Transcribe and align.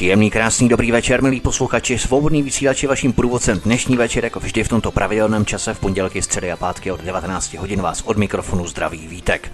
Příjemný, 0.00 0.30
krásný, 0.30 0.68
dobrý 0.68 0.92
večer, 0.92 1.22
milí 1.22 1.40
posluchači. 1.40 1.98
Svobodný 1.98 2.42
vysílač 2.42 2.82
je 2.82 2.88
vaším 2.88 3.12
průvodcem 3.12 3.60
dnešní 3.64 3.96
večer, 3.96 4.24
jako 4.24 4.40
vždy 4.40 4.64
v 4.64 4.68
tomto 4.68 4.90
pravidelném 4.90 5.46
čase 5.46 5.74
v 5.74 5.78
pondělky, 5.78 6.22
středy 6.22 6.52
a 6.52 6.56
pátky 6.56 6.90
od 6.92 7.04
19 7.04 7.54
hodin 7.54 7.80
vás 7.82 8.02
od 8.02 8.16
mikrofonu 8.16 8.66
zdraví 8.66 9.08
Vítek. 9.08 9.52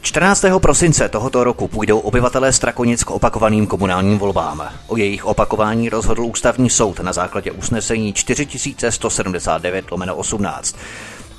14. 0.00 0.44
prosince 0.62 1.08
tohoto 1.08 1.44
roku 1.44 1.68
půjdou 1.68 1.98
obyvatelé 1.98 2.52
Strakonic 2.52 3.04
k 3.04 3.10
opakovaným 3.10 3.66
komunálním 3.66 4.18
volbám. 4.18 4.68
O 4.86 4.96
jejich 4.96 5.24
opakování 5.24 5.88
rozhodl 5.88 6.24
ústavní 6.24 6.70
soud 6.70 7.00
na 7.00 7.12
základě 7.12 7.50
usnesení 7.50 8.12
4179 8.12 9.84
18. 10.14 10.76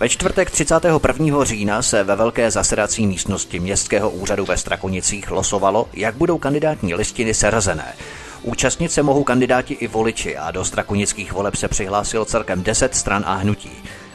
Ve 0.03 0.09
čtvrtek 0.09 0.51
31. 0.51 1.43
října 1.43 1.81
se 1.81 2.03
ve 2.03 2.15
velké 2.15 2.51
zasedací 2.51 3.07
místnosti 3.07 3.59
Městského 3.59 4.09
úřadu 4.09 4.45
ve 4.45 4.57
Strakonicích 4.57 5.31
losovalo, 5.31 5.89
jak 5.93 6.15
budou 6.15 6.37
kandidátní 6.37 6.95
listiny 6.95 7.33
serazené. 7.33 7.93
Účastnit 8.41 8.91
se 8.91 9.03
mohou 9.03 9.23
kandidáti 9.23 9.73
i 9.73 9.87
voliči 9.87 10.37
a 10.37 10.51
do 10.51 10.65
strakonických 10.65 11.33
voleb 11.33 11.55
se 11.55 11.67
přihlásilo 11.67 12.25
celkem 12.25 12.63
10 12.63 12.95
stran 12.95 13.23
a 13.27 13.33
hnutí. 13.33 13.71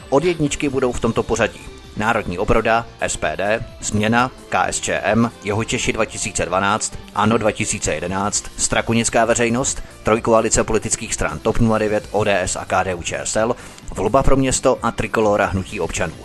Od 0.09 0.23
jedničky 0.23 0.69
budou 0.69 0.91
v 0.91 0.99
tomto 0.99 1.23
pořadí. 1.23 1.78
Národní 1.97 2.37
obroda, 2.37 2.85
SPD, 3.07 3.41
Změna, 3.81 4.31
KSČM, 4.49 5.25
Češi 5.65 5.93
2012, 5.93 6.93
ANO 7.15 7.37
2011, 7.37 8.45
Strakonická 8.57 9.25
veřejnost, 9.25 9.83
Trojkoalice 10.03 10.63
politických 10.63 11.13
stran 11.13 11.39
TOP 11.39 11.57
09, 11.77 12.09
ODS 12.11 12.55
a 12.55 12.65
KDU 12.65 13.03
ČSL, 13.03 13.55
Volba 13.95 14.23
pro 14.23 14.35
město 14.35 14.79
a 14.81 14.91
Trikolora 14.91 15.45
hnutí 15.45 15.79
občanů. 15.79 16.15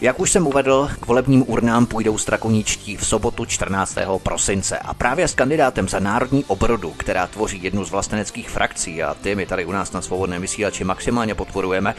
Jak 0.00 0.20
už 0.20 0.30
jsem 0.30 0.46
uvedl, 0.46 0.90
k 1.00 1.06
volebním 1.06 1.44
urnám 1.46 1.86
půjdou 1.86 2.18
strakoničtí 2.18 2.96
v 2.96 3.06
sobotu 3.06 3.44
14. 3.44 3.98
prosince 4.22 4.78
a 4.78 4.94
právě 4.94 5.28
s 5.28 5.34
kandidátem 5.34 5.88
za 5.88 6.00
národní 6.00 6.44
obrodu, 6.44 6.90
která 6.90 7.26
tvoří 7.26 7.62
jednu 7.62 7.84
z 7.84 7.90
vlasteneckých 7.90 8.50
frakcí 8.50 9.02
a 9.02 9.14
ty 9.14 9.34
my 9.34 9.46
tady 9.46 9.64
u 9.64 9.72
nás 9.72 9.92
na 9.92 10.02
svobodném 10.02 10.42
vysílači 10.42 10.84
maximálně 10.84 11.34
podporujeme, 11.34 11.94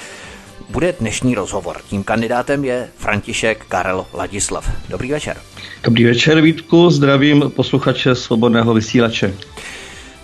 bude 0.70 0.96
dnešní 1.00 1.36
rozhovor. 1.36 1.78
Tím 1.90 2.04
kandidátem 2.04 2.66
je 2.66 2.90
František 2.98 3.66
Karel 3.68 4.06
Ladislav. 4.14 4.72
Dobrý 4.90 5.12
večer. 5.12 5.38
Dobrý 5.84 6.06
večer, 6.06 6.42
Vítku, 6.42 6.90
zdravím 6.90 7.52
posluchače 7.56 8.16
Svobodného 8.16 8.74
vysílače. 8.74 9.34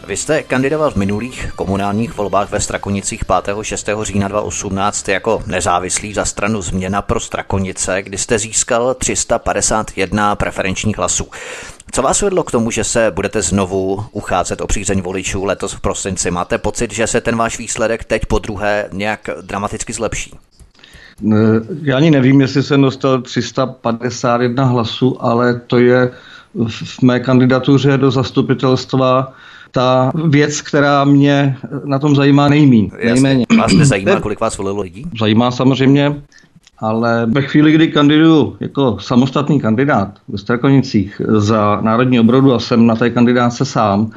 Vy 0.08 0.18
jste 0.18 0.44
kandidoval 0.44 0.92
v 0.92 0.96
minulých 0.96 1.52
komunálních 1.56 2.18
volbách 2.18 2.52
ve 2.52 2.60
Strakonicích 2.60 3.26
5. 3.26 3.56
6. 3.62 3.90
října 4.02 4.28
2018 4.28 5.10
jako 5.10 5.44
nezávislý 5.46 6.14
za 6.14 6.26
stranu 6.26 6.62
Změna 6.62 7.02
pro 7.02 7.20
Strakonice, 7.20 8.02
kdy 8.02 8.18
jste 8.18 8.40
získal 8.40 8.94
351 8.94 10.36
preferenčních 10.36 10.98
hlasů. 10.98 11.28
Co 11.94 12.02
vás 12.02 12.22
vedlo 12.22 12.44
k 12.44 12.52
tomu, 12.52 12.72
že 12.72 12.84
se 12.84 13.12
budete 13.16 13.42
znovu 13.42 14.06
ucházet 14.12 14.62
o 14.62 14.68
přízeň 14.68 15.02
voličů 15.02 15.46
letos 15.46 15.74
v 15.74 15.82
prosinci? 15.82 16.32
Máte 16.32 16.58
pocit, 16.58 16.94
že 16.94 17.08
se 17.08 17.22
ten 17.22 17.36
váš 17.36 17.58
výsledek 17.58 18.04
teď 18.04 18.26
po 18.26 18.40
druhé 18.40 18.90
nějak 18.92 19.30
dramaticky 19.42 19.94
zlepší? 19.94 20.34
Já 21.82 21.98
ani 21.98 22.12
nevím, 22.12 22.42
jestli 22.42 22.64
jsem 22.64 22.82
dostal 22.82 23.22
351 23.22 24.66
hlasů, 24.66 25.26
ale 25.26 25.62
to 25.68 25.78
je 25.78 26.12
v 26.76 27.02
mé 27.02 27.20
kandidatuře 27.20 27.98
do 27.98 28.12
zastupitelstva 28.12 29.34
ta 29.72 30.12
věc, 30.28 30.62
která 30.62 31.04
mě 31.04 31.58
na 31.86 32.00
tom 32.00 32.16
zajímá 32.16 32.50
nejmín, 32.50 32.92
nejméně. 33.06 33.46
Vás 33.58 33.74
nezajímá, 33.74 34.20
kolik 34.20 34.40
vás 34.40 34.58
volilo 34.58 34.82
lidí? 34.82 35.06
Zajímá 35.20 35.52
samozřejmě, 35.52 36.22
ale 36.84 37.26
ve 37.26 37.42
chvíli, 37.42 37.72
kdy 37.72 37.88
kandiduju 37.88 38.58
jako 38.60 38.98
samostatný 39.00 39.60
kandidát 39.60 40.20
ve 40.28 40.38
Strakonicích 40.38 41.22
za 41.28 41.80
národní 41.82 42.20
obrodu 42.20 42.54
a 42.54 42.60
jsem 42.60 42.88
na 42.88 42.96
té 42.96 43.10
kandidáce 43.10 43.66
sám, 43.66 44.12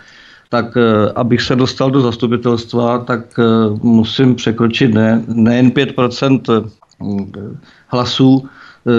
tak 0.48 0.76
eh, 0.76 1.12
abych 1.14 1.42
se 1.42 1.56
dostal 1.56 1.90
do 1.90 2.00
zastupitelstva, 2.00 2.98
tak 2.98 3.20
eh, 3.38 3.42
musím 3.82 4.34
překročit 4.34 4.94
ne, 4.94 5.22
nejen 5.28 5.70
5% 5.70 6.40
eh, 6.50 7.56
hlasů 7.86 8.48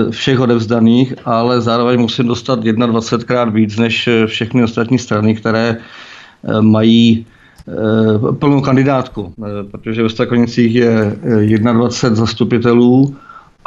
všech 0.09 0.39
odevzdaných, 0.39 1.13
ale 1.25 1.61
zároveň 1.61 1.99
musím 1.99 2.27
dostat 2.27 2.59
21krát 2.59 3.51
víc 3.51 3.77
než 3.77 4.09
všechny 4.25 4.63
ostatní 4.63 4.99
strany, 4.99 5.35
které 5.35 5.77
mají 6.61 7.25
plnou 8.39 8.61
kandidátku, 8.61 9.33
protože 9.71 10.03
ve 10.03 10.09
Strakonicích 10.09 10.75
je 10.75 11.17
21 11.47 12.15
zastupitelů 12.15 13.15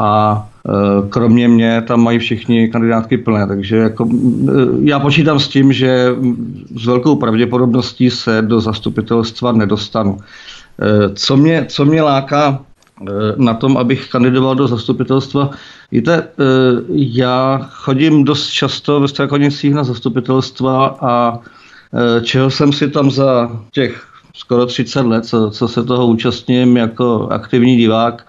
a 0.00 0.47
kromě 1.09 1.49
mě 1.49 1.83
tam 1.83 2.03
mají 2.03 2.19
všichni 2.19 2.69
kandidátky 2.69 3.19
plné, 3.19 3.47
takže 3.47 3.77
jako, 3.77 4.09
já 4.83 5.00
počítám 5.00 5.38
s 5.38 5.49
tím, 5.49 5.72
že 5.72 6.15
s 6.77 6.87
velkou 6.87 7.16
pravděpodobností 7.16 8.10
se 8.10 8.43
do 8.43 8.60
zastupitelstva 8.60 9.53
nedostanu. 9.53 10.19
Co 11.15 11.37
mě, 11.37 11.66
co 11.69 11.84
mě 11.84 12.03
láká 12.03 12.60
na 13.37 13.55
tom, 13.55 13.77
abych 13.77 14.09
kandidoval 14.09 14.55
do 14.55 14.69
zastupitelstva. 14.69 15.50
Víte, 15.93 16.28
já 16.89 17.69
chodím 17.71 18.25
dost 18.25 18.49
často 18.49 19.00
ve 19.00 19.09
Strakonicích 19.09 19.75
na 19.75 19.84
zastupitelstva 19.84 20.99
a 21.00 21.39
Eh, 21.94 22.21
čeho 22.21 22.50
jsem 22.50 22.72
si 22.72 22.91
tam 22.91 23.10
za 23.10 23.50
těch 23.72 24.06
skoro 24.34 24.66
30 24.66 25.00
let, 25.00 25.27
co, 25.27 25.50
co 25.50 25.69
se 25.69 25.84
toho 25.84 26.06
účastním 26.06 26.77
jako 26.77 27.28
aktivní 27.31 27.77
divák, 27.77 28.27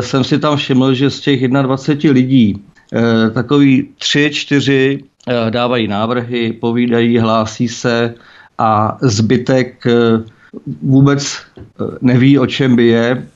jsem 0.00 0.24
si 0.24 0.38
tam 0.38 0.56
všiml, 0.56 0.94
že 0.94 1.10
z 1.10 1.20
těch 1.20 1.48
21 1.48 2.14
lidí 2.14 2.62
eh, 2.92 3.30
takový 3.30 3.88
tři, 3.98 4.30
čtyři 4.32 5.04
dávají 5.50 5.88
návrhy, 5.88 6.52
povídají, 6.52 7.18
hlásí 7.18 7.68
se 7.68 8.14
a 8.58 8.98
zbytek 9.02 9.86
vůbec 10.82 11.38
neví, 12.00 12.38
o 12.38 12.46
čem 12.46 12.76
by 12.76 12.86
je. 12.86 13.26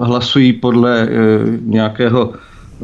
Hlasují 0.00 0.52
podle 0.52 1.08
nějakého 1.60 2.32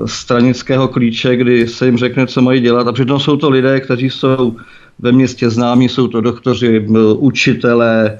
stranického 0.06 0.89
klíče, 0.89 1.37
kdy 1.37 1.69
se 1.69 1.87
jim 1.87 1.97
řekne, 1.97 2.27
co 2.27 2.43
mají 2.43 2.60
dělat. 2.60 2.89
A 2.89 2.93
přitom 2.93 3.21
jsou 3.21 3.37
to 3.37 3.50
lidé, 3.50 3.81
kteří 3.81 4.10
jsou 4.10 4.56
ve 4.99 5.12
městě 5.12 5.50
známí, 5.50 5.89
jsou 5.89 6.09
to 6.09 6.21
doktoři, 6.21 6.87
učitelé, 7.19 8.19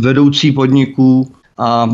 vedoucí 0.00 0.52
podniků. 0.52 1.32
A 1.58 1.90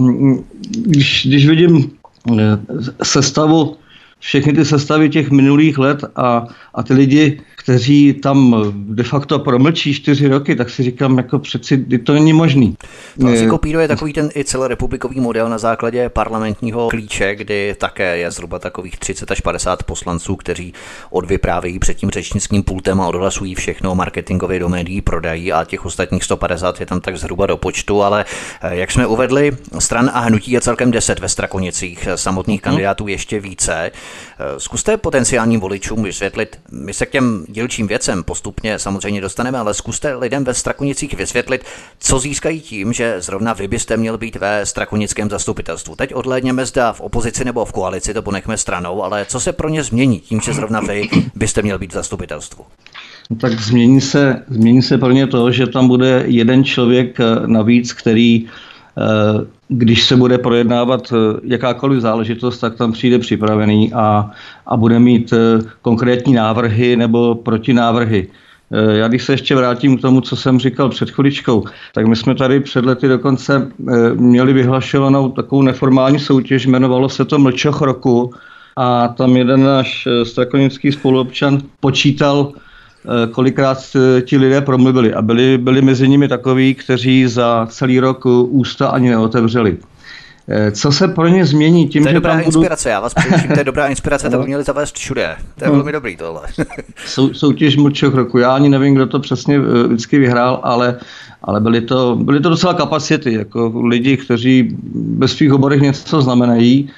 když, 0.73 1.27
když 1.27 1.47
vidím 1.49 1.91
e, 2.39 2.59
sestavu, 3.03 3.77
všechny 4.19 4.53
ty 4.53 4.65
sestavy 4.65 5.11
těch 5.11 5.31
minulých 5.31 5.79
let 5.79 6.05
a, 6.17 6.47
a 6.75 6.83
ty 6.83 6.95
lidi, 6.95 7.41
kteří 7.57 8.13
tam 8.13 8.65
de 8.75 9.03
facto 9.03 9.39
promlčí 9.39 9.95
čtyři 9.95 10.29
roky, 10.29 10.57
tak 10.57 10.71
si 10.71 10.83
říkám, 10.83 11.19
jako 11.19 11.39
přeci 11.39 11.77
to 11.99 12.13
není 12.13 12.33
možný. 12.33 12.77
To 13.21 13.29
asi 13.29 13.47
kopíruje 13.47 13.89
takový 13.89 14.13
ten 14.13 14.31
i 14.37 14.45
celorepublikový 14.45 15.21
model 15.21 15.49
na 15.49 15.59
základě 15.59 16.09
parlamentního 16.09 16.89
klíče, 16.89 17.35
kdy 17.35 17.75
také 17.79 18.19
je 18.19 18.31
zhruba 18.31 18.59
takových 18.59 18.97
30 18.97 19.31
až 19.31 19.41
50 19.41 19.83
poslanců, 19.83 20.37
kteří 20.37 20.73
odvyprávějí 21.11 21.79
před 21.79 21.95
tím 21.95 22.11
řečnickým 22.11 22.63
pultem 22.63 23.01
a 23.01 23.09
odhlasují 23.09 23.55
všechno 23.55 23.95
marketingově 23.95 24.59
do 24.59 24.69
médií, 24.69 25.01
prodají 25.01 25.53
a 25.53 25.65
těch 25.65 25.85
ostatních 25.85 26.25
150 26.25 26.81
je 26.81 26.87
tam 26.87 27.01
tak 27.01 27.17
zhruba 27.17 27.47
do 27.47 27.57
počtu, 27.57 28.03
ale 28.03 28.25
eh, 28.63 28.77
jak 28.77 28.91
jsme 28.91 29.07
uvedli, 29.07 29.53
stran 29.79 30.11
a 30.15 30.21
hnutí 30.21 30.51
je 30.51 30.61
celkem 30.61 30.91
10 30.91 31.19
ve 31.19 31.29
Strakonicích, 31.29 32.09
samotných 32.15 32.61
hmm. 32.61 32.71
kandidátů 32.71 33.09
ještě 33.09 33.41
více. 33.41 33.91
Eh, 34.39 34.61
zkuste 34.61 34.97
potenciálním 34.97 35.61
voličům 35.61 36.03
vysvětlit, 36.03 36.59
my 36.73 36.95
se 36.95 37.07
k 37.07 37.11
těm 37.11 37.45
dílčím 37.49 37.87
věcem 37.87 38.25
postupně 38.25 38.79
samozřejmě 38.79 39.21
dostaneme, 39.21 39.59
ale 39.59 39.75
zkuste 39.75 40.15
lidem 40.15 40.45
ve 40.45 40.55
Strakonicích 40.55 41.15
vysvětlit, 41.15 41.65
co 41.99 42.19
získají 42.19 42.61
tím, 42.61 42.93
že 42.93 43.17
zrovna 43.19 43.53
vy 43.53 43.69
byste 43.69 43.97
měl 43.97 44.19
být 44.19 44.37
ve 44.37 44.67
Strakonickém 44.67 45.31
zastupitelstvu. 45.31 45.97
Teď 45.97 46.15
odhlédněme 46.15 46.67
zda 46.67 46.93
v 46.93 47.01
opozici 47.01 47.45
nebo 47.45 47.65
v 47.65 47.73
koalici, 47.73 48.15
to 48.15 48.23
ponechme 48.23 48.57
stranou, 48.57 49.03
ale 49.03 49.25
co 49.25 49.41
se 49.41 49.53
pro 49.53 49.69
ně 49.69 49.83
změní 49.83 50.21
tím, 50.21 50.41
že 50.41 50.53
zrovna 50.53 50.81
vy 50.81 51.09
byste 51.35 51.63
měl 51.63 51.79
být 51.79 51.91
v 51.91 51.95
zastupitelstvu? 51.95 52.65
No 53.31 53.37
tak 53.37 53.61
změní 53.61 54.01
se, 54.01 54.43
změní 54.49 54.83
se 54.83 54.99
pro 54.99 55.11
ně 55.11 55.27
to, 55.27 55.51
že 55.51 55.67
tam 55.67 55.89
bude 55.89 56.25
jeden 56.27 56.65
člověk 56.65 57.21
eh, 57.21 57.25
navíc, 57.47 57.93
který 57.93 58.47
eh, 58.47 58.74
když 59.69 60.05
se 60.05 60.17
bude 60.17 60.39
projednávat 60.39 61.13
eh, 61.13 61.41
jakákoliv 61.45 62.01
záležitost, 62.01 62.59
tak 62.59 62.75
tam 62.75 62.93
přijde 62.93 63.19
připravený 63.19 63.93
a, 63.93 64.31
a 64.67 64.77
bude 64.77 64.99
mít 64.99 65.33
eh, 65.33 65.63
konkrétní 65.83 66.33
návrhy 66.33 66.97
nebo 66.97 67.35
protinávrhy. 67.35 68.29
Eh, 68.73 68.97
já 68.97 69.09
když 69.09 69.25
se 69.25 69.33
ještě 69.33 69.55
vrátím 69.55 69.99
k 69.99 70.01
tomu, 70.01 70.21
co 70.21 70.37
jsem 70.37 70.59
říkal 70.59 70.89
před 70.89 71.11
chviličkou, 71.11 71.65
tak 71.95 72.07
my 72.07 72.17
jsme 72.17 72.35
tady 72.35 72.61
před 72.61 72.85
lety 72.85 73.09
dokonce 73.09 73.69
měli 74.15 74.53
vyhlašovanou 74.53 75.29
takovou 75.29 75.63
neformální 75.63 76.19
soutěž, 76.19 76.67
jmenovalo 76.67 77.09
se 77.09 77.25
to 77.25 77.39
Mlčoch 77.39 77.81
roku 77.81 78.33
a 78.77 79.09
tam 79.09 79.37
jeden 79.37 79.65
náš 79.65 80.09
strakonický 80.25 80.93
spoluobčan 80.93 81.59
počítal 81.81 82.53
Eh, 82.53 82.61
kolikrát 83.33 83.79
eh, 83.97 84.23
ti 84.23 84.37
lidé 84.37 84.61
promluvili 84.61 85.15
a 85.15 85.23
byli, 85.23 85.59
byli 85.59 85.83
mezi 85.83 86.09
nimi 86.09 86.29
takoví, 86.29 86.75
kteří 86.75 87.27
za 87.27 87.67
celý 87.71 88.01
rok 88.01 88.27
ústa 88.27 88.89
ani 88.89 89.11
neotevřeli. 89.11 89.79
Eh, 90.49 90.71
co 90.71 90.93
se 90.93 91.09
pro 91.09 91.29
ně 91.29 91.47
změní 91.47 91.89
tím, 91.89 92.03
to 92.03 92.09
je 92.09 92.13
že 92.13 92.15
dobrá 92.15 92.33
tam 92.33 92.45
budu... 92.45 92.59
inspirace, 92.59 92.91
já 92.91 93.01
vás 93.01 93.15
především, 93.15 93.51
to 93.51 93.59
je 93.59 93.65
dobrá 93.65 93.87
inspirace, 93.89 94.31
to 94.31 94.39
by 94.39 94.45
měli 94.45 94.65
zavést 94.65 94.97
všude. 94.97 95.37
To 95.59 95.65
je 95.65 95.71
velmi 95.71 95.93
dobrý 95.93 96.17
tohle. 96.17 96.43
Sou, 97.07 97.35
soutěž 97.35 97.77
mlčích 97.77 98.15
roku. 98.15 98.39
Já 98.39 98.55
ani 98.55 98.69
nevím, 98.69 98.95
kdo 98.95 99.07
to 99.07 99.21
přesně 99.21 99.57
eh, 99.57 99.89
vždycky 99.89 100.19
vyhrál, 100.19 100.61
ale, 100.63 100.99
ale 101.43 101.61
byly, 101.61 101.81
to, 101.81 102.17
byly 102.17 102.41
to 102.41 102.49
docela 102.49 102.75
kapacity, 102.75 103.33
jako 103.33 103.73
lidi, 103.85 104.17
kteří 104.17 104.77
ve 105.19 105.29
svých 105.29 105.53
oborech 105.53 105.81
něco 105.81 106.23
znamenají. 106.23 106.91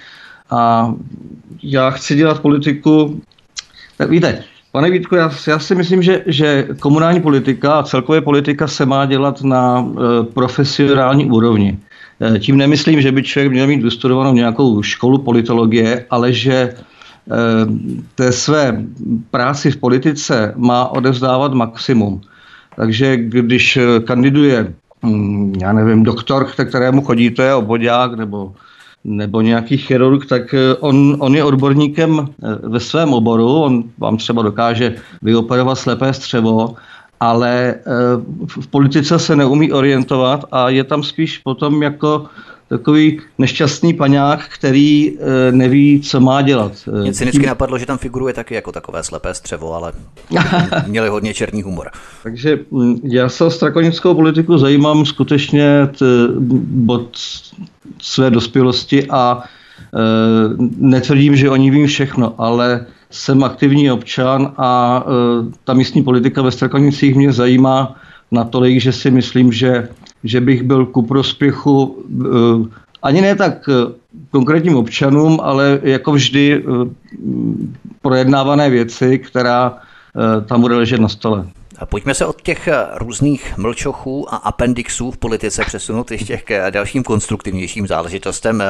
A 0.50 0.92
já 1.62 1.90
chci 1.90 2.16
dělat 2.16 2.40
politiku, 2.40 3.20
tak 3.98 4.10
víte, 4.10 4.44
Pane 4.76 4.90
Vítku, 4.90 5.14
já, 5.14 5.30
já 5.48 5.58
si 5.58 5.74
myslím, 5.74 6.02
že, 6.02 6.22
že 6.26 6.68
komunální 6.80 7.20
politika 7.20 7.78
a 7.78 7.82
celkově 7.82 8.20
politika 8.20 8.68
se 8.68 8.86
má 8.86 9.06
dělat 9.06 9.42
na 9.42 9.80
e, 9.80 10.24
profesionální 10.24 11.30
úrovni. 11.30 11.78
E, 12.20 12.38
tím 12.38 12.56
nemyslím, 12.56 13.00
že 13.00 13.12
by 13.12 13.22
člověk 13.22 13.52
měl 13.52 13.66
mít 13.66 13.82
vystudovanou 13.82 14.34
nějakou 14.34 14.82
školu 14.82 15.18
politologie, 15.18 16.04
ale 16.10 16.32
že 16.32 16.54
e, 16.54 16.74
té 18.14 18.32
své 18.32 18.84
práci 19.30 19.70
v 19.70 19.76
politice 19.76 20.52
má 20.56 20.88
odevzdávat 20.88 21.54
maximum. 21.54 22.20
Takže 22.76 23.16
když 23.16 23.78
kandiduje, 24.04 24.74
hm, 25.06 25.54
já 25.60 25.72
nevím, 25.72 26.02
doktor, 26.02 26.44
k 26.44 26.68
kterému 26.68 27.02
chodíte, 27.02 27.54
obvodák 27.54 28.14
nebo 28.14 28.52
nebo 29.06 29.40
nějaký 29.40 29.76
chirurg, 29.76 30.26
tak 30.26 30.54
eh, 30.54 30.74
on, 30.74 31.16
on 31.18 31.34
je 31.34 31.44
odborníkem 31.44 32.20
eh, 32.20 32.68
ve 32.68 32.80
svém 32.80 33.14
oboru, 33.14 33.62
on 33.62 33.84
vám 33.98 34.16
třeba 34.16 34.42
dokáže 34.42 34.94
vyoperovat 35.22 35.78
slepé 35.78 36.12
střevo, 36.12 36.74
ale 37.20 37.74
eh, 37.74 37.80
v 38.60 38.66
politice 38.66 39.18
se 39.18 39.36
neumí 39.36 39.72
orientovat 39.72 40.44
a 40.52 40.68
je 40.68 40.84
tam 40.84 41.02
spíš 41.02 41.38
potom 41.38 41.82
jako 41.82 42.26
takový 42.68 43.20
nešťastný 43.38 43.94
paňák, 43.94 44.48
který 44.48 45.12
e, 45.18 45.52
neví, 45.52 46.00
co 46.00 46.20
má 46.20 46.42
dělat. 46.42 46.72
Mě 47.02 47.12
cynicky 47.12 47.38
Tím... 47.38 47.48
napadlo, 47.48 47.78
že 47.78 47.86
tam 47.86 47.98
figuruje 47.98 48.34
taky 48.34 48.54
jako 48.54 48.72
takové 48.72 49.02
slepé 49.02 49.34
střevo, 49.34 49.74
ale 49.74 49.92
měli 50.86 51.08
hodně 51.08 51.34
černý 51.34 51.62
humor. 51.62 51.90
Takže 52.22 52.58
mm, 52.70 53.00
já 53.04 53.28
se 53.28 53.44
o 53.44 53.50
strakonickou 53.50 54.14
politiku 54.14 54.58
zajímám 54.58 55.06
skutečně 55.06 55.88
t, 55.98 56.06
od 56.86 57.16
své 57.98 58.30
dospělosti 58.30 59.06
a 59.10 59.42
e, 59.42 59.98
netvrdím, 60.78 61.36
že 61.36 61.50
oni 61.50 61.70
vím 61.70 61.86
všechno, 61.86 62.34
ale 62.38 62.86
jsem 63.10 63.44
aktivní 63.44 63.90
občan 63.90 64.52
a 64.56 65.04
e, 65.06 65.10
ta 65.64 65.74
místní 65.74 66.02
politika 66.02 66.42
ve 66.42 66.50
Strakonicích 66.50 67.14
mě 67.14 67.32
zajímá 67.32 67.96
natolik, 68.30 68.80
že 68.80 68.92
si 68.92 69.10
myslím, 69.10 69.52
že 69.52 69.88
že 70.28 70.40
bych 70.40 70.62
byl 70.62 70.86
ku 70.86 71.02
prospěchu 71.02 72.04
eh, 72.24 72.68
ani 73.02 73.20
ne 73.20 73.36
tak 73.36 73.68
eh, 73.68 73.92
konkrétním 74.30 74.76
občanům, 74.76 75.40
ale 75.42 75.80
jako 75.82 76.12
vždy 76.12 76.62
eh, 76.62 76.88
projednávané 78.02 78.70
věci, 78.70 79.18
která 79.18 79.78
tam 80.46 80.60
bude 80.60 80.76
ležet 80.76 81.00
na 81.00 81.08
stole. 81.08 81.44
Pojďme 81.84 82.14
se 82.14 82.26
od 82.26 82.42
těch 82.42 82.68
eh, 82.68 82.86
různých 82.94 83.56
mlčochů 83.56 84.34
a 84.34 84.36
appendixů 84.36 85.10
v 85.10 85.16
politice 85.16 85.64
přesunout 85.64 86.10
ještě 86.10 86.36
k 86.36 86.50
eh, 86.50 86.70
dalším 86.70 87.02
konstruktivnějším 87.02 87.86
záležitostem. 87.86 88.60
Eh, 88.60 88.66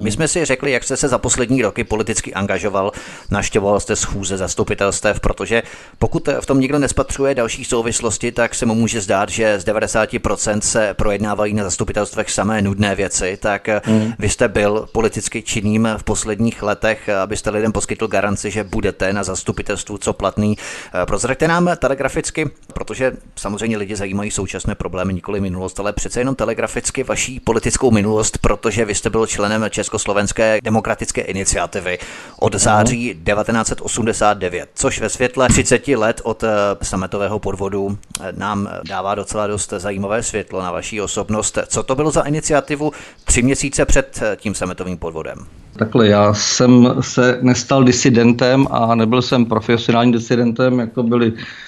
my 0.00 0.12
jsme 0.12 0.28
si 0.28 0.44
řekli, 0.44 0.70
jak 0.70 0.84
jste 0.84 0.96
se 0.96 1.08
za 1.08 1.18
poslední 1.18 1.62
roky 1.62 1.84
politicky 1.84 2.34
angažoval, 2.34 2.92
naštěvoval 3.30 3.80
jste 3.80 3.96
schůze 3.96 4.36
zastupitelstev, 4.36 5.20
protože 5.20 5.62
pokud 5.98 6.28
v 6.40 6.46
tom 6.46 6.60
někdo 6.60 6.78
nespatřuje 6.78 7.34
další 7.34 7.64
souvislosti, 7.64 8.32
tak 8.32 8.54
se 8.54 8.66
mu 8.66 8.74
může 8.74 9.00
zdát, 9.00 9.28
že 9.28 9.60
z 9.60 9.64
90% 9.64 10.60
se 10.60 10.94
projednávají 10.94 11.54
na 11.54 11.64
zastupitelstvech 11.64 12.30
samé 12.30 12.62
nudné 12.62 12.94
věci, 12.94 13.38
tak 13.40 13.68
mm. 13.86 14.12
vy 14.18 14.28
jste 14.28 14.48
byl 14.48 14.88
politicky 14.92 15.42
činným 15.42 15.88
v 15.96 16.02
posledních 16.02 16.62
letech, 16.62 17.08
abyste 17.08 17.50
lidem 17.50 17.72
poskytl 17.72 18.06
garanci, 18.06 18.50
že 18.50 18.64
budete 18.64 19.12
na 19.12 19.22
zastupitelstvu 19.22 19.98
co 19.98 20.12
platný. 20.12 20.56
Prozraďte 21.04 21.48
nám 21.48 21.70
telegraficky, 21.78 22.47
protože 22.74 23.12
samozřejmě 23.36 23.76
lidi 23.76 23.96
zajímají 23.96 24.30
současné 24.30 24.74
problémy, 24.74 25.14
nikoli 25.14 25.40
minulost, 25.40 25.80
ale 25.80 25.92
přece 25.92 26.20
jenom 26.20 26.34
telegraficky 26.34 27.02
vaší 27.02 27.40
politickou 27.40 27.90
minulost, 27.90 28.38
protože 28.38 28.84
vy 28.84 28.94
jste 28.94 29.10
byl 29.10 29.26
členem 29.26 29.64
Československé 29.70 30.58
demokratické 30.64 31.20
iniciativy 31.20 31.98
od 32.40 32.54
září 32.54 33.20
1989, 33.24 34.70
což 34.74 35.00
ve 35.00 35.08
světle 35.08 35.48
30 35.48 35.88
let 35.88 36.20
od 36.24 36.44
eh, 36.44 36.48
sametového 36.82 37.38
podvodu 37.38 37.98
eh, 38.20 38.32
nám 38.36 38.68
dává 38.88 39.14
docela 39.14 39.46
dost 39.46 39.72
zajímavé 39.76 40.22
světlo 40.22 40.62
na 40.62 40.72
vaší 40.72 41.00
osobnost. 41.00 41.58
Co 41.66 41.82
to 41.82 41.94
bylo 41.94 42.10
za 42.10 42.22
iniciativu 42.22 42.92
tři 43.24 43.42
měsíce 43.42 43.84
před 43.84 44.20
eh, 44.22 44.36
tím 44.36 44.54
sametovým 44.54 44.98
podvodem? 44.98 45.38
Takhle, 45.78 46.08
já 46.08 46.34
jsem 46.34 46.94
se 47.00 47.38
nestal 47.42 47.84
disidentem 47.84 48.66
a 48.70 48.94
nebyl 48.94 49.22
jsem 49.22 49.46
profesionálním 49.46 50.12
disidentem, 50.12 50.78
jako 50.78 51.02
byli 51.02 51.32
Eh, 51.32 51.67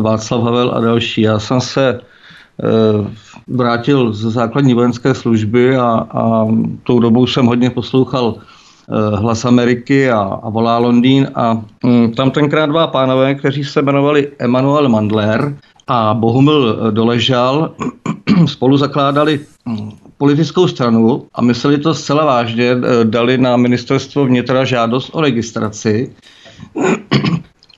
Václav 0.00 0.42
Havel 0.42 0.72
a 0.74 0.80
další. 0.80 1.22
Já 1.22 1.38
jsem 1.38 1.60
se 1.60 2.00
eh, 2.62 3.10
vrátil 3.48 4.12
ze 4.12 4.30
základní 4.30 4.74
vojenské 4.74 5.14
služby 5.14 5.76
a, 5.76 6.06
a 6.10 6.46
tou 6.82 6.98
dobou 7.00 7.26
jsem 7.26 7.46
hodně 7.46 7.70
poslouchal 7.70 8.34
eh, 8.38 9.16
Hlas 9.16 9.44
Ameriky 9.44 10.10
a, 10.10 10.18
a 10.18 10.48
Volá 10.48 10.78
Londýn 10.78 11.28
a 11.34 11.62
mm, 11.84 12.12
tam 12.12 12.30
tenkrát 12.30 12.66
dva 12.66 12.86
pánové, 12.86 13.34
kteří 13.34 13.64
se 13.64 13.82
jmenovali 13.82 14.28
Emanuel 14.38 14.88
Mandler 14.88 15.56
a 15.86 16.14
Bohumil 16.14 16.90
Doležal, 16.90 17.74
spolu 18.46 18.76
zakládali 18.76 19.40
mm, 19.66 19.90
politickou 20.18 20.68
stranu 20.68 21.26
a 21.34 21.42
mysleli 21.42 21.78
to 21.78 21.94
zcela 21.94 22.24
vážně, 22.24 22.76
dali 23.04 23.38
na 23.38 23.56
ministerstvo 23.56 24.24
vnitra 24.24 24.64
žádost 24.64 25.10
o 25.12 25.20
registraci 25.20 26.12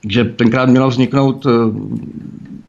že 0.09 0.25
tenkrát 0.25 0.69
měla 0.69 0.87
vzniknout 0.87 1.47
eh, 1.47 1.51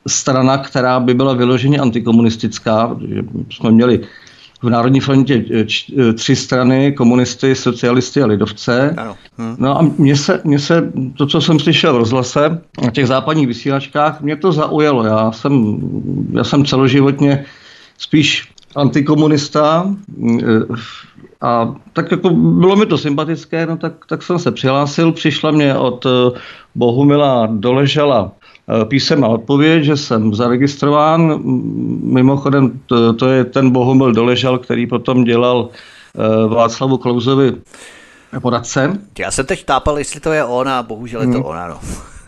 strana, 0.07 0.57
která 0.57 0.99
by 0.99 1.13
byla 1.13 1.33
vyloženě 1.33 1.79
antikomunistická, 1.79 2.87
protože 2.87 3.21
jsme 3.49 3.71
měli 3.71 3.99
v 4.61 4.69
Národní 4.69 4.99
frontě 4.99 5.45
eh, 5.53 5.65
eh, 5.99 6.13
tři 6.13 6.35
strany, 6.35 6.91
komunisty, 6.91 7.55
socialisty 7.55 8.21
a 8.21 8.25
lidovce. 8.25 8.93
Ano. 8.97 9.15
Hm. 9.37 9.55
No 9.59 9.79
a 9.79 9.81
mně 9.97 10.15
se, 10.15 10.41
mně 10.43 10.59
se, 10.59 10.91
to, 11.17 11.27
co 11.27 11.41
jsem 11.41 11.59
slyšel 11.59 11.93
v 11.93 11.97
rozhlase, 11.97 12.61
na 12.83 12.91
těch 12.91 13.07
západních 13.07 13.47
vysílačkách, 13.47 14.21
mě 14.21 14.35
to 14.35 14.51
zaujalo. 14.51 15.03
Já 15.03 15.31
jsem, 15.31 15.77
já 16.33 16.43
jsem 16.43 16.65
celoživotně 16.65 17.45
spíš 17.97 18.49
antikomunista 18.75 19.95
a 21.43 21.75
tak 21.93 22.11
jako 22.11 22.29
bylo 22.29 22.75
mi 22.75 22.85
to 22.85 22.97
sympatické, 22.97 23.65
no 23.65 23.77
tak, 23.77 23.93
tak 24.09 24.23
jsem 24.23 24.39
se 24.39 24.51
přihlásil. 24.51 25.11
Přišla 25.11 25.51
mě 25.51 25.75
od 25.75 26.05
eh, 26.05 26.39
Bohumila 26.75 27.47
Doležela 27.51 28.31
eh, 28.81 28.85
písemná 28.85 29.27
odpověď, 29.27 29.83
že 29.83 29.97
jsem 29.97 30.33
zaregistrován. 30.33 31.39
Mimochodem 32.03 32.79
to, 32.85 33.13
to 33.13 33.29
je 33.29 33.45
ten 33.45 33.71
Bohumil 33.71 34.11
Doležel, 34.11 34.57
který 34.57 34.87
potom 34.87 35.23
dělal 35.23 35.69
eh, 35.69 36.47
Václavu 36.47 36.97
Klouzovi 36.97 37.53
poradce. 38.41 38.99
Já 39.19 39.31
jsem 39.31 39.45
teď 39.45 39.65
tápal, 39.65 39.97
jestli 39.97 40.19
to 40.19 40.31
je 40.31 40.43
on 40.43 40.69
a 40.69 40.83
bohužel 40.83 41.21
je 41.21 41.27
to 41.27 41.33
hmm. 41.33 41.45
on, 41.45 41.57
ano. 41.57 41.79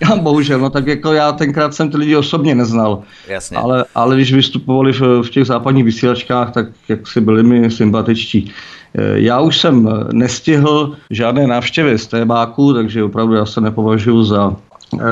Já 0.02 0.16
bohužel, 0.16 0.60
no 0.60 0.70
tak 0.70 0.88
jako 0.88 1.14
já 1.14 1.32
tenkrát 1.32 1.74
jsem 1.74 1.90
ty 1.90 1.98
lidi 1.98 2.16
osobně 2.16 2.56
neznal. 2.56 3.02
Jasně. 3.28 3.58
Ale, 3.58 3.86
ale 3.96 4.16
když 4.16 4.34
vystupovali 4.34 4.94
v, 4.94 5.24
v 5.24 5.30
těch 5.30 5.46
západních 5.46 5.84
vysílačkách, 5.84 6.54
tak 6.54 6.66
jak 6.88 7.08
si 7.08 7.22
byli 7.22 7.44
mi 7.44 7.72
sympatičtí. 7.72 8.52
Eh, 8.96 9.02
já 9.16 9.40
už 9.40 9.60
jsem 9.60 9.90
nestihl 10.12 10.96
žádné 11.10 11.48
návštěvy 11.48 11.98
z 11.98 12.08
Tébáku, 12.08 12.74
takže 12.74 13.04
opravdu 13.04 13.34
já 13.34 13.46
se 13.46 13.62
nepovažuji 13.62 14.24
za 14.24 14.56
eh, 15.00 15.06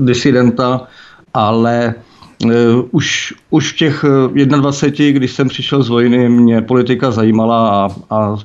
disidenta, 0.00 0.80
ale 1.34 1.94
eh, 2.44 2.54
už, 2.90 3.34
už 3.50 3.72
v 3.72 3.76
těch 3.76 4.04
21, 4.34 5.18
když 5.18 5.32
jsem 5.32 5.48
přišel 5.48 5.82
z 5.82 5.88
vojny, 5.88 6.28
mě 6.28 6.62
politika 6.62 7.10
zajímala 7.10 7.70
a, 7.70 7.88
a 8.10 8.36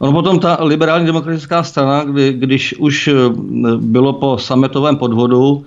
Ono 0.00 0.12
potom 0.12 0.40
ta 0.40 0.58
liberální 0.60 1.06
demokratická 1.06 1.62
strana, 1.62 2.04
kdy, 2.04 2.32
když 2.32 2.74
už 2.78 3.08
eh, 3.08 3.12
bylo 3.76 4.12
po 4.12 4.38
sametovém 4.38 4.96
podvodu, 4.96 5.64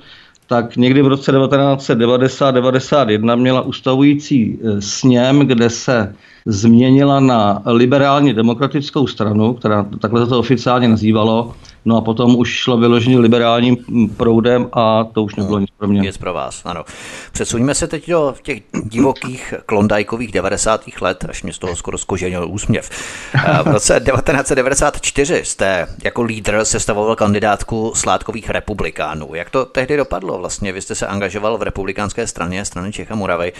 tak 0.47 0.77
někdy 0.77 1.01
v 1.01 1.07
roce 1.07 1.31
1990-91 1.31 3.39
měla 3.39 3.61
ustavující 3.61 4.59
eh, 4.59 4.81
sněm, 4.81 5.39
kde 5.39 5.69
se 5.69 6.15
změnila 6.45 7.19
na 7.19 7.62
liberálně 7.65 8.33
demokratickou 8.33 9.07
stranu, 9.07 9.53
která 9.53 9.85
takhle 10.01 10.23
se 10.23 10.29
to 10.29 10.39
oficiálně 10.39 10.88
nazývalo, 10.88 11.53
no 11.85 11.97
a 11.97 12.01
potom 12.01 12.35
už 12.35 12.50
šlo 12.50 12.77
vyloženě 12.77 13.19
liberálním 13.19 13.77
proudem 14.17 14.69
a 14.73 15.03
to 15.03 15.23
už 15.23 15.35
nebylo 15.35 15.59
nic 15.59 15.69
pro 15.77 15.88
mě. 15.88 16.01
Nic 16.01 16.17
pro 16.17 16.33
vás, 16.33 16.62
ano. 16.65 16.83
Přesuníme 17.31 17.75
se 17.75 17.88
teď 17.88 18.09
do 18.09 18.35
těch 18.43 18.62
divokých 18.83 19.53
klondajkových 19.65 20.31
90. 20.31 20.81
let, 21.01 21.25
až 21.29 21.43
mě 21.43 21.53
z 21.53 21.59
toho 21.59 21.75
skoro 21.75 21.97
skoženil 21.97 22.47
úsměv. 22.50 22.89
V 23.63 23.67
roce 23.67 24.01
1994 24.05 25.41
jste 25.45 25.88
jako 26.03 26.21
lídr 26.21 26.59
sestavoval 26.63 27.15
kandidátku 27.15 27.91
sládkových 27.95 28.50
republikánů. 28.50 29.35
Jak 29.35 29.50
to 29.50 29.65
tehdy 29.65 29.97
dopadlo 29.97 30.38
vlastně? 30.38 30.71
Vy 30.73 30.81
jste 30.81 30.95
se 30.95 31.07
angažoval 31.07 31.57
v 31.57 31.62
republikánské 31.62 32.27
straně, 32.27 32.65
strany 32.65 32.91
Čech 32.91 33.12
a 33.12 33.15
Moravy. 33.15 33.53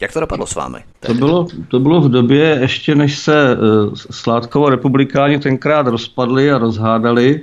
Jak 0.00 0.12
to 0.12 0.20
dopadlo 0.20 0.46
s 0.46 0.54
vámi? 0.54 0.78
To 1.00 1.14
bylo, 1.14 1.46
to 1.68 1.80
bylo 1.80 2.00
v 2.00 2.08
době, 2.08 2.58
ještě 2.60 2.94
než 2.94 3.18
se 3.18 3.56
Sládkovo 4.10 4.70
republikáni 4.70 5.38
tenkrát 5.38 5.86
rozpadli 5.86 6.52
a 6.52 6.58
rozhádali. 6.58 7.40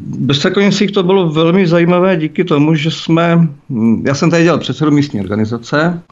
Bez 0.00 0.36
Strakonicích 0.36 0.90
to 0.90 1.02
bylo 1.02 1.28
velmi 1.28 1.66
zajímavé 1.66 2.16
díky 2.16 2.44
tomu, 2.44 2.74
že 2.74 2.90
jsme, 2.90 3.48
hm, 3.70 4.02
já 4.06 4.14
jsem 4.14 4.30
tady 4.30 4.42
dělal 4.42 4.58
předsedu 4.58 4.90
místní 4.90 5.20
organizace 5.20 6.02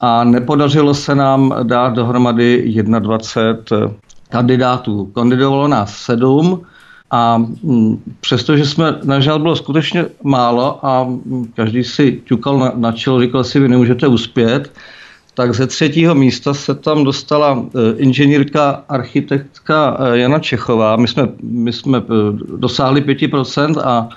a 0.00 0.24
nepodařilo 0.24 0.94
se 0.94 1.14
nám 1.14 1.54
dát 1.62 1.94
dohromady 1.94 2.74
21 2.82 3.94
kandidátů. 4.28 5.06
Kandidovalo 5.06 5.68
nás 5.68 5.96
sedm 5.96 6.62
a 7.10 7.38
hm, 7.38 8.02
přestože 8.20 8.66
jsme, 8.66 8.98
na 9.04 9.20
žád 9.20 9.40
bylo 9.40 9.56
skutečně 9.56 10.06
málo 10.22 10.86
a 10.86 11.08
každý 11.54 11.84
si 11.84 12.20
ťukal 12.24 12.58
na, 12.58 12.72
na 12.76 12.92
čelo, 12.92 13.20
říkal 13.20 13.44
si, 13.44 13.60
vy 13.60 13.68
nemůžete 13.68 14.06
uspět, 14.06 14.72
tak 15.34 15.54
ze 15.54 15.66
třetího 15.66 16.14
místa 16.14 16.54
se 16.54 16.74
tam 16.74 17.04
dostala 17.04 17.64
eh, 17.64 17.96
inženýrka, 17.96 18.84
architektka 18.88 19.96
eh, 20.00 20.18
Jana 20.18 20.38
Čechová. 20.38 20.96
My 20.96 21.08
jsme, 21.08 21.28
my 21.42 21.72
jsme 21.72 21.98
eh, 21.98 22.02
dosáhli 22.56 23.00
5% 23.00 23.80
a, 23.80 24.08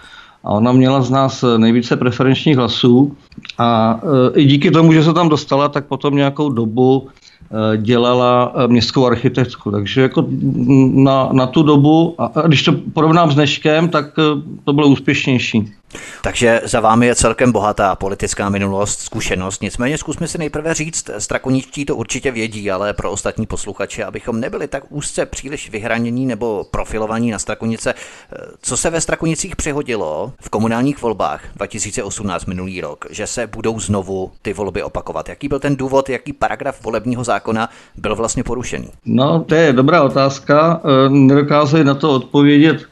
a 0.44 0.50
ona 0.50 0.72
měla 0.72 1.02
z 1.02 1.10
nás 1.10 1.46
nejvíce 1.58 1.98
preferenčních 1.98 2.58
hlasů. 2.58 3.18
A 3.58 4.00
i 4.36 4.46
díky 4.46 4.72
tomu, 4.72 4.94
že 4.94 5.04
se 5.04 5.14
tam 5.14 5.30
dostala, 5.30 5.70
tak 5.70 5.86
potom 5.86 6.16
nějakou 6.16 6.50
dobu 6.50 7.08
dělala 7.78 8.54
městskou 8.68 9.06
architektku. 9.06 9.72
Takže 9.72 10.02
jako 10.02 10.26
na, 10.94 11.30
na 11.32 11.48
tu 11.48 11.64
dobu, 11.64 12.16
a 12.18 12.48
když 12.48 12.64
to 12.64 12.74
porovnám 12.94 13.32
s 13.32 13.36
dneškem, 13.36 13.90
tak 13.90 14.06
to 14.64 14.74
bylo 14.74 14.88
úspěšnější. 14.88 15.74
Takže 16.22 16.62
za 16.64 16.80
vámi 16.80 17.08
je 17.08 17.16
celkem 17.16 17.52
bohatá 17.52 17.96
politická 17.96 18.50
minulost, 18.50 19.00
zkušenost. 19.00 19.62
Nicméně 19.62 19.98
zkusme 19.98 20.28
si 20.28 20.38
nejprve 20.38 20.74
říct, 20.74 21.10
strakoničtí 21.18 21.86
to 21.86 21.96
určitě 21.96 22.32
vědí, 22.32 22.72
ale 22.72 22.94
pro 22.94 23.12
ostatní 23.12 23.46
posluchače, 23.46 24.04
abychom 24.04 24.40
nebyli 24.40 24.68
tak 24.68 24.84
úzce 24.90 25.26
příliš 25.26 25.70
vyhranění 25.70 26.26
nebo 26.26 26.66
profilovaní 26.72 27.32
na 27.32 27.40
Strakonice. 27.40 27.94
Co 28.62 28.78
se 28.78 28.90
ve 28.90 29.02
Strakonicích 29.02 29.56
přihodilo 29.56 30.34
v 30.42 30.50
komunálních 30.50 31.02
volbách 31.02 31.42
2018 31.56 32.46
minulý 32.46 32.82
rok, 32.82 33.06
že 33.10 33.28
se 33.28 33.48
budou 33.48 33.80
znovu 33.80 34.32
ty 34.42 34.54
volby 34.54 34.84
opakovat? 34.84 35.30
Jaký 35.30 35.48
byl 35.48 35.60
ten 35.60 35.76
důvod, 35.76 36.10
jaký 36.10 36.34
paragraf 36.34 36.84
volebního 36.84 37.24
zákona 37.24 37.70
byl 37.96 38.16
vlastně 38.16 38.44
porušený? 38.44 38.88
No, 39.06 39.44
to 39.44 39.56
je 39.56 39.74
dobrá 39.74 40.04
otázka. 40.04 40.82
Nedokázali 41.10 41.84
na 41.84 41.94
to 41.94 42.12
odpovědět 42.12 42.86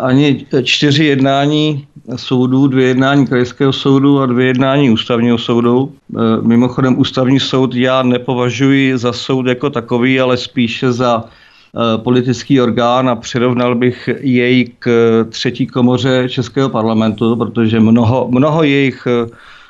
ani 0.00 0.46
čtyři 0.62 1.04
jednání 1.04 1.86
soudů, 2.16 2.66
dvě 2.66 2.86
jednání 2.86 3.26
krajského 3.26 3.72
soudu 3.72 4.20
a 4.20 4.26
dvě 4.26 4.46
jednání 4.46 4.90
ústavního 4.90 5.38
soudu. 5.38 5.92
Eh, 6.14 6.18
mimochodem 6.42 6.98
ústavní 6.98 7.40
soud 7.40 7.74
já 7.74 8.02
nepovažuji 8.02 8.98
za 8.98 9.12
soud 9.12 9.46
jako 9.46 9.70
takový, 9.70 10.20
ale 10.20 10.36
spíše 10.36 10.92
za 10.92 11.24
eh, 11.24 11.98
politický 11.98 12.60
orgán 12.60 13.08
a 13.08 13.16
přirovnal 13.16 13.74
bych 13.74 14.08
jej 14.20 14.70
k 14.78 14.88
třetí 15.30 15.66
komoře 15.66 16.28
Českého 16.28 16.68
parlamentu, 16.68 17.36
protože 17.36 17.80
mnoho, 17.80 18.28
mnoho 18.30 18.62
jejich 18.62 19.06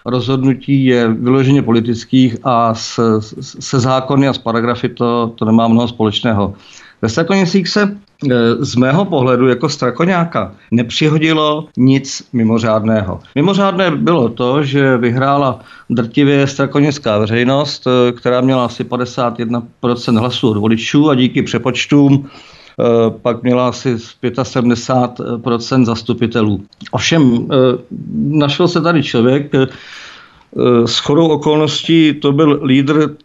rozhodnutí 0.05 0.85
je 0.85 1.09
vyloženě 1.09 1.63
politických 1.63 2.37
a 2.45 2.75
se, 2.75 3.03
se 3.41 3.81
zákony 3.81 4.29
a 4.29 4.33
s 4.33 4.39
paragrafy 4.39 4.89
to, 4.89 5.33
to 5.35 5.45
nemá 5.45 5.69
mnoho 5.69 5.89
společného. 5.89 6.55
Ve 7.03 7.09
Strakonicích 7.09 7.69
se 7.69 7.97
z 8.59 8.77
mého 8.77 9.05
pohledu 9.05 9.49
jako 9.49 9.69
strakoňáka 9.69 10.53
nepřihodilo 10.71 11.69
nic 11.77 12.29
mimořádného. 12.33 13.21
Mimořádné 13.35 13.91
bylo 13.91 14.29
to, 14.29 14.65
že 14.65 14.97
vyhrála 14.97 15.61
drtivě 15.91 16.47
strakonická 16.47 17.19
veřejnost, 17.19 17.87
e, 17.87 18.13
která 18.13 18.41
měla 18.41 18.65
asi 18.65 18.85
51% 18.85 20.19
hlasů 20.19 20.51
od 20.51 20.57
voličů 20.57 21.11
a 21.11 21.15
díky 21.15 21.43
přepočtům 21.43 22.27
e, 22.27 22.29
pak 23.11 23.43
měla 23.43 23.69
asi 23.69 23.95
75% 23.95 25.85
zastupitelů. 25.85 26.65
Ovšem, 26.91 27.49
našel 28.17 28.69
se 28.69 28.81
tady 28.81 29.03
člověk, 29.03 29.53
s 30.87 30.99
chodou 30.99 31.29
okolností 31.29 32.15
to 32.15 32.33
byl 32.33 32.61
lídr 32.65 33.17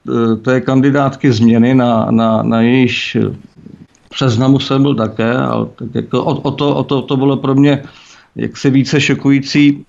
té 0.41 0.61
kandidátky 0.61 1.31
změny, 1.31 1.75
na, 1.75 2.07
na, 2.11 2.43
na 2.43 2.61
jejíž 2.61 3.17
seznamu 4.15 4.59
jsem 4.59 4.81
byl 4.81 4.95
také, 4.95 5.37
ale 5.37 5.67
tak 5.75 5.87
jako 5.95 6.23
o, 6.23 6.41
o, 6.41 6.51
to, 6.51 6.75
o 6.75 6.83
to, 6.83 7.01
to 7.01 7.17
bylo 7.17 7.37
pro 7.37 7.55
mě 7.55 7.83
jaksi 8.35 8.69
více 8.69 9.01
šokující 9.01 9.69
e, 9.69 9.83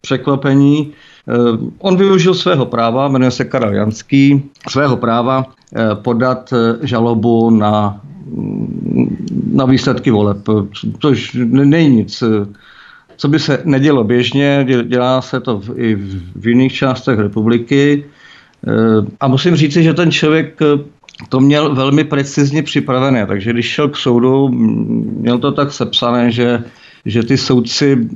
překvapení. 0.00 0.78
E, 0.80 1.34
on 1.78 1.96
využil 1.96 2.34
svého 2.34 2.66
práva, 2.66 3.08
jmenuje 3.08 3.30
se 3.30 3.44
Karel 3.44 3.74
Janský, 3.74 4.42
svého 4.68 4.96
práva 4.96 5.44
e, 5.44 5.94
podat 5.94 6.54
žalobu 6.82 7.50
na, 7.50 8.00
na 9.52 9.64
výsledky 9.64 10.10
voleb, 10.10 10.38
což 10.98 11.36
není 11.52 11.96
nic. 11.96 12.22
Co 13.16 13.28
by 13.28 13.38
se 13.38 13.62
nedělo 13.64 14.04
běžně, 14.04 14.66
dělá 14.84 15.22
se 15.22 15.40
to 15.40 15.60
v, 15.60 15.70
i 15.76 15.94
v 16.34 16.46
jiných 16.46 16.72
částech 16.72 17.18
republiky. 17.18 18.04
A 19.20 19.28
musím 19.28 19.56
říci, 19.56 19.82
že 19.82 19.94
ten 19.94 20.10
člověk 20.10 20.60
to 21.28 21.40
měl 21.40 21.74
velmi 21.74 22.04
precizně 22.04 22.62
připravené, 22.62 23.26
takže 23.26 23.52
když 23.52 23.66
šel 23.66 23.88
k 23.88 23.96
soudu, 23.96 24.48
měl 24.48 25.38
to 25.38 25.52
tak 25.52 25.72
sepsané, 25.72 26.30
že, 26.30 26.64
že 27.06 27.22
ty 27.22 27.36
soudci 27.36 28.08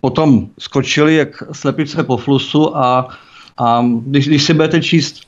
potom 0.00 0.48
skočili 0.58 1.16
jak 1.16 1.42
slepice 1.52 2.04
po 2.04 2.16
flusu 2.16 2.76
a, 2.76 3.08
a 3.58 3.84
když, 4.06 4.28
když 4.28 4.42
si 4.42 4.54
budete 4.54 4.80
číst 4.80 5.20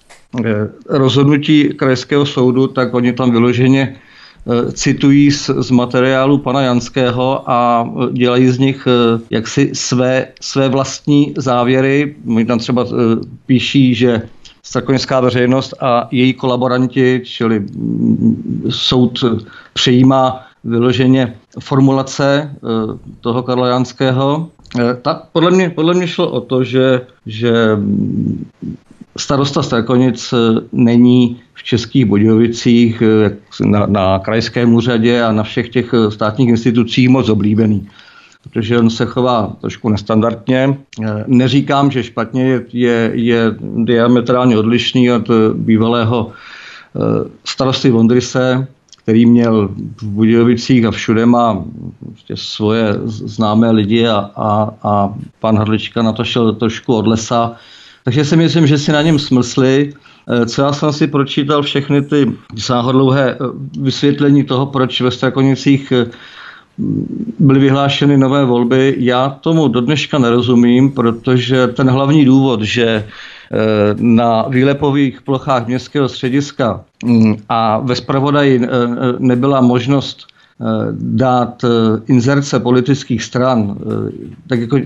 eh, 0.44 0.68
rozhodnutí 0.88 1.68
krajského 1.68 2.26
soudu, 2.26 2.66
tak 2.66 2.94
oni 2.94 3.12
tam 3.12 3.30
vyloženě 3.30 3.96
eh, 3.96 4.72
citují 4.72 5.30
z, 5.30 5.50
z 5.58 5.70
materiálu 5.70 6.38
pana 6.38 6.60
Janského 6.60 7.50
a 7.50 7.88
dělají 8.12 8.48
z 8.48 8.58
nich 8.58 8.86
eh, 8.86 9.20
jaksi 9.30 9.70
své, 9.72 10.26
své 10.40 10.68
vlastní 10.68 11.34
závěry. 11.36 12.14
Oni 12.26 12.44
tam 12.44 12.58
třeba 12.58 12.86
píší, 13.46 13.94
že 13.94 14.22
strakonická 14.62 15.20
veřejnost 15.20 15.74
a 15.80 16.08
její 16.10 16.32
kolaboranti, 16.32 17.20
čili 17.24 17.60
mm, 17.60 18.62
soud 18.70 19.24
přijímá 19.72 20.46
vyloženě 20.64 21.34
formulace 21.60 22.50
eh, 22.54 22.58
toho 23.20 23.42
Karla 23.42 23.68
Janského. 23.68 24.48
Eh, 24.80 24.94
tak 25.02 25.22
podle 25.32 25.50
mě, 25.50 25.70
podle 25.70 25.94
mě 25.94 26.08
šlo 26.08 26.30
o 26.30 26.40
to, 26.40 26.64
že, 26.64 27.00
že 27.26 27.52
starosta 29.16 29.62
Strakonic 29.62 30.32
eh, 30.32 30.60
není 30.72 31.40
v 31.54 31.62
Českých 31.62 32.04
Budějovicích 32.04 33.02
na, 33.60 33.86
na 33.86 34.18
krajském 34.18 34.74
úřadě 34.74 35.22
a 35.22 35.32
na 35.32 35.42
všech 35.42 35.68
těch 35.68 35.94
státních 36.08 36.48
institucích 36.48 37.08
moc 37.08 37.28
oblíbený 37.28 37.88
protože 38.42 38.78
on 38.78 38.90
se 38.90 39.06
chová 39.06 39.56
trošku 39.60 39.88
nestandardně. 39.88 40.78
Eh, 41.04 41.24
neříkám, 41.26 41.90
že 41.90 42.02
špatně 42.02 42.44
je, 42.44 42.62
je, 42.72 43.10
je 43.14 43.54
diametrálně 43.60 44.58
odlišný 44.58 45.12
od 45.12 45.30
bývalého 45.54 46.32
eh, 46.32 47.30
starosty 47.44 47.90
Vondrise, 47.90 48.66
který 49.02 49.26
měl 49.26 49.68
v 49.96 50.02
Budějovicích 50.02 50.84
a 50.84 50.90
všude 50.90 51.26
má 51.26 51.64
prostě 52.06 52.36
svoje 52.36 52.94
známé 53.04 53.70
lidi 53.70 54.06
a, 54.06 54.30
a, 54.36 54.70
a 54.82 55.14
pan 55.40 55.58
Hrdlička 55.58 56.02
na 56.02 56.12
to 56.12 56.24
šel 56.24 56.52
trošku 56.52 56.94
od 56.94 57.06
lesa. 57.06 57.52
Takže 58.04 58.24
si 58.24 58.36
myslím, 58.36 58.66
že 58.66 58.78
si 58.78 58.92
na 58.92 59.02
něm 59.02 59.18
smysli. 59.18 59.92
Eh, 60.28 60.46
co 60.46 60.62
já 60.62 60.72
jsem 60.72 60.92
si 60.92 61.06
pročítal 61.06 61.62
všechny 61.62 62.02
ty 62.02 62.32
sáhodlouhé 62.58 63.38
vysvětlení 63.80 64.44
toho, 64.44 64.66
proč 64.66 65.00
ve 65.00 65.10
Strakonicích 65.10 65.92
byly 67.38 67.60
vyhlášeny 67.60 68.16
nové 68.16 68.44
volby. 68.44 68.94
Já 68.98 69.28
tomu 69.28 69.68
do 69.68 69.80
dneška 69.80 70.18
nerozumím, 70.18 70.92
protože 70.92 71.66
ten 71.66 71.90
hlavní 71.90 72.24
důvod, 72.24 72.62
že 72.62 72.86
eh, 72.86 73.06
na 73.98 74.42
výlepových 74.48 75.22
plochách 75.22 75.66
městského 75.66 76.08
střediska 76.08 76.80
mm, 77.04 77.36
a 77.48 77.78
ve 77.78 77.96
zpravodaji 77.96 78.60
eh, 78.62 78.68
nebyla 79.18 79.60
možnost 79.60 80.26
eh, 80.26 80.64
dát 81.00 81.64
inzerce 82.06 82.60
politických 82.60 83.22
stran, 83.22 83.76
tak 84.46 84.60
jako 84.60 84.78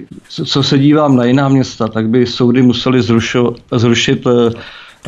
co 0.45 0.63
se 0.63 0.79
dívám 0.79 1.17
na 1.17 1.25
jiná 1.25 1.49
města, 1.49 1.89
tak 1.89 2.09
by 2.09 2.27
soudy 2.27 2.63
museli 2.63 3.03
zrušit 3.73 4.27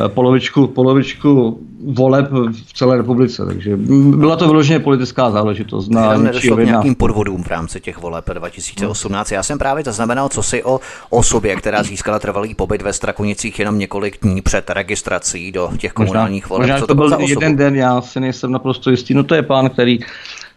polovičku, 0.07 0.67
polovičku 0.67 1.59
voleb 1.93 2.27
v 2.51 2.73
celé 2.73 2.97
republice. 2.97 3.45
Takže 3.45 3.77
byla 4.15 4.35
to 4.35 4.47
vyloženě 4.47 4.79
politická 4.79 5.31
záležitost. 5.31 5.89
Na 5.89 6.17
nedošlo 6.17 6.57
k 6.57 6.59
nějakým 6.59 6.95
podvodům 6.95 7.43
v 7.43 7.47
rámci 7.47 7.81
těch 7.81 7.97
voleb 7.97 8.29
2018. 8.33 9.31
Já 9.31 9.43
jsem 9.43 9.57
právě 9.57 9.83
zaznamenal 9.83 10.29
co 10.29 10.43
si 10.43 10.63
o 10.63 10.79
osobě, 11.09 11.55
která 11.55 11.83
získala 11.83 12.19
trvalý 12.19 12.55
pobyt 12.55 12.81
ve 12.81 12.93
Strakonicích 12.93 13.59
jenom 13.59 13.77
několik 13.77 14.17
dní 14.21 14.41
před 14.41 14.69
registrací 14.69 15.51
do 15.51 15.69
těch 15.77 15.93
komunálních 15.93 16.49
voleb. 16.49 16.61
Možná, 16.61 16.79
co 16.79 16.87
to, 16.87 16.95
to 16.95 16.95
byl 16.95 17.17
jeden 17.27 17.55
den, 17.55 17.75
já 17.75 18.01
si 18.01 18.19
nejsem 18.19 18.51
naprosto 18.51 18.91
jistý. 18.91 19.13
No 19.13 19.23
to 19.23 19.35
je 19.35 19.41
pán, 19.41 19.69
který 19.69 19.99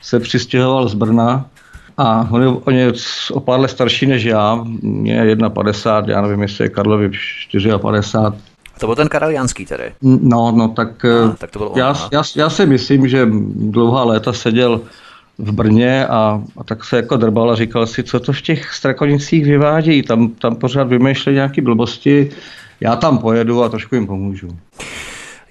se 0.00 0.20
přistěhoval 0.20 0.88
z 0.88 0.94
Brna 0.94 1.46
A 1.96 2.28
on 2.30 2.42
je, 2.42 2.48
on 2.48 2.74
je 2.74 2.92
o 3.32 3.40
pár 3.40 3.60
let 3.60 3.68
starší 3.68 4.06
než 4.06 4.24
já, 4.24 4.64
mě 4.82 5.14
je 5.14 5.36
51, 5.36 6.14
já 6.14 6.22
nevím, 6.22 6.42
jestli 6.42 6.64
je 6.64 6.68
Karlovi 6.68 7.10
54. 7.80 8.49
To 8.80 8.86
byl 8.86 8.96
ten 8.96 9.08
Karel 9.08 9.30
Janský 9.30 9.66
tedy. 9.66 9.92
No, 10.02 10.52
no, 10.52 10.68
tak, 10.68 11.04
a, 11.04 11.36
tak 11.38 11.50
to 11.50 11.58
bylo 11.58 11.72
já, 11.76 11.94
já, 12.12 12.22
já 12.36 12.50
si 12.50 12.66
myslím, 12.66 13.08
že 13.08 13.28
dlouhá 13.54 14.04
léta 14.04 14.32
seděl 14.32 14.80
v 15.38 15.52
Brně 15.52 16.06
a, 16.06 16.42
a 16.56 16.64
tak 16.64 16.84
se 16.84 16.96
jako 16.96 17.16
drbal 17.16 17.50
a 17.50 17.56
říkal 17.56 17.86
si, 17.86 18.02
co 18.02 18.20
to 18.20 18.32
v 18.32 18.42
těch 18.42 18.74
strakonicích 18.74 19.44
vyvádějí, 19.44 20.02
tam, 20.02 20.28
tam 20.28 20.56
pořád 20.56 20.88
vymýšleli 20.88 21.34
nějaké 21.34 21.62
blbosti, 21.62 22.30
já 22.80 22.96
tam 22.96 23.18
pojedu 23.18 23.62
a 23.62 23.68
trošku 23.68 23.94
jim 23.94 24.06
pomůžu 24.06 24.48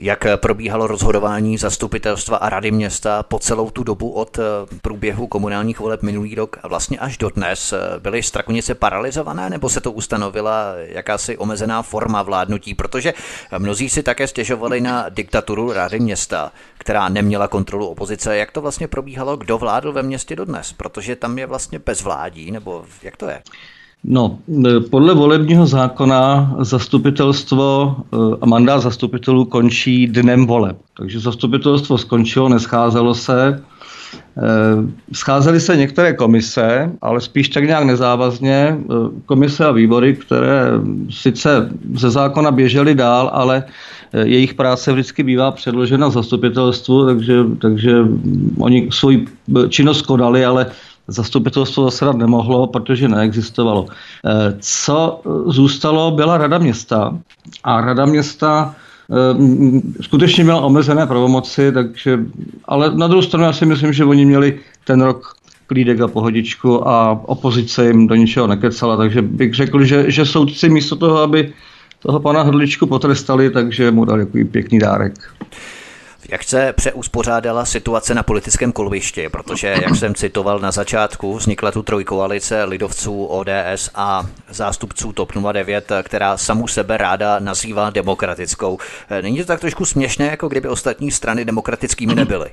jak 0.01 0.25
probíhalo 0.35 0.87
rozhodování 0.87 1.57
zastupitelstva 1.57 2.37
a 2.37 2.49
rady 2.49 2.71
města 2.71 3.23
po 3.23 3.39
celou 3.39 3.69
tu 3.69 3.83
dobu 3.83 4.11
od 4.11 4.39
eh, 4.39 4.41
průběhu 4.81 5.27
komunálních 5.27 5.79
voleb 5.79 6.03
minulý 6.03 6.35
rok 6.35 6.57
a 6.63 6.67
vlastně 6.67 6.99
až 6.99 7.17
do 7.17 7.29
dnes. 7.29 7.73
Byly 7.99 8.23
Strakonice 8.23 8.75
paralizované 8.75 9.49
nebo 9.49 9.69
se 9.69 9.81
to 9.81 9.91
ustanovila 9.91 10.73
jakási 10.77 11.37
omezená 11.37 11.81
forma 11.81 12.21
vládnutí? 12.21 12.75
Protože 12.75 13.13
mnozí 13.57 13.89
si 13.89 14.03
také 14.03 14.27
stěžovali 14.27 14.81
na 14.81 15.09
diktaturu 15.09 15.73
rady 15.73 15.99
města, 15.99 16.51
která 16.77 17.09
neměla 17.09 17.47
kontrolu 17.47 17.87
opozice. 17.87 18.37
Jak 18.37 18.51
to 18.51 18.61
vlastně 18.61 18.87
probíhalo? 18.87 19.37
Kdo 19.37 19.57
vládl 19.57 19.91
ve 19.91 20.03
městě 20.03 20.35
dodnes? 20.35 20.73
Protože 20.73 21.15
tam 21.15 21.37
je 21.37 21.45
vlastně 21.45 21.79
bezvládí, 21.79 22.51
nebo 22.51 22.85
jak 23.03 23.17
to 23.17 23.29
je? 23.29 23.41
No, 24.03 24.39
e, 24.65 24.79
podle 24.79 25.13
volebního 25.13 25.67
zákona 25.67 26.55
zastupitelstvo 26.59 27.95
e, 27.97 28.17
a 28.41 28.45
mandát 28.45 28.79
zastupitelů 28.79 29.45
končí 29.45 30.07
dnem 30.07 30.45
voleb. 30.45 30.77
Takže 30.97 31.19
zastupitelstvo 31.19 31.97
skončilo, 31.97 32.49
nescházelo 32.49 33.15
se. 33.15 33.47
E, 33.47 33.61
scházely 35.13 35.59
se 35.59 35.77
některé 35.77 36.13
komise, 36.13 36.91
ale 37.01 37.21
spíš 37.21 37.49
tak 37.49 37.63
nějak 37.63 37.83
nezávazně. 37.83 38.77
Komise 39.25 39.65
a 39.65 39.71
výbory, 39.71 40.15
které 40.15 40.71
sice 41.09 41.69
ze 41.95 42.09
zákona 42.09 42.51
běžely 42.51 42.95
dál, 42.95 43.29
ale 43.33 43.63
jejich 44.23 44.53
práce 44.53 44.91
vždycky 44.91 45.23
bývá 45.23 45.51
předložena 45.51 46.09
zastupitelstvu, 46.09 47.05
takže, 47.05 47.43
takže 47.61 47.95
oni 48.57 48.87
svoji 48.91 49.27
činnost 49.69 50.01
konali, 50.01 50.45
ale 50.45 50.65
zastupitelstvo 51.11 51.83
zasedat 51.83 52.15
nemohlo, 52.17 52.67
protože 52.67 53.07
neexistovalo. 53.07 53.85
Eh, 54.25 54.55
co 54.59 55.21
zůstalo, 55.47 56.11
byla 56.11 56.37
rada 56.37 56.57
města 56.57 57.17
a 57.63 57.81
rada 57.81 58.05
města 58.05 58.75
eh, 59.11 60.03
skutečně 60.03 60.43
měla 60.43 60.61
omezené 60.61 61.07
pravomoci, 61.07 61.71
takže, 61.71 62.19
ale 62.65 62.95
na 62.95 63.07
druhou 63.07 63.21
stranu 63.21 63.45
já 63.45 63.53
si 63.53 63.65
myslím, 63.65 63.93
že 63.93 64.05
oni 64.05 64.25
měli 64.25 64.59
ten 64.85 65.01
rok 65.01 65.35
klídek 65.67 66.01
a 66.01 66.07
pohodičku 66.07 66.87
a 66.87 67.19
opozice 67.25 67.87
jim 67.87 68.07
do 68.07 68.15
ničeho 68.15 68.47
nekecala, 68.47 68.97
takže 68.97 69.21
bych 69.21 69.53
řekl, 69.53 69.83
že, 69.83 70.11
že 70.11 70.25
soudci 70.25 70.69
místo 70.69 70.95
toho, 70.95 71.17
aby 71.17 71.53
toho 71.99 72.19
pana 72.19 72.41
Hrdličku 72.41 72.87
potrestali, 72.87 73.49
takže 73.49 73.91
mu 73.91 74.05
dali 74.05 74.25
takový 74.25 74.43
pěkný 74.43 74.79
dárek. 74.79 75.13
Jak 76.29 76.43
se 76.43 76.73
přeuspořádala 76.73 77.65
situace 77.65 78.13
na 78.13 78.23
politickém 78.23 78.71
kolbišti, 78.71 79.29
protože, 79.29 79.67
jak 79.67 79.95
jsem 79.95 80.15
citoval 80.15 80.59
na 80.59 80.71
začátku, 80.71 81.37
vznikla 81.37 81.71
tu 81.71 81.83
trojkoalice 81.83 82.63
lidovců 82.63 83.25
ODS 83.25 83.89
a 83.95 84.25
zástupců 84.49 85.13
TOP 85.13 85.31
09, 85.53 85.91
která 86.03 86.37
samu 86.37 86.67
sebe 86.67 86.97
ráda 86.97 87.39
nazývá 87.39 87.89
demokratickou. 87.89 88.77
Není 89.21 89.37
to 89.37 89.45
tak 89.45 89.59
trošku 89.59 89.85
směšné, 89.85 90.25
jako 90.25 90.47
kdyby 90.47 90.67
ostatní 90.67 91.11
strany 91.11 91.45
demokratickými 91.45 92.15
nebyly? 92.15 92.49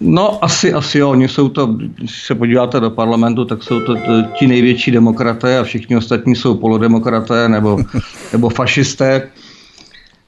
No, 0.00 0.44
asi, 0.44 0.72
asi 0.72 0.98
jo. 0.98 1.10
Oni 1.10 1.28
jsou 1.28 1.48
to, 1.48 1.66
když 1.66 2.22
se 2.22 2.34
podíváte 2.34 2.80
do 2.80 2.90
parlamentu, 2.90 3.44
tak 3.44 3.62
jsou 3.62 3.80
to 3.80 3.94
ti 4.38 4.46
největší 4.46 4.90
demokraté 4.90 5.58
a 5.58 5.64
všichni 5.64 5.96
ostatní 5.96 6.36
jsou 6.36 6.54
polodemokraté 6.54 7.48
nebo, 7.48 7.78
nebo 8.32 8.48
fašisté. 8.48 9.30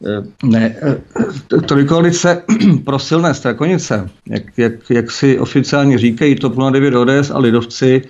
Eh, 0.06 0.22
ne, 0.42 0.76
eh, 0.82 1.60
trojkoalice 1.60 2.42
pro 2.84 2.98
silné 2.98 3.34
strakonice, 3.34 4.10
jak, 4.26 4.42
jak, 4.56 4.72
jak 4.90 5.10
si 5.10 5.38
oficiálně 5.38 5.98
říkají 5.98 6.34
TOP 6.34 6.54
09 6.70 6.94
ODS 6.94 7.30
a 7.30 7.38
lidovci, 7.38 8.02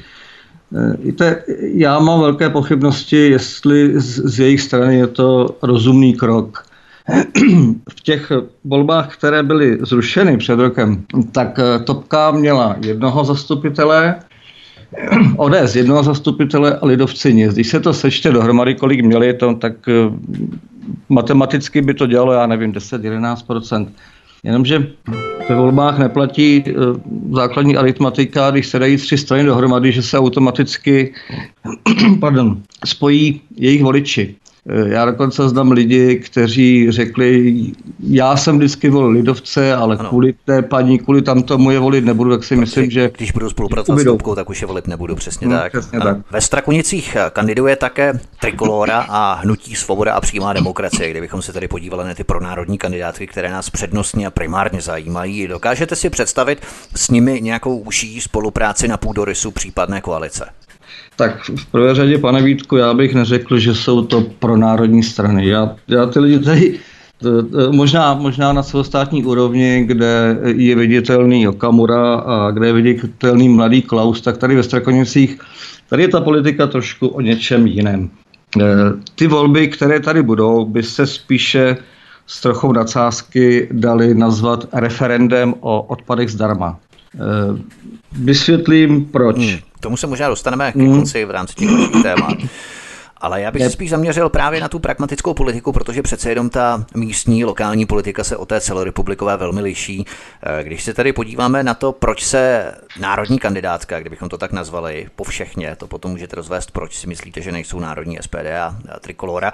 eh, 0.76 0.96
Víte, 1.04 1.42
já 1.62 1.98
mám 1.98 2.20
velké 2.20 2.50
pochybnosti, 2.50 3.30
jestli 3.30 4.00
z, 4.00 4.18
z 4.18 4.38
jejich 4.40 4.60
strany 4.60 4.98
je 4.98 5.06
to 5.06 5.56
rozumný 5.62 6.14
krok. 6.14 6.64
V 7.90 8.00
těch 8.02 8.32
volbách, 8.64 9.16
které 9.16 9.42
byly 9.42 9.78
zrušeny 9.80 10.36
před 10.36 10.58
rokem, 10.58 11.04
tak 11.32 11.60
Topka 11.84 12.30
měla 12.30 12.76
jednoho 12.84 13.24
zastupitele, 13.24 14.16
ODS 15.36 15.74
jednoho 15.76 16.02
zastupitele 16.02 16.78
a 16.78 16.86
lidovci 16.86 17.34
nic. 17.34 17.54
Když 17.54 17.68
se 17.68 17.80
to 17.80 17.94
sečte 17.94 18.32
dohromady, 18.32 18.74
kolik 18.74 19.04
měli, 19.04 19.34
to, 19.34 19.54
tak 19.54 19.72
matematicky 21.08 21.82
by 21.82 21.94
to 21.94 22.06
dělalo, 22.06 22.32
já 22.32 22.46
nevím, 22.46 22.72
10-11%. 22.72 23.88
Jenomže 24.44 24.86
ve 25.48 25.56
volbách 25.56 25.98
neplatí 25.98 26.56
e, 26.56 26.72
základní 27.32 27.76
aritmatika, 27.76 28.50
když 28.50 28.66
se 28.66 28.78
dají 28.78 28.96
tři 28.96 29.18
strany 29.18 29.44
dohromady, 29.44 29.92
že 29.92 30.02
se 30.02 30.18
automaticky 30.18 31.14
pardon, 32.20 32.62
spojí 32.84 33.40
jejich 33.56 33.82
voliči. 33.82 34.36
Eh, 34.68 34.88
já 34.88 35.04
dokonce 35.04 35.48
znám 35.48 35.72
lidi, 35.72 36.16
kteří 36.16 36.90
řekli, 36.90 37.54
já 38.00 38.36
jsem 38.36 38.58
vždycky 38.58 38.90
volil 38.90 39.10
lidovce, 39.10 39.74
ale 39.74 39.96
ano. 39.96 40.08
kvůli 40.08 40.34
té 40.44 40.62
paní, 40.62 40.98
kvůli 40.98 41.22
tam 41.22 41.42
tomu 41.42 41.70
je 41.70 41.78
volit 41.78 42.04
nebudu, 42.04 42.30
tak 42.30 42.44
si 42.44 42.48
Takže 42.48 42.60
myslím, 42.60 42.90
že... 42.90 43.10
Když 43.16 43.32
budu 43.32 43.50
spolupracovat 43.50 43.98
s 43.98 44.04
Lubkou, 44.04 44.34
tak 44.34 44.50
už 44.50 44.60
je 44.60 44.66
volit 44.66 44.86
nebudu, 44.86 45.16
přesně 45.16 45.46
hmm, 45.46 45.56
tak. 45.56 45.72
Přesně 45.72 46.00
tak. 46.00 46.16
Ve 46.30 46.40
Strakonicích 46.40 47.16
eh, 47.16 47.30
kandiduje 47.30 47.76
také 47.76 48.20
Trikolora 48.40 49.06
a 49.08 49.34
Hnutí 49.34 49.74
Svoboda 49.74 50.14
a 50.14 50.20
přímá 50.20 50.52
demokracie, 50.52 51.10
kdybychom 51.10 51.42
se 51.42 51.52
tady 51.52 51.68
podívali 51.68 52.04
na 52.04 52.14
ty 52.14 52.24
pronárodní 52.24 52.78
kandidátky, 52.78 53.26
které 53.26 53.50
nás 53.50 53.70
přednostně 53.70 54.26
a 54.26 54.30
primárně 54.30 54.80
zajímají. 54.80 55.46
Dokážete 55.46 55.96
si 55.96 56.10
představit 56.10 56.58
s 56.96 57.10
nimi 57.10 57.40
nějakou 57.40 57.78
užší 57.78 58.20
spolupráci 58.20 58.88
na 58.88 58.96
půdorysu 58.96 59.50
případné 59.50 60.00
koalice? 60.00 60.44
Tak 61.20 61.50
v 61.56 61.66
prvé 61.66 61.94
řadě, 61.94 62.18
pane 62.18 62.42
Vítku, 62.42 62.76
já 62.76 62.94
bych 62.94 63.14
neřekl, 63.14 63.58
že 63.58 63.74
jsou 63.74 64.04
to 64.04 64.20
pro 64.20 64.56
národní 64.56 65.02
strany. 65.02 65.48
Já, 65.48 65.76
já 65.88 66.06
ty 66.06 66.18
lidi 66.18 66.38
tady 66.38 66.78
Možná, 67.70 68.14
možná 68.14 68.52
na 68.52 68.62
celostátní 68.62 69.24
úrovni, 69.24 69.84
kde 69.84 70.38
je 70.44 70.76
viditelný 70.76 71.48
Okamura 71.48 72.14
a 72.14 72.50
kde 72.50 72.66
je 72.66 72.72
viditelný 72.72 73.48
mladý 73.48 73.82
Klaus, 73.82 74.20
tak 74.20 74.36
tady 74.36 74.56
ve 74.56 74.62
Strakonicích, 74.62 75.38
tady 75.90 76.02
je 76.02 76.08
ta 76.08 76.20
politika 76.20 76.66
trošku 76.66 77.08
o 77.08 77.20
něčem 77.20 77.66
jiném. 77.66 78.10
E, 78.60 78.64
ty 79.14 79.26
volby, 79.26 79.68
které 79.68 80.00
tady 80.00 80.22
budou, 80.22 80.64
by 80.64 80.82
se 80.82 81.06
spíše 81.06 81.76
s 82.26 82.40
trochou 82.40 82.72
nadsázky 82.72 83.68
dali 83.72 84.14
nazvat 84.14 84.66
referendem 84.72 85.54
o 85.60 85.82
odpadech 85.82 86.30
zdarma. 86.30 86.78
E, 87.14 87.18
vysvětlím 88.12 89.04
proč. 89.04 89.36
Hmm. 89.36 89.58
Tomu 89.80 89.96
se 89.96 90.06
možná 90.06 90.28
dostaneme 90.28 90.72
ke 90.72 90.86
konci 90.86 91.24
v 91.24 91.30
rámci 91.30 91.54
těch 91.54 91.68
dalších 91.68 92.02
témat. 92.02 92.38
Ale 93.20 93.40
já 93.40 93.50
bych 93.50 93.62
se 93.62 93.70
spíš 93.70 93.90
zaměřil 93.90 94.28
právě 94.28 94.60
na 94.60 94.68
tu 94.68 94.78
pragmatickou 94.78 95.34
politiku, 95.34 95.72
protože 95.72 96.02
přece 96.02 96.28
jenom 96.28 96.50
ta 96.50 96.84
místní, 96.94 97.44
lokální 97.44 97.86
politika 97.86 98.24
se 98.24 98.36
o 98.36 98.46
té 98.46 98.60
celorepublikové 98.60 99.36
velmi 99.36 99.60
liší. 99.60 100.04
Eh, 100.42 100.64
když 100.64 100.84
se 100.84 100.94
tady 100.94 101.12
podíváme 101.12 101.62
na 101.62 101.74
to, 101.74 101.92
proč 101.92 102.24
se 102.24 102.72
národní 103.00 103.38
kandidátka, 103.38 104.00
kdybychom 104.00 104.28
to 104.28 104.38
tak 104.38 104.52
nazvali, 104.52 105.06
po 105.16 105.24
všechně, 105.24 105.76
to 105.76 105.86
potom 105.86 106.10
můžete 106.10 106.36
rozvést, 106.36 106.70
proč 106.70 106.96
si 106.96 107.06
myslíte, 107.06 107.40
že 107.40 107.52
nejsou 107.52 107.80
národní 107.80 108.18
SPD 108.20 108.46
a 108.60 108.76
Trikolora, 109.00 109.52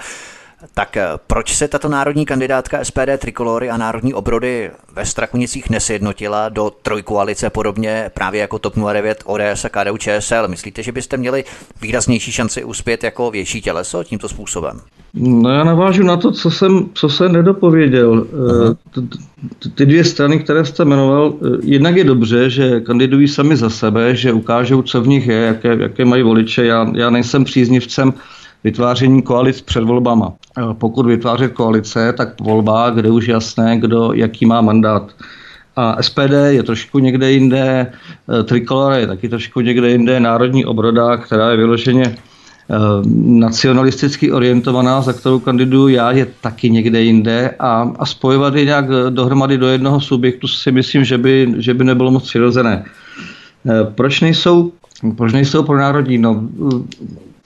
tak 0.75 0.97
eh, 0.97 1.07
proč 1.27 1.55
se 1.55 1.69
tato 1.69 1.89
národní 1.89 2.27
kandidátka 2.27 2.85
SPD 2.85 3.19
Trikolory 3.19 3.71
a 3.71 3.77
národní 3.77 4.15
obrody 4.15 4.71
ve 4.93 5.07
Strakonicích 5.07 5.71
nesjednotila 5.71 6.49
do 6.49 6.73
trojkoalice 6.83 7.51
podobně 7.51 8.11
právě 8.15 8.41
jako 8.41 8.59
TOP 8.59 8.75
09, 8.93 9.23
ODS 9.27 9.65
a 9.65 9.69
KDU 9.69 9.97
ČSL? 9.97 10.49
Myslíte, 10.49 10.83
že 10.83 10.93
byste 10.93 11.17
měli 11.17 11.45
výraznější 11.83 12.33
šanci 12.33 12.65
uspět 12.65 13.05
jako 13.05 13.31
větší 13.31 13.63
těleso 13.63 14.05
tímto 14.05 14.29
způsobem? 14.29 14.81
No 15.15 15.51
já 15.51 15.65
navážu 15.65 16.03
na 16.03 16.17
to, 16.17 16.33
co 16.33 16.51
jsem, 16.51 16.89
co 16.95 17.09
jsem 17.09 17.33
nedopověděl. 17.33 18.27
Eh, 19.01 19.01
ty 19.75 19.87
dvě 19.87 20.05
strany, 20.05 20.39
které 20.39 20.65
jste 20.65 20.85
jmenoval, 20.85 21.35
eh, 21.35 21.49
jednak 21.63 21.97
je 21.97 22.05
dobře, 22.05 22.51
že 22.51 22.81
kandidují 22.81 23.29
sami 23.29 23.57
za 23.57 23.71
sebe, 23.71 24.17
že 24.17 24.33
ukážou, 24.33 24.83
co 24.83 25.01
v 25.01 25.09
nich 25.09 25.27
je, 25.27 25.37
jaké, 25.37 25.77
jaké 25.81 26.05
mají 26.05 26.23
voliče. 26.23 26.65
Já, 26.67 26.87
já 26.95 27.11
nejsem 27.11 27.45
příznivcem 27.45 28.13
vytváření 28.65 29.23
koalic 29.23 29.61
před 29.61 29.85
volbama. 29.85 30.33
Pokud 30.73 31.07
vytvářet 31.07 31.53
koalice, 31.53 32.13
tak 32.13 32.41
volba, 32.41 32.91
kde 32.91 33.11
už 33.11 33.29
jasné, 33.29 33.79
kdo 33.79 34.13
jaký 34.13 34.47
má 34.47 34.61
mandát. 34.61 35.11
A 35.77 36.03
SPD 36.03 36.33
je 36.49 36.63
trošku 36.63 36.99
někde 36.99 37.33
jinde, 37.33 37.93
e, 38.41 38.43
Trikolora 38.43 38.97
je 38.97 39.07
taky 39.07 39.29
trošku 39.29 39.61
někde 39.61 39.91
jinde, 39.91 40.21
Národní 40.21 40.65
obroda, 40.65 41.17
která 41.17 41.51
je 41.51 41.57
vyloženě 41.57 42.05
e, 42.05 42.17
nacionalisticky 43.17 44.33
orientovaná, 44.33 45.01
za 45.01 45.13
kterou 45.13 45.39
kandiduju 45.39 45.89
já, 45.89 46.11
je 46.11 46.27
taky 46.41 46.71
někde 46.71 47.03
jinde 47.03 47.51
a, 47.59 47.93
a 47.99 48.07
spojovat 48.07 48.55
je 48.55 48.65
nějak 48.65 48.87
dohromady 49.11 49.59
do 49.59 49.69
jednoho 49.69 50.01
subjektu 50.01 50.49
si 50.49 50.73
myslím, 50.73 51.05
že 51.05 51.19
by, 51.19 51.55
že 51.59 51.75
by 51.75 51.85
nebylo 51.85 52.11
moc 52.11 52.25
přirozené. 52.25 52.85
E, 53.69 53.85
proč 53.85 54.21
nejsou 54.21 54.73
Proč 55.17 55.33
nejsou 55.33 55.63
pro 55.63 55.79
národní? 55.79 56.19
No, 56.19 56.49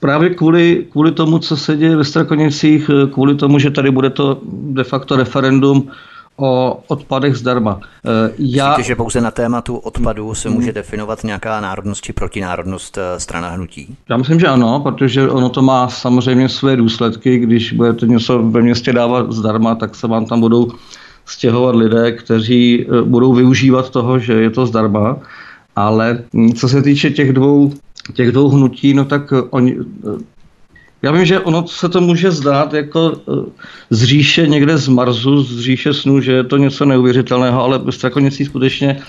právě 0.01 0.29
kvůli, 0.29 0.85
kvůli 0.91 1.11
tomu, 1.11 1.39
co 1.39 1.57
se 1.57 1.77
děje 1.77 1.95
ve 1.95 2.03
Strakonicích, 2.03 2.89
kvůli 3.13 3.35
tomu, 3.35 3.59
že 3.59 3.71
tady 3.71 3.91
bude 3.91 4.09
to 4.09 4.41
de 4.51 4.83
facto 4.83 5.15
referendum 5.15 5.87
o 6.35 6.83
odpadech 6.87 7.35
zdarma. 7.35 7.79
Eh, 7.81 8.33
já... 8.39 8.67
Myslíte, 8.67 8.87
že 8.87 8.95
pouze 8.95 9.21
na 9.21 9.31
tématu 9.31 9.77
odpadů 9.77 10.33
se 10.35 10.49
může 10.49 10.71
definovat 10.71 11.23
nějaká 11.23 11.61
národnost 11.61 12.03
či 12.03 12.13
protinárodnost 12.13 12.97
eh, 12.97 13.19
strana 13.19 13.49
hnutí? 13.49 13.95
Já 14.09 14.17
myslím, 14.17 14.39
že 14.39 14.47
ano, 14.47 14.79
protože 14.79 15.29
ono 15.29 15.49
to 15.49 15.61
má 15.61 15.89
samozřejmě 15.89 16.49
své 16.49 16.75
důsledky. 16.75 17.37
Když 17.37 17.73
budete 17.73 18.07
něco 18.07 18.43
ve 18.43 18.61
městě 18.61 18.93
dávat 18.93 19.31
zdarma, 19.31 19.75
tak 19.75 19.95
se 19.95 20.07
vám 20.07 20.25
tam 20.25 20.39
budou 20.39 20.71
stěhovat 21.25 21.75
lidé, 21.75 22.11
kteří 22.11 22.85
eh, 22.85 23.01
budou 23.01 23.33
využívat 23.33 23.89
toho, 23.89 24.19
že 24.19 24.33
je 24.33 24.49
to 24.49 24.65
zdarma. 24.65 25.17
Ale 25.75 26.23
co 26.55 26.69
se 26.69 26.81
týče 26.81 27.09
těch 27.09 27.33
dvou, 27.33 27.71
těch 28.13 28.31
dvou 28.31 28.49
hnutí, 28.49 28.93
no 28.93 29.05
tak 29.05 29.33
oni, 29.49 29.77
já 31.01 31.11
vím, 31.11 31.25
že 31.25 31.39
ono 31.39 31.67
se 31.67 31.89
to 31.89 32.01
může 32.01 32.31
zdát 32.31 32.73
jako 32.73 33.11
eh, 33.17 33.51
z 33.89 34.03
říše 34.03 34.47
někde 34.47 34.77
z 34.77 34.87
Marsu, 34.87 35.43
z 35.43 35.59
říše 35.59 35.93
snů, 35.93 36.21
že 36.21 36.31
je 36.31 36.43
to 36.43 36.57
něco 36.57 36.85
neuvěřitelného, 36.85 37.63
ale 37.63 37.79
v 37.79 37.91
Strakonicí 37.91 38.45
skutečně 38.45 39.01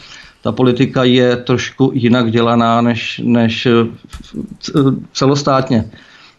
ta 0.42 0.52
politika 0.52 1.04
je 1.04 1.36
trošku 1.36 1.90
jinak 1.94 2.30
dělaná 2.30 2.80
než, 2.80 3.20
než 3.24 3.66
eh, 3.66 3.70
celostátně, 5.12 5.90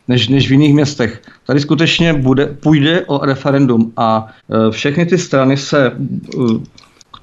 než, 0.08 0.28
než 0.28 0.50
v 0.50 0.52
jiných 0.52 0.74
městech. 0.74 1.22
Tady 1.46 1.60
skutečně 1.60 2.14
bude, 2.14 2.46
půjde 2.46 3.02
o 3.06 3.26
referendum 3.26 3.94
a 3.98 4.28
eh, 4.28 4.72
všechny 4.72 5.06
ty 5.06 5.18
strany 5.18 5.58
se 5.58 5.92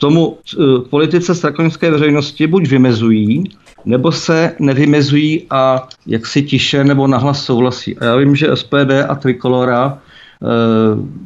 tomu 0.00 0.38
k 0.86 0.88
politice 0.90 1.34
strakonické 1.34 1.90
veřejnosti 1.90 2.46
buď 2.46 2.68
vymezují, 2.68 3.44
nebo 3.84 4.12
se 4.12 4.54
nevymezují 4.58 5.46
a 5.50 5.88
jak 6.06 6.26
si 6.26 6.42
tiše 6.42 6.84
nebo 6.84 7.06
nahlas 7.06 7.44
souhlasí. 7.44 7.98
A 7.98 8.04
já 8.04 8.16
vím, 8.16 8.36
že 8.36 8.56
SPD 8.56 8.90
a 9.08 9.14
Trikolora 9.14 9.98
e, 9.98 10.46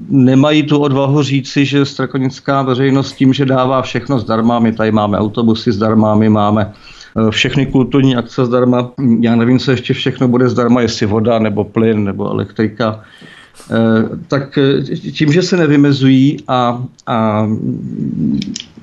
nemají 0.09 0.63
tu 0.63 0.79
odvahu 0.79 1.23
říci, 1.23 1.65
že 1.65 1.85
strakonická 1.85 2.63
veřejnost 2.63 3.13
tím, 3.13 3.33
že 3.33 3.47
dává 3.47 3.83
všechno 3.83 4.19
zdarma, 4.19 4.59
my 4.59 4.73
tady 4.73 4.93
máme 4.93 5.19
autobusy 5.19 5.73
zdarma, 5.73 6.15
my 6.15 6.29
máme 6.29 6.73
e, 7.29 7.31
všechny 7.31 7.67
kulturní 7.67 8.17
akce 8.17 8.47
zdarma, 8.47 8.91
já 9.21 9.37
nevím, 9.37 9.59
co 9.59 9.71
ještě 9.71 9.95
všechno 9.95 10.29
bude 10.29 10.49
zdarma, 10.49 10.81
jestli 10.81 11.07
voda 11.07 11.39
nebo 11.39 11.65
plyn 11.65 12.05
nebo 12.05 12.31
elektrika, 12.31 13.03
tak 14.29 14.59
eh, 14.59 14.83
tím, 14.97 15.33
že 15.33 15.43
se 15.43 15.57
nevymezují 15.57 16.37
a, 16.49 16.85
a 17.07 17.49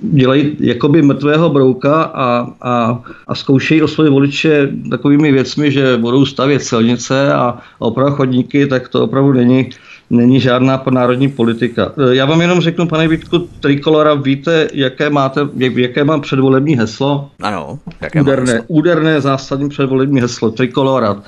dělají 0.02 0.58
jakoby 0.60 1.02
mrtvého 1.02 1.50
brouka 1.50 2.04
a, 2.04 2.48
a, 2.62 3.04
a 3.28 3.36
zkoušejí 3.36 3.82
oslovit 3.82 4.12
voliče 4.12 4.70
takovými 4.90 5.32
věcmi, 5.32 5.72
že 5.72 5.98
budou 5.98 6.26
stavět 6.26 6.64
silnice 6.64 7.34
a 7.34 7.58
opravdu 7.80 8.16
chodníky, 8.16 8.68
tak 8.68 8.90
to 8.90 9.04
opravdu 9.04 9.34
není, 9.34 9.70
není 10.10 10.40
žádná 10.40 10.84
národní 10.90 11.28
politika. 11.28 11.92
Eh, 11.98 12.16
já 12.16 12.26
vám 12.26 12.42
jenom 12.42 12.62
řeknu, 12.62 12.88
pane 12.88 13.08
Vítku, 13.08 13.40
Trikolora, 13.60 14.14
víte, 14.14 14.68
jaké 14.74 15.10
máte, 15.10 15.42
jaké 15.56 16.04
mám 16.04 16.22
předvolební 16.22 16.78
heslo? 16.78 17.30
Ano, 17.42 17.80
jaké 18.02 18.22
úderné, 18.22 18.62
úderné 18.68 19.22
zásadní 19.22 19.70
předvolební 19.70 20.22
heslo 20.22 20.52
Trikolora. 20.52 21.24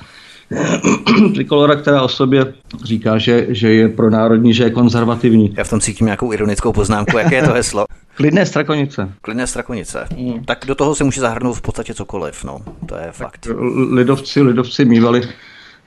Trikolora, 1.34 1.76
která 1.76 2.02
o 2.02 2.08
sobě 2.08 2.54
říká, 2.84 3.18
že, 3.18 3.46
že 3.48 3.72
je 3.72 3.88
pro 3.88 4.10
národní, 4.10 4.54
že 4.54 4.64
je 4.64 4.70
konzervativní. 4.70 5.54
Já 5.56 5.64
v 5.64 5.70
tom 5.70 5.80
cítím 5.80 6.04
nějakou 6.04 6.32
ironickou 6.32 6.72
poznámku. 6.72 7.18
Jaké 7.18 7.34
je 7.34 7.42
to 7.42 7.52
heslo? 7.52 7.84
Klidné 8.14 8.46
strakonice. 8.46 9.12
Klidné 9.20 9.46
strakonice. 9.46 10.06
Mm. 10.16 10.44
Tak 10.44 10.64
do 10.66 10.74
toho 10.74 10.94
se 10.94 11.04
může 11.04 11.20
zahrnout 11.20 11.56
v 11.56 11.62
podstatě 11.62 11.94
cokoliv, 11.94 12.44
no. 12.44 12.60
To 12.86 12.96
je 12.96 13.12
fakt. 13.12 13.48
Lidovci, 13.90 14.42
lidovci 14.42 14.84
mývali 14.84 15.22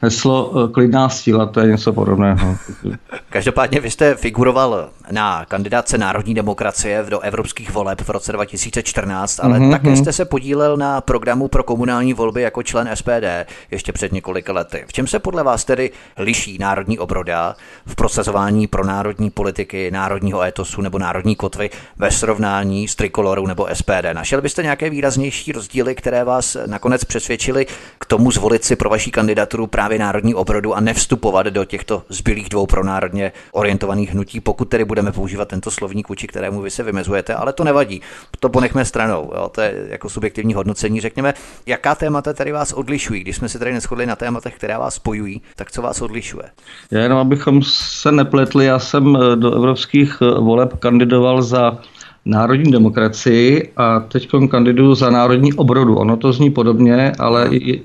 heslo 0.01 0.51
eh, 0.55 0.71
klidná 0.71 1.09
síla, 1.09 1.45
to 1.45 1.59
je 1.59 1.67
něco 1.67 1.93
podobného. 1.93 2.57
Každopádně 3.29 3.79
vy 3.79 3.91
jste 3.91 4.15
figuroval 4.15 4.89
na 5.11 5.45
kandidáce 5.45 5.97
Národní 5.97 6.33
demokracie 6.33 7.05
do 7.09 7.19
evropských 7.19 7.71
voleb 7.71 8.01
v 8.01 8.09
roce 8.09 8.31
2014, 8.31 9.39
ale 9.43 9.59
mm-hmm. 9.59 9.71
také 9.71 9.95
jste 9.95 10.13
se 10.13 10.25
podílel 10.25 10.77
na 10.77 11.01
programu 11.01 11.47
pro 11.47 11.63
komunální 11.63 12.13
volby 12.13 12.41
jako 12.41 12.63
člen 12.63 12.89
SPD 12.93 13.47
ještě 13.71 13.91
před 13.91 14.11
několika 14.11 14.53
lety. 14.53 14.83
V 14.87 14.93
čem 14.93 15.07
se 15.07 15.19
podle 15.19 15.43
vás 15.43 15.65
tedy 15.65 15.91
liší 16.17 16.57
Národní 16.57 16.99
obroda 16.99 17.55
v 17.85 17.95
prosazování 17.95 18.67
pro 18.67 18.85
národní 18.85 19.29
politiky, 19.29 19.91
národního 19.91 20.43
etosu 20.43 20.81
nebo 20.81 20.99
národní 20.99 21.35
kotvy 21.35 21.69
ve 21.97 22.11
srovnání 22.11 22.87
s 22.87 22.95
Trikolorou 22.95 23.47
nebo 23.47 23.67
SPD? 23.73 24.13
Našel 24.13 24.41
byste 24.41 24.63
nějaké 24.63 24.89
výraznější 24.89 25.51
rozdíly, 25.51 25.95
které 25.95 26.23
vás 26.23 26.57
nakonec 26.65 27.03
přesvědčily 27.03 27.65
k 27.99 28.05
tomu 28.05 28.31
zvolit 28.31 28.63
si 28.63 28.75
pro 28.75 28.89
vaší 28.89 29.11
kandidaturu 29.11 29.67
právě 29.67 29.86
právě 29.87 29.99
národní 29.99 30.35
obrodu 30.35 30.73
a 30.73 30.79
nevstupovat 30.79 31.45
do 31.47 31.65
těchto 31.65 32.03
zbylých 32.09 32.49
dvou 32.49 32.65
pronárodně 32.65 33.31
orientovaných 33.51 34.11
hnutí, 34.11 34.39
pokud 34.39 34.65
tedy 34.69 34.85
budeme 34.85 35.11
používat 35.11 35.47
tento 35.47 35.71
slovník, 35.71 36.09
vůči 36.09 36.27
kterému 36.27 36.61
vy 36.61 36.69
se 36.69 36.83
vymezujete, 36.83 37.33
ale 37.33 37.53
to 37.53 37.63
nevadí. 37.63 38.01
To 38.39 38.49
ponechme 38.49 38.85
stranou. 38.85 39.31
Jo? 39.35 39.49
To 39.49 39.61
je 39.61 39.87
jako 39.89 40.09
subjektivní 40.09 40.53
hodnocení. 40.53 41.01
Řekněme, 41.01 41.33
jaká 41.65 41.95
témata 41.95 42.33
tady 42.33 42.51
vás 42.51 42.73
odlišují? 42.73 43.21
Když 43.21 43.35
jsme 43.35 43.49
se 43.49 43.59
tady 43.59 43.73
neschodli 43.73 44.05
na 44.05 44.15
tématech, 44.15 44.55
která 44.55 44.79
vás 44.79 44.95
spojují, 44.95 45.41
tak 45.55 45.71
co 45.71 45.81
vás 45.81 46.01
odlišuje? 46.01 46.43
Já 46.91 46.99
jenom, 46.99 47.17
abychom 47.17 47.61
se 47.63 48.11
nepletli, 48.11 48.65
já 48.65 48.79
jsem 48.79 49.15
eh, 49.15 49.35
do 49.35 49.55
evropských 49.55 50.17
eh, 50.21 50.39
voleb 50.39 50.79
kandidoval 50.79 51.41
za 51.41 51.77
národní 52.27 52.71
demokracii 52.71 53.71
a 53.77 53.99
teď 53.99 54.29
kandiduju 54.49 54.95
za 54.95 55.09
národní 55.09 55.53
obrodu. 55.53 55.95
Ono 55.95 56.17
to 56.17 56.33
zní 56.33 56.49
podobně, 56.49 57.11
ale 57.19 57.47
i, 57.51 57.81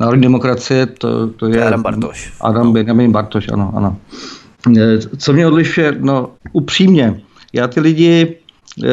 národní 0.00 0.22
demokracie 0.22 0.86
to, 0.86 1.26
to 1.26 1.46
je... 1.46 1.64
Adam 1.64 1.82
Bartoš. 1.82 2.32
Adam 2.40 2.72
Benjamin 2.72 3.12
Bartoš, 3.12 3.48
ano, 3.48 3.72
ano. 3.76 3.96
E, 4.78 4.98
co 4.98 5.32
mě 5.32 5.46
odlišuje? 5.46 5.96
No, 6.00 6.30
upřímně, 6.52 7.20
já 7.52 7.68
ty 7.68 7.80
lidi 7.80 8.36
e, 8.84 8.88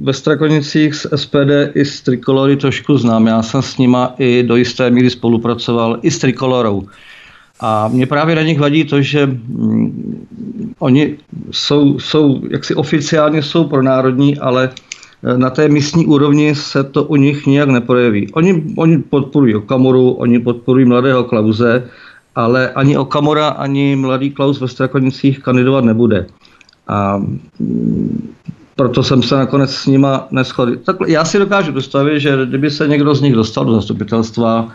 ve 0.00 0.12
Strakonicích 0.12 0.94
s 0.94 1.16
SPD 1.16 1.74
i 1.74 1.84
s 1.84 2.00
Trikolory 2.00 2.56
trošku 2.56 2.98
znám. 2.98 3.26
Já 3.26 3.42
jsem 3.42 3.62
s 3.62 3.78
nima 3.78 4.14
i 4.18 4.42
do 4.42 4.56
jisté 4.56 4.90
míry 4.90 5.10
spolupracoval 5.10 5.98
i 6.02 6.10
s 6.10 6.18
Trikolorou. 6.18 6.82
A 7.60 7.88
mě 7.88 8.06
právě 8.06 8.34
na 8.36 8.42
nich 8.42 8.60
vadí 8.60 8.84
to, 8.84 9.02
že 9.02 9.26
mm, 9.26 10.26
oni 10.78 11.16
jsou, 11.50 11.98
jsou 11.98 12.42
jaksi 12.50 12.74
oficiálně 12.74 13.42
jsou 13.42 13.64
pro 13.64 13.82
národní, 13.82 14.38
ale 14.38 14.70
e, 15.22 15.38
na 15.38 15.50
té 15.50 15.68
místní 15.68 16.06
úrovni 16.06 16.54
se 16.54 16.84
to 16.84 17.04
u 17.04 17.16
nich 17.16 17.46
nijak 17.46 17.68
neprojeví. 17.68 18.32
Oni, 18.32 18.64
oni 18.76 18.98
podporují 18.98 19.54
Okamoru, 19.54 20.10
oni 20.10 20.38
podporují 20.38 20.86
mladého 20.86 21.24
Klauze, 21.24 21.88
ale 22.34 22.70
ani 22.72 22.96
Okamora, 22.96 23.48
ani 23.48 23.96
mladý 23.96 24.30
Klaus 24.30 24.60
ve 24.60 24.68
Strakonicích 24.68 25.38
kandidovat 25.38 25.84
nebude. 25.84 26.26
A 26.88 27.18
mm, 27.58 28.34
proto 28.76 29.02
jsem 29.02 29.22
se 29.22 29.36
nakonec 29.36 29.74
s 29.74 29.86
nima 29.86 30.26
neschodil. 30.30 30.76
Tak 30.76 30.96
já 31.06 31.24
si 31.24 31.38
dokážu 31.38 31.72
představit, 31.72 32.20
že 32.20 32.46
kdyby 32.46 32.70
se 32.70 32.88
někdo 32.88 33.14
z 33.14 33.20
nich 33.20 33.34
dostal 33.34 33.64
do 33.64 33.74
zastupitelstva 33.74 34.68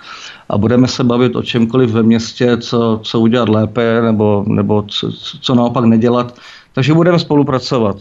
a 0.50 0.58
budeme 0.58 0.88
se 0.88 1.04
bavit 1.04 1.36
o 1.36 1.44
čemkoliv 1.44 1.90
ve 1.90 2.04
městě, 2.04 2.58
co, 2.58 3.00
co 3.04 3.20
udělat 3.20 3.50
lépe 3.50 4.02
nebo, 4.02 4.46
nebo 4.48 4.84
co, 4.88 5.12
co 5.42 5.56
naopak 5.56 5.86
nedělat, 5.86 6.36
takže 6.74 6.94
budeme 6.94 7.20
spolupracovat. 7.20 7.98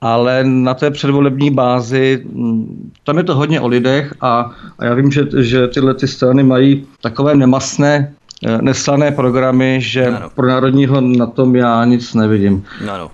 Ale 0.00 0.44
na 0.44 0.74
té 0.74 0.90
předvolební 0.90 1.50
bázi, 1.50 2.22
mm, 2.32 2.92
tam 3.04 3.18
je 3.18 3.24
to 3.24 3.34
hodně 3.34 3.60
o 3.60 3.68
lidech 3.68 4.14
a, 4.20 4.50
a 4.78 4.84
já 4.84 4.94
vím, 4.94 5.10
že, 5.10 5.26
že 5.38 5.68
tyhle 5.68 5.94
ty 5.94 6.08
strany 6.08 6.42
mají 6.42 6.86
takové 7.00 7.34
nemastné 7.34 8.14
eh, 8.46 8.58
neslané 8.62 9.10
programy, 9.10 9.78
že 9.80 10.06
ano. 10.06 10.30
pro 10.34 10.48
národního 10.48 11.00
na 11.00 11.26
tom 11.26 11.56
já 11.56 11.84
nic 11.84 12.14
nevidím. 12.14 12.64
Ano. 12.90 13.10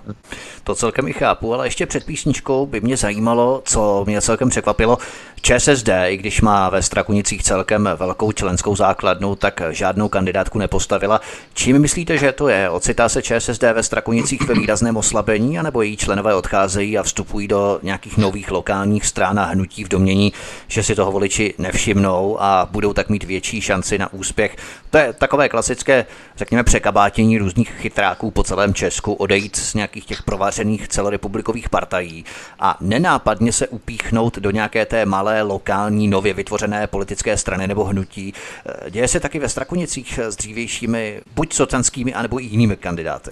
To 0.63 0.75
celkem 0.75 1.07
i 1.07 1.13
chápu, 1.13 1.53
ale 1.53 1.67
ještě 1.67 1.85
před 1.85 2.03
písničkou 2.05 2.65
by 2.65 2.81
mě 2.81 2.97
zajímalo, 2.97 3.61
co 3.65 4.03
mě 4.07 4.21
celkem 4.21 4.49
překvapilo. 4.49 4.97
ČSSD, 5.41 5.89
i 6.07 6.17
když 6.17 6.41
má 6.41 6.69
ve 6.69 6.81
Strakunicích 6.81 7.43
celkem 7.43 7.89
velkou 7.95 8.31
členskou 8.31 8.75
základnu, 8.75 9.35
tak 9.35 9.61
žádnou 9.69 10.09
kandidátku 10.09 10.59
nepostavila. 10.59 11.21
Čím 11.53 11.79
myslíte, 11.79 12.17
že 12.17 12.31
to 12.31 12.47
je? 12.47 12.69
Ocitá 12.69 13.09
se 13.09 13.21
ČSSD 13.21 13.61
ve 13.61 13.83
Strakunicích 13.83 14.41
ve 14.41 14.53
výrazném 14.53 14.97
oslabení, 14.97 15.59
anebo 15.59 15.81
její 15.81 15.97
členové 15.97 16.35
odcházejí 16.35 16.97
a 16.97 17.03
vstupují 17.03 17.47
do 17.47 17.79
nějakých 17.83 18.17
nových 18.17 18.51
lokálních 18.51 19.05
stran 19.05 19.39
a 19.39 19.43
hnutí 19.43 19.83
v 19.83 19.87
domění, 19.87 20.33
že 20.67 20.83
si 20.83 20.95
toho 20.95 21.11
voliči 21.11 21.53
nevšimnou 21.57 22.41
a 22.41 22.67
budou 22.71 22.93
tak 22.93 23.09
mít 23.09 23.23
větší 23.23 23.61
šanci 23.61 23.97
na 23.97 24.13
úspěch? 24.13 24.55
To 24.89 24.97
je 24.97 25.13
takové 25.13 25.49
klasické, 25.49 26.05
řekněme, 26.37 26.63
překabátění 26.63 27.37
různých 27.37 27.71
chytráků 27.71 28.31
po 28.31 28.43
celém 28.43 28.73
Česku, 28.73 29.13
odejít 29.13 29.55
z 29.55 29.73
nějakých 29.73 30.05
těch 30.05 30.23
provářených 30.49 30.87
celorepublikových 30.87 31.69
partají 31.69 32.25
a 32.59 32.77
nenápadně 32.81 33.51
se 33.51 33.67
upíchnout 33.67 34.39
do 34.39 34.51
nějaké 34.51 34.85
té 34.85 35.05
malé 35.05 35.41
lokální 35.41 36.07
nově 36.07 36.33
vytvořené 36.33 36.87
politické 36.87 37.37
strany 37.37 37.67
nebo 37.67 37.85
hnutí. 37.85 38.33
Eh, 38.33 38.91
děje 38.91 39.07
se 39.07 39.19
taky 39.19 39.39
ve 39.39 39.49
Strakonicích 39.49 40.19
s 40.19 40.35
dřívějšími 40.35 41.21
buď 41.35 41.53
socanskými, 41.53 42.13
anebo 42.13 42.41
i 42.41 42.43
jinými 42.43 42.75
kandidáty. 42.75 43.31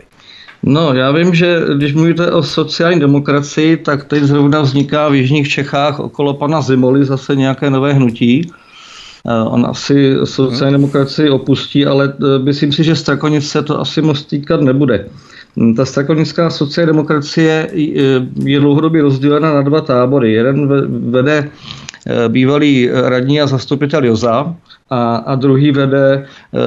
No, 0.64 0.94
já 0.94 1.12
vím, 1.12 1.36
že 1.36 1.62
když 1.78 1.94
mluvíte 1.94 2.32
o 2.32 2.44
sociální 2.44 3.00
demokracii, 3.00 3.78
tak 3.78 4.06
teď 4.06 4.24
zrovna 4.24 4.62
vzniká 4.62 5.10
v 5.10 5.16
Jižních 5.16 5.50
Čechách 5.50 6.00
okolo 6.00 6.34
pana 6.34 6.62
Zimoly 6.62 7.06
zase 7.06 7.36
nějaké 7.36 7.70
nové 7.70 7.94
hnutí. 7.94 8.52
On 9.50 9.66
asi 9.66 10.16
sociální 10.24 10.74
demokracii 10.74 11.30
opustí, 11.30 11.86
ale 11.86 12.14
myslím 12.44 12.72
si, 12.72 12.84
že 12.84 12.96
Strakonice 12.96 13.62
to 13.64 13.80
asi 13.80 14.02
moc 14.02 14.26
týkat 14.26 14.62
nebude. 14.62 15.10
Ta 15.76 15.86
strakonická 15.86 16.50
sociální 16.50 16.88
demokracie 16.88 17.70
je 18.44 18.60
dlouhodobě 18.60 19.02
rozdělena 19.02 19.54
na 19.54 19.62
dva 19.62 19.82
tábory. 19.82 20.34
Jeden 20.34 20.68
vede 21.12 21.50
bývalý 22.28 22.90
radní 22.92 23.42
a 23.42 23.48
zastupitel 23.48 24.06
Joza 24.06 24.56
a, 24.90 25.16
a 25.16 25.36
druhý 25.36 25.72
vede 25.72 26.26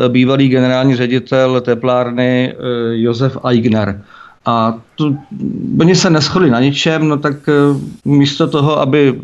bývalý 0.08 0.48
generální 0.48 0.96
ředitel 0.96 1.60
teplárny 1.60 2.54
Josef 2.92 3.38
Aigner. 3.42 4.02
A 4.46 4.78
tu, 4.94 5.18
oni 5.80 5.94
se 5.94 6.10
neschodli 6.10 6.50
na 6.50 6.60
ničem, 6.60 7.08
no 7.08 7.16
tak 7.16 7.36
místo 8.04 8.46
toho, 8.46 8.80
aby 8.80 9.20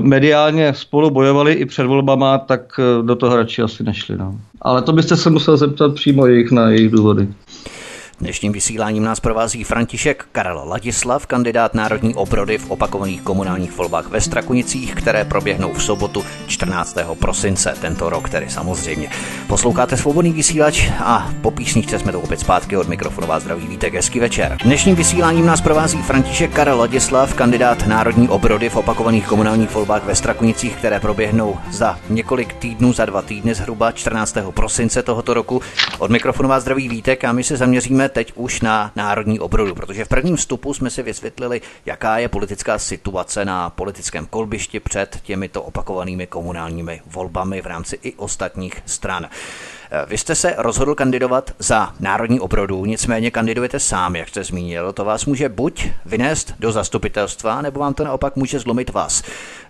mediálně 0.00 0.74
spolu 0.74 1.10
bojovali 1.10 1.52
i 1.52 1.64
před 1.64 1.86
volbama, 1.86 2.38
tak 2.38 2.80
do 3.02 3.16
toho 3.16 3.36
radši 3.36 3.62
asi 3.62 3.84
nešli. 3.84 4.16
No. 4.16 4.34
Ale 4.62 4.82
to 4.82 4.92
byste 4.92 5.16
se 5.16 5.30
musel 5.30 5.56
zeptat 5.56 5.94
přímo 5.94 6.26
jejich 6.26 6.50
na 6.50 6.70
jejich 6.70 6.90
důvody. 6.90 7.28
Dnešním 8.20 8.52
vysíláním 8.52 9.04
nás 9.04 9.20
provází 9.20 9.64
František 9.64 10.26
Karel 10.32 10.62
Ladislav, 10.64 11.26
kandidát 11.26 11.74
Národní 11.74 12.14
obrody 12.14 12.58
v 12.58 12.70
opakovaných 12.70 13.22
komunálních 13.22 13.76
volbách 13.76 14.06
ve 14.08 14.20
Strakunicích, 14.20 14.94
které 14.94 15.24
proběhnou 15.24 15.72
v 15.72 15.82
sobotu 15.82 16.24
14. 16.46 16.96
prosince 17.18 17.74
tento 17.80 18.10
rok, 18.10 18.28
tedy 18.28 18.50
samozřejmě. 18.50 19.10
Posloucháte 19.46 19.96
svobodný 19.96 20.32
vysílač 20.32 20.90
a 20.98 21.30
po 21.42 21.50
písničce 21.50 21.98
jsme 21.98 22.12
to 22.12 22.20
opět 22.20 22.40
zpátky 22.40 22.76
od 22.76 22.88
mikrofonu 22.88 23.26
vás 23.26 23.42
zdraví 23.42 23.66
vítek, 23.66 23.94
hezký 23.94 24.20
večer. 24.20 24.56
Dnešním 24.64 24.96
vysíláním 24.96 25.46
nás 25.46 25.60
provází 25.60 26.02
František 26.02 26.52
Karel 26.52 26.78
Ladislav, 26.78 27.34
kandidát 27.34 27.86
Národní 27.86 28.28
obrody 28.28 28.68
v 28.68 28.76
opakovaných 28.76 29.26
komunálních 29.26 29.70
volbách 29.70 30.04
ve 30.04 30.14
Strakunicích, 30.14 30.76
které 30.76 31.00
proběhnou 31.00 31.58
za 31.70 31.98
několik 32.08 32.54
týdnů, 32.54 32.92
za 32.92 33.04
dva 33.04 33.22
týdny 33.22 33.54
zhruba 33.54 33.92
14. 33.92 34.36
prosince 34.50 35.02
tohoto 35.02 35.34
roku. 35.34 35.62
Od 35.98 36.10
mikrofonu 36.10 36.48
vás 36.48 36.62
zdraví 36.62 36.88
vítek 36.88 37.24
a 37.24 37.32
my 37.32 37.44
se 37.44 37.56
zaměříme 37.56 38.09
teď 38.10 38.32
už 38.34 38.60
na 38.60 38.92
národní 38.96 39.40
obrodu, 39.40 39.74
protože 39.74 40.04
v 40.04 40.08
prvním 40.08 40.36
vstupu 40.36 40.74
jsme 40.74 40.90
si 40.90 41.02
vysvětlili, 41.02 41.60
jaká 41.86 42.18
je 42.18 42.28
politická 42.28 42.78
situace 42.78 43.44
na 43.44 43.70
politickém 43.70 44.26
kolbišti 44.26 44.80
před 44.80 45.18
těmito 45.22 45.62
opakovanými 45.62 46.26
komunálními 46.26 47.02
volbami 47.06 47.62
v 47.62 47.66
rámci 47.66 47.98
i 48.02 48.14
ostatních 48.14 48.82
stran. 48.86 49.28
Vy 50.06 50.18
jste 50.18 50.34
se 50.34 50.54
rozhodl 50.58 50.94
kandidovat 50.94 51.54
za 51.58 51.94
národní 52.00 52.40
obrodu, 52.40 52.84
nicméně 52.84 53.30
kandidujete 53.30 53.80
sám, 53.80 54.16
jak 54.16 54.28
jste 54.28 54.44
zmínil. 54.44 54.92
To 54.92 55.04
vás 55.04 55.26
může 55.26 55.48
buď 55.48 55.88
vynést 56.06 56.54
do 56.58 56.72
zastupitelstva, 56.72 57.62
nebo 57.62 57.80
vám 57.80 57.94
to 57.94 58.04
naopak 58.04 58.36
může 58.36 58.58
zlomit 58.58 58.90
vás. 58.90 59.22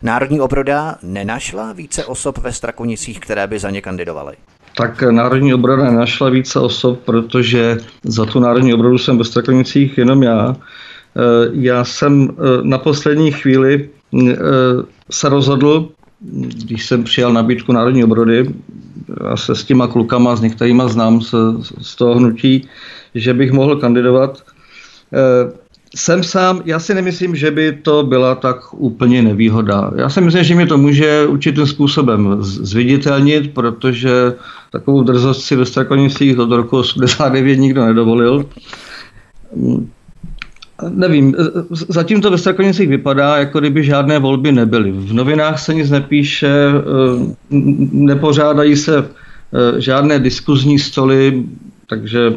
Národní 0.03 0.41
obroda 0.41 0.97
nenašla 1.03 1.73
více 1.73 2.05
osob 2.05 2.39
ve 2.39 2.53
Strakonicích, 2.53 3.21
které 3.21 3.47
by 3.47 3.59
za 3.59 3.71
ně 3.71 3.83
kandidovaly? 3.83 4.37
Tak 4.77 5.03
Národní 5.03 5.55
obrana 5.55 5.91
našla 5.91 6.31
více 6.31 6.61
osob, 6.61 7.01
protože 7.05 7.79
za 8.05 8.27
tu 8.27 8.41
Národní 8.41 8.75
obranu 8.75 8.99
jsem 8.99 9.19
ve 9.19 9.25
Strakonicích 9.25 9.99
jenom 9.99 10.23
já. 10.23 10.57
Eh, 10.57 11.51
já 11.53 11.85
jsem 11.85 12.29
eh, 12.31 12.35
na 12.63 12.79
poslední 12.79 13.33
chvíli 13.33 13.89
eh, 14.31 14.37
se 15.11 15.29
rozhodl, 15.29 15.89
když 16.65 16.87
jsem 16.87 17.05
přijal 17.05 17.33
nabídku 17.33 17.73
Národní 17.73 18.05
obrody, 18.05 18.55
a 19.25 19.37
se 19.37 19.55
s 19.55 19.65
těma 19.65 19.87
klukama, 19.87 20.37
s 20.37 20.41
některýma 20.41 20.89
znám 20.89 21.21
z, 21.21 21.35
z 21.81 21.97
toho 21.97 22.15
hnutí, 22.15 22.69
že 23.15 23.35
bych 23.35 23.53
mohl 23.53 23.77
kandidovat 23.77 24.43
jsem 25.95 26.23
sám, 26.23 26.63
já 26.65 26.79
si 26.79 26.95
nemyslím, 26.95 27.37
že 27.37 27.51
by 27.51 27.73
to 27.73 28.03
byla 28.03 28.35
tak 28.35 28.75
úplně 28.75 29.23
nevýhoda. 29.23 29.91
Já 29.97 30.09
si 30.09 30.21
myslím, 30.21 30.45
že 30.45 30.55
mě 30.55 30.67
to 30.67 30.79
může 30.79 31.27
určitým 31.27 31.67
způsobem 31.67 32.37
zviditelnit, 32.41 33.55
protože 33.55 34.11
takovou 34.73 35.03
drzost 35.03 35.43
si 35.43 35.57
ve 35.57 35.67
Strakonicích 35.67 36.39
od 36.39 36.53
roku 36.53 36.77
89 36.77 37.57
nikdo 37.57 37.87
nedovolil. 37.87 38.47
Nevím, 40.89 41.35
zatím 41.89 42.21
to 42.21 42.31
ve 42.31 42.39
Strakonicích 42.39 42.89
vypadá, 42.89 43.37
jako 43.37 43.61
kdyby 43.61 43.85
žádné 43.85 44.19
volby 44.19 44.53
nebyly. 44.53 44.93
V 44.93 45.13
novinách 45.13 45.61
se 45.61 45.75
nic 45.75 45.91
nepíše, 45.91 46.53
nepořádají 47.93 48.77
se 48.77 48.99
eh, 48.99 49.81
žádné 49.81 50.19
diskuzní 50.19 50.79
stoly, 50.79 51.45
takže 51.87 52.33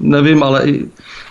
nevím, 0.00 0.42
ale 0.42 0.66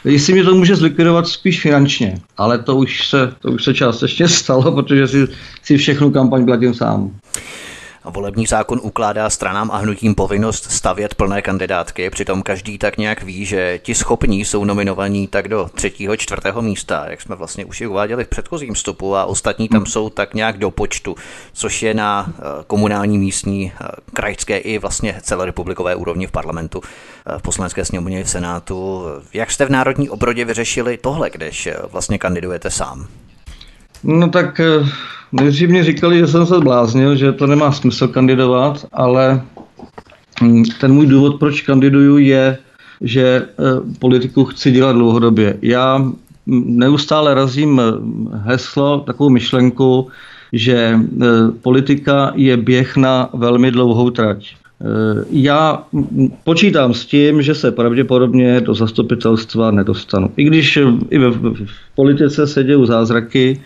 jestli 0.06 0.34
mě 0.34 0.44
to 0.44 0.56
může 0.56 0.76
zlikvidovat 0.76 1.28
spíš 1.28 1.62
finančně, 1.62 2.20
ale 2.38 2.58
to 2.58 2.76
už 2.76 3.08
se, 3.08 3.34
to 3.40 3.52
už 3.52 3.64
se 3.64 3.74
částečně 3.74 4.28
stalo, 4.40 4.72
protože 4.72 5.08
si, 5.08 5.28
si 5.64 5.78
všechnu 5.78 6.12
kampaň 6.12 6.46
platím 6.46 6.74
sám. 6.74 7.12
Volební 8.10 8.46
zákon 8.46 8.80
ukládá 8.84 9.30
stranám 9.30 9.72
a 9.72 9.78
hnutím 9.78 10.16
povinnost 10.16 10.72
stavět 10.72 11.16
plné 11.16 11.42
kandidátky, 11.42 12.10
přitom 12.10 12.42
každý 12.42 12.78
tak 12.78 12.98
nějak 12.98 13.24
ví, 13.24 13.46
že 13.46 13.80
ti 13.84 13.96
schopní 13.96 14.46
jsou 14.46 14.66
nominovaní 14.66 15.28
tak 15.28 15.48
do 15.48 15.70
třetího, 15.76 16.18
čtvrtého 16.18 16.62
místa, 16.62 17.06
jak 17.10 17.22
jsme 17.22 17.36
vlastně 17.36 17.66
už 17.66 17.82
i 17.82 17.88
uváděli 17.88 18.24
v 18.24 18.28
předchozím 18.28 18.74
vstupu 18.74 19.16
a 19.16 19.26
ostatní 19.26 19.70
tam 19.70 19.86
jsou 19.86 20.10
tak 20.10 20.34
nějak 20.34 20.58
do 20.58 20.72
počtu, 20.72 21.16
což 21.54 21.84
je 21.84 21.94
na 21.94 22.28
eh, 22.30 22.42
komunální, 22.68 23.18
místní, 23.18 23.72
eh, 23.82 23.88
krajské 24.14 24.58
i 24.58 24.78
vlastně 24.78 25.20
celorepublikové 25.22 25.96
úrovni 25.96 26.28
v 26.28 26.32
parlamentu, 26.32 26.82
eh, 27.26 27.40
v 27.40 27.42
poslanecké 27.42 27.86
sněmovně 27.86 28.24
v 28.24 28.30
Senátu. 28.30 29.06
Jak 29.34 29.52
jste 29.52 29.66
v 29.66 29.70
Národní 29.70 30.10
obrodě 30.10 30.46
vyřešili 30.46 30.98
tohle, 30.98 31.30
když 31.30 31.70
vlastně 31.92 32.18
kandidujete 32.18 32.70
sám? 32.70 33.08
No 34.04 34.30
tak 34.30 34.62
Nejdřív 35.32 35.70
mě 35.70 35.84
říkali, 35.84 36.18
že 36.18 36.28
jsem 36.28 36.46
se 36.46 36.56
zbláznil, 36.56 37.16
že 37.16 37.32
to 37.32 37.48
nemá 37.48 37.72
smysl 37.72 38.08
kandidovat, 38.08 38.86
ale 38.92 39.42
hm, 40.42 40.64
ten 40.82 40.94
můj 40.94 41.08
důvod, 41.08 41.40
proč 41.40 41.62
kandiduju, 41.62 42.18
je, 42.18 42.58
že 43.02 43.22
eh, 43.26 43.46
politiku 44.00 44.46
chci 44.46 44.72
dělat 44.72 44.94
dlouhodobě. 44.94 45.58
Já 45.62 45.98
hm, 45.98 46.14
neustále 46.66 47.34
razím 47.34 47.82
hm, 47.82 48.30
heslo, 48.46 49.00
takovou 49.00 49.30
myšlenku, 49.30 50.08
že 50.54 51.00
eh, 51.22 51.26
politika 51.62 52.32
je 52.36 52.58
běh 52.58 52.98
na 52.98 53.30
velmi 53.34 53.72
dlouhou 53.72 54.10
trať. 54.10 54.56
Eh, 54.82 55.26
já 55.32 55.84
počítám 56.44 56.94
s 56.94 57.06
tím, 57.06 57.42
že 57.42 57.56
se 57.56 57.72
pravděpodobně 57.72 58.62
do 58.62 58.74
zastupitelstva 58.74 59.72
nedostanu. 59.72 60.32
I 60.38 60.44
když 60.44 60.78
i 61.10 61.18
v, 61.18 61.56
politice 61.96 62.48
se 62.48 62.64
dějí 62.64 62.88
zázraky, 62.88 63.62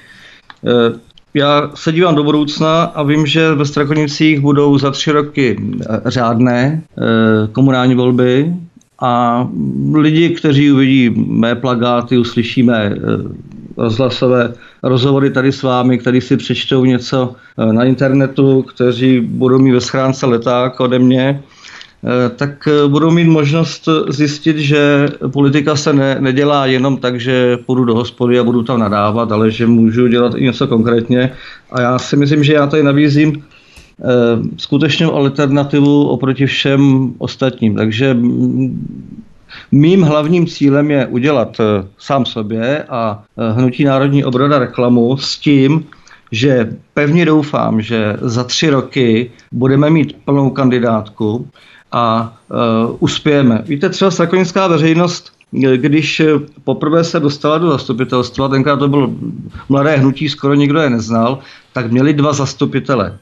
já 1.34 1.72
se 1.76 1.92
dívám 1.92 2.16
do 2.16 2.24
budoucna 2.24 2.84
a 2.84 3.04
vím, 3.04 3.26
že 3.26 3.54
ve 3.54 3.66
Strakonicích 3.66 4.40
budou 4.40 4.78
za 4.78 4.92
tři 4.92 5.12
roky 5.12 5.58
eh, 5.60 6.02
řádné 6.06 6.84
eh, 6.98 7.48
komunální 7.52 7.96
volby 7.96 8.54
a 9.00 9.48
lidi, 9.94 10.30
kteří 10.30 10.72
uvidí 10.72 11.10
mé 11.28 11.56
plagáty, 11.56 12.18
uslyšíme 12.18 12.86
eh, 12.86 13.00
rozhlasové 13.78 14.54
rozhovory 14.84 15.32
tady 15.32 15.52
s 15.52 15.64
vámi, 15.64 15.98
kteří 15.98 16.22
si 16.22 16.38
přečtou 16.38 16.86
něco 16.86 17.36
na 17.72 17.84
internetu, 17.84 18.62
kteří 18.62 19.20
budou 19.20 19.60
mít 19.60 19.72
ve 19.72 19.82
schránce 19.82 20.26
leták 20.26 20.80
ode 20.80 21.00
mě, 21.00 21.44
Eh, 21.53 21.53
tak 22.36 22.68
eh, 22.68 22.88
budou 22.88 23.12
mít 23.12 23.28
možnost 23.28 23.90
zjistit, 24.10 24.58
že 24.58 25.08
politika 25.34 25.76
se 25.76 25.94
ne, 25.94 26.18
nedělá 26.20 26.66
jenom 26.66 26.98
tak, 26.98 27.20
že 27.20 27.58
půjdu 27.58 27.86
do 27.86 27.96
hospody 27.96 28.40
a 28.40 28.44
budu 28.44 28.64
tam 28.64 28.80
nadávat, 28.80 29.32
ale 29.32 29.52
že 29.52 29.68
můžu 29.68 30.08
dělat 30.08 30.34
i 30.36 30.44
něco 30.44 30.68
konkrétně. 30.68 31.32
A 31.72 31.82
já 31.82 32.00
si 32.00 32.16
myslím, 32.18 32.44
že 32.44 32.54
já 32.54 32.68
tady 32.68 32.84
nabízím 32.84 33.44
eh, 33.44 34.04
skutečnou 34.58 35.14
alternativu 35.14 36.08
oproti 36.08 36.46
všem 36.46 37.14
ostatním. 37.18 37.76
Takže 37.76 38.18
mým 39.72 40.02
hlavním 40.02 40.48
cílem 40.48 40.92
je 40.92 41.08
udělat 41.08 41.58
sám 41.98 42.26
sobě 42.26 42.84
a 42.84 43.24
Hnutí 43.56 43.84
národní 43.84 44.26
obroda 44.26 44.60
reklamu 44.60 45.18
s 45.18 45.40
tím, 45.40 45.86
že 46.32 46.78
pevně 46.94 47.26
doufám, 47.26 47.82
že 47.82 48.18
za 48.22 48.44
tři 48.44 48.70
roky 48.70 49.32
budeme 49.52 49.90
mít 49.90 50.16
plnou 50.26 50.50
kandidátku, 50.50 51.48
a 51.94 52.34
uh, 52.50 52.98
uspějeme. 53.00 53.64
Víte, 53.66 53.90
třeba 53.90 54.12
strakonická 54.12 54.68
veřejnost, 54.68 55.32
když 55.76 56.22
poprvé 56.64 57.04
se 57.04 57.20
dostala 57.20 57.58
do 57.58 57.70
zastupitelstva, 57.70 58.48
tenkrát 58.48 58.78
to 58.78 58.88
bylo 58.88 59.10
mladé 59.70 59.98
hnutí, 59.98 60.30
skoro 60.30 60.54
nikdo 60.54 60.80
je 60.80 60.90
neznal, 60.90 61.40
tak 61.74 61.92
měli 61.92 62.14
dva 62.14 62.34
zastupitele. 62.34 63.18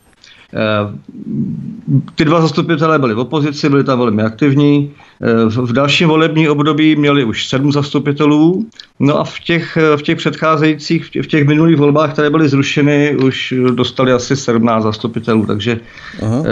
Ty 2.15 2.25
dva 2.25 2.41
zastupitelé 2.41 2.99
byli 2.99 3.13
v 3.13 3.19
opozici, 3.19 3.69
byli 3.69 3.84
tam 3.84 3.99
velmi 3.99 4.23
aktivní. 4.23 4.91
V 5.45 5.73
dalším 5.73 6.07
volební 6.07 6.49
období 6.49 6.95
měli 6.95 7.23
už 7.23 7.47
sedm 7.47 7.71
zastupitelů, 7.71 8.65
no 8.99 9.19
a 9.19 9.23
v 9.23 9.39
těch, 9.39 9.77
v 9.95 10.01
těch 10.01 10.17
předcházejících, 10.17 11.05
v 11.21 11.27
těch 11.27 11.47
minulých 11.47 11.77
volbách, 11.77 12.13
které 12.13 12.29
byly 12.29 12.49
zrušeny, 12.49 13.15
už 13.15 13.53
dostali 13.73 14.12
asi 14.12 14.36
17 14.36 14.84
zastupitelů, 14.84 15.45
takže 15.45 15.79
Aha. 16.21 16.43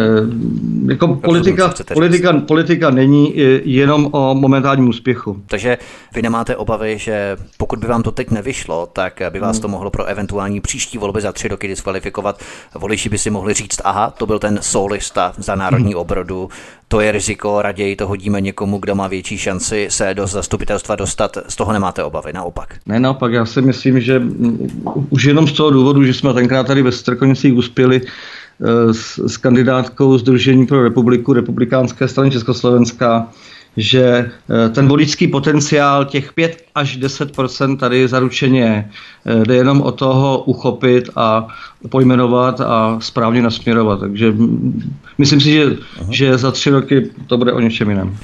jako 0.87 1.07
politika, 1.07 1.73
politika, 1.93 2.33
politika 2.33 2.89
není 2.89 3.33
jenom 3.65 4.09
o 4.11 4.35
momentálním 4.35 4.89
úspěchu. 4.89 5.41
Takže 5.47 5.77
vy 6.15 6.21
nemáte 6.21 6.55
obavy, 6.55 6.97
že 6.97 7.37
pokud 7.57 7.79
by 7.79 7.87
vám 7.87 8.03
to 8.03 8.11
teď 8.11 8.31
nevyšlo, 8.31 8.89
tak 8.93 9.21
by 9.29 9.39
vás 9.39 9.55
hmm. 9.55 9.61
to 9.61 9.67
mohlo 9.67 9.89
pro 9.89 10.05
eventuální 10.05 10.61
příští 10.61 10.97
volby 10.97 11.21
za 11.21 11.31
tři 11.31 11.47
roky 11.47 11.67
diskvalifikovat. 11.67 12.41
Voliči 12.75 13.09
by 13.09 13.17
si 13.17 13.29
mohli 13.29 13.53
říct, 13.53 13.81
aha, 13.83 14.13
to 14.17 14.25
byl 14.25 14.39
ten 14.39 14.59
solista 14.61 15.33
za 15.37 15.55
národní 15.55 15.93
hmm. 15.93 16.01
obrodu, 16.01 16.49
to 16.91 17.01
je 17.01 17.11
riziko, 17.11 17.61
raději 17.61 17.95
to 17.95 18.07
hodíme 18.07 18.41
někomu, 18.41 18.77
kdo 18.77 18.95
má 18.95 19.07
větší 19.07 19.37
šanci 19.37 19.87
se 19.89 20.13
do 20.13 20.27
zastupitelstva 20.27 20.95
dostat. 20.95 21.37
Z 21.47 21.55
toho 21.55 21.73
nemáte 21.73 22.03
obavy, 22.03 22.33
naopak. 22.33 22.75
Ne, 22.85 22.99
naopak, 22.99 23.33
já 23.33 23.45
si 23.45 23.61
myslím, 23.61 24.01
že 24.01 24.21
už 25.09 25.23
jenom 25.23 25.47
z 25.47 25.53
toho 25.53 25.71
důvodu, 25.71 26.03
že 26.03 26.13
jsme 26.13 26.33
tenkrát 26.33 26.67
tady 26.67 26.81
ve 26.81 26.91
Strkonicích 26.91 27.53
uspěli 27.53 28.01
eh, 28.01 28.93
s, 28.93 29.17
s 29.17 29.37
kandidátkou 29.37 30.17
Združení 30.17 30.67
pro 30.67 30.83
republiku, 30.83 31.33
republikánské 31.33 32.07
strany 32.07 32.31
Československá, 32.31 33.27
že 33.77 34.31
eh, 34.65 34.69
ten 34.69 34.87
voličský 34.87 35.27
potenciál 35.27 36.05
těch 36.05 36.33
5 36.33 36.63
až 36.75 36.97
10% 36.97 37.77
tady 37.77 38.07
zaručeně 38.07 38.91
eh, 39.25 39.45
jde 39.45 39.55
jenom 39.55 39.81
o 39.81 39.91
toho 39.91 40.43
uchopit 40.43 41.09
a 41.15 41.47
pojmenovat 41.89 42.61
a 42.61 42.97
správně 42.99 43.41
nasměrovat. 43.41 43.99
Takže 43.99 44.33
myslím 45.17 45.41
si, 45.41 45.51
že, 45.51 45.77
že 46.09 46.37
za 46.37 46.51
tři 46.51 46.69
roky 46.69 47.09
to 47.27 47.37
bude 47.37 47.53
o 47.53 47.59
něčem 47.59 47.89
jiném. 47.89 48.17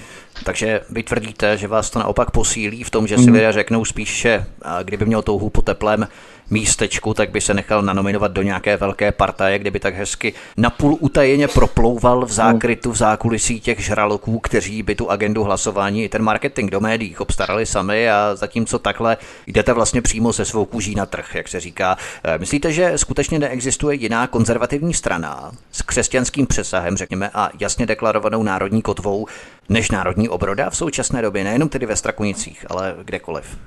Takže 0.43 0.81
vy 0.89 1.03
tvrdíte, 1.03 1.58
že 1.58 1.67
vás 1.67 1.89
to 1.89 1.99
naopak 1.99 2.31
posílí 2.31 2.84
v 2.84 2.89
tom, 2.89 3.08
že 3.08 3.17
si 3.17 3.23
mhm. 3.23 3.34
lidé 3.34 3.51
řeknou 3.51 3.86
spíš, 3.86 4.21
že 4.21 4.45
kdyby 4.84 5.05
měl 5.05 5.21
touhu 5.21 5.49
po 5.49 5.62
teplém 5.62 6.08
místečku, 6.49 7.13
tak 7.13 7.29
by 7.29 7.41
se 7.41 7.53
nechal 7.53 7.81
nanominovat 7.81 8.31
do 8.31 8.41
nějaké 8.41 8.77
velké 8.77 9.12
partaje, 9.12 9.60
kde 9.60 9.71
by 9.71 9.79
tak 9.79 9.95
hezky 9.95 10.34
napůl 10.58 10.97
utajeně 10.99 11.47
proplouval 11.47 12.25
v 12.25 12.31
zákrytu 12.31 12.91
v 12.91 12.95
zákulisí 12.95 13.62
těch 13.62 13.79
žraloků, 13.79 14.39
kteří 14.39 14.84
by 14.84 14.95
tu 14.95 15.12
agendu 15.12 15.43
hlasování 15.43 16.03
i 16.03 16.10
ten 16.10 16.21
marketing 16.21 16.71
do 16.71 16.79
médií 16.79 17.17
obstarali 17.17 17.65
sami 17.65 18.10
a 18.10 18.36
zatímco 18.36 18.79
takhle 18.79 19.17
jdete 19.47 19.73
vlastně 19.73 20.01
přímo 20.01 20.34
se 20.34 20.45
svou 20.45 20.65
kůží 20.65 20.95
na 20.95 21.05
trh, 21.05 21.36
jak 21.36 21.47
se 21.47 21.60
říká. 21.60 21.97
Eh, 22.23 22.38
myslíte, 22.38 22.71
že 22.71 22.93
skutečně 22.95 23.39
neexistuje 23.39 23.95
jiná 23.95 24.27
konzervativní 24.27 24.93
strana 24.93 25.51
s 25.71 25.81
křesťanským 25.81 26.47
přesahem, 26.47 26.97
řekněme, 26.97 27.29
a 27.34 27.49
jasně 27.60 27.86
deklarovanou 27.86 28.43
národní 28.43 28.81
kotvou 28.81 29.27
než 29.69 29.91
národní 29.91 30.29
obroda 30.29 30.69
v 30.69 30.77
současné 30.77 31.21
době, 31.21 31.43
nejenom 31.43 31.69
tedy 31.69 31.86
ve 31.86 31.95
Strakonicích, 31.95 32.65
ale 32.69 32.95
kdekoliv? 33.03 33.58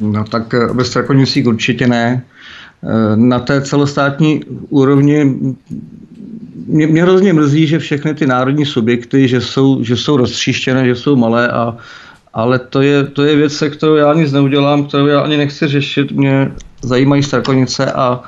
No 0.00 0.24
tak 0.24 0.54
eh, 0.54 0.84
Strakonicích 0.84 1.46
určitě 1.46 1.86
ne. 1.86 2.24
Eh, 2.84 3.16
na 3.16 3.38
té 3.38 3.62
celostátní 3.62 4.44
úrovni 4.68 5.24
mě, 6.66 6.86
mě 6.86 7.02
hrozně 7.02 7.32
mrzí, 7.32 7.66
že 7.66 7.78
všechny 7.78 8.14
ty 8.14 8.26
národní 8.26 8.66
subjekty, 8.66 9.28
že 9.28 9.40
jsou, 9.40 9.82
že 9.82 9.96
jsou 9.96 10.16
roztříštěné, 10.16 10.86
že 10.86 10.94
jsou 10.94 11.16
malé, 11.16 11.48
a, 11.48 11.76
ale 12.34 12.58
to 12.58 12.82
je, 12.82 13.04
to 13.04 13.24
je 13.24 13.36
věc, 13.36 13.52
se 13.52 13.70
kterou 13.70 13.94
já 13.94 14.14
nic 14.14 14.32
neudělám, 14.32 14.84
kterou 14.84 15.06
já 15.06 15.20
ani 15.20 15.36
nechci 15.36 15.68
řešit. 15.68 16.12
Mě 16.12 16.52
zajímají 16.82 17.22
Strakonice 17.22 17.92
a 17.92 18.22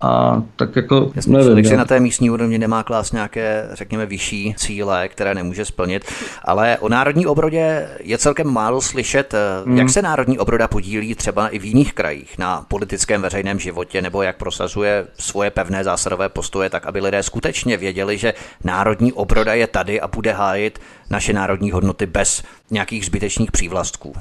a 0.00 0.42
tak 0.56 0.76
jako 0.76 1.10
Jasně, 1.14 1.32
nevím, 1.32 1.46
člověk 1.46 1.66
si 1.66 1.76
na 1.76 1.84
té 1.84 2.00
místní 2.00 2.30
úrovni 2.30 2.58
nemá 2.58 2.82
klás 2.82 3.12
nějaké, 3.12 3.68
řekněme, 3.72 4.06
vyšší 4.06 4.54
cíle, 4.58 5.08
které 5.08 5.34
nemůže 5.34 5.64
splnit, 5.64 6.04
ale 6.44 6.78
o 6.78 6.88
národní 6.88 7.26
obrodě 7.26 7.88
je 8.00 8.18
celkem 8.18 8.46
málo 8.52 8.80
slyšet. 8.80 9.34
Hmm. 9.64 9.78
Jak 9.78 9.90
se 9.90 10.02
národní 10.02 10.38
obroda 10.38 10.68
podílí 10.68 11.14
třeba 11.14 11.48
i 11.48 11.58
v 11.58 11.64
jiných 11.64 11.94
krajích 11.94 12.38
na 12.38 12.64
politickém 12.68 13.22
veřejném 13.22 13.58
životě, 13.58 14.02
nebo 14.02 14.22
jak 14.22 14.36
prosazuje 14.36 15.06
svoje 15.18 15.50
pevné 15.50 15.84
zásadové 15.84 16.28
postoje, 16.28 16.70
tak 16.70 16.86
aby 16.86 17.00
lidé 17.00 17.22
skutečně 17.22 17.76
věděli, 17.76 18.18
že 18.18 18.34
národní 18.64 19.12
obroda 19.12 19.54
je 19.54 19.66
tady 19.66 20.00
a 20.00 20.08
bude 20.08 20.32
hájit 20.32 20.78
naše 21.10 21.32
národní 21.32 21.70
hodnoty 21.70 22.06
bez 22.06 22.42
nějakých 22.70 23.06
zbytečných 23.06 23.52
přívlastků. 23.52 24.12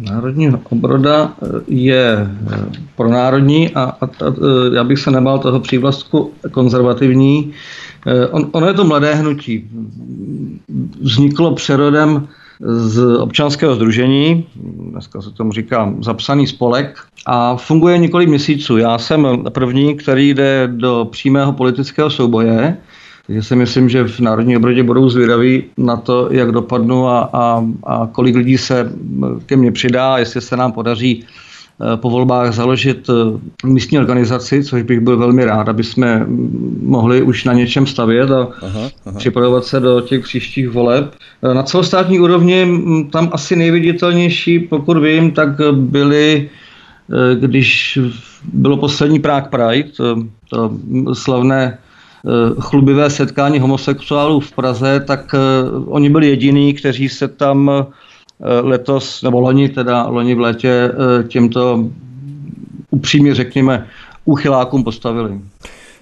Národní 0.00 0.50
obroda 0.70 1.32
eh, 1.42 1.46
je 1.68 2.28
eh, 2.52 2.66
pronárodní 2.96 3.70
a, 3.74 3.82
a, 3.82 4.04
a 4.04 4.08
eh, 4.28 4.76
já 4.76 4.84
bych 4.84 4.98
se 4.98 5.10
nebál 5.10 5.38
toho 5.38 5.60
přívlastku 5.60 6.32
konzervativní. 6.50 7.52
On, 8.30 8.48
ono 8.52 8.66
je 8.66 8.74
to 8.74 8.84
mladé 8.84 9.14
hnutí. 9.14 9.70
Vzniklo 11.00 11.54
přerodem 11.54 12.28
z 12.60 13.18
občanského 13.18 13.74
združení, 13.74 14.46
dneska 14.90 15.22
se 15.22 15.30
tomu 15.30 15.52
říká 15.52 15.94
zapsaný 16.00 16.46
spolek, 16.46 16.98
a 17.26 17.56
funguje 17.56 17.98
několik 17.98 18.28
měsíců. 18.28 18.76
Já 18.76 18.98
jsem 18.98 19.44
první, 19.50 19.96
který 19.96 20.34
jde 20.34 20.68
do 20.72 21.08
přímého 21.10 21.52
politického 21.52 22.10
souboje, 22.10 22.76
takže 23.28 23.42
si 23.42 23.56
myslím, 23.56 23.88
že 23.88 24.04
v 24.04 24.20
Národní 24.20 24.56
obrodě 24.56 24.82
budou 24.82 25.08
zvědaví 25.08 25.64
na 25.76 25.96
to, 25.96 26.28
jak 26.30 26.52
dopadnu 26.52 27.08
a, 27.08 27.30
a, 27.32 27.64
a 27.86 28.08
kolik 28.12 28.36
lidí 28.36 28.58
se 28.58 28.92
ke 29.46 29.56
mně 29.56 29.72
přidá, 29.72 30.18
jestli 30.18 30.40
se 30.40 30.56
nám 30.56 30.72
podaří 30.72 31.24
eh, 31.24 31.96
po 31.96 32.10
volbách 32.10 32.54
založit 32.54 33.10
eh, 33.10 33.66
místní 33.66 33.98
organizaci, 33.98 34.64
což 34.64 34.82
bych 34.82 35.00
byl 35.00 35.16
velmi 35.16 35.44
rád, 35.44 35.68
aby 35.68 35.84
jsme 35.84 36.26
mohli 36.82 37.22
už 37.22 37.44
na 37.44 37.52
něčem 37.52 37.86
stavět 37.86 38.30
a 38.30 38.48
aha, 38.62 38.90
aha. 39.06 39.18
připravovat 39.18 39.64
se 39.64 39.80
do 39.80 40.00
těch 40.00 40.22
příštích 40.22 40.68
voleb. 40.68 41.14
Eh, 41.42 41.54
na 41.54 41.62
celostátní 41.62 42.20
úrovni 42.20 42.64
mm, 42.64 43.10
tam 43.10 43.28
asi 43.32 43.56
nejviditelnější, 43.56 44.58
pokud 44.58 44.96
vím, 44.98 45.30
tak 45.30 45.48
byly, 45.72 46.50
když 47.40 47.98
bylo 48.52 48.76
poslední 48.76 49.18
Prague 49.18 49.50
Pride, 49.50 49.88
to, 49.96 50.22
to 50.50 50.70
slavné 51.14 51.78
chlubivé 52.60 53.10
setkání 53.10 53.58
homosexuálů 53.58 54.40
v 54.40 54.52
Praze, 54.52 55.00
tak 55.00 55.34
eh, 55.34 55.38
oni 55.86 56.10
byli 56.10 56.26
jediní, 56.26 56.74
kteří 56.74 57.08
se 57.08 57.28
tam 57.28 57.70
eh, 57.70 57.84
letos, 58.60 59.22
nebo 59.22 59.40
loni 59.40 59.68
teda, 59.68 60.06
loni 60.06 60.34
v 60.34 60.40
létě 60.40 60.92
těmto 61.28 61.84
upřímně 62.90 63.34
řekněme 63.34 63.86
úchylákům 64.24 64.84
postavili 64.84 65.40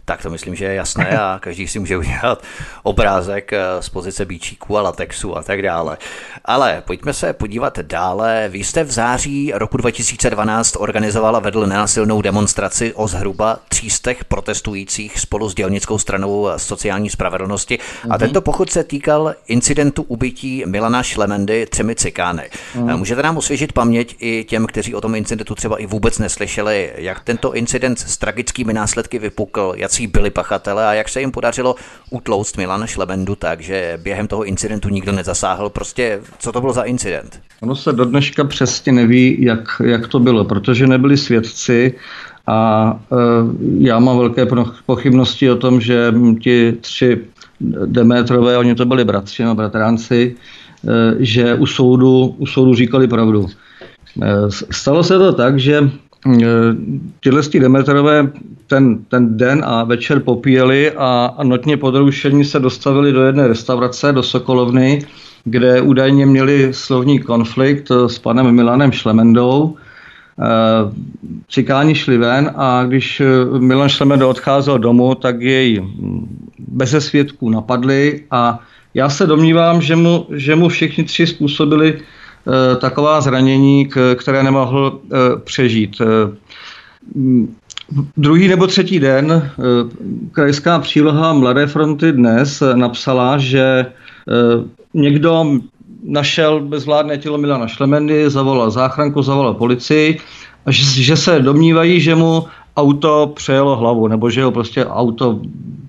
tak 0.06 0.22
to 0.22 0.30
myslím, 0.30 0.54
že 0.54 0.64
je 0.64 0.74
jasné 0.74 1.18
a 1.18 1.38
každý 1.42 1.68
si 1.68 1.78
může 1.78 1.96
udělat 1.96 2.42
obrázek 2.82 3.52
eh, 3.52 3.58
z 3.80 3.88
pozice 3.88 4.24
bíčíků 4.24 4.78
a 4.78 4.82
latexu 4.82 5.36
a 5.36 5.42
tak 5.42 5.62
dále. 5.62 5.98
Ale 6.44 6.82
pojďme 6.86 7.12
se 7.12 7.32
podívat 7.32 7.78
dále. 7.78 8.48
Vy 8.48 8.58
jste 8.58 8.84
v 8.84 8.90
září 8.90 9.52
roku 9.54 9.76
2012 9.76 10.76
organizovala 10.78 11.38
vedl 11.38 11.66
nenasilnou 11.66 12.22
demonstraci 12.22 12.92
o 12.94 13.08
zhruba 13.08 13.58
třístech 13.68 14.24
protestujících 14.24 15.20
spolu 15.20 15.48
s 15.48 15.54
dělnickou 15.54 15.98
stranou 15.98 16.48
sociální 16.56 17.10
spravedlnosti 17.10 17.78
a 18.02 18.08
mhm. 18.08 18.18
tento 18.18 18.40
pochod 18.40 18.70
se 18.70 18.84
týkal 18.84 19.34
incidentu 19.46 20.02
ubytí 20.02 20.62
Milana 20.66 21.02
Šlemendy 21.02 21.66
třemi 21.66 21.94
cikány. 21.94 22.50
Mhm. 22.74 22.98
Můžete 22.98 23.22
nám 23.22 23.36
osvěžit 23.36 23.72
paměť 23.72 24.16
i 24.18 24.44
těm, 24.44 24.66
kteří 24.66 24.94
o 24.94 25.00
tom 25.00 25.14
incidentu 25.14 25.54
třeba 25.54 25.76
i 25.76 25.86
vůbec 25.86 26.18
neslyšeli, 26.18 26.92
jak 26.96 27.20
tento 27.24 27.54
incident 27.54 27.98
s 27.98 28.16
tragickými 28.16 28.72
následky 28.72 29.18
vypukl, 29.18 29.72
jak 29.76 29.95
kteří 29.96 30.06
byli 30.06 30.30
pachatele 30.30 30.86
a 30.86 30.94
jak 30.94 31.08
se 31.08 31.20
jim 31.20 31.32
podařilo 31.32 31.74
utlouct 32.10 32.56
Milana 32.56 32.86
Šlebendu 32.86 33.34
tak, 33.34 33.60
že 33.60 33.98
během 34.02 34.26
toho 34.26 34.44
incidentu 34.44 34.88
nikdo 34.88 35.12
nezasáhl. 35.12 35.70
Prostě, 35.70 36.20
co 36.38 36.52
to 36.52 36.60
bylo 36.60 36.72
za 36.72 36.82
incident? 36.82 37.40
Ono 37.62 37.76
se 37.76 37.92
do 37.92 38.04
dneška 38.04 38.44
přesně 38.44 38.92
neví, 38.92 39.36
jak, 39.40 39.80
jak 39.84 40.08
to 40.08 40.18
bylo, 40.20 40.44
protože 40.44 40.86
nebyli 40.86 41.16
svědci 41.16 41.94
a 42.46 42.92
e, 43.12 43.16
já 43.78 43.98
mám 43.98 44.18
velké 44.18 44.46
pochybnosti 44.86 45.50
o 45.50 45.56
tom, 45.56 45.80
že 45.80 46.12
ti 46.40 46.72
tři 46.80 47.20
Demetrové, 47.86 48.58
oni 48.58 48.74
to 48.74 48.84
byli 48.84 49.04
bratři, 49.04 49.44
no, 49.44 49.54
bratránci, 49.54 50.36
e, 50.88 51.24
že 51.24 51.54
u 51.54 51.66
soudu, 51.66 52.36
u 52.38 52.46
soudu 52.46 52.74
říkali 52.74 53.08
pravdu. 53.08 53.46
E, 54.22 54.28
stalo 54.70 55.02
se 55.02 55.18
to 55.18 55.32
tak, 55.32 55.58
že 55.58 55.90
tyhle 57.20 57.42
Demetrové 57.60 58.30
ten, 58.66 58.98
ten 59.08 59.36
den 59.36 59.62
a 59.66 59.84
večer 59.84 60.20
popíjeli 60.20 60.92
a, 60.92 61.34
notně 61.42 61.76
podrušení 61.76 62.44
se 62.44 62.60
dostavili 62.60 63.12
do 63.12 63.22
jedné 63.22 63.48
restaurace, 63.48 64.12
do 64.12 64.22
Sokolovny, 64.22 65.02
kde 65.44 65.80
údajně 65.80 66.26
měli 66.26 66.68
slovní 66.70 67.18
konflikt 67.18 67.90
s 68.06 68.18
panem 68.18 68.50
Milanem 68.50 68.92
Šlemendou. 68.92 69.76
E, 69.76 70.46
cikáni 71.48 71.94
šli 71.94 72.18
ven 72.18 72.50
a 72.56 72.84
když 72.84 73.22
Milan 73.58 73.88
Šlemendo 73.88 74.28
odcházel 74.28 74.78
domů, 74.78 75.14
tak 75.14 75.40
jej 75.40 75.84
bez 76.58 76.90
svědků 76.98 77.50
napadli 77.50 78.22
a 78.30 78.58
já 78.94 79.08
se 79.08 79.26
domnívám, 79.26 79.82
že 79.82 79.96
mu, 79.96 80.26
že 80.30 80.56
mu 80.56 80.68
všichni 80.68 81.04
tři 81.04 81.26
způsobili 81.26 81.94
e, 81.94 82.00
taková 82.80 83.20
zranění, 83.20 83.88
které 84.16 84.42
nemohl 84.42 85.00
e, 85.12 85.40
přežít. 85.40 86.00
E, 86.00 86.36
Druhý 88.16 88.48
nebo 88.48 88.66
třetí 88.66 89.00
den 89.00 89.32
eh, 89.32 89.62
krajská 90.32 90.78
příloha 90.78 91.32
Mladé 91.32 91.66
fronty 91.66 92.12
dnes 92.12 92.62
napsala, 92.74 93.38
že 93.38 93.86
eh, 93.86 94.64
někdo 94.94 95.44
našel 96.04 96.60
bezvládné 96.60 97.18
tělo 97.18 97.38
Milana 97.38 97.68
Šlemendy, 97.68 98.30
zavolal 98.30 98.70
záchranku, 98.70 99.22
zavolal 99.22 99.54
policii, 99.54 100.20
a 100.66 100.70
že, 100.70 101.02
že 101.02 101.16
se 101.16 101.40
domnívají, 101.40 102.00
že 102.00 102.14
mu 102.14 102.44
auto 102.76 103.32
přejelo 103.36 103.76
hlavu, 103.76 104.08
nebo 104.08 104.30
že 104.30 104.44
ho 104.44 104.50
prostě 104.50 104.86
auto 104.86 105.40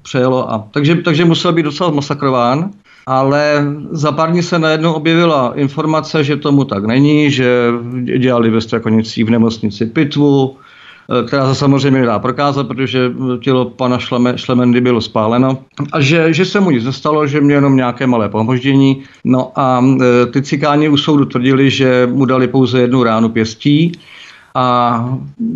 přejelo. 0.02 0.52
A, 0.52 0.68
takže, 0.72 0.96
takže 0.96 1.26
musel 1.26 1.54
být 1.54 1.64
docela 1.64 1.92
masakrován, 1.92 2.70
ale 3.08 3.66
za 3.92 4.12
pár 4.12 4.32
dní 4.32 4.44
se 4.44 4.60
najednou 4.60 4.94
objevila 4.94 5.54
informace, 5.56 6.24
že 6.24 6.36
tomu 6.36 6.64
tak 6.64 6.86
není, 6.86 7.32
že 7.32 7.72
dělali 8.18 8.50
ve 8.50 8.62
Strakonicích 8.62 9.26
v 9.26 9.30
nemocnici 9.30 9.86
pitvu, 9.86 10.56
eh, 10.56 11.28
která 11.28 11.48
se 11.48 11.56
samozřejmě 11.56 12.00
nedá 12.00 12.20
prokázat, 12.20 12.68
protože 12.68 13.12
tělo 13.40 13.66
pana 13.66 13.98
Šleme, 13.98 14.38
Šlemendy 14.38 14.82
bylo 14.82 15.02
spáleno 15.02 15.58
a 15.92 16.02
že, 16.02 16.34
že 16.34 16.46
se 16.46 16.60
mu 16.60 16.72
nic 16.72 16.86
nestalo, 16.86 17.28
že 17.28 17.42
měl 17.42 17.58
jenom 17.58 17.76
nějaké 17.76 18.08
malé 18.08 18.30
pomoždění. 18.30 19.04
No 19.24 19.52
a 19.56 19.80
eh, 19.80 20.26
ty 20.26 20.42
cikáni 20.42 20.90
u 20.90 20.98
soudu 20.98 21.26
tvrdili, 21.26 21.70
že 21.70 22.08
mu 22.12 22.26
dali 22.26 22.48
pouze 22.48 22.82
jednu 22.82 23.04
ránu 23.04 23.30
pěstí, 23.30 23.92
a 24.58 25.10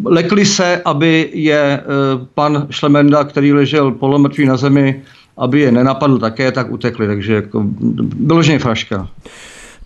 lekli 0.05 0.45
se, 0.45 0.81
aby 0.85 1.29
je 1.33 1.57
e, 1.57 1.81
pan 2.33 2.67
Šlemenda, 2.69 3.23
který 3.23 3.53
ležel 3.53 3.91
polomrtvý 3.91 4.45
na 4.45 4.57
zemi, 4.57 5.01
aby 5.41 5.59
je 5.59 5.71
nenapadl 5.71 6.17
také, 6.19 6.51
tak 6.51 6.71
utekli. 6.71 7.07
Takže 7.07 7.33
jako 7.33 7.65
vyloženě 8.25 8.59
fraška. 8.59 9.07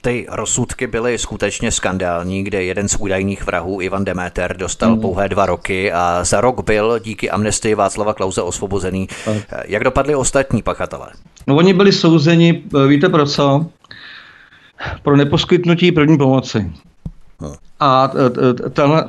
Ty 0.01 0.25
rozsudky 0.29 0.87
byly 0.87 1.17
skutečně 1.17 1.71
skandální, 1.71 2.43
kde 2.43 2.63
jeden 2.63 2.87
z 2.89 2.95
údajných 2.95 3.45
vrahů, 3.45 3.81
Ivan 3.81 4.05
Demeter, 4.05 4.57
dostal 4.57 4.95
mm. 4.95 5.01
pouhé 5.01 5.29
dva 5.29 5.45
roky 5.45 5.91
a 5.91 6.23
za 6.23 6.41
rok 6.41 6.65
byl 6.65 6.99
díky 6.99 7.29
amnestii 7.29 7.75
Václava 7.75 8.13
Klauze 8.13 8.41
osvobozený. 8.41 9.07
Tak. 9.25 9.37
Jak 9.67 9.83
dopadli 9.83 10.15
ostatní 10.15 10.61
pachatelé? 10.61 11.07
No 11.47 11.55
oni 11.55 11.73
byli 11.73 11.91
souzeni, 11.91 12.63
víte 12.87 13.09
pro 13.09 13.25
co? 13.25 13.65
Pro 15.03 15.17
neposkytnutí 15.17 15.91
první 15.91 16.17
pomoci. 16.17 16.71
A 17.79 18.11
tenhle, 18.73 19.05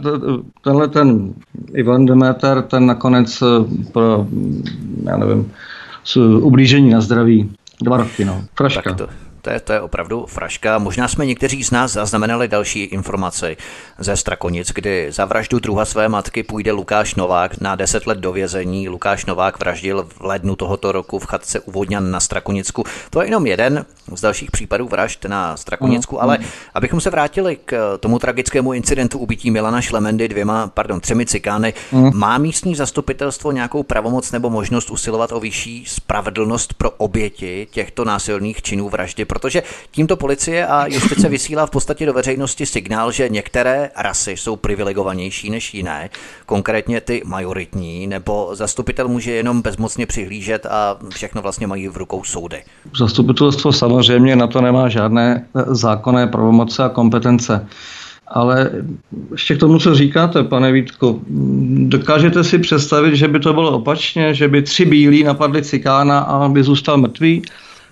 tenhle 0.64 0.88
ten 0.88 1.34
Ivan 1.74 2.06
Demeter, 2.06 2.62
ten 2.62 2.86
nakonec 2.86 3.42
eh, 3.42 3.46
pro, 3.92 4.26
já 5.04 5.16
nevím, 5.16 5.52
ublížení 6.40 6.90
na 6.90 7.00
zdraví 7.00 7.50
dva 7.82 7.96
roky, 7.96 8.24
no. 8.24 8.44
Fraška. 8.54 8.82
Tak 8.82 8.96
to, 8.98 9.08
to 9.46 9.50
je, 9.50 9.60
to 9.60 9.72
je 9.72 9.80
opravdu 9.80 10.26
fraška. 10.26 10.78
Možná 10.78 11.08
jsme 11.08 11.26
někteří 11.26 11.64
z 11.64 11.70
nás 11.70 11.92
zaznamenali 11.92 12.48
další 12.48 12.82
informace 12.82 13.56
ze 13.98 14.16
Strakonic, 14.16 14.72
kdy 14.74 15.12
za 15.12 15.24
vraždu 15.24 15.58
druha 15.58 15.84
své 15.84 16.08
matky 16.08 16.42
půjde 16.42 16.72
Lukáš 16.72 17.14
Novák 17.14 17.60
na 17.60 17.76
10 17.76 18.06
let 18.06 18.18
do 18.18 18.32
vězení. 18.32 18.88
Lukáš 18.88 19.26
Novák 19.26 19.58
vraždil 19.58 20.08
v 20.08 20.20
lednu 20.20 20.56
tohoto 20.56 20.92
roku 20.92 21.18
v 21.18 21.26
chatce 21.26 21.60
Uvodňan 21.60 22.10
na 22.10 22.20
Strakonicku. 22.20 22.84
To 23.10 23.20
je 23.20 23.26
jenom 23.26 23.46
jeden 23.46 23.86
z 24.14 24.20
dalších 24.20 24.50
případů 24.50 24.88
vražd 24.88 25.24
na 25.24 25.56
Strakonicku, 25.56 26.16
mm, 26.16 26.22
ale 26.22 26.38
abychom 26.74 27.00
se 27.00 27.10
vrátili 27.10 27.58
k 27.64 27.98
tomu 28.00 28.18
tragickému 28.18 28.72
incidentu 28.72 29.18
ubytí 29.18 29.50
Milana 29.50 29.80
Šlemendy 29.80 30.28
dvěma, 30.28 30.66
pardon, 30.66 31.00
třemi 31.00 31.26
cikány, 31.26 31.74
mm. 31.92 32.10
má 32.14 32.38
místní 32.38 32.74
zastupitelstvo 32.74 33.52
nějakou 33.52 33.82
pravomoc 33.82 34.32
nebo 34.32 34.50
možnost 34.50 34.90
usilovat 34.90 35.32
o 35.32 35.40
vyšší 35.40 35.84
spravedlnost 35.86 36.74
pro 36.74 36.90
oběti 36.90 37.68
těchto 37.70 38.04
násilných 38.04 38.62
činů 38.62 38.88
vraždy? 38.88 39.24
Protože 39.38 39.62
tímto 39.90 40.16
policie 40.16 40.66
a 40.66 40.86
justice 40.86 41.28
vysílá 41.28 41.66
v 41.66 41.70
podstatě 41.70 42.06
do 42.06 42.12
veřejnosti 42.12 42.66
signál, 42.66 43.12
že 43.12 43.28
některé 43.28 43.90
rasy 43.96 44.32
jsou 44.36 44.56
privilegovanější 44.56 45.50
než 45.50 45.74
jiné, 45.74 46.10
konkrétně 46.46 47.00
ty 47.00 47.22
majoritní, 47.24 48.06
nebo 48.06 48.50
zastupitel 48.52 49.08
může 49.08 49.32
jenom 49.32 49.62
bezmocně 49.62 50.06
přihlížet 50.06 50.66
a 50.66 50.96
všechno 51.08 51.42
vlastně 51.42 51.66
mají 51.66 51.88
v 51.88 51.96
rukou 51.96 52.24
soudy. 52.24 52.62
Zastupitelstvo 52.98 53.72
samozřejmě 53.72 54.36
na 54.36 54.46
to 54.46 54.60
nemá 54.60 54.88
žádné 54.88 55.46
eh, 55.56 55.62
zákonné 55.74 56.26
pravomoce 56.26 56.84
a 56.84 56.88
kompetence. 56.88 57.66
Ale 58.28 58.70
ještě 59.32 59.54
k 59.56 59.60
tomu, 59.60 59.78
co 59.78 59.94
říkáte, 59.94 60.44
pane 60.44 60.72
Vítko, 60.72 61.20
dokážete 61.86 62.44
si 62.44 62.58
představit, 62.58 63.16
že 63.16 63.28
by 63.28 63.40
to 63.40 63.52
bylo 63.52 63.70
opačně, 63.70 64.34
že 64.34 64.48
by 64.48 64.62
tři 64.62 64.84
bílí 64.84 65.24
napadli 65.24 65.62
cikána 65.62 66.18
a 66.18 66.48
by 66.48 66.62
zůstal 66.62 66.98
mrtvý? 66.98 67.42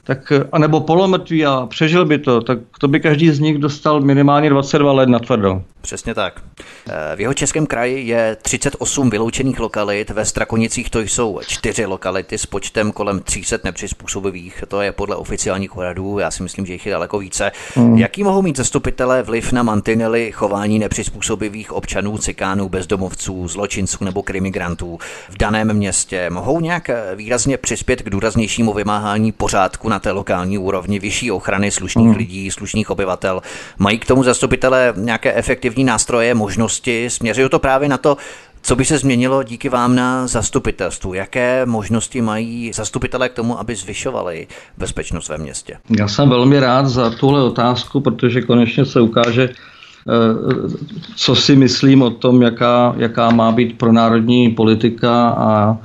Tak, 0.05 0.33
anebo 0.53 0.81
polomrtví 0.81 1.47
a 1.47 1.67
přežil 1.67 2.05
by 2.05 2.19
to, 2.19 2.41
tak 2.41 2.59
to 2.81 2.89
by 2.89 3.01
každý 3.01 3.31
z 3.31 3.41
nich 3.41 3.59
dostal 3.59 4.01
minimálně 4.01 4.51
22 4.51 4.93
let 4.93 5.09
na 5.09 5.19
tvrdo. 5.19 5.63
Přesně 5.81 6.15
tak. 6.15 6.43
Eh, 6.89 7.17
v 7.17 7.21
jeho 7.21 7.35
českém 7.35 7.67
kraji 7.67 8.07
je 8.07 8.37
38 8.43 9.11
vyloučených 9.11 9.61
lokalit, 9.61 10.11
ve 10.11 10.25
Strakonicích 10.25 10.91
to 10.91 11.01
jsou 11.01 11.41
čtyři 11.47 11.87
lokality 11.87 12.39
s 12.39 12.47
počtem 12.47 12.93
kolem 12.93 13.21
300 13.21 13.59
nepřizpůsobivých, 13.65 14.65
to 14.69 14.81
je 14.81 14.93
podle 14.93 15.17
oficiálních 15.17 15.77
úradů, 15.77 16.19
já 16.19 16.31
si 16.31 16.43
myslím, 16.43 16.67
že 16.67 16.73
jich 16.73 16.87
je 16.87 16.93
daleko 16.93 17.19
více. 17.19 17.53
Hmm. 17.75 17.99
Jaký 17.99 18.25
mohou 18.25 18.43
mít 18.43 18.57
zastupitelé 18.57 19.23
vliv 19.23 19.53
na 19.53 19.63
mantinely 19.63 20.33
chování 20.33 20.79
nepřizpůsobivých 20.79 21.73
občanů, 21.73 22.19
cikánů, 22.19 22.69
bezdomovců, 22.69 23.49
zločinců 23.49 24.05
nebo 24.05 24.23
krimigrantů 24.23 24.99
v 25.29 25.39
daném 25.39 25.75
městě? 25.75 26.31
Mohou 26.31 26.61
nějak 26.61 26.91
výrazně 27.15 27.59
přispět 27.59 28.03
k 28.03 28.11
důraznějšímu 28.11 28.73
vymáhání 28.73 29.33
pořádku 29.33 29.89
na 29.95 30.01
té 30.01 30.11
lokální 30.11 30.59
úrovni, 30.59 30.99
vyšší 30.99 31.31
ochrany 31.31 31.71
slušných 31.71 32.07
hmm. 32.07 32.17
lidí, 32.17 32.51
slušných 32.51 32.91
obyvatel? 32.91 33.43
Mají 33.79 33.99
k 33.99 34.07
tomu 34.07 34.23
zastupitelé 34.23 34.93
nějaké 34.97 35.35
efektivní 35.35 35.85
nástroje, 35.85 36.35
možnosti? 36.35 37.11
Směřují 37.11 37.49
to 37.49 37.59
právě 37.59 37.89
na 37.89 37.99
to, 37.99 38.17
co 38.63 38.77
by 38.77 38.85
se 38.85 38.99
změnilo 38.99 39.43
díky 39.43 39.69
vám 39.69 39.95
na 39.95 40.27
zastupitelstvu? 40.27 41.15
Jaké 41.15 41.67
možnosti 41.67 42.23
mají 42.23 42.73
zastupitelé 42.75 43.29
k 43.29 43.33
tomu, 43.33 43.59
aby 43.59 43.75
zvyšovali 43.75 44.47
bezpečnost 44.79 45.29
ve 45.29 45.39
městě? 45.39 45.77
Já 45.99 46.09
jsem 46.09 46.29
velmi 46.29 46.61
rád 46.61 46.87
za 46.87 47.11
tuhle 47.11 47.43
otázku, 47.43 48.01
protože 48.01 48.43
konečně 48.43 48.85
se 48.85 49.01
ukáže, 49.01 49.45
eh, 49.45 49.55
co 51.17 51.37
si 51.37 51.57
myslím 51.57 52.03
o 52.03 52.11
tom, 52.11 52.43
jaká, 52.43 52.95
jaká 52.97 53.31
má 53.31 53.53
být 53.53 53.79
pro 53.79 53.93
národní 53.93 54.51
politika 54.51 55.29
a 55.29 55.79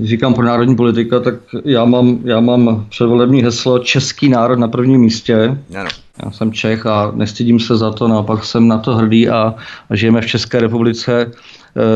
když 0.00 0.10
říkám 0.10 0.34
pro 0.34 0.44
národní 0.44 0.76
politika, 0.76 1.20
tak 1.20 1.34
já 1.64 1.84
mám, 1.84 2.18
já 2.24 2.40
mám 2.40 2.86
předvolební 2.88 3.42
heslo 3.42 3.78
Český 3.78 4.28
národ 4.28 4.58
na 4.58 4.68
prvním 4.68 5.00
místě. 5.00 5.58
Ano. 5.78 5.90
Já 6.24 6.30
jsem 6.30 6.52
Čech 6.52 6.86
a 6.86 7.12
nestydím 7.14 7.60
se 7.60 7.76
za 7.76 7.90
to, 7.90 8.08
naopak 8.08 8.44
jsem 8.44 8.68
na 8.68 8.78
to 8.78 8.94
hrdý 8.94 9.28
a, 9.28 9.54
a 9.90 9.96
žijeme 9.96 10.20
v 10.20 10.26
České 10.26 10.60
republice. 10.60 11.32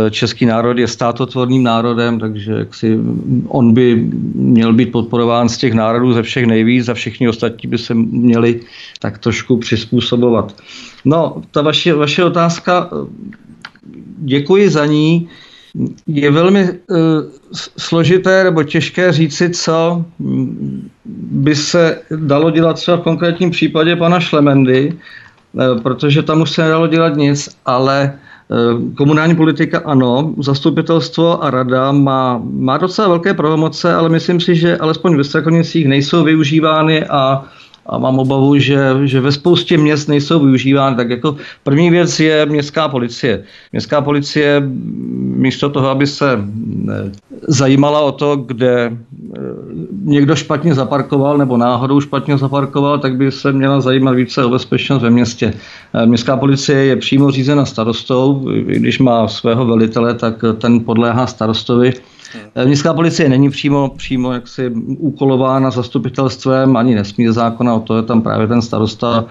E, 0.07 0.11
český 0.11 0.46
národ 0.46 0.78
je 0.78 0.88
státotvorným 0.88 1.62
národem, 1.62 2.18
takže 2.18 2.52
jaksi 2.52 2.98
on 3.48 3.74
by 3.74 4.11
měl 4.34 4.72
být 4.72 4.92
podporován 4.92 5.48
z 5.48 5.59
těch 5.59 5.72
národů 5.72 6.12
ze 6.12 6.22
všech 6.22 6.46
nejvíc 6.46 6.88
a 6.88 6.94
všichni 6.94 7.28
ostatní 7.28 7.70
by 7.70 7.78
se 7.78 7.94
měli 7.94 8.61
tak 8.98 9.18
trošku 9.18 9.57
přizpůsobovat. 9.57 10.55
No, 11.05 11.42
ta 11.50 11.62
vaše, 11.62 11.94
vaše 11.94 12.24
otázka, 12.24 12.90
děkuji 14.18 14.70
za 14.70 14.86
ní 14.86 15.28
je 16.07 16.31
velmi 16.31 16.68
uh, 16.70 16.99
složité 17.79 18.45
nebo 18.45 18.62
těžké 18.62 19.12
říci, 19.12 19.51
co 19.51 20.05
by 21.14 21.57
se 21.57 21.99
dalo 22.16 22.51
dělat 22.51 22.72
třeba 22.72 22.97
v 22.97 23.01
konkrétním 23.01 23.51
případě 23.51 23.97
pana 23.97 24.20
Šlemendy, 24.20 24.93
uh, 25.53 25.81
protože 25.81 26.22
tam 26.22 26.41
už 26.41 26.51
se 26.51 26.62
nedalo 26.62 26.87
dělat 26.87 27.16
nic, 27.16 27.49
ale 27.66 28.12
uh, 28.49 28.95
komunální 28.95 29.37
politika 29.37 29.83
ano, 29.85 30.35
zastupitelstvo 30.39 31.45
a 31.45 31.51
rada 31.51 31.93
má, 31.93 32.41
má 32.45 32.79
docela 32.79 33.09
velké 33.09 33.35
pravomoce, 33.35 33.95
ale 33.95 34.09
myslím 34.09 34.41
si, 34.41 34.57
že 34.57 34.77
alespoň 34.77 35.16
ve 35.16 35.25
Strakonicích 35.25 35.89
nejsou 35.89 36.25
využívány 36.25 37.05
a 37.05 37.45
a 37.87 37.99
mám 37.99 38.18
obavu, 38.18 38.59
že, 38.59 38.78
že 39.05 39.20
ve 39.20 39.32
spoustě 39.32 39.78
měst 39.78 40.09
nejsou 40.09 40.41
využívány. 40.41 40.97
Tak 40.97 41.11
jako 41.11 41.37
první 41.62 41.91
věc 41.91 42.20
je 42.20 42.47
městská 42.47 42.89
policie. 42.89 43.45
Městská 43.72 44.01
policie 44.01 44.62
místo 45.37 45.70
toho, 45.70 45.89
aby 45.89 46.07
se 46.07 46.39
eh, 46.39 47.12
zajímala 47.49 48.01
o 48.01 48.12
to, 48.12 48.37
kde 48.37 48.93
eh, 48.93 49.41
někdo 50.05 50.37
špatně 50.37 50.74
zaparkoval 50.74 51.39
nebo 51.39 51.57
náhodou 51.57 52.01
špatně 52.01 52.39
zaparkoval, 52.39 52.99
tak 52.99 53.16
by 53.16 53.32
se 53.32 53.53
měla 53.53 53.80
zajímat 53.80 54.12
více 54.12 54.45
o 54.45 54.51
bezpečnost 54.51 55.03
ve 55.03 55.11
městě. 55.11 55.55
Eh, 55.95 56.07
městská 56.07 56.37
policie 56.37 56.85
je 56.85 56.97
přímo 56.97 57.30
řízena 57.30 57.64
starostou, 57.64 58.51
když 58.66 58.99
má 58.99 59.28
svého 59.28 59.66
velitele, 59.66 60.14
tak 60.14 60.45
ten 60.59 60.80
podléhá 60.80 61.26
starostovi. 61.26 61.93
Hmm. 62.35 62.66
Městská 62.66 62.95
policie 62.95 63.28
není 63.28 63.51
přímo, 63.51 63.89
přímo 63.97 64.32
jaksi 64.32 64.70
úkolována 64.99 65.70
zastupitelstvem, 65.70 66.76
ani 66.76 66.95
nesmí 66.95 67.28
zákona, 67.28 67.74
o 67.74 67.80
to 67.80 67.97
je 67.97 68.03
tam 68.03 68.22
právě 68.22 68.47
ten 68.47 68.62
starosta, 68.62 69.24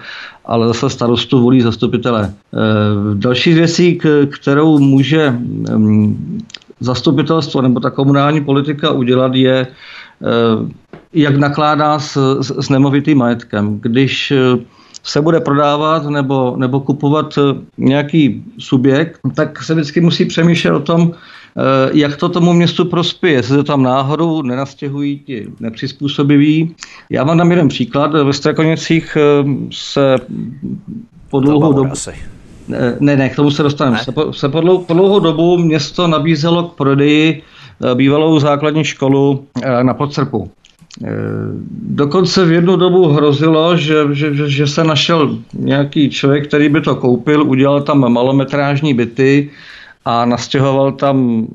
ale 0.44 0.68
zase 0.68 0.90
starostu 0.90 1.42
volí 1.42 1.60
zastupitele. 1.60 2.34
Eh, 2.54 2.58
další 3.14 3.54
věcí, 3.54 3.98
kterou 4.30 4.78
může 4.78 5.30
mm, 5.30 6.40
zastupitelstvo 6.80 7.62
nebo 7.62 7.80
ta 7.80 7.90
komunální 7.90 8.44
politika 8.44 8.90
udělat, 8.90 9.34
je, 9.34 9.66
eh, 9.66 10.72
jak 11.12 11.36
nakládá 11.36 11.98
s, 11.98 12.40
s, 12.40 12.58
s 12.58 12.68
nemovitým 12.68 13.18
majetkem. 13.18 13.80
Když 13.80 14.32
se 15.04 15.20
bude 15.20 15.40
prodávat 15.40 16.06
nebo, 16.06 16.54
nebo 16.56 16.80
kupovat 16.80 17.38
nějaký 17.78 18.44
subjekt, 18.58 19.20
tak 19.34 19.62
se 19.62 19.74
vždycky 19.74 20.00
musí 20.00 20.24
přemýšlet 20.24 20.72
o 20.72 20.80
tom, 20.80 21.12
jak 21.92 22.16
to 22.16 22.28
tomu 22.28 22.52
městu 22.52 22.84
prospěje, 22.84 23.34
jestli 23.34 23.56
to 23.56 23.64
tam 23.64 23.82
náhodou 23.82 24.42
nenastěhují 24.42 25.18
ti 25.18 25.46
nepřizpůsobiví. 25.60 26.74
Já 27.10 27.24
vám 27.24 27.38
dám 27.38 27.50
jeden 27.50 27.68
příklad. 27.68 28.12
Ve 28.12 28.32
Strakonicích 28.32 29.16
se 29.70 30.16
po 31.30 31.40
dlouhou 31.40 31.72
dobu... 31.72 31.94
Ne, 33.00 33.16
ne, 33.16 33.28
k 33.28 33.36
tomu 33.36 33.50
se 33.50 33.62
dostaneme. 33.62 33.98
Se, 33.98 34.12
po, 34.12 34.32
se 34.32 34.48
po, 34.48 34.60
dlou, 34.60 34.78
po 34.78 34.94
dlouhou 34.94 35.20
dobu 35.20 35.58
město 35.58 36.06
nabízelo 36.06 36.62
k 36.62 36.74
prodeji 36.74 37.42
eh, 37.42 37.94
bývalou 37.94 38.38
základní 38.38 38.84
školu 38.84 39.44
eh, 39.62 39.84
na 39.84 39.94
Podcrpu. 39.94 40.50
Eh, 41.04 41.10
dokonce 41.82 42.44
v 42.44 42.52
jednu 42.52 42.76
dobu 42.76 43.08
hrozilo, 43.08 43.76
že, 43.76 43.94
že, 44.12 44.34
že, 44.34 44.50
že 44.50 44.66
se 44.66 44.84
našel 44.84 45.38
nějaký 45.52 46.10
člověk, 46.10 46.48
který 46.48 46.68
by 46.68 46.80
to 46.80 46.94
koupil, 46.94 47.42
udělal 47.42 47.82
tam 47.82 48.12
malometrážní 48.12 48.94
byty 48.94 49.50
a 50.04 50.24
nastěhoval 50.24 50.92
tam 50.92 51.46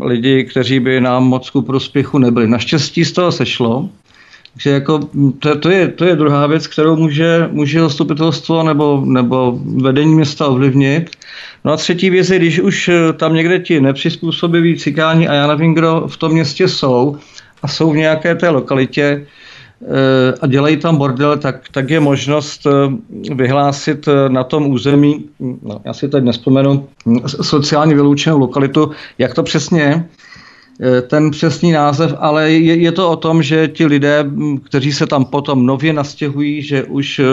lidi, 0.00 0.44
kteří 0.44 0.80
by 0.80 1.00
nám 1.00 1.24
moc 1.24 1.50
ku 1.50 1.62
prospěchu 1.62 2.18
nebyli. 2.18 2.48
Naštěstí 2.48 3.04
z 3.04 3.12
toho 3.12 3.32
sešlo 3.32 3.88
takže 4.56 4.70
jako 4.70 5.00
to, 5.38 5.58
to, 5.58 5.70
je, 5.70 5.88
to 5.88 6.04
je 6.04 6.16
druhá 6.16 6.46
věc, 6.46 6.66
kterou 6.66 6.96
může, 6.96 7.48
může 7.52 7.80
zastupitelstvo 7.80 8.62
nebo, 8.62 9.02
nebo 9.04 9.58
vedení 9.62 10.14
města 10.14 10.46
ovlivnit. 10.46 11.10
No 11.64 11.72
a 11.72 11.76
třetí 11.76 12.10
věc 12.10 12.30
je, 12.30 12.38
když 12.38 12.60
už 12.60 12.88
eh, 12.88 13.12
tam 13.12 13.34
někde 13.34 13.58
ti 13.58 13.80
nepřizpůsobiví 13.80 14.78
cikáni 14.78 15.28
a 15.28 15.34
já 15.34 15.46
nevím, 15.46 15.74
kdo 15.74 16.04
v 16.08 16.16
tom 16.16 16.32
městě 16.32 16.68
jsou 16.68 17.16
a 17.62 17.68
jsou 17.68 17.92
v 17.92 17.96
nějaké 17.96 18.34
té 18.34 18.48
lokalitě 18.48 19.26
a 20.40 20.46
dělají 20.46 20.76
tam 20.76 20.96
bordel, 20.96 21.36
tak, 21.36 21.60
tak 21.72 21.90
je 21.90 22.00
možnost 22.00 22.66
eh, 22.66 23.34
vyhlásit 23.34 24.08
na 24.28 24.44
tom 24.44 24.70
území, 24.70 25.24
no, 25.40 25.80
já 25.84 25.92
si 25.92 26.08
teď 26.08 26.24
nespomenu, 26.24 26.88
sociálně 27.26 27.94
vyloučenou 27.94 28.38
lokalitu, 28.38 28.90
jak 29.18 29.34
to 29.34 29.42
přesně 29.42 29.80
je, 29.80 30.04
Eh, 30.80 31.02
ten 31.02 31.30
přesný 31.30 31.72
název, 31.72 32.14
ale 32.18 32.50
je, 32.50 32.76
je 32.76 32.92
to 32.92 33.10
o 33.10 33.16
tom, 33.16 33.42
že 33.42 33.68
ti 33.68 33.86
lidé, 33.86 34.30
kteří 34.62 34.92
se 34.92 35.06
tam 35.06 35.24
potom 35.24 35.66
nově 35.66 35.92
nastěhují, 35.92 36.62
že 36.62 36.84
už 36.84 37.18
eh, 37.18 37.24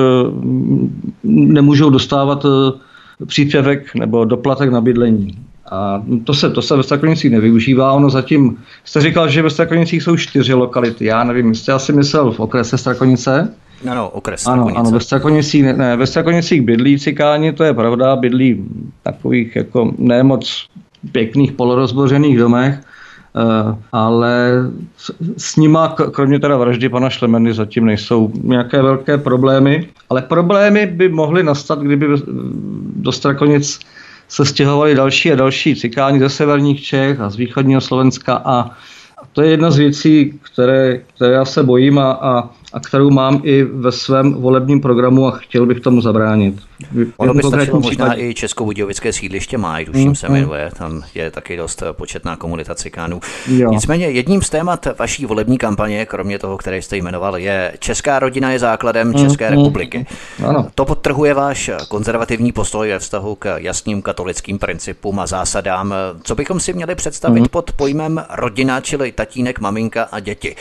nemůžou 1.23 1.89
dostávat 1.89 2.45
eh, 2.45 3.25
příspěvek 3.25 3.95
nebo 3.95 4.25
doplatek 4.25 4.71
na 4.71 4.81
bydlení. 4.81 5.42
A 5.71 6.03
to 6.23 6.33
se, 6.33 6.49
to 6.49 6.61
se 6.61 6.75
ve 6.75 6.83
Strakonicích 6.83 7.31
nevyužívá. 7.31 7.91
Ono 7.91 8.09
zatím, 8.09 8.57
jste 8.83 9.01
říkal, 9.01 9.29
že 9.29 9.41
ve 9.41 9.49
Strakonicích 9.49 10.03
jsou 10.03 10.17
čtyři 10.17 10.53
lokality. 10.53 11.05
Já 11.05 11.23
nevím, 11.23 11.55
jste 11.55 11.73
asi 11.73 11.93
myslel 11.93 12.31
v 12.31 12.39
okrese 12.39 12.77
Strakonice? 12.77 13.53
Ano, 13.89 14.09
okres 14.09 14.41
Strakonice. 14.41 14.71
Ano, 14.71 14.79
ano 14.79 14.91
ve 14.91 14.99
Strakonicích, 14.99 15.63
ne, 15.63 15.73
ne, 15.73 15.97
ve 15.97 16.07
Strakonicích 16.07 16.61
bydlí 16.61 16.99
cikáni, 16.99 17.53
to 17.53 17.63
je 17.63 17.73
pravda, 17.73 18.15
bydlí 18.15 18.63
takových 19.03 19.55
jako 19.55 19.93
nemoc 19.97 20.67
pěkných 21.11 21.51
polorozbořených 21.51 22.37
domech, 22.37 22.79
Eh, 23.35 23.75
ale 23.91 24.51
s 25.37 25.55
nima, 25.55 25.95
kromě 26.11 26.39
teda 26.39 26.57
vraždy 26.57 26.89
pana 26.89 27.09
Šlemeny, 27.09 27.53
zatím 27.53 27.85
nejsou 27.85 28.31
nějaké 28.43 28.81
velké 28.81 29.17
problémy, 29.17 29.89
ale 30.09 30.21
problémy 30.21 30.85
by 30.85 31.09
mohly 31.09 31.43
nastat, 31.43 31.79
kdyby 31.79 32.07
do 32.95 33.11
Strakonic 33.11 33.79
se 34.27 34.45
stěhovali 34.45 34.95
další 34.95 35.31
a 35.31 35.35
další 35.35 35.75
cikáni 35.75 36.19
ze 36.19 36.29
severních 36.29 36.83
Čech 36.83 37.19
a 37.19 37.29
z 37.29 37.35
východního 37.35 37.81
Slovenska 37.81 38.41
a 38.45 38.71
to 39.33 39.41
je 39.41 39.51
jedna 39.51 39.71
z 39.71 39.77
věcí, 39.77 40.39
které, 40.41 40.97
které 40.97 41.33
já 41.33 41.45
se 41.45 41.63
bojím 41.63 41.99
a, 41.99 42.11
a 42.11 42.49
a 42.73 42.79
kterou 42.79 43.09
mám 43.09 43.41
i 43.43 43.63
ve 43.63 43.91
svém 43.91 44.33
volebním 44.33 44.81
programu 44.81 45.27
a 45.27 45.31
chtěl 45.31 45.65
bych 45.65 45.79
tomu 45.79 46.01
zabránit. 46.01 46.55
Ono 47.17 47.33
by 47.33 47.43
stačilo 47.43 47.79
možná 47.79 48.19
i 48.19 48.33
Českobudějovické 48.33 49.13
sídliště 49.13 49.57
Máj, 49.57 49.85
tuším 49.85 50.07
mm, 50.07 50.15
se 50.15 50.29
mm. 50.29 50.33
jmenuje, 50.33 50.71
tam 50.77 51.03
je 51.15 51.31
taky 51.31 51.57
dost 51.57 51.83
početná 51.91 52.35
komunita 52.35 52.75
cikánů. 52.75 53.19
Jo. 53.47 53.71
Nicméně 53.71 54.05
jedním 54.05 54.41
z 54.41 54.49
témat 54.49 54.87
vaší 54.99 55.25
volební 55.25 55.57
kampaně, 55.57 56.05
kromě 56.05 56.39
toho, 56.39 56.57
které 56.57 56.81
jste 56.81 56.97
jmenoval, 56.97 57.37
je 57.37 57.73
Česká 57.79 58.19
rodina 58.19 58.51
je 58.51 58.59
základem 58.59 59.07
mm, 59.07 59.13
České 59.13 59.51
mm, 59.51 59.57
republiky. 59.57 60.05
Ano. 60.47 60.67
To 60.75 60.85
podtrhuje 60.85 61.33
váš 61.33 61.71
konzervativní 61.87 62.51
postoj 62.51 62.89
ve 62.89 62.99
vztahu 62.99 63.35
k 63.35 63.57
jasným 63.57 64.01
katolickým 64.01 64.59
principům 64.59 65.19
a 65.19 65.27
zásadám. 65.27 65.93
Co 66.23 66.35
bychom 66.35 66.59
si 66.59 66.73
měli 66.73 66.95
představit 66.95 67.41
mm. 67.41 67.47
pod 67.51 67.71
pojmem 67.71 68.25
rodina, 68.29 68.81
čili 68.81 69.11
tatínek, 69.11 69.59
maminka 69.59 70.03
a 70.03 70.19
děti? 70.19 70.55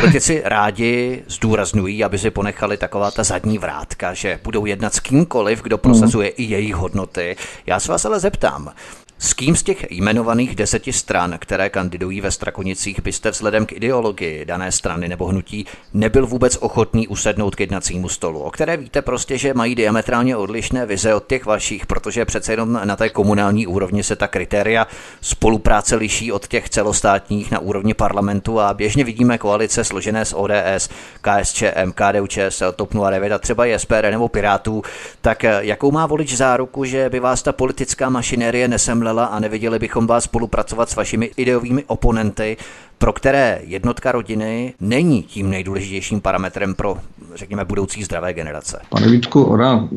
Politici 0.00 0.42
rádi 0.44 1.22
z 1.28 1.38
zdůrazňují, 1.48 2.04
aby 2.04 2.18
si 2.18 2.30
ponechali 2.30 2.76
taková 2.76 3.10
ta 3.10 3.24
zadní 3.24 3.58
vrátka, 3.58 4.14
že 4.14 4.40
budou 4.44 4.66
jednat 4.66 4.94
s 4.94 5.00
kýmkoliv, 5.00 5.62
kdo 5.62 5.78
prosazuje 5.78 6.28
mm. 6.28 6.34
i 6.36 6.42
jejich 6.42 6.74
hodnoty. 6.74 7.36
Já 7.66 7.80
se 7.80 7.92
vás 7.92 8.04
ale 8.04 8.20
zeptám, 8.20 8.72
s 9.18 9.34
kým 9.34 9.56
z 9.56 9.62
těch 9.62 9.86
jmenovaných 9.90 10.54
deseti 10.54 10.92
stran, 10.92 11.34
které 11.38 11.70
kandidují 11.70 12.20
ve 12.20 12.30
Strakonicích, 12.30 13.02
byste 13.02 13.30
vzhledem 13.30 13.66
k 13.66 13.72
ideologii 13.72 14.44
dané 14.44 14.72
strany 14.72 15.08
nebo 15.08 15.26
hnutí 15.26 15.66
nebyl 15.94 16.26
vůbec 16.26 16.56
ochotný 16.56 17.08
usednout 17.08 17.54
k 17.54 17.60
jednacímu 17.60 18.08
stolu, 18.08 18.40
o 18.40 18.50
které 18.50 18.76
víte 18.76 19.02
prostě, 19.02 19.38
že 19.38 19.54
mají 19.54 19.74
diametrálně 19.74 20.36
odlišné 20.36 20.86
vize 20.86 21.14
od 21.14 21.26
těch 21.26 21.46
vašich, 21.46 21.86
protože 21.86 22.24
přece 22.24 22.52
jenom 22.52 22.80
na 22.84 22.96
té 22.96 23.08
komunální 23.08 23.66
úrovni 23.66 24.02
se 24.02 24.16
ta 24.16 24.28
kritéria 24.28 24.86
spolupráce 25.20 25.96
liší 25.96 26.32
od 26.32 26.48
těch 26.48 26.70
celostátních 26.70 27.50
na 27.50 27.58
úrovni 27.58 27.94
parlamentu 27.94 28.60
a 28.60 28.74
běžně 28.74 29.04
vidíme 29.04 29.38
koalice 29.38 29.84
složené 29.84 30.24
z 30.24 30.34
ODS, 30.36 30.88
KSČM, 31.20 31.92
KDU, 31.94 32.26
ČSL, 32.26 32.72
TOP 32.72 32.94
09 33.10 33.32
a 33.32 33.38
třeba 33.38 33.66
i 33.66 33.76
nebo 34.02 34.28
Pirátů, 34.28 34.82
tak 35.20 35.42
jakou 35.58 35.90
má 35.90 36.06
volič 36.06 36.36
záruku, 36.36 36.84
že 36.84 37.10
by 37.10 37.20
vás 37.20 37.42
ta 37.42 37.52
politická 37.52 38.08
mašinérie 38.08 38.68
nesemla 38.68 39.07
omdlela 39.08 39.24
a 39.24 39.40
neviděli 39.40 39.78
bychom 39.78 40.06
vás 40.06 40.24
spolupracovat 40.24 40.88
s 40.88 40.96
vašimi 40.96 41.30
ideovými 41.36 41.84
oponenty, 41.86 42.56
pro 42.98 43.12
které 43.12 43.60
jednotka 43.64 44.12
rodiny 44.12 44.74
není 44.80 45.22
tím 45.22 45.50
nejdůležitějším 45.50 46.20
parametrem 46.20 46.74
pro, 46.74 46.96
řekněme, 47.34 47.64
budoucí 47.64 48.04
zdravé 48.04 48.32
generace. 48.32 48.80
Pane 48.90 49.08
Vítku, 49.08 49.42
ona 49.42 49.88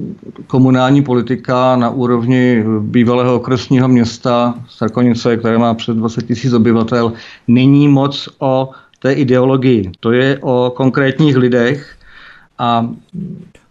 komunální 0.47 1.03
politika 1.03 1.75
na 1.75 1.89
úrovni 1.89 2.63
bývalého 2.79 3.35
okresního 3.35 3.87
města 3.87 4.53
Sarkonice, 4.69 5.37
které 5.37 5.57
má 5.57 5.73
přes 5.73 5.95
20 5.95 6.27
tisíc 6.27 6.53
obyvatel, 6.53 7.13
není 7.47 7.87
moc 7.87 8.29
o 8.39 8.69
té 8.99 9.13
ideologii. 9.13 9.91
To 9.99 10.11
je 10.11 10.39
o 10.41 10.71
konkrétních 10.75 11.37
lidech, 11.37 11.95
a 12.61 12.89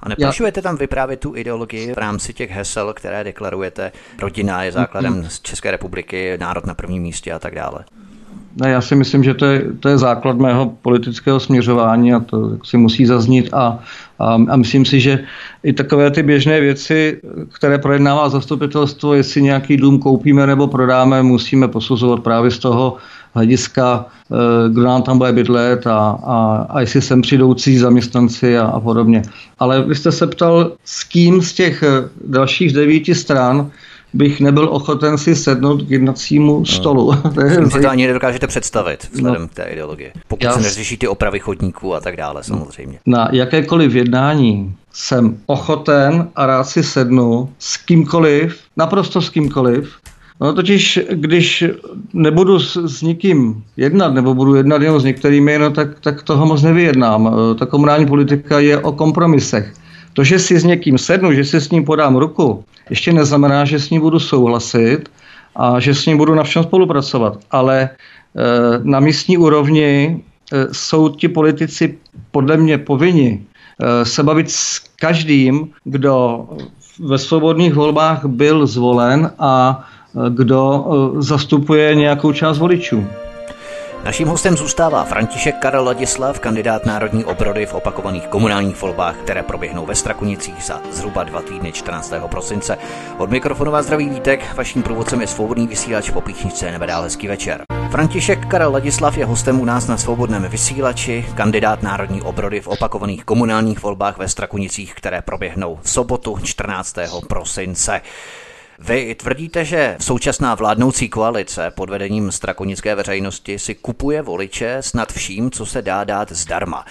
a 0.02 0.08
nepošujete 0.08 0.62
tam 0.62 0.76
vyprávět 0.76 1.20
tu 1.20 1.36
ideologii 1.36 1.92
v 1.94 1.98
rámci 1.98 2.34
těch 2.34 2.50
hesel, 2.50 2.92
které 2.92 3.24
deklarujete? 3.24 3.92
Rodina 4.22 4.62
je 4.62 4.72
základem 4.72 5.24
z 5.28 5.40
České 5.40 5.70
republiky, 5.70 6.38
národ 6.40 6.66
na 6.66 6.74
prvním 6.74 7.02
místě 7.02 7.32
a 7.32 7.38
tak 7.38 7.54
dále. 7.54 7.84
Ne, 8.56 8.70
já 8.70 8.80
si 8.80 8.94
myslím, 8.94 9.24
že 9.24 9.34
to 9.34 9.46
je, 9.46 9.64
to 9.80 9.88
je 9.88 9.98
základ 9.98 10.36
mého 10.36 10.66
politického 10.82 11.40
směřování 11.40 12.14
a 12.14 12.20
to 12.20 12.58
si 12.64 12.76
musí 12.76 13.06
zaznít 13.06 13.54
a, 13.54 13.78
a, 14.18 14.34
a 14.34 14.56
myslím 14.56 14.84
si, 14.84 15.00
že 15.00 15.24
i 15.62 15.72
takové 15.72 16.10
ty 16.10 16.22
běžné 16.22 16.60
věci, 16.60 17.20
které 17.52 17.78
projednává 17.78 18.28
zastupitelstvo, 18.28 19.14
jestli 19.14 19.42
nějaký 19.42 19.76
dům 19.76 19.98
koupíme 19.98 20.46
nebo 20.46 20.66
prodáme, 20.66 21.22
musíme 21.22 21.68
posuzovat 21.68 22.22
právě 22.22 22.50
z 22.50 22.58
toho 22.58 22.96
hlediska, 23.34 24.06
eh, 24.32 24.34
kdo 24.68 24.82
nám 24.82 25.02
tam 25.02 25.18
bude 25.18 25.32
bydlet 25.32 25.86
a, 25.86 26.18
a, 26.24 26.66
a 26.70 26.80
jestli 26.80 27.02
sem 27.02 27.22
přijdoucí 27.22 27.78
zaměstnanci 27.78 28.58
a, 28.58 28.66
a 28.66 28.80
podobně. 28.80 29.22
Ale 29.58 29.82
vy 29.82 29.94
jste 29.94 30.12
se 30.12 30.26
ptal, 30.26 30.72
s 30.84 31.04
kým 31.04 31.42
z 31.42 31.52
těch 31.52 31.82
eh, 31.82 32.08
dalších 32.24 32.72
devíti 32.72 33.14
stran 33.14 33.70
bych 34.14 34.40
nebyl 34.40 34.68
ochoten 34.70 35.18
si 35.18 35.36
sednout 35.36 35.82
k 35.82 35.90
jednacímu 35.90 36.58
no. 36.58 36.66
stolu. 36.66 37.12
Myslím, 37.42 37.70
že 37.70 37.78
to 37.78 37.90
ani 37.90 38.06
nedokážete 38.06 38.46
představit 38.46 39.08
vzhledem 39.12 39.42
no. 39.42 39.48
k 39.48 39.54
té 39.54 39.62
ideologii. 39.62 40.12
Pokud 40.28 40.44
Já... 40.44 40.52
se 40.52 40.60
neřeší 40.60 40.96
ty 40.96 41.08
opravy 41.08 41.38
chodníků 41.38 41.94
a 41.94 42.00
tak 42.00 42.16
dále 42.16 42.44
samozřejmě. 42.44 42.98
Na 43.06 43.28
jakékoliv 43.32 43.94
jednání 43.94 44.74
jsem 44.92 45.38
ochoten 45.46 46.28
a 46.36 46.46
rád 46.46 46.64
si 46.64 46.82
sednu 46.82 47.52
s 47.58 47.76
kýmkoliv, 47.76 48.60
naprosto 48.76 49.22
s 49.22 49.30
kýmkoliv, 49.30 49.94
No 50.40 50.52
totiž, 50.52 51.00
když 51.10 51.64
nebudu 52.12 52.58
s, 52.58 52.76
s 52.76 53.02
nikým 53.02 53.64
jednat, 53.76 54.14
nebo 54.14 54.34
budu 54.34 54.54
jednat 54.54 54.82
jenom 54.82 55.00
s 55.00 55.04
některými, 55.04 55.58
no 55.58 55.70
tak, 55.70 56.00
tak 56.00 56.22
toho 56.22 56.46
moc 56.46 56.62
nevyjednám. 56.62 57.28
E, 57.28 57.54
ta 57.54 57.66
komunální 57.66 58.06
politika 58.06 58.60
je 58.60 58.78
o 58.78 58.92
kompromisech. 58.92 59.72
To, 60.12 60.24
že 60.24 60.38
si 60.38 60.58
s 60.58 60.64
někým 60.64 60.98
sednu, 60.98 61.32
že 61.32 61.44
si 61.44 61.60
s 61.60 61.70
ním 61.70 61.84
podám 61.84 62.16
ruku, 62.16 62.64
ještě 62.90 63.12
neznamená, 63.12 63.64
že 63.64 63.78
s 63.78 63.90
ním 63.90 64.00
budu 64.00 64.18
souhlasit 64.18 65.08
a 65.56 65.80
že 65.80 65.94
s 65.94 66.06
ním 66.06 66.16
budu 66.16 66.34
na 66.34 66.42
všem 66.42 66.62
spolupracovat. 66.62 67.38
Ale 67.50 67.82
e, 67.82 67.88
na 68.82 69.00
místní 69.00 69.38
úrovni 69.38 70.20
e, 70.52 70.68
jsou 70.72 71.08
ti 71.08 71.28
politici 71.28 71.98
podle 72.30 72.56
mě 72.56 72.78
povinni 72.78 73.44
se 74.02 74.22
bavit 74.22 74.50
s 74.50 74.78
každým, 75.00 75.68
kdo 75.84 76.44
ve 77.00 77.18
svobodných 77.18 77.74
volbách 77.74 78.24
byl 78.24 78.66
zvolen 78.66 79.30
a 79.38 79.84
kdo 80.28 80.86
eh, 81.18 81.22
zastupuje 81.22 81.94
nějakou 81.94 82.32
část 82.32 82.58
voličů. 82.58 83.06
Naším 84.04 84.28
hostem 84.28 84.56
zůstává 84.56 85.04
František 85.04 85.58
Karel 85.58 85.84
Ladislav, 85.84 86.40
kandidát 86.40 86.86
Národní 86.86 87.24
obrody 87.24 87.66
v 87.66 87.74
opakovaných 87.74 88.26
komunálních 88.26 88.82
volbách, 88.82 89.16
které 89.16 89.42
proběhnou 89.42 89.86
ve 89.86 89.94
Strakonicích 89.94 90.64
za 90.64 90.80
zhruba 90.92 91.24
dva 91.24 91.42
týdny 91.42 91.72
14. 91.72 92.12
prosince. 92.30 92.78
Od 93.18 93.30
mikrofonu 93.30 93.72
vás 93.72 93.84
zdraví 93.86 94.08
Vítek, 94.08 94.54
vaším 94.56 94.82
průvodcem 94.82 95.20
je 95.20 95.26
svobodný 95.26 95.66
vysílač 95.66 96.10
po 96.10 96.20
píchničce 96.20 96.72
Nebedá 96.72 97.00
hezký 97.00 97.28
večer. 97.28 97.62
František 97.90 98.46
Karel 98.46 98.72
Ladislav 98.72 99.18
je 99.18 99.24
hostem 99.24 99.60
u 99.60 99.64
nás 99.64 99.86
na 99.86 99.96
svobodném 99.96 100.42
vysílači, 100.42 101.26
kandidát 101.34 101.82
Národní 101.82 102.22
obrody 102.22 102.60
v 102.60 102.68
opakovaných 102.68 103.24
komunálních 103.24 103.82
volbách 103.82 104.18
ve 104.18 104.28
Strakunicích, 104.28 104.94
které 104.94 105.22
proběhnou 105.22 105.78
v 105.82 105.90
sobotu 105.90 106.38
14. 106.42 106.96
prosince. 107.28 108.00
Vy 108.82 109.14
tvrdíte, 109.14 109.64
že 109.64 109.96
současná 110.00 110.54
vládnoucí 110.54 111.08
koalice 111.08 111.70
pod 111.70 111.90
vedením 111.90 112.32
strakonické 112.32 112.94
veřejnosti 112.94 113.58
si 113.58 113.74
kupuje 113.74 114.22
voliče 114.22 114.76
snad 114.80 115.12
vším, 115.12 115.50
co 115.50 115.66
se 115.66 115.82
dá 115.82 116.04
dát 116.04 116.32
zdarma. 116.32 116.84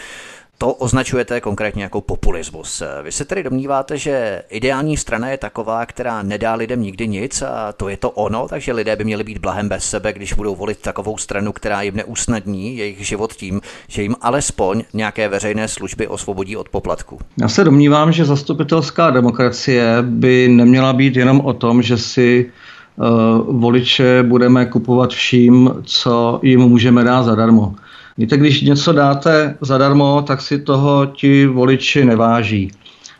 To 0.62 0.74
označujete 0.74 1.42
konkrétně 1.42 1.84
jako 1.84 2.02
populismus. 2.02 2.84
Vy 3.04 3.12
se 3.12 3.26
tedy 3.26 3.44
domníváte, 3.44 3.98
že 3.98 4.42
ideální 4.50 4.98
strana 4.98 5.30
je 5.30 5.38
taková, 5.38 5.86
která 5.86 6.24
nedá 6.24 6.56
lidem 6.56 6.82
nikdy 6.82 7.08
nic 7.08 7.42
a 7.42 7.72
to 7.72 7.90
je 7.90 7.98
to 7.98 8.10
ono, 8.12 8.48
takže 8.48 8.74
lidé 8.74 8.96
by 8.96 9.04
měli 9.04 9.24
být 9.24 9.38
blahem 9.38 9.70
bez 9.70 9.84
sebe, 9.84 10.14
když 10.14 10.34
budou 10.34 10.56
volit 10.56 10.82
takovou 10.82 11.18
stranu, 11.18 11.52
která 11.52 11.82
jim 11.82 11.96
neusnadní 11.96 12.78
jejich 12.78 13.08
život 13.08 13.34
tím, 13.34 13.62
že 13.88 14.02
jim 14.02 14.16
alespoň 14.22 14.84
nějaké 14.94 15.30
veřejné 15.30 15.68
služby 15.68 16.08
osvobodí 16.08 16.58
od 16.58 16.70
poplatku. 16.70 17.20
Já 17.42 17.48
se 17.48 17.64
domnívám, 17.64 18.12
že 18.12 18.26
zastupitelská 18.26 19.10
demokracie 19.10 19.98
by 20.02 20.48
neměla 20.48 20.94
být 20.94 21.16
jenom 21.16 21.42
o 21.42 21.54
tom, 21.54 21.82
že 21.82 21.98
si 21.98 22.52
uh, 22.96 23.06
voliče 23.60 24.24
budeme 24.24 24.66
kupovat 24.66 25.10
vším, 25.10 25.72
co 25.84 26.40
jim 26.44 26.60
můžeme 26.60 27.04
dát 27.04 27.24
zadarmo. 27.24 27.76
Víte, 28.20 28.38
když 28.38 28.62
něco 28.62 28.94
dáte 28.94 29.56
zadarmo, 29.62 30.24
tak 30.28 30.42
si 30.42 30.60
toho 30.60 31.06
ti 31.06 31.46
voliči 31.46 32.06
neváží. 32.06 32.72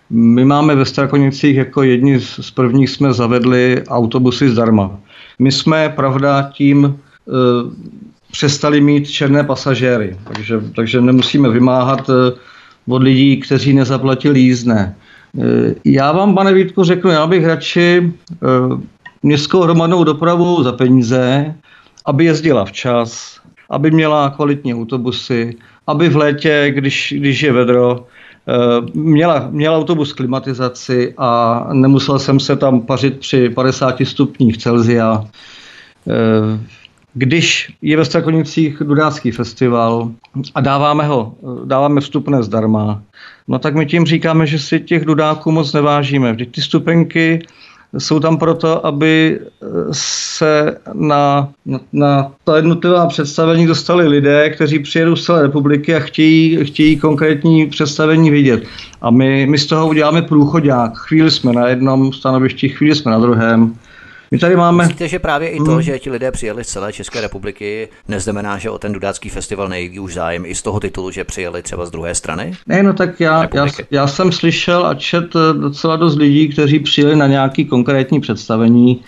My 0.10 0.46
máme 0.46 0.76
ve 0.76 0.86
Strakonicích 0.86 1.56
jako 1.56 1.84
jedni 1.84 2.20
z 2.20 2.52
prvních 2.52 2.90
jsme 2.90 3.14
zavedli 3.14 3.84
autobusy 3.88 4.50
zdarma. 4.50 5.00
My 5.40 5.52
jsme, 5.52 5.90
pravda, 5.90 6.50
tím 6.54 6.86
e, 6.86 6.92
přestali 8.32 8.82
mít 8.82 9.10
černé 9.10 9.44
pasažéry, 9.44 10.18
takže, 10.34 10.62
takže 10.76 11.02
nemusíme 11.02 11.50
vymáhat 11.50 12.10
e, 12.10 12.14
od 12.88 13.04
lidí, 13.04 13.38
kteří 13.38 13.74
nezaplatili 13.74 14.40
jízdné. 14.40 14.96
E, 15.42 15.76
já 15.86 16.12
vám, 16.12 16.36
pane 16.36 16.54
Vítku, 16.54 16.84
řeknu, 16.84 17.12
já 17.12 17.28
bych 17.28 17.46
radši 17.46 17.98
e, 18.04 18.38
městskou 19.24 19.62
hromadnou 19.62 20.04
dopravu 20.04 20.64
za 20.64 20.72
peníze, 20.72 21.56
aby 22.06 22.26
jezdila 22.26 22.66
včas, 22.66 23.40
aby 23.70 23.92
měla 23.92 24.30
kvalitní 24.30 24.76
autobusy, 24.76 25.56
aby 25.88 26.10
v 26.10 26.16
létě, 26.16 26.72
když, 26.76 27.14
když 27.18 27.42
je 27.42 27.52
vedro, 27.52 28.06
eh, 28.48 28.54
měla, 28.94 29.48
měla 29.52 29.78
autobus 29.78 30.14
klimatizaci 30.14 31.14
a 31.18 31.68
nemusel 31.74 32.20
jsem 32.20 32.40
se 32.40 32.56
tam 32.56 32.82
pařit 32.82 33.20
při 33.20 33.50
50 33.50 34.06
stupních 34.06 34.58
Celzia. 34.58 35.26
Eh, 36.08 36.60
když 37.14 37.74
je 37.82 37.98
ve 37.98 38.06
Strakonicích 38.06 38.78
Dudácký 38.86 39.32
festival 39.32 40.12
a 40.56 40.62
dáváme 40.62 41.08
ho, 41.08 41.34
dáváme 41.66 42.02
vstupné 42.02 42.44
zdarma, 42.44 43.02
no 43.48 43.60
tak 43.60 43.76
my 43.76 43.86
tím 43.86 44.06
říkáme, 44.06 44.48
že 44.48 44.60
si 44.60 44.80
těch 44.80 45.06
dudáků 45.06 45.52
moc 45.52 45.74
nevážíme. 45.74 46.34
Vždyť 46.34 46.52
ty 46.56 46.62
stupenky 46.62 47.40
jsou 47.98 48.20
tam 48.20 48.38
proto, 48.38 48.86
aby 48.86 49.40
eh, 49.40 49.66
se 49.92 50.78
na, 50.94 51.50
na, 51.66 51.80
na 51.94 52.32
ta 52.44 52.56
jednotlivá 52.56 53.08
představení 53.08 53.68
dostali 53.68 54.08
lidé, 54.08 54.50
kteří 54.50 54.80
přijedou 54.80 55.16
z 55.16 55.26
celé 55.26 55.42
republiky 55.42 55.96
a 55.96 56.00
chtějí, 56.00 56.66
chtějí 56.66 56.98
konkrétní 56.98 57.68
představení 57.68 58.32
vidět. 58.32 58.64
A 59.02 59.10
my, 59.10 59.48
my 59.50 59.58
z 59.58 59.66
toho 59.66 59.88
uděláme 59.88 60.22
průchodák. 60.22 60.98
Chvíli 60.98 61.32
jsme 61.32 61.54
na 61.54 61.68
jednom 61.68 62.14
stanovišti, 62.14 62.70
chvíli 62.70 62.96
jsme 62.96 63.12
na 63.12 63.20
druhém. 63.20 63.76
My 64.32 64.38
tady 64.38 64.56
máme... 64.56 64.84
Myslíte, 64.84 65.08
že 65.08 65.20
právě 65.20 65.50
i 65.50 65.58
to, 65.58 65.72
hmm. 65.72 65.82
že 65.82 66.00
ti 66.00 66.10
lidé 66.10 66.32
přijeli 66.32 66.64
z 66.64 66.68
celé 66.68 66.94
České 66.94 67.22
republiky, 67.22 67.90
neznamená, 68.08 68.58
že 68.58 68.70
o 68.70 68.78
ten 68.78 68.94
Dudácký 68.94 69.30
festival 69.30 69.70
nejví 69.70 70.00
už 70.00 70.14
zájem 70.14 70.46
i 70.46 70.56
z 70.56 70.62
toho 70.62 70.80
titulu, 70.80 71.12
že 71.12 71.24
přijeli 71.24 71.62
třeba 71.62 71.86
z 71.86 71.92
druhé 71.92 72.16
strany? 72.16 72.54
Ne, 72.68 72.84
no 72.84 72.94
tak 72.94 73.20
já, 73.20 73.48
já, 73.54 73.68
já 73.92 74.08
jsem 74.08 74.32
slyšel 74.32 74.86
a 74.86 74.94
čet 74.94 75.36
eh, 75.36 75.54
docela 75.60 75.96
dost 75.96 76.16
lidí, 76.16 76.48
kteří 76.50 76.80
přijeli 76.80 77.16
na 77.16 77.28
nějaký 77.28 77.66
konkrétní 77.66 78.22
představení, 78.22 79.02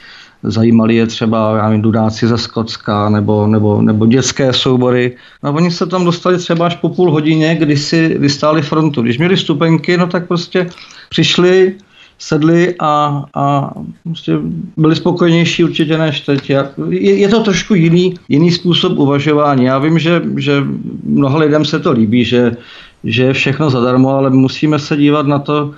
zajímali 0.44 0.96
je 0.96 1.08
třeba 1.08 1.58
já 1.58 1.66
nevím, 1.66 1.82
dudáci 1.82 2.28
ze 2.28 2.38
Skotska 2.38 3.10
nebo, 3.10 3.48
nebo, 3.48 3.82
nebo 3.82 4.06
dětské 4.06 4.54
soubory. 4.54 5.16
No 5.44 5.50
a 5.50 5.54
oni 5.54 5.72
se 5.72 5.86
tam 5.86 6.06
dostali 6.06 6.38
třeba 6.38 6.66
až 6.66 6.76
po 6.76 6.90
půl 6.90 7.12
hodině, 7.12 7.56
kdy 7.56 7.78
si 7.78 8.18
vystáli 8.18 8.62
frontu. 8.62 9.02
Když 9.02 9.18
měli 9.18 9.38
stupenky, 9.38 9.98
no 9.98 10.08
tak 10.08 10.28
prostě 10.28 10.70
přišli, 11.10 11.76
sedli 12.22 12.76
a, 12.80 13.26
a 13.36 13.74
prostě 14.04 14.38
byli 14.78 14.96
spokojnější 14.96 15.64
určitě 15.64 15.98
než 15.98 16.22
teď. 16.22 16.50
Je, 16.90 17.16
je 17.16 17.30
to 17.30 17.44
trošku 17.44 17.74
jiný, 17.76 18.14
jiný 18.30 18.52
způsob 18.52 18.98
uvažování. 18.98 19.66
Já 19.66 19.80
vím, 19.80 20.00
že, 20.00 20.22
že 20.38 20.64
mnoha 21.04 21.38
lidem 21.38 21.66
se 21.66 21.80
to 21.80 21.92
líbí, 21.92 22.26
že, 22.26 22.58
že 23.04 23.24
je 23.24 23.34
všechno 23.34 23.70
zadarmo, 23.70 24.10
ale 24.10 24.30
musíme 24.30 24.80
se 24.80 24.98
dívat 24.98 25.28
na 25.28 25.40
to, 25.40 25.74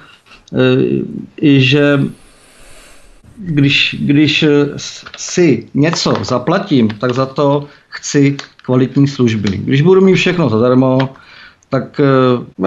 e, 0.54 0.84
i 1.42 1.62
že 1.62 2.00
když, 3.38 3.96
když 4.00 4.46
si 5.18 5.68
něco 5.74 6.14
zaplatím, 6.22 6.88
tak 6.88 7.14
za 7.14 7.26
to 7.26 7.68
chci 7.88 8.38
kvalitní 8.64 9.08
služby. 9.08 9.58
Když 9.58 9.82
budu 9.82 10.02
mít 10.02 10.16
všechno 10.16 10.50
zadarmo, 10.50 11.10
tak 11.70 12.00
e, 12.00 12.04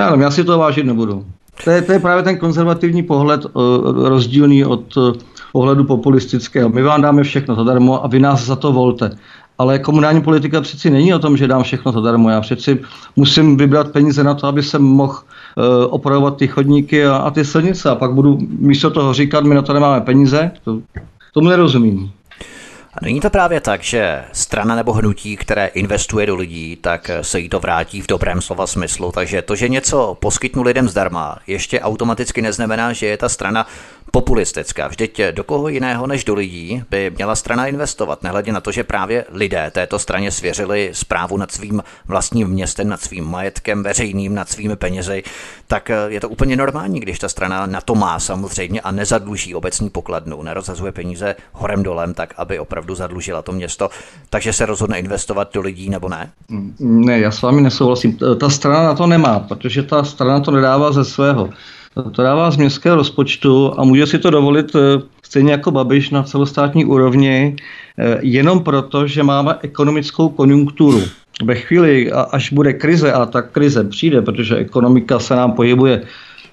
já, 0.01 0.07
nevím, 0.07 0.21
já 0.21 0.31
si 0.31 0.45
to 0.45 0.59
vážit 0.59 0.87
nebudu. 0.87 1.27
To 1.65 1.71
je, 1.71 1.83
to 1.83 1.93
je 1.93 1.99
právě 1.99 2.23
ten 2.23 2.39
konzervativní 2.39 3.03
pohled 3.03 3.45
uh, 3.45 3.53
rozdílný 4.09 4.65
od 4.65 4.97
uh, 4.97 5.13
pohledu 5.53 5.85
populistického. 5.85 6.69
My 6.69 6.83
vám 6.83 7.03
dáme 7.03 7.23
všechno 7.23 7.55
zadarmo 7.55 8.05
a 8.05 8.09
vy 8.09 8.21
nás 8.21 8.45
za 8.45 8.57
to 8.57 8.73
volte. 8.73 9.11
Ale 9.59 9.79
komunální 9.79 10.21
politika 10.23 10.61
přeci 10.61 10.91
není 10.91 11.15
o 11.15 11.19
tom, 11.19 11.37
že 11.37 11.49
dám 11.49 11.63
všechno 11.63 11.93
zadarmo. 11.93 12.31
Já 12.31 12.41
přeci 12.41 12.81
musím 13.17 13.57
vybrat 13.57 13.93
peníze 13.93 14.25
na 14.25 14.35
to, 14.35 14.47
aby 14.47 14.63
jsem 14.63 14.83
mohl 14.83 15.13
uh, 15.13 15.65
opravovat 15.91 16.37
ty 16.37 16.47
chodníky 16.47 17.07
a, 17.07 17.17
a 17.17 17.31
ty 17.31 17.45
silnice. 17.45 17.91
A 17.91 17.95
pak 17.95 18.13
budu 18.13 18.39
místo 18.59 18.91
toho 18.91 19.15
říkat, 19.15 19.45
my 19.45 19.55
na 19.55 19.63
to 19.63 19.73
nemáme 19.73 20.01
peníze. 20.01 20.51
To, 20.65 20.81
tomu 21.35 21.49
nerozumím. 21.49 22.11
Není 23.03 23.21
to 23.21 23.31
právě 23.31 23.61
tak, 23.61 23.83
že 23.83 24.25
strana 24.33 24.77
nebo 24.77 24.93
hnutí, 24.93 25.37
které 25.37 25.67
investuje 25.67 26.27
do 26.27 26.37
lidí, 26.37 26.77
tak 26.77 27.11
se 27.23 27.41
jí 27.41 27.49
to 27.49 27.61
vrátí 27.61 28.03
v 28.03 28.07
dobrém 28.07 28.41
slova 28.41 28.67
smyslu. 28.67 29.13
Takže 29.13 29.43
to, 29.43 29.57
že 29.57 29.69
něco 29.69 30.17
poskytnu 30.21 30.63
lidem 30.63 30.89
zdarma, 30.89 31.39
ještě 31.47 31.81
automaticky 31.81 32.43
neznamená, 32.43 32.93
že 32.93 33.07
je 33.07 33.17
ta 33.17 33.29
strana 33.29 33.67
populistická. 34.17 34.89
Vždyť 34.89 35.21
do 35.31 35.45
koho 35.45 35.69
jiného 35.69 36.07
než 36.07 36.25
do 36.25 36.35
lidí 36.35 36.83
by 36.91 37.13
měla 37.17 37.37
strana 37.37 37.67
investovat, 37.67 38.23
nehledě 38.23 38.53
na 38.53 38.61
to, 38.61 38.73
že 38.73 38.85
právě 38.85 39.25
lidé 39.33 39.71
této 39.75 39.99
straně 39.99 40.33
svěřili 40.33 40.91
zprávu 40.93 41.37
nad 41.37 41.53
svým 41.53 41.83
vlastním 42.09 42.49
městem, 42.49 42.89
nad 42.89 43.01
svým 43.01 43.25
majetkem 43.25 43.83
veřejným, 43.83 44.35
nad 44.35 44.49
svými 44.49 44.77
penězi, 44.77 45.23
tak 45.67 45.91
je 46.09 46.21
to 46.21 46.29
úplně 46.29 46.57
normální, 46.57 47.01
když 47.01 47.19
ta 47.19 47.29
strana 47.29 47.67
na 47.67 47.81
to 47.81 47.95
má 47.95 48.21
samozřejmě 48.21 48.81
a 48.81 48.91
nezadluží 48.91 49.55
obecní 49.55 49.91
pokladnu, 49.91 50.43
nerozhazuje 50.43 50.93
peníze 50.93 51.37
horem 51.53 51.83
dolem, 51.83 52.15
tak 52.15 52.35
aby 52.37 52.59
opravdu 52.59 52.95
zadlužila 52.95 53.43
to 53.43 53.53
město, 53.53 53.91
takže 54.31 54.53
se 54.53 54.67
rozhodne 54.67 54.99
investovat 54.99 55.53
do 55.55 55.61
lidí 55.61 55.91
nebo 55.91 56.09
ne? 56.09 56.31
Ne, 56.81 57.19
já 57.19 57.31
s 57.31 57.43
vámi 57.43 57.61
nesouhlasím. 57.61 58.19
Ta 58.41 58.51
strana 58.51 58.83
na 58.83 58.95
to 58.95 59.07
nemá, 59.07 59.41
protože 59.41 59.83
ta 59.83 60.05
strana 60.05 60.41
to 60.41 60.51
nedává 60.51 60.93
ze 60.93 61.05
svého 61.05 61.51
to 62.03 62.23
dává 62.23 62.51
z 62.51 62.57
městského 62.57 62.97
rozpočtu 62.97 63.81
a 63.81 63.85
může 63.85 64.07
si 64.07 64.19
to 64.19 64.31
dovolit 64.31 64.77
eh, 64.77 65.03
stejně 65.23 65.53
jako 65.53 65.71
Babiš 65.71 66.11
na 66.11 66.23
celostátní 66.23 66.85
úrovni, 66.85 67.57
eh, 67.99 68.19
jenom 68.23 68.61
proto, 68.61 69.07
že 69.07 69.23
máme 69.23 69.57
ekonomickou 69.63 70.29
konjunkturu. 70.29 71.03
Ve 71.45 71.55
chvíli, 71.55 72.13
až 72.13 72.53
bude 72.53 72.73
krize, 72.73 73.13
a 73.13 73.27
ta 73.27 73.43
krize 73.43 73.85
přijde, 73.85 74.23
protože 74.23 74.57
ekonomika 74.57 75.19
se 75.19 75.37
nám 75.37 75.53
pohybuje 75.53 76.03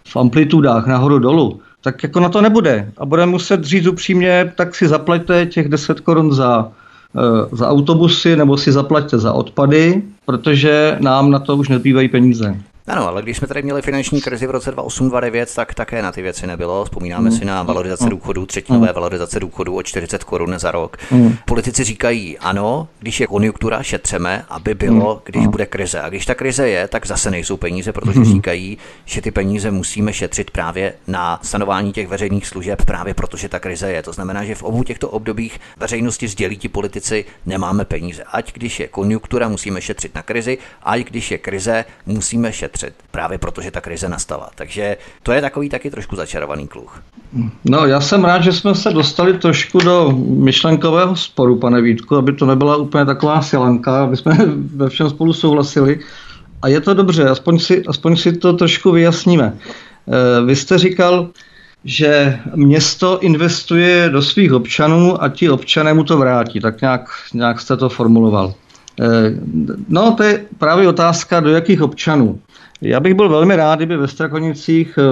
v 0.08 0.16
amplitudách 0.18 0.88
nahoru 0.88 1.20
dolů, 1.20 1.62
tak 1.82 2.04
jako 2.04 2.20
na 2.20 2.30
to 2.30 2.42
nebude. 2.42 2.92
A 2.98 3.06
budeme 3.06 3.32
muset 3.32 3.64
říct 3.64 3.88
upřímně, 3.88 4.54
tak 4.56 4.76
si 4.76 4.88
zaplaťte 4.88 5.46
těch 5.46 5.70
10 5.70 6.00
korun 6.00 6.34
za, 6.34 6.72
eh, 7.16 7.56
za 7.56 7.70
autobusy 7.70 8.36
nebo 8.36 8.58
si 8.58 8.72
zaplaťte 8.72 9.18
za 9.18 9.34
odpady, 9.34 10.02
protože 10.26 10.98
nám 11.00 11.32
na 11.32 11.40
to 11.40 11.56
už 11.58 11.70
nezbývají 11.70 12.08
peníze. 12.08 12.56
Ano, 12.88 13.08
ale 13.08 13.22
když 13.22 13.38
jsme 13.38 13.48
tady 13.48 13.62
měli 13.64 13.82
finanční 13.82 14.22
krizi 14.22 14.48
v 14.48 14.52
roce 14.52 14.72
2008-2009, 14.76 15.46
tak 15.56 15.74
také 15.74 16.02
na 16.02 16.12
ty 16.12 16.22
věci 16.22 16.48
nebylo. 16.48 16.86
Vzpomínáme 16.86 17.30
mm. 17.30 17.38
si 17.38 17.46
na 17.46 17.64
valorizaci 17.64 18.04
mm. 18.04 18.10
důchodů, 18.10 18.46
třetinové 18.46 18.88
mm. 18.88 18.94
valorizace 18.94 19.40
důchodů 19.40 19.76
o 19.76 19.84
40 19.84 20.24
korun 20.24 20.60
za 20.60 20.72
rok. 20.72 20.98
Mm. 21.12 21.36
Politici 21.46 21.84
říkají, 21.84 22.38
ano, 22.38 22.88
když 23.00 23.20
je 23.20 23.28
konjunktura, 23.28 23.84
šetřeme, 23.84 24.46
aby 24.50 24.74
bylo, 24.74 25.16
mm. 25.16 25.22
když 25.26 25.44
mm. 25.44 25.52
bude 25.52 25.66
krize. 25.66 26.02
A 26.02 26.10
když 26.10 26.26
ta 26.26 26.36
krize 26.36 26.70
je, 26.70 26.88
tak 26.88 27.08
zase 27.08 27.32
nejsou 27.32 27.58
peníze, 27.58 27.92
protože 27.92 28.20
mm. 28.20 28.26
říkají, 28.26 28.78
že 29.06 29.22
ty 29.22 29.32
peníze 29.32 29.72
musíme 29.72 30.14
šetřit 30.14 30.52
právě 30.52 30.94
na 31.08 31.40
stanování 31.44 31.94
těch 31.94 32.08
veřejných 32.08 32.48
služeb, 32.48 32.86
právě 32.86 33.14
protože 33.14 33.50
ta 33.50 33.60
krize 33.60 33.92
je. 33.92 34.04
To 34.04 34.14
znamená, 34.14 34.44
že 34.44 34.56
v 34.56 34.64
obou 34.64 34.84
těchto 34.84 35.10
obdobích 35.10 35.60
veřejnosti 35.78 36.28
sdělí 36.28 36.58
ti 36.58 36.70
politici, 36.70 37.26
nemáme 37.46 37.86
peníze. 37.86 38.24
Ať 38.32 38.54
když 38.54 38.80
je 38.80 38.88
konjunktura, 38.88 39.48
musíme 39.48 39.82
šetřit 39.82 40.16
na 40.16 40.22
krizi, 40.22 40.58
ať 40.84 41.02
když 41.02 41.32
je 41.32 41.38
krize, 41.38 41.86
musíme 42.06 42.54
šetřit. 42.54 42.73
Právě 43.12 43.38
protože 43.38 43.72
ta 43.72 43.82
krize 43.82 44.10
nastala. 44.10 44.50
Takže 44.56 44.98
to 45.24 45.32
je 45.32 45.42
takový 45.42 45.70
taky 45.70 45.92
trošku 45.92 46.16
začarovaný 46.16 46.68
kluh. 46.68 47.02
No, 47.66 47.86
já 47.86 48.02
jsem 48.02 48.26
rád, 48.26 48.44
že 48.44 48.52
jsme 48.52 48.76
se 48.76 48.92
dostali 48.92 49.34
trošku 49.34 49.80
do 49.80 50.12
myšlenkového 50.28 51.16
sporu, 51.16 51.56
pane 51.56 51.82
Vítku, 51.82 52.16
aby 52.16 52.34
to 52.34 52.46
nebyla 52.46 52.76
úplně 52.76 53.06
taková 53.06 53.42
silanka, 53.42 54.04
aby 54.04 54.18
jsme 54.18 54.38
ve 54.76 54.90
všem 54.90 55.10
spolu 55.10 55.34
souhlasili. 55.34 56.00
A 56.62 56.68
je 56.68 56.82
to 56.82 56.94
dobře, 56.94 57.30
aspoň 57.30 57.60
si, 57.60 57.84
aspoň 57.88 58.16
si 58.16 58.34
to 58.38 58.54
trošku 58.54 58.92
vyjasníme. 58.92 59.58
Eh, 59.58 60.46
vy 60.46 60.56
jste 60.56 60.78
říkal, 60.78 61.30
že 61.86 62.40
město 62.56 63.20
investuje 63.20 64.10
do 64.10 64.22
svých 64.22 64.54
občanů 64.54 65.24
a 65.24 65.30
ti 65.30 65.50
občané 65.50 65.94
mu 65.94 66.04
to 66.04 66.18
vrátí. 66.18 66.60
Tak 66.60 66.82
nějak, 66.82 67.10
nějak 67.34 67.62
jste 67.62 67.78
to 67.78 67.90
formuloval. 67.90 68.54
Eh, 69.02 69.06
no, 69.90 70.12
to 70.12 70.24
je 70.24 70.46
právě 70.58 70.88
otázka, 70.88 71.40
do 71.40 71.50
jakých 71.50 71.82
občanů. 71.82 72.40
Já 72.84 73.00
bych 73.00 73.14
byl 73.14 73.30
velmi 73.30 73.56
rád, 73.56 73.76
kdyby 73.76 73.98
ve 73.98 74.08
Strakonicích 74.08 74.98
eh, 74.98 75.04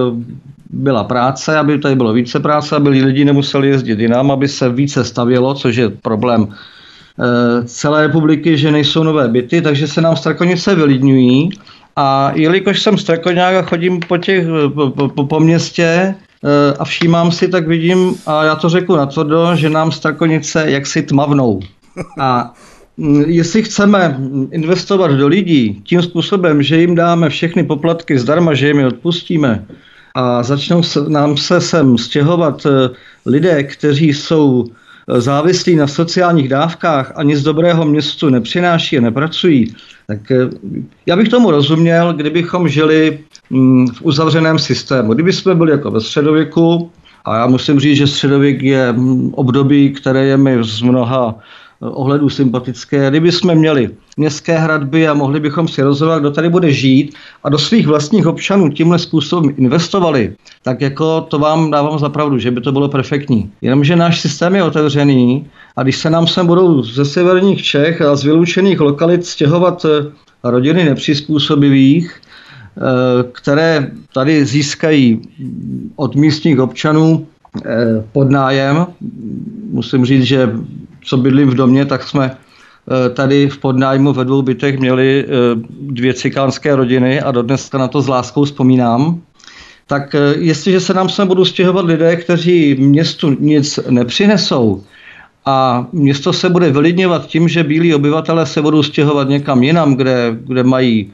byla 0.69 1.03
práce, 1.03 1.57
aby 1.57 1.79
tady 1.79 1.95
bylo 1.95 2.13
více 2.13 2.39
práce, 2.39 2.75
aby 2.75 2.89
lidi 2.89 3.25
nemuseli 3.25 3.67
jezdit 3.67 3.99
jinam, 3.99 4.31
aby 4.31 4.47
se 4.47 4.69
více 4.69 5.03
stavělo, 5.03 5.53
což 5.53 5.75
je 5.75 5.89
problém 5.89 6.47
eh, 6.47 7.63
celé 7.65 8.07
republiky, 8.07 8.57
že 8.57 8.71
nejsou 8.71 9.03
nové 9.03 9.27
byty, 9.27 9.61
takže 9.61 9.87
se 9.87 10.01
nám 10.01 10.15
Strakonice 10.15 10.75
vylidňují. 10.75 11.49
A 11.95 12.31
jelikož 12.35 12.81
jsem 12.81 12.97
Strakoňák 12.97 13.55
a 13.55 13.61
chodím 13.61 13.99
po, 13.99 14.17
těch, 14.17 14.47
po, 14.73 15.09
po, 15.09 15.25
po 15.25 15.39
městě 15.39 16.15
a 16.79 16.85
všímám 16.85 17.31
si, 17.31 17.47
tak 17.47 17.67
vidím, 17.67 18.15
a 18.25 18.43
já 18.43 18.55
to 18.55 18.69
řeknu 18.69 18.95
na 18.95 19.05
to, 19.05 19.55
že 19.55 19.69
nám 19.69 19.91
Strakonice 19.91 20.71
jaksi 20.71 21.01
tmavnou. 21.01 21.59
A 22.19 22.53
jestli 23.27 23.63
chceme 23.63 24.19
investovat 24.51 25.11
do 25.11 25.27
lidí 25.27 25.81
tím 25.83 26.01
způsobem, 26.01 26.63
že 26.63 26.81
jim 26.81 26.95
dáme 26.95 27.29
všechny 27.29 27.63
poplatky 27.63 28.19
zdarma, 28.19 28.53
že 28.53 28.67
jim 28.67 28.79
je 28.79 28.87
odpustíme 28.87 29.65
a 30.15 30.43
začnou 30.43 30.83
se, 30.83 31.09
nám 31.09 31.37
se 31.37 31.61
sem 31.61 31.97
stěhovat 31.97 32.65
eh, 32.65 32.89
lidé, 33.25 33.63
kteří 33.63 34.13
jsou 34.13 34.65
eh, 34.65 35.21
závislí 35.21 35.75
na 35.75 35.87
sociálních 35.87 36.49
dávkách 36.49 37.13
a 37.15 37.23
nic 37.23 37.41
dobrého 37.41 37.85
městu 37.85 38.29
nepřináší 38.29 38.97
a 38.97 39.01
nepracují, 39.01 39.75
tak 40.07 40.31
eh, 40.31 40.49
já 41.05 41.15
bych 41.15 41.29
tomu 41.29 41.51
rozuměl, 41.51 42.13
kdybychom 42.13 42.69
žili 42.69 43.19
mm, 43.49 43.87
v 43.87 44.01
uzavřeném 44.01 44.59
systému. 44.59 45.13
Kdyby 45.13 45.33
jsme 45.33 45.55
byli 45.55 45.71
jako 45.71 45.91
ve 45.91 46.01
středověku, 46.01 46.91
a 47.25 47.37
já 47.37 47.47
musím 47.47 47.79
říct, 47.79 47.97
že 47.97 48.07
středověk 48.07 48.61
je 48.61 48.91
mm, 48.91 49.33
období, 49.33 49.93
které 49.93 50.25
je 50.25 50.37
mi 50.37 50.57
z 50.63 50.81
mnoha 50.81 51.35
ohledu 51.81 52.29
sympatické. 52.29 53.09
Kdyby 53.09 53.31
jsme 53.31 53.55
měli 53.55 53.89
městské 54.17 54.57
hradby 54.57 55.07
a 55.07 55.13
mohli 55.13 55.39
bychom 55.39 55.67
si 55.67 55.81
rozhodovat, 55.81 56.19
kdo 56.19 56.31
tady 56.31 56.49
bude 56.49 56.71
žít 56.71 57.15
a 57.43 57.49
do 57.49 57.57
svých 57.57 57.87
vlastních 57.87 58.27
občanů 58.27 58.69
tímhle 58.69 58.99
způsobem 58.99 59.53
investovali, 59.57 60.35
tak 60.63 60.81
jako 60.81 61.21
to 61.21 61.39
vám 61.39 61.71
dávám 61.71 61.99
za 61.99 62.09
pravdu, 62.09 62.37
že 62.37 62.51
by 62.51 62.61
to 62.61 62.71
bylo 62.71 62.89
perfektní. 62.89 63.51
Jenomže 63.61 63.95
náš 63.95 64.21
systém 64.21 64.55
je 64.55 64.63
otevřený 64.63 65.47
a 65.75 65.83
když 65.83 65.97
se 65.97 66.09
nám 66.09 66.27
sem 66.27 66.47
budou 66.47 66.83
ze 66.83 67.05
severních 67.05 67.63
Čech 67.63 68.01
a 68.01 68.15
z 68.15 68.23
vyloučených 68.23 68.79
lokalit 68.79 69.25
stěhovat 69.25 69.85
eh, 69.85 70.11
rodiny 70.43 70.85
nepřizpůsobivých, 70.85 72.21
eh, 72.77 72.81
které 73.31 73.91
tady 74.13 74.45
získají 74.45 75.21
od 75.95 76.15
místních 76.15 76.59
občanů 76.59 77.27
eh, 77.65 78.03
pod 78.11 78.29
nájem. 78.29 78.85
Musím 79.71 80.05
říct, 80.05 80.23
že 80.23 80.49
co 81.03 81.17
bydlím 81.17 81.49
v 81.49 81.55
domě, 81.55 81.85
tak 81.85 82.03
jsme 82.03 82.31
eh, 82.31 83.09
tady 83.09 83.49
v 83.49 83.57
podnájmu 83.57 84.13
ve 84.13 84.25
dvou 84.25 84.41
bytech 84.41 84.79
měli 84.79 85.25
eh, 85.25 85.29
dvě 85.81 86.13
cikánské 86.13 86.75
rodiny 86.75 87.21
a 87.21 87.31
dodnes 87.31 87.71
na 87.71 87.87
to 87.87 88.01
s 88.01 88.07
láskou 88.07 88.45
vzpomínám. 88.45 89.21
Tak 89.87 90.15
eh, 90.15 90.19
jestliže 90.37 90.79
se 90.79 90.93
nám 90.93 91.09
sem 91.09 91.27
budou 91.27 91.45
stěhovat 91.45 91.85
lidé, 91.85 92.15
kteří 92.15 92.75
městu 92.75 93.37
nic 93.39 93.79
nepřinesou, 93.89 94.83
a 95.45 95.87
město 95.91 96.33
se 96.33 96.49
bude 96.49 96.69
vylidňovat 96.69 97.27
tím, 97.27 97.47
že 97.47 97.63
bílí 97.63 97.95
obyvatele 97.95 98.45
se 98.45 98.61
budou 98.61 98.83
stěhovat 98.83 99.29
někam 99.29 99.63
jinam, 99.63 99.95
kde, 99.95 100.37
kde 100.47 100.63
mají 100.63 101.11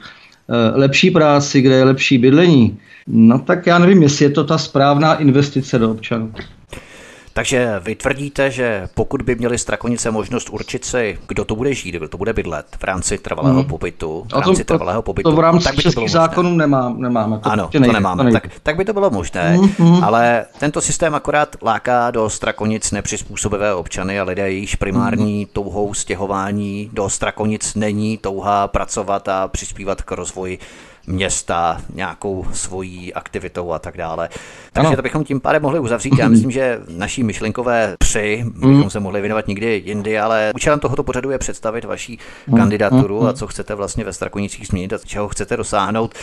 lepší 0.74 1.10
práci, 1.10 1.60
kde 1.60 1.74
je 1.74 1.84
lepší 1.84 2.18
bydlení, 2.18 2.78
no 3.06 3.38
tak 3.38 3.66
já 3.66 3.78
nevím, 3.78 4.02
jestli 4.02 4.24
je 4.24 4.30
to 4.30 4.44
ta 4.44 4.58
správná 4.58 5.14
investice 5.14 5.78
do 5.78 5.90
občanů. 5.90 6.32
Takže 7.38 7.80
vy 7.80 7.94
tvrdíte, 7.94 8.50
že 8.50 8.88
pokud 8.94 9.22
by 9.22 9.34
měli 9.34 9.58
Strakonice 9.58 10.10
možnost 10.10 10.50
určit 10.50 10.84
si, 10.84 11.18
kdo 11.28 11.44
to 11.44 11.56
bude 11.56 11.74
žít, 11.74 11.92
kdo 11.92 12.08
to 12.08 12.18
bude 12.18 12.32
bydlet 12.32 12.66
v 12.78 12.84
rámci 12.84 13.18
trvalého 13.18 13.60
hmm. 13.60 13.68
pobytu, 13.68 14.26
v 14.28 14.32
rámci 14.32 14.64
to, 14.64 14.74
trvalého 14.74 15.02
pobytu, 15.02 15.30
to 15.30 15.36
v 15.36 15.40
rámci 15.40 15.64
tak 15.64 15.76
by 15.76 15.82
to 15.82 15.90
bylo 15.90 16.08
zákonů 16.08 16.56
nemá, 16.56 16.94
nemáme. 16.96 17.38
To 17.38 17.50
ano, 17.50 17.68
to 17.72 17.80
nejde, 17.80 17.92
nemáme. 17.92 18.24
To 18.24 18.30
tak, 18.30 18.48
tak 18.62 18.76
by 18.76 18.84
to 18.84 18.92
bylo 18.92 19.10
možné, 19.10 19.58
hmm. 19.78 20.04
ale 20.04 20.44
tento 20.58 20.80
systém 20.80 21.14
akorát 21.14 21.56
láká 21.62 22.10
do 22.10 22.30
Strakonic 22.30 22.90
nepřizpůsobivé 22.90 23.74
občany 23.74 24.20
a 24.20 24.24
lidé, 24.24 24.50
jejichž 24.50 24.74
primární 24.74 25.36
hmm. 25.36 25.52
touhou 25.52 25.94
stěhování 25.94 26.90
do 26.92 27.08
Strakonic 27.08 27.74
není 27.74 28.18
touha 28.18 28.68
pracovat 28.68 29.28
a 29.28 29.48
přispívat 29.48 30.02
k 30.02 30.12
rozvoji 30.12 30.58
města 31.08 31.80
nějakou 31.94 32.46
svojí 32.52 33.14
aktivitou 33.14 33.72
a 33.72 33.78
tak 33.78 33.96
dále. 33.96 34.28
Takže 34.72 34.86
ano. 34.86 34.96
to 34.96 35.02
bychom 35.02 35.24
tím 35.24 35.40
pádem 35.40 35.62
mohli 35.62 35.78
uzavřít. 35.78 36.18
Já 36.18 36.28
myslím, 36.34 36.50
že 36.50 36.80
naší 36.88 37.22
myšlinkové 37.22 37.96
při 37.98 38.44
bychom 38.54 38.76
mm. 38.76 38.90
se 38.90 39.00
mohli 39.00 39.20
věnovat 39.20 39.48
někdy 39.48 39.82
jindy, 39.86 40.18
ale 40.18 40.52
účelem 40.54 40.80
tohoto 40.80 41.02
pořadu 41.02 41.30
je 41.30 41.38
představit 41.38 41.84
vaší 41.84 42.18
mm. 42.46 42.56
kandidaturu 42.56 43.20
mm. 43.20 43.26
a 43.26 43.32
co 43.32 43.46
chcete 43.46 43.74
vlastně 43.74 44.04
ve 44.04 44.12
Strakonicích 44.12 44.66
změnit 44.66 44.92
a 44.92 44.98
čeho 44.98 45.28
chcete 45.28 45.56
dosáhnout. 45.56 46.14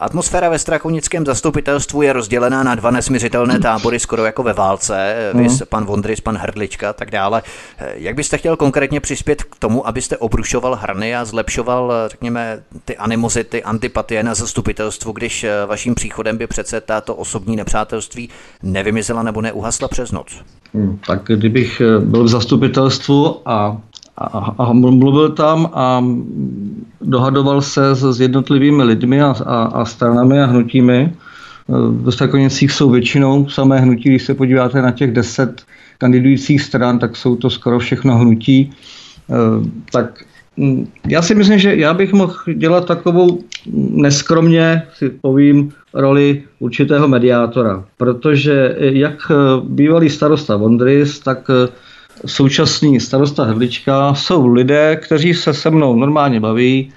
Atmosféra 0.00 0.48
ve 0.48 0.58
Strakonickém 0.58 1.26
zastupitelstvu 1.26 2.02
je 2.02 2.12
rozdělená 2.12 2.62
na 2.62 2.74
dva 2.74 2.90
nesměřitelné 2.90 3.58
tábory, 3.62 4.00
skoro 4.00 4.24
jako 4.24 4.42
ve 4.42 4.52
válce. 4.52 5.14
Vys 5.34 5.62
pan 5.68 5.84
Vondris, 5.84 6.20
pan 6.20 6.36
Hrdlička 6.36 6.90
a 6.90 6.92
tak 6.92 7.10
dále. 7.10 7.42
Jak 7.94 8.14
byste 8.14 8.38
chtěl 8.38 8.56
konkrétně 8.56 9.00
přispět 9.00 9.42
k 9.42 9.58
tomu, 9.58 9.86
abyste 9.86 10.16
obrušoval 10.16 10.74
hrany 10.74 11.16
a 11.16 11.24
zlepšoval, 11.24 11.92
řekněme, 12.06 12.62
ty 12.84 12.96
animozity, 12.96 13.62
antipatie 13.62 14.17
je 14.18 14.22
na 14.22 14.34
zastupitelstvu, 14.34 15.12
když 15.12 15.44
eh, 15.44 15.50
vaším 15.66 15.94
příchodem 15.94 16.38
by 16.38 16.46
přece 16.46 16.80
tato 16.80 17.14
osobní 17.14 17.56
nepřátelství 17.56 18.28
nevymizela 18.62 19.22
nebo 19.22 19.40
neuhasla 19.40 19.88
přes 19.88 20.12
noc? 20.12 20.26
Hmm, 20.74 20.98
tak 21.06 21.22
kdybych 21.26 21.80
eh, 21.80 22.00
byl 22.00 22.24
v 22.24 22.28
zastupitelstvu 22.28 23.48
a, 23.48 23.80
a, 24.16 24.54
a 24.58 24.72
mluvil 24.72 25.28
tam 25.28 25.70
a 25.72 26.04
dohadoval 27.00 27.62
se 27.62 27.94
s, 27.94 28.12
s 28.12 28.20
jednotlivými 28.20 28.82
lidmi 28.82 29.22
a, 29.22 29.34
a, 29.46 29.64
a 29.64 29.84
stranami 29.84 30.40
a 30.40 30.46
hnutími, 30.46 31.12
eh, 31.12 31.72
v 31.90 32.10
Strakonicích 32.10 32.72
jsou 32.72 32.90
většinou 32.90 33.48
samé 33.48 33.80
hnutí, 33.80 34.08
když 34.08 34.22
se 34.22 34.34
podíváte 34.34 34.82
na 34.82 34.90
těch 34.90 35.12
deset 35.12 35.62
kandidujících 35.98 36.62
stran, 36.62 36.98
tak 36.98 37.16
jsou 37.16 37.36
to 37.36 37.50
skoro 37.50 37.78
všechno 37.78 38.18
hnutí. 38.18 38.72
Tak 39.92 40.24
já 41.08 41.22
si 41.22 41.34
myslím, 41.34 41.58
že 41.58 41.76
já 41.76 41.94
bych 41.94 42.12
mohl 42.12 42.34
dělat 42.54 42.86
takovou 42.86 43.38
neskromně, 43.90 44.82
si 44.94 45.08
povím, 45.08 45.72
roli 45.94 46.42
určitého 46.58 47.08
mediátora, 47.08 47.84
protože 47.96 48.76
jak 48.78 49.32
bývalý 49.62 50.10
starosta 50.10 50.56
Vondris, 50.56 51.18
tak 51.18 51.50
současný 52.26 53.00
starosta 53.00 53.44
Hrdlička 53.44 54.14
jsou 54.14 54.46
lidé, 54.46 54.96
kteří 54.96 55.34
se 55.34 55.54
se 55.54 55.70
mnou 55.70 55.96
normálně 55.96 56.40
baví, 56.40 56.92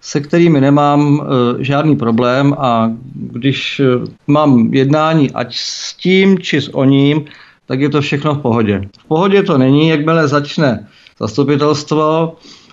se 0.00 0.20
kterými 0.20 0.60
nemám 0.60 1.20
e, 1.20 1.64
žádný 1.64 1.96
problém 1.96 2.54
a 2.58 2.92
když 3.14 3.80
mám 4.26 4.74
jednání 4.74 5.30
ať 5.30 5.56
s 5.56 5.94
tím, 5.94 6.38
či 6.38 6.60
s 6.60 6.74
oním, 6.74 7.24
tak 7.66 7.80
je 7.80 7.88
to 7.88 8.00
všechno 8.00 8.34
v 8.34 8.38
pohodě. 8.38 8.80
V 8.98 9.08
pohodě 9.08 9.42
to 9.42 9.58
není, 9.58 9.88
jakmile 9.88 10.28
začne 10.28 10.86
zastupitelstvo, 11.20 12.36
Eh, 12.36 12.65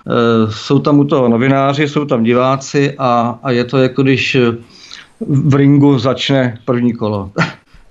jsou 0.49 0.79
tam 0.79 0.99
u 0.99 1.03
toho 1.03 1.29
novináři, 1.29 1.87
jsou 1.87 2.05
tam 2.05 2.23
diváci 2.23 2.93
a, 2.97 3.39
a 3.43 3.51
je 3.51 3.63
to 3.63 3.77
jako 3.77 4.03
když 4.03 4.37
v 5.19 5.55
ringu 5.55 5.99
začne 5.99 6.59
první 6.65 6.93
kolo. 6.93 7.31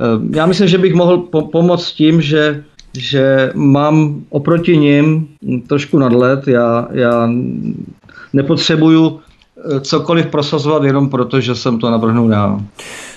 Eh, 0.00 0.36
já 0.36 0.46
myslím, 0.46 0.68
že 0.68 0.78
bych 0.78 0.94
mohl 0.94 1.18
po- 1.18 1.46
pomoct 1.46 1.92
tím, 1.92 2.20
že, 2.20 2.64
že 2.98 3.50
mám 3.54 4.24
oproti 4.30 4.76
ním 4.76 5.28
trošku 5.66 5.98
nadlet. 5.98 6.48
Já, 6.48 6.88
já 6.92 7.30
nepotřebuju 8.32 9.20
cokoliv 9.80 10.26
prosazovat 10.26 10.84
jenom 10.84 11.08
proto, 11.08 11.40
že 11.40 11.54
jsem 11.54 11.78
to 11.78 11.90
navrhnul 11.90 12.30
já. 12.30 12.60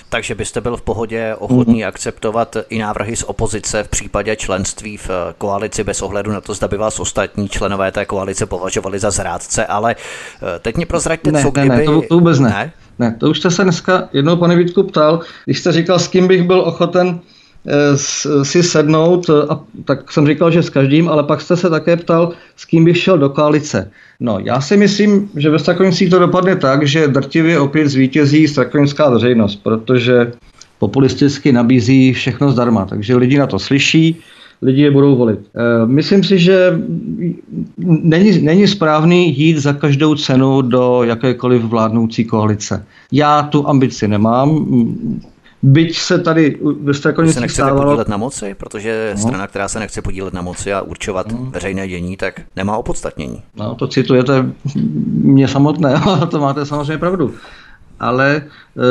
Takže 0.08 0.34
byste 0.34 0.60
byl 0.60 0.76
v 0.76 0.82
pohodě 0.82 1.34
ochotný 1.38 1.82
mm. 1.82 1.88
akceptovat 1.88 2.56
i 2.68 2.78
návrhy 2.78 3.16
z 3.16 3.22
opozice 3.22 3.82
v 3.82 3.88
případě 3.88 4.36
členství 4.36 4.96
v 4.96 5.10
eh, 5.10 5.34
koalici 5.38 5.84
bez 5.84 6.02
ohledu 6.02 6.32
na 6.32 6.40
to, 6.40 6.54
zda 6.54 6.68
by 6.68 6.76
vás 6.76 7.00
ostatní 7.00 7.48
členové 7.48 7.92
té 7.92 8.04
koalice 8.04 8.46
považovali 8.46 8.98
za 8.98 9.10
zrádce, 9.10 9.66
ale 9.66 9.96
eh, 9.96 10.58
teď 10.58 10.76
mě 10.76 10.86
prozraďte, 10.86 11.32
ne, 11.32 11.42
co 11.42 11.52
ne, 11.56 11.62
kdyby... 11.62 11.76
Ne, 11.76 11.84
to, 11.84 12.02
to 12.08 12.14
vůbec 12.14 12.38
ne. 12.38 12.48
ne. 12.48 12.72
Ne, 12.98 13.16
to 13.20 13.30
už 13.30 13.38
jste 13.38 13.50
se 13.50 13.62
dneska 13.62 14.08
jednou, 14.12 14.36
pane 14.36 14.56
Vítku, 14.56 14.82
ptal, 14.82 15.20
když 15.44 15.58
jste 15.58 15.72
říkal, 15.72 15.98
s 15.98 16.08
kým 16.08 16.28
bych 16.28 16.42
byl 16.42 16.60
ochoten 16.60 17.20
si 18.42 18.62
sednout, 18.62 19.30
eh, 19.30 19.46
a 19.48 19.60
tak 19.84 20.12
jsem 20.12 20.26
říkal, 20.26 20.50
že 20.50 20.62
s 20.62 20.70
každým, 20.70 21.08
ale 21.08 21.22
pak 21.22 21.40
jste 21.40 21.56
se 21.56 21.70
také 21.70 21.96
ptal, 21.96 22.32
s 22.56 22.64
kým 22.64 22.84
bych 22.84 22.98
šel 22.98 23.18
do 23.18 23.30
koalice. 23.30 23.90
No, 24.20 24.38
já 24.44 24.60
si 24.60 24.76
myslím, 24.76 25.30
že 25.36 25.50
ve 25.50 25.58
Strakonicích 25.58 26.10
to 26.10 26.18
dopadne 26.18 26.56
tak, 26.56 26.86
že 26.86 27.08
drtivě 27.08 27.60
opět 27.60 27.88
zvítězí 27.88 28.48
strakonická 28.48 29.10
veřejnost, 29.10 29.56
protože 29.62 30.32
populisticky 30.78 31.52
nabízí 31.52 32.12
všechno 32.12 32.50
zdarma, 32.50 32.86
takže 32.86 33.16
lidi 33.16 33.38
na 33.38 33.46
to 33.46 33.58
slyší, 33.58 34.16
lidi 34.62 34.82
je 34.82 34.90
budou 34.90 35.16
volit. 35.16 35.40
Eh, 35.40 35.86
myslím 35.86 36.24
si, 36.24 36.38
že 36.38 36.80
není, 37.78 38.38
není 38.38 38.66
správný 38.66 39.38
jít 39.38 39.58
za 39.58 39.72
každou 39.72 40.14
cenu 40.14 40.62
do 40.62 41.02
jakékoliv 41.02 41.62
vládnoucí 41.62 42.24
koalice. 42.24 42.84
Já 43.12 43.42
tu 43.42 43.68
ambici 43.68 44.08
nemám, 44.08 44.66
Byť 45.68 45.98
se 45.98 46.18
tady 46.18 46.58
ve 46.82 46.94
Strakonicích 46.94 47.34
se 47.34 47.40
nechcete 47.40 47.66
stávalo... 47.66 47.84
podílet 47.84 48.08
na 48.08 48.16
moci, 48.16 48.54
protože 48.54 49.12
no. 49.16 49.22
strana, 49.22 49.46
která 49.46 49.68
se 49.68 49.78
nechce 49.78 50.02
podílet 50.02 50.34
na 50.34 50.42
moci 50.42 50.72
a 50.72 50.80
určovat 50.80 51.32
no. 51.32 51.38
veřejné 51.50 51.88
dění, 51.88 52.16
tak 52.16 52.40
nemá 52.56 52.76
opodstatnění. 52.76 53.42
No, 53.56 53.74
to 53.74 53.88
citujete 53.88 54.52
mě 55.22 55.48
samotné, 55.48 55.94
ale 56.04 56.26
to 56.26 56.40
máte 56.40 56.66
samozřejmě 56.66 56.98
pravdu. 56.98 57.34
Ale 58.00 58.42
eh, 58.42 58.82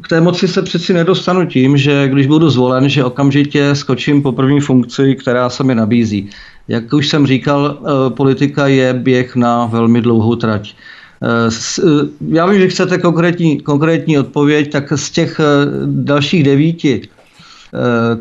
k 0.00 0.08
té 0.08 0.20
moci 0.20 0.48
se 0.48 0.62
přeci 0.62 0.92
nedostanu 0.92 1.46
tím, 1.46 1.76
že 1.76 2.08
když 2.08 2.26
budu 2.26 2.50
zvolen, 2.50 2.88
že 2.88 3.04
okamžitě 3.04 3.74
skočím 3.74 4.22
po 4.22 4.32
první 4.32 4.60
funkci, 4.60 5.14
která 5.14 5.50
se 5.50 5.64
mi 5.64 5.74
nabízí. 5.74 6.30
Jak 6.68 6.92
už 6.92 7.08
jsem 7.08 7.26
říkal, 7.26 7.78
eh, 7.78 8.10
politika 8.10 8.66
je 8.66 8.94
běh 8.94 9.36
na 9.36 9.66
velmi 9.66 10.00
dlouhou 10.00 10.36
trať. 10.36 10.74
Eh, 11.22 11.50
eh, 11.78 12.08
já 12.28 12.46
vím, 12.46 12.60
že 12.60 12.68
chcete 12.68 12.98
konkrétní, 12.98 13.60
konkrétní 13.60 14.18
odpověď, 14.18 14.72
tak 14.72 14.92
z 14.92 15.10
těch 15.10 15.40
eh, 15.40 15.44
dalších 15.86 16.44
devíti 16.44 17.08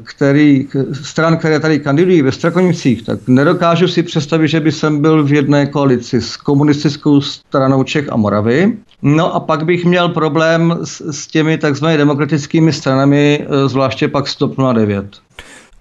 který, 0.03 0.67
stran, 0.93 1.37
které 1.37 1.59
tady 1.59 1.79
kandidují 1.79 2.21
ve 2.21 2.31
Strakonicích, 2.31 3.03
tak 3.03 3.19
nedokážu 3.27 3.87
si 3.87 4.03
představit, 4.03 4.47
že 4.47 4.59
by 4.59 4.71
jsem 4.71 5.01
byl 5.01 5.23
v 5.23 5.33
jedné 5.33 5.65
koalici 5.65 6.21
s 6.21 6.37
komunistickou 6.37 7.21
stranou 7.21 7.83
Čech 7.83 8.11
a 8.11 8.15
Moravy. 8.15 8.77
No 9.01 9.35
a 9.35 9.39
pak 9.39 9.65
bych 9.65 9.85
měl 9.85 10.09
problém 10.09 10.79
s, 10.83 11.01
s 11.11 11.27
těmi 11.27 11.57
takzvanými 11.57 11.97
demokratickými 11.97 12.73
stranami, 12.73 13.47
zvláště 13.67 14.07
pak 14.07 14.27
Stop 14.27 14.55
09. 14.73 15.05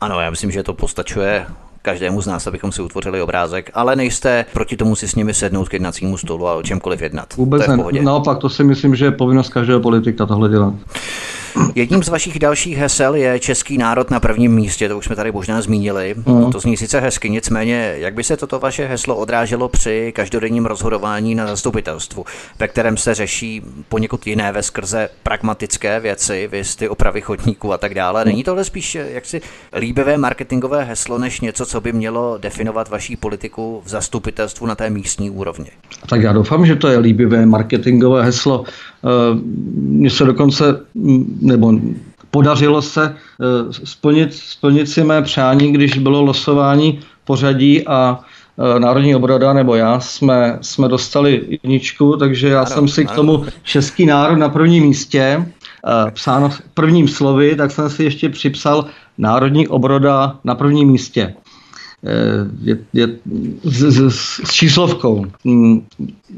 Ano, 0.01 0.21
já 0.21 0.31
myslím, 0.31 0.51
že 0.51 0.63
to 0.63 0.75
postačuje 0.75 1.47
každému 1.83 2.23
z 2.23 2.27
nás, 2.27 2.47
abychom 2.47 2.73
si 2.73 2.83
utvořili 2.83 3.23
obrázek, 3.23 3.71
ale 3.75 3.97
nejste 3.97 4.45
proti 4.53 4.77
tomu 4.77 4.97
si 4.97 5.09
s 5.09 5.15
nimi 5.15 5.35
sednout 5.35 5.69
k 5.69 5.73
jednacímu 5.73 6.17
stolu 6.17 6.49
a 6.49 6.55
o 6.55 6.63
čemkoliv 6.63 7.03
jednat. 7.03 7.35
Vůbec 7.37 7.67
to 7.67 7.77
ne. 7.77 8.03
Naopak, 8.03 8.39
to 8.39 8.49
si 8.49 8.65
myslím, 8.65 8.97
že 8.97 9.05
je 9.05 9.11
povinnost 9.11 9.49
každého 9.49 9.81
politika 9.81 10.27
tohle 10.27 10.49
dělat. 10.49 10.75
Jedním 11.75 12.03
z 12.03 12.09
vašich 12.09 12.39
dalších 12.39 12.77
hesel 12.77 13.15
je 13.15 13.39
český 13.39 13.79
národ 13.79 14.11
na 14.11 14.21
prvním 14.21 14.55
místě, 14.55 14.89
to 14.89 14.99
už 14.99 15.05
jsme 15.05 15.17
tady 15.17 15.33
možná 15.33 15.63
zmínili. 15.63 16.15
Uh-huh. 16.19 16.53
To 16.53 16.61
zní 16.61 16.77
sice 16.77 17.01
hezky, 17.01 17.31
nicméně, 17.31 17.95
jak 17.97 18.15
by 18.15 18.25
se 18.25 18.37
toto 18.37 18.59
vaše 18.59 18.87
heslo 18.87 19.17
odráželo 19.17 19.69
při 19.69 20.13
každodenním 20.17 20.67
rozhodování 20.67 21.35
na 21.35 21.47
zastupitelstvu, 21.47 22.25
ve 22.59 22.69
kterém 22.69 22.97
se 22.97 23.15
řeší 23.15 23.63
poněkud 23.89 24.27
jiné 24.27 24.53
ve 24.53 24.63
skrze 24.63 25.09
pragmatické 25.23 26.01
věci, 26.01 26.49
vy 26.53 26.63
ty 26.79 26.89
opravy 26.89 27.21
chodníků 27.21 27.73
a 27.73 27.79
tak 27.79 27.95
dále. 27.95 28.25
Není 28.25 28.45
tohle 28.45 28.65
spíš 28.65 28.95
jaksi 28.95 29.41
líbivé 29.79 30.17
marketingové 30.17 30.85
heslo, 30.85 31.19
než 31.19 31.41
něco, 31.41 31.67
co 31.71 31.81
by 31.81 31.93
mělo 31.93 32.39
definovat 32.39 32.89
vaší 32.89 33.17
politiku 33.17 33.83
v 33.85 33.89
zastupitelstvu 33.89 34.67
na 34.67 34.75
té 34.75 34.91
místní 34.91 35.31
úrovni? 35.31 35.71
Tak 36.09 36.23
já 36.23 36.33
doufám, 36.33 36.67
že 36.67 36.77
to 36.77 36.89
je 36.89 36.99
líbivé 36.99 37.47
marketingové 37.47 38.25
heslo. 38.25 38.65
Eh, 38.65 39.09
mně 39.75 40.11
se 40.11 40.25
dokonce, 40.25 40.81
mm, 40.95 41.39
nebo 41.43 41.73
podařilo 42.31 42.83
se 42.83 43.15
eh, 43.15 43.73
splnit, 43.85 44.35
splnit 44.35 44.89
si 44.89 45.05
mé 45.05 45.23
přání, 45.23 45.73
když 45.73 45.99
bylo 45.99 46.23
losování 46.23 47.01
pořadí 47.25 47.87
a 47.87 48.21
eh, 48.77 48.81
Národní 48.81 49.15
obroda 49.15 49.53
nebo 49.53 49.75
já 49.75 50.01
jsme, 50.01 50.59
jsme 50.61 50.89
dostali 50.89 51.43
jedničku, 51.49 52.17
takže 52.17 52.49
já 52.49 52.61
ano, 52.61 52.71
jsem 52.71 52.89
si 52.89 53.05
k 53.05 53.11
tomu 53.11 53.45
český 53.63 54.07
národ 54.07 54.37
na 54.37 54.49
prvním 54.49 54.85
místě 54.85 55.47
psáno 56.11 56.51
prvním 56.75 57.09
slovy, 57.09 57.57
tak 57.57 57.71
jsem 57.71 57.91
si 57.91 58.05
ještě 58.05 58.29
připsal 58.29 58.87
Národní 59.19 59.69
obroda 59.69 60.39
na 60.45 60.55
prvním 60.55 60.89
místě. 60.89 61.35
Eh, 62.07 62.49
je, 62.63 62.79
je 62.93 63.09
s, 63.65 63.83
s, 63.83 64.41
s 64.45 64.51
číslovkou. 64.51 65.27
Mm, 65.45 65.85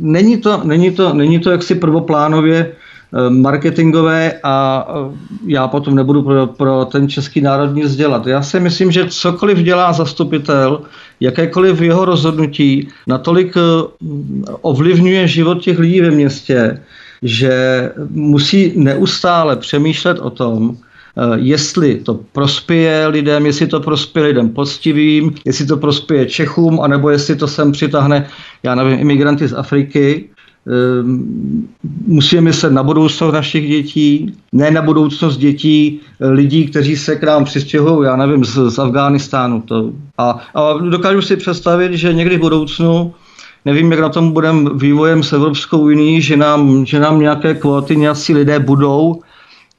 není 0.01 0.37
to, 0.37 0.61
není 0.65 0.91
to, 0.91 1.15
není 1.15 1.39
to 1.39 1.51
jaksi 1.51 1.75
prvoplánově 1.75 2.67
eh, 2.67 3.31
marketingové 3.31 4.41
a 4.43 4.87
eh, 4.89 5.17
já 5.47 5.69
potom 5.69 5.95
nebudu 5.95 6.23
pro, 6.23 6.47
pro 6.47 6.85
ten 6.85 7.09
český 7.09 7.41
národ 7.41 7.75
nic 7.75 7.97
dělat. 7.97 8.27
Já 8.27 8.43
si 8.43 8.61
myslím, 8.61 8.91
že 8.91 9.07
cokoliv 9.09 9.59
dělá 9.59 9.93
zastupitel, 9.93 10.83
jakékoliv 11.21 11.81
jeho 11.81 12.05
rozhodnutí, 12.05 12.89
natolik 13.07 13.55
ovlivňuje 14.61 15.29
život 15.29 15.63
těch 15.63 15.79
lidí 15.79 16.01
ve 16.01 16.11
městě, 16.11 16.83
že 17.23 17.53
musí 18.11 18.73
neustále 18.77 19.57
přemýšlet 19.57 20.19
o 20.19 20.31
tom, 20.31 20.77
jestli 21.35 21.97
to 21.97 22.21
prospěje 22.33 23.07
lidem, 23.07 23.47
jestli 23.47 23.67
to 23.67 23.81
prospěje 23.81 24.27
lidem 24.27 24.49
poctivým, 24.49 25.35
jestli 25.45 25.67
to 25.67 25.77
prospěje 25.77 26.27
Čechům, 26.27 26.81
anebo 26.81 27.11
jestli 27.11 27.37
to 27.37 27.49
sem 27.49 27.73
přitáhne, 27.73 28.27
já 28.63 28.75
nevím, 28.75 29.01
imigranty 29.01 29.49
z 29.49 29.55
Afriky. 29.55 30.29
Eh, 30.69 31.03
musíme 32.07 32.41
myslet 32.41 32.73
na 32.73 32.83
budoucnost 32.83 33.33
našich 33.33 33.69
dětí, 33.69 34.35
ne 34.53 34.71
na 34.71 34.83
budoucnost 34.83 35.37
dětí 35.37 36.01
eh, 36.21 36.29
lidí, 36.29 36.67
kteří 36.67 36.97
se 36.97 37.17
k 37.17 37.23
nám 37.23 37.45
přistěhují, 37.45 38.07
já 38.07 38.17
nevím, 38.17 38.45
z, 38.45 38.71
z 38.71 38.79
Afghánistánu. 38.79 39.63
To. 39.63 39.91
A, 40.19 40.41
a 40.55 40.73
dokážu 40.79 41.23
si 41.23 41.37
představit, 41.37 41.93
že 41.93 42.13
někdy 42.13 42.37
v 42.37 42.41
budoucnu 42.41 43.15
nevím, 43.65 43.91
jak 43.91 44.01
na 44.01 44.09
tom 44.09 44.33
budeme 44.33 44.71
vývojem 44.75 45.23
s 45.23 45.33
Evropskou 45.33 45.79
unii, 45.79 46.21
že 46.21 46.37
nám, 46.37 46.87
že 46.87 47.01
nám 47.01 47.21
nějaké 47.21 47.55
kvóty 47.55 47.97
nějací 47.97 48.35
lidé 48.35 48.59
budou 48.59 49.21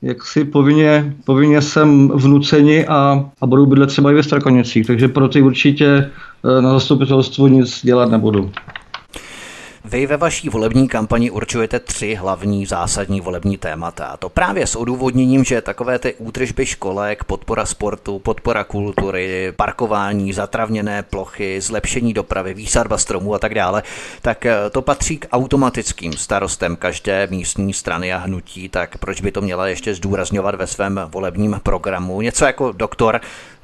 jak 0.04 0.26
si 0.26 0.46
povinně, 0.46 1.16
povinně 1.26 1.62
jsem 1.62 2.10
vnuceni 2.10 2.88
a, 2.88 3.26
a 3.42 3.48
budou 3.48 3.66
bydlet 3.66 3.90
třeba 3.90 4.12
i 4.12 4.14
ve 4.14 4.24
Strakonicích, 4.24 4.88
takže 4.88 5.08
pro 5.08 5.28
ty 5.28 5.42
určitě 5.42 5.86
eh, 5.88 6.62
na 6.62 6.74
zastupitelstvu 6.74 7.48
nic 7.48 7.82
dělat 7.84 8.12
nebudu. 8.12 8.52
Vy 9.86 10.08
ve 10.08 10.18
vaší 10.18 10.50
volební 10.50 10.88
kampani 10.88 11.32
určujete 11.32 11.80
tři 11.80 12.16
hlavní 12.16 12.66
zásadní 12.66 13.22
volební 13.22 13.58
témata. 13.58 14.06
A 14.06 14.18
to 14.18 14.30
právě 14.30 14.68
s 14.68 14.76
odůvodněním, 14.76 15.44
že 15.44 15.62
takové 15.62 16.00
ty 16.00 16.14
útržby 16.18 16.66
školek, 16.66 17.24
podpora 17.24 17.66
sportu, 17.66 18.20
podpora 18.20 18.64
kultury, 18.64 19.54
parkování, 19.56 20.34
zatravněné 20.34 21.04
plochy, 21.04 21.62
zlepšení 21.62 22.14
dopravy, 22.14 22.54
výsadba 22.54 22.98
stromů 22.98 23.34
a 23.34 23.40
tak 23.40 23.56
dále, 23.56 23.84
tak 24.22 24.46
eh, 24.46 24.56
to 24.72 24.82
patří 24.82 25.18
k 25.18 25.28
automatickým 25.32 26.14
starostem 26.14 26.76
každé 26.76 27.28
místní 27.32 27.74
strany 27.74 28.14
a 28.14 28.18
hnutí, 28.18 28.70
tak 28.70 28.98
proč 28.98 29.22
by 29.22 29.32
to 29.32 29.42
měla 29.42 29.68
ještě 29.68 29.94
zdůrazňovat 29.94 30.56
ve 30.56 30.68
svém 30.68 31.02
volebním 31.08 31.60
programu? 31.64 32.22
Něco 32.22 32.46
jako 32.46 32.72
doktor 32.72 33.22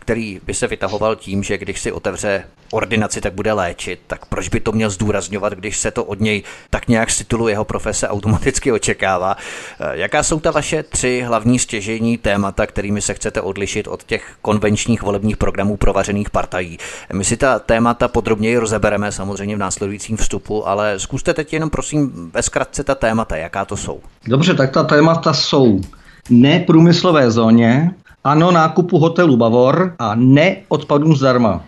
který 0.10 0.40
by 0.46 0.54
se 0.54 0.68
vytahoval 0.68 1.16
tím, 1.16 1.44
že 1.44 1.58
když 1.58 1.82
si 1.82 1.92
otevře 1.92 2.44
ordinaci, 2.72 3.22
tak 3.22 3.34
bude 3.34 3.54
léčit, 3.54 4.00
tak 4.08 4.26
proč 4.26 4.50
by 4.50 4.60
to 4.60 4.72
měl 4.72 4.90
zdůrazňovat, 4.90 5.54
když 5.54 5.78
se 5.78 5.92
to 5.92 6.04
od 6.04 6.20
něj 6.20 6.44
tak 6.70 6.88
nějak 6.88 7.10
z 7.10 7.18
titulu 7.18 7.48
jeho 7.48 7.66
profese 7.66 8.08
automaticky 8.08 8.72
očekává? 8.72 9.38
Eh, 9.80 9.92
jaká 9.94 10.24
jsou 10.24 10.40
ta 10.40 10.52
vaše 10.52 10.84
tři 10.84 11.24
hlavní 11.28 11.60
stěžení 11.60 12.18
témata, 12.18 12.68
kterými 12.68 13.02
se 13.02 13.14
chcete 13.14 13.42
odlišit 13.42 13.88
od 13.88 14.04
těch 14.04 14.36
konvenčních 14.42 15.02
volebních 15.02 15.38
programů 15.38 15.78
provařených 15.78 16.30
partají? 16.30 16.78
My 17.14 17.24
si 17.24 17.38
ta 17.38 17.60
témata 17.60 18.08
podrobněji 18.08 18.58
rozebereme 18.58 19.12
samozřejmě 19.12 19.56
v 19.56 19.60
následujícím 19.60 20.18
vstupu, 20.18 20.68
ale 20.68 21.00
zkuste 21.00 21.34
teď 21.34 21.54
jenom 21.54 21.70
prosím 21.70 22.32
ve 22.34 22.42
zkratce 22.42 22.84
ta 22.84 22.96
témata, 22.96 23.36
jaká 23.36 23.66
to 23.66 23.78
jsou. 23.78 24.00
Dobře, 24.28 24.54
tak 24.54 24.72
ta 24.72 24.84
témata 24.84 25.34
jsou 25.34 25.82
neprůmyslové 26.30 27.32
zóně, 27.32 27.92
ano 28.24 28.52
nákupu 28.52 29.00
hotelu 29.00 29.38
Bavor 29.38 29.96
a 30.00 30.16
ne 30.16 30.56
odpadům 30.68 31.16
zdarma. 31.16 31.64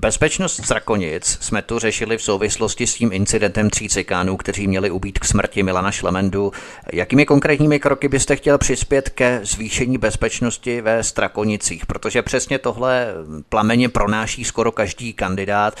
Bezpečnost 0.00 0.64
Strakonic 0.64 1.38
jsme 1.40 1.62
tu 1.62 1.78
řešili 1.78 2.18
v 2.18 2.22
souvislosti 2.22 2.86
s 2.86 2.94
tím 2.94 3.12
incidentem 3.12 3.70
tří 3.70 3.88
cikánů, 3.88 4.36
kteří 4.36 4.66
měli 4.66 4.90
ubít 4.90 5.18
k 5.18 5.24
smrti 5.24 5.62
Milana 5.62 5.90
Šlemendu. 5.90 6.52
Jakými 6.92 7.26
konkrétními 7.26 7.80
kroky 7.80 8.08
byste 8.08 8.36
chtěl 8.36 8.58
přispět 8.58 9.08
ke 9.08 9.40
zvýšení 9.42 9.98
bezpečnosti 9.98 10.80
ve 10.80 11.02
Strakonicích? 11.02 11.86
Protože 11.86 12.22
přesně 12.22 12.58
tohle 12.58 13.06
plameně 13.48 13.88
pronáší 13.88 14.44
skoro 14.44 14.72
každý 14.72 15.12
kandidát. 15.12 15.74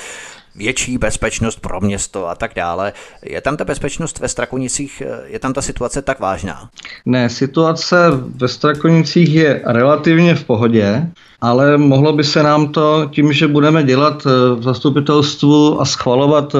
Větší 0.58 0.98
bezpečnost 0.98 1.60
pro 1.60 1.80
město 1.80 2.28
a 2.28 2.34
tak 2.34 2.50
dále. 2.56 2.92
Je 3.22 3.40
tam 3.40 3.56
ta 3.56 3.64
bezpečnost 3.64 4.18
ve 4.18 4.28
Strakonicích, 4.28 5.02
je 5.24 5.38
tam 5.38 5.52
ta 5.52 5.62
situace 5.62 6.02
tak 6.02 6.20
vážná? 6.20 6.68
Ne, 7.06 7.30
situace 7.30 7.96
ve 8.36 8.48
Strakonicích 8.48 9.34
je 9.34 9.62
relativně 9.64 10.34
v 10.34 10.44
pohodě, 10.44 11.10
ale 11.40 11.78
mohlo 11.78 12.12
by 12.12 12.24
se 12.24 12.42
nám 12.42 12.68
to 12.68 13.08
tím, 13.12 13.32
že 13.32 13.48
budeme 13.48 13.82
dělat 13.82 14.24
v 14.56 14.62
zastupitelstvu 14.62 15.80
a 15.80 15.84
schvalovat 15.84 16.56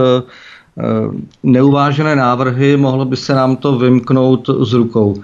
neuvážené 1.43 2.17
návrhy, 2.17 2.77
mohlo 2.77 3.05
by 3.05 3.17
se 3.17 3.35
nám 3.35 3.57
to 3.57 3.79
vymknout 3.79 4.51
z 4.61 4.73
rukou. 4.73 5.15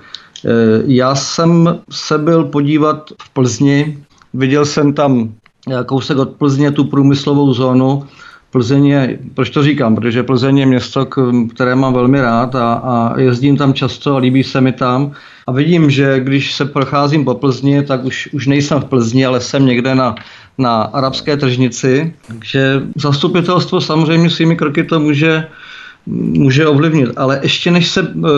Já 0.87 1.14
jsem 1.14 1.81
se 1.91 2.18
byl 2.18 2.45
podívat 2.45 3.11
v 3.22 3.31
Plzni, 3.31 3.99
viděl 4.35 4.64
jsem 4.64 4.93
tam 4.93 5.33
kousek 5.87 6.18
od 6.18 6.31
Plzně 6.31 6.70
tu 6.70 6.85
průmyslovou 6.85 7.55
zónu. 7.55 8.03
Plzeň 8.55 8.87
je, 8.87 9.19
proč 9.35 9.51
to 9.51 9.63
říkám, 9.63 9.95
protože 9.95 10.23
Plzeň 10.23 10.59
je 10.59 10.67
město, 10.67 11.07
které 11.55 11.75
mám 11.75 11.95
velmi 11.95 12.21
rád 12.21 12.55
a, 12.55 12.73
a 12.75 13.21
jezdím 13.21 13.57
tam 13.57 13.75
často 13.75 14.15
a 14.15 14.19
líbí 14.19 14.45
se 14.45 14.61
mi 14.61 14.73
tam. 14.73 15.13
A 15.47 15.53
vidím, 15.53 15.91
že 15.91 16.21
když 16.21 16.55
se 16.55 16.65
procházím 16.65 17.25
po 17.25 17.35
Plzni, 17.35 17.83
tak 17.83 18.05
už, 18.05 18.29
už 18.33 18.47
nejsem 18.47 18.81
v 18.81 18.85
Plzni, 18.85 19.27
ale 19.27 19.41
jsem 19.41 19.67
někde 19.67 19.95
na, 19.95 20.15
na 20.59 20.83
arabské 20.83 21.37
tržnici. 21.37 22.15
Takže 22.27 22.83
zastupitelstvo 22.97 23.81
samozřejmě 23.81 24.31
svými 24.31 24.57
kroky 24.57 24.85
to 24.85 25.01
může, 25.01 25.49
může 26.07 26.67
ovlivnit. 26.67 27.11
Ale 27.17 27.41
ještě 27.43 27.71
než 27.71 27.89
se 27.89 28.03
uh, 28.03 28.31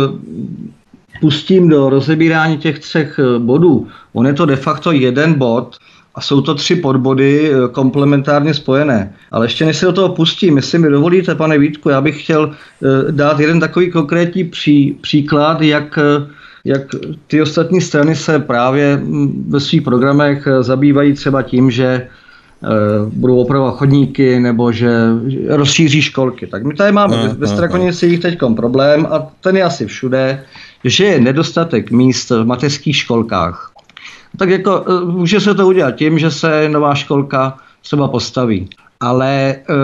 pustím 1.21 1.69
do 1.69 1.91
rozebírání 1.91 2.59
těch 2.59 2.79
třech 2.79 3.19
eh, 3.19 3.39
bodů, 3.39 3.89
on 4.12 4.27
je 4.27 4.33
to 4.33 4.47
de 4.47 4.57
facto 4.57 4.93
jeden 4.93 5.35
bod, 5.35 5.77
a 6.17 6.21
jsou 6.21 6.41
to 6.41 6.55
tři 6.55 6.77
podbody 6.77 7.51
eh, 7.51 7.69
komplementárně 7.69 8.55
spojené. 8.55 9.14
Ale 9.31 9.47
ještě 9.47 9.64
než 9.64 9.77
se 9.77 9.87
do 9.87 9.93
toho 9.93 10.09
pustím, 10.09 10.57
jestli 10.57 10.79
mi 10.79 10.91
dovolíte, 10.91 11.35
pane 11.35 11.59
Vítku, 11.59 11.89
já 11.89 12.01
bych 12.01 12.23
chtěl 12.23 12.51
eh, 12.51 13.12
dát 13.12 13.41
jeden 13.41 13.61
takový 13.61 13.91
konkrétní 13.91 14.45
pří, 14.45 14.99
příklad, 15.01 15.62
jak, 15.62 15.99
eh, 15.99 16.27
jak 16.64 16.83
ty 17.27 17.43
ostatní 17.43 17.81
strany 17.81 18.17
se 18.17 18.39
právě 18.39 18.97
hm, 18.97 19.45
ve 19.49 19.61
svých 19.61 19.83
programech 19.83 20.49
zabývají 20.61 21.12
třeba 21.12 21.43
tím, 21.43 21.71
že 21.71 22.09
budou 23.12 23.39
opravovat 23.39 23.77
chodníky 23.77 24.41
nebo 24.41 24.73
že 24.73 24.91
rozšíří 25.49 26.03
školky. 26.03 26.47
Tak 26.47 26.64
my 26.64 26.75
tady 26.75 26.93
máme 26.93 27.17
ve, 27.17 27.29
ve 27.29 27.47
Strakonicích 27.47 28.21
teď 28.21 28.39
problém 28.57 29.07
a 29.11 29.27
ten 29.41 29.57
je 29.57 29.62
asi 29.62 29.87
všude, 29.87 30.45
že 30.85 31.05
je 31.05 31.21
nedostatek 31.21 31.91
míst 31.91 32.31
v 32.31 32.45
mateřských 32.45 32.97
školkách 32.97 33.76
tak 34.37 34.49
jako 34.49 34.84
eh, 34.89 35.05
může 35.05 35.41
se 35.41 35.55
to 35.55 35.66
udělat 35.66 35.95
tím, 35.95 36.18
že 36.18 36.30
se 36.30 36.68
nová 36.68 36.95
školka 36.95 37.57
třeba 37.82 38.09
postaví. 38.09 38.68
Ale 39.01 39.57
eh, 39.57 39.74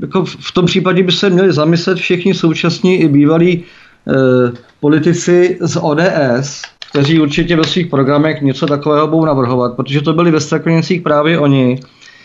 jako 0.00 0.24
v 0.24 0.52
tom 0.52 0.66
případě 0.66 1.02
by 1.02 1.12
se 1.12 1.30
měli 1.30 1.52
zamyslet 1.52 1.98
všichni 1.98 2.34
současní 2.34 3.00
i 3.00 3.08
bývalí 3.08 3.64
eh, 3.64 4.52
politici 4.80 5.58
z 5.60 5.76
ODS, 5.80 6.62
kteří 6.90 7.20
určitě 7.20 7.56
ve 7.56 7.64
svých 7.64 7.86
programech 7.86 8.42
něco 8.42 8.66
takového 8.66 9.06
budou 9.06 9.24
navrhovat, 9.24 9.76
protože 9.76 10.00
to 10.00 10.12
byli 10.12 10.30
ve 10.30 10.40
Strakonicích 10.40 11.02
právě 11.02 11.38
oni, 11.38 11.80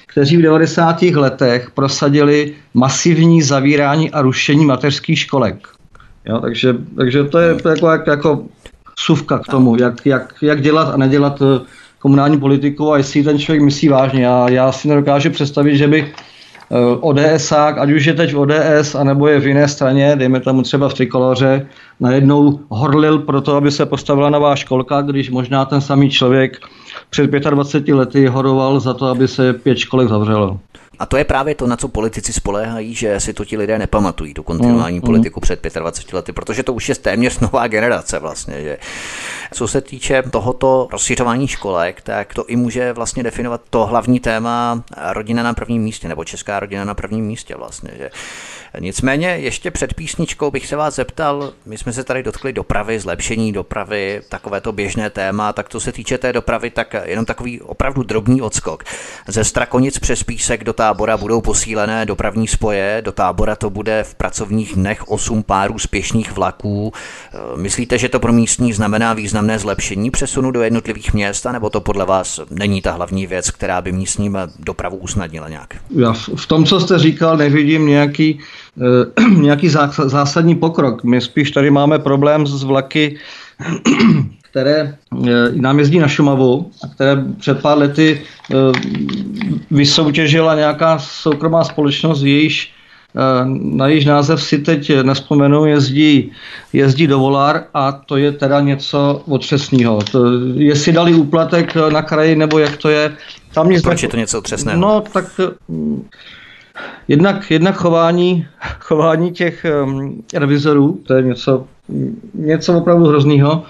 kteří 0.08 0.38
v 0.38 0.42
90. 0.42 1.02
letech 1.02 1.72
prosadili 1.72 2.54
masivní 2.74 3.42
zavírání 3.42 4.12
a 4.12 4.22
rušení 4.22 4.66
mateřských 4.66 5.20
školek. 5.20 5.68
Jo, 6.26 6.40
takže, 6.40 6.76
takže 6.98 7.24
to 7.24 7.40
je 7.40 7.58
jako, 7.70 7.88
jako 8.08 8.46
suvka 9.06 9.40
k 9.40 9.48
tomu, 9.48 9.76
jak, 9.80 10.06
jak, 10.06 10.34
jak 10.42 10.62
dělat 10.62 10.94
a 10.94 10.98
nedělat 10.98 11.42
eh, 11.42 11.66
komunální 12.00 12.40
politiku 12.40 12.92
a 12.92 12.98
jestli 12.98 13.24
ten 13.24 13.40
člověk 13.40 13.64
myslí 13.64 13.88
vážně. 13.88 14.24
Já, 14.24 14.50
já 14.50 14.72
si 14.72 14.88
nedokážu 14.88 15.30
představit, 15.30 15.78
že 15.78 15.88
by 15.88 16.00
eh, 16.02 16.76
ODSák, 17.00 17.78
ať 17.78 17.92
už 17.92 18.06
je 18.06 18.14
teď 18.14 18.34
v 18.34 18.40
ODS, 18.40 18.96
anebo 18.96 19.28
je 19.28 19.40
v 19.40 19.48
jiné 19.48 19.68
straně, 19.68 20.16
dejme 20.16 20.40
tomu 20.40 20.62
třeba 20.62 20.90
v 20.90 20.94
Trikoloře, 20.94 21.68
najednou 22.00 22.60
horlil 22.70 23.20
pro 23.20 23.42
to, 23.42 23.56
aby 23.56 23.72
se 23.72 23.86
postavila 23.86 24.30
nová 24.30 24.56
školka, 24.56 25.02
když 25.02 25.30
možná 25.30 25.66
ten 25.66 25.82
samý 25.82 26.10
člověk 26.10 26.58
před 27.10 27.32
25 27.32 27.96
lety 27.96 28.28
horoval 28.28 28.80
za 28.80 28.94
to, 28.94 29.06
aby 29.06 29.28
se 29.28 29.54
pět 29.54 29.78
školek 29.78 30.10
zavřelo. 30.10 30.60
A 31.00 31.06
to 31.06 31.18
je 31.18 31.24
právě 31.24 31.56
to, 31.56 31.68
na 31.68 31.78
co 31.78 31.88
politici 31.88 32.34
spoléhají, 32.34 32.96
že 32.96 33.20
si 33.20 33.34
to 33.34 33.46
ti 33.46 33.58
lidé 33.58 33.80
nepamatují, 33.80 34.34
tu 34.34 34.44
kontinuální 34.44 34.98
mm, 34.98 35.02
politiku 35.02 35.40
mm. 35.40 35.42
před 35.42 35.78
25 35.80 36.16
lety, 36.16 36.32
protože 36.32 36.64
to 36.64 36.74
už 36.74 36.90
je 36.90 36.96
téměř 36.96 37.40
nová 37.52 37.68
generace 37.68 38.20
vlastně. 38.20 38.62
Že. 38.62 38.78
Co 39.54 39.68
se 39.68 39.82
týče 39.82 40.24
tohoto 40.32 40.88
rozšiřování 40.92 41.48
školek, 41.48 42.02
tak 42.02 42.34
to 42.34 42.46
i 42.46 42.56
může 42.56 42.94
vlastně 42.94 43.24
definovat 43.24 43.62
to 43.70 43.86
hlavní 43.86 44.20
téma 44.20 44.84
rodina 45.12 45.44
na 45.44 45.54
prvním 45.54 45.82
místě, 45.84 46.08
nebo 46.08 46.24
česká 46.24 46.60
rodina 46.60 46.86
na 46.86 46.94
prvním 46.94 47.26
místě 47.26 47.56
vlastně. 47.56 47.92
Že. 47.98 48.10
Nicméně 48.80 49.28
ještě 49.28 49.72
před 49.72 49.94
písničkou 49.94 50.52
bych 50.52 50.68
se 50.68 50.76
vás 50.76 50.96
zeptal, 50.96 51.54
my 51.66 51.78
jsme 51.78 51.94
se 51.94 52.04
tady 52.04 52.24
dotkli 52.24 52.54
dopravy, 52.54 53.00
zlepšení 53.00 53.52
dopravy, 53.52 54.22
takové 54.30 54.62
to 54.62 54.72
běžné 54.72 55.10
téma, 55.10 55.54
tak 55.54 55.70
co 55.70 55.80
se 55.80 55.92
týče 55.92 56.18
té 56.18 56.34
dopravy, 56.34 56.70
tak 56.70 56.96
jenom 57.04 57.26
takový 57.26 57.62
opravdu 57.62 58.04
drobný 58.04 58.42
odskok. 58.42 58.84
Ze 59.28 59.44
Strakonic 59.44 60.00
přes 60.00 60.24
Písek 60.24 60.64
do 60.64 60.74
tábora 60.90 61.18
budou 61.18 61.42
posílené 61.42 62.06
dopravní 62.06 62.48
spoje, 62.48 63.02
do 63.06 63.12
tábora 63.12 63.56
to 63.56 63.70
bude 63.70 64.04
v 64.04 64.16
pracovních 64.16 64.76
dnech 64.76 65.08
8 65.08 65.44
párů 65.44 65.80
spěšných 65.80 66.32
vlaků. 66.32 66.94
Myslíte, 67.56 67.98
že 67.98 68.10
to 68.10 68.20
pro 68.20 68.34
místní 68.34 68.74
znamená 68.74 69.14
významné 69.14 69.60
zlepšení 69.60 70.12
přesunu 70.12 70.52
do 70.52 70.62
jednotlivých 70.62 71.14
měst, 71.14 71.46
nebo 71.52 71.70
to 71.70 71.82
podle 71.82 72.06
vás 72.06 72.40
není 72.50 72.82
ta 72.82 72.92
hlavní 72.92 73.28
věc, 73.28 73.52
která 73.52 73.82
by 73.82 73.92
místním 73.92 74.38
dopravu 74.60 74.98
usnadnila 74.98 75.50
nějak? 75.50 75.76
Já 75.96 76.14
v 76.36 76.48
tom, 76.48 76.66
co 76.66 76.80
jste 76.80 77.00
říkal, 77.00 77.38
nevidím 77.38 77.88
nějaký 77.88 78.40
Eh, 78.80 79.30
nějaký 79.42 79.70
zásadní 80.06 80.56
pokrok. 80.56 81.04
My 81.04 81.22
spíš 81.22 81.52
tady 81.52 81.72
máme 81.72 82.00
problém 82.00 82.48
s 82.48 82.64
vlaky, 82.64 83.18
které 84.52 84.96
eh, 85.28 85.52
nám 85.54 85.80
jezdí 85.80 86.00
na 86.00 86.08
Šumavu 86.08 86.72
a 86.84 86.88
které 86.88 87.24
před 87.40 87.62
pár 87.62 87.78
lety 87.78 88.22
eh, 88.22 88.56
vysoutěžila 89.72 90.56
nějaká 90.56 91.00
soukromá 91.00 91.64
společnost, 91.64 92.22
jejíž 92.22 92.72
na 93.50 93.88
jejíž 93.88 94.06
název 94.06 94.44
si 94.44 94.58
teď 94.58 94.92
nespomenu, 95.04 95.66
jezdí, 95.66 96.32
jezdí 96.74 97.08
do 97.08 97.20
Volar 97.20 97.64
a 97.74 97.92
to 97.92 98.18
je 98.18 98.32
teda 98.32 98.60
něco 98.60 99.22
otřesného. 99.28 100.02
To, 100.12 100.26
jestli 100.56 100.92
dali 100.92 101.14
úplatek 101.14 101.76
na 101.76 102.02
kraji, 102.02 102.36
nebo 102.36 102.60
jak 102.60 102.78
to 102.78 102.90
je, 102.90 103.16
tam 103.54 103.70
nic 103.70 103.82
Proč 103.82 104.04
je 104.04 104.10
to 104.10 104.18
něco 104.18 104.38
otřesného? 104.38 104.82
No, 104.82 105.04
tak 105.14 105.26
Jednak, 107.08 107.52
jednak 107.52 107.76
chování, 107.76 108.48
chování 108.80 109.32
těch 109.32 109.66
um, 109.84 110.24
revizorů, 110.34 111.00
to 111.08 111.14
je 111.14 111.24
něco, 111.24 111.66
něco 112.34 112.78
opravdu 112.78 113.06
hrozného. 113.06 113.64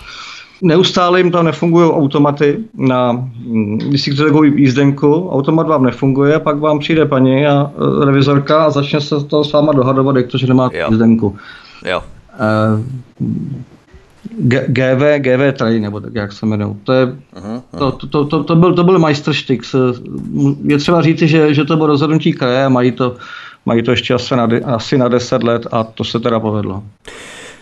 Neustále 0.62 1.20
jim 1.20 1.32
tam 1.32 1.46
nefungují 1.46 1.92
automaty. 1.92 2.58
Na, 2.78 3.30
když 3.88 4.02
si 4.02 4.12
chcete 4.12 4.26
takovou 4.26 4.44
jízdenku, 4.44 5.30
automat 5.30 5.68
vám 5.68 5.84
nefunguje, 5.84 6.40
pak 6.40 6.60
vám 6.60 6.80
přijde 6.80 7.06
paní 7.06 7.48
a 7.48 7.64
uh, 7.64 8.06
revizorka 8.06 8.66
a 8.66 8.70
začne 8.70 9.02
se 9.02 9.24
to 9.24 9.44
s 9.44 9.52
váma 9.52 9.74
dohadovat, 9.74 10.16
jak 10.16 10.28
to, 10.28 10.38
že 10.38 10.48
nemáte 10.48 10.78
jo. 10.78 10.88
jízdenku. 10.90 11.38
Jo. 11.86 12.02
Uh, 12.40 12.84
GV, 14.68 15.20
GV 15.20 15.58
Train, 15.58 15.82
nebo 15.82 16.00
tak, 16.00 16.16
jak 16.16 16.32
se 16.32 16.46
jmenují. 16.46 16.76
To, 16.84 16.94
je, 16.94 17.06
uh-huh, 17.06 17.62
to, 17.78 17.92
to, 17.92 18.26
to, 18.26 18.44
to, 18.44 18.56
byl, 18.56 18.74
to 18.74 18.84
byl 18.84 19.00
majstrštyk. 19.00 19.64
Je 20.64 20.78
třeba 20.78 21.02
říci, 21.02 21.28
že, 21.28 21.54
že 21.54 21.66
to 21.66 21.76
bylo 21.76 21.88
rozhodnutí 21.88 22.34
kraje, 22.34 22.70
mají 22.70 22.92
to, 22.92 23.16
mají 23.66 23.84
to 23.84 23.92
ještě 23.92 24.14
asi 24.14 24.36
na, 24.36 24.48
asi 24.66 24.98
na 24.98 25.08
10 25.08 25.44
let 25.44 25.68
a 25.72 25.84
to 25.84 26.04
se 26.04 26.20
teda 26.20 26.40
povedlo. 26.40 26.84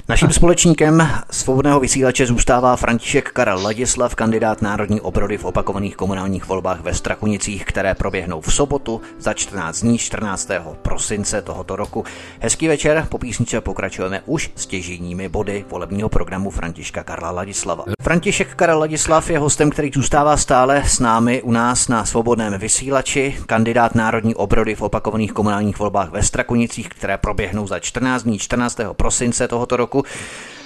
Naším 0.10 0.32
společníkem 0.32 1.10
svobodného 1.32 1.80
vysílače 1.80 2.26
zůstává 2.26 2.76
František 2.76 3.32
Karel 3.32 3.64
Ladislav, 3.64 4.16
kandidát 4.16 4.62
Národní 4.62 5.02
obrody 5.02 5.38
v 5.38 5.46
opakovaných 5.46 5.96
komunálních 5.96 6.48
volbách 6.48 6.82
ve 6.82 6.94
Strakunicích, 6.94 7.66
které 7.66 7.96
proběhnou 7.96 8.42
v 8.42 8.54
sobotu 8.54 9.02
za 9.20 9.34
14 9.34 9.82
dní 9.82 9.98
14. 9.98 10.50
prosince 10.82 11.42
tohoto 11.42 11.76
roku. 11.76 12.04
Hezký 12.40 12.68
večer, 12.68 13.08
po 13.10 13.18
písničce 13.18 13.62
pokračujeme 13.62 14.22
už 14.26 14.52
s 14.56 14.66
těžíními 14.66 15.30
body 15.30 15.66
volebního 15.70 16.10
programu 16.10 16.50
Františka 16.50 17.04
Karla 17.04 17.32
Ladislava. 17.32 17.84
František 18.02 18.56
Karel 18.56 18.80
Ladislav 18.80 19.30
je 19.30 19.40
hostem, 19.40 19.70
který 19.70 19.92
zůstává 19.94 20.38
stále 20.38 20.84
s 20.86 21.00
námi 21.00 21.42
u 21.42 21.52
nás 21.52 21.88
na 21.88 22.06
svobodném 22.06 22.60
vysílači, 22.60 23.38
kandidát 23.46 23.96
Národní 23.96 24.36
obrody 24.36 24.76
v 24.76 24.82
opakovaných 24.82 25.34
komunálních 25.34 25.80
volbách 25.80 26.10
ve 26.10 26.24
Strakunicích, 26.24 26.90
které 26.90 27.18
proběhnou 27.18 27.68
za 27.68 27.80
14 27.80 28.24
dní 28.24 28.40
14. 28.40 28.80
prosince 28.94 29.48
tohoto 29.48 29.78
roku 29.78 29.97
roku. 29.98 30.10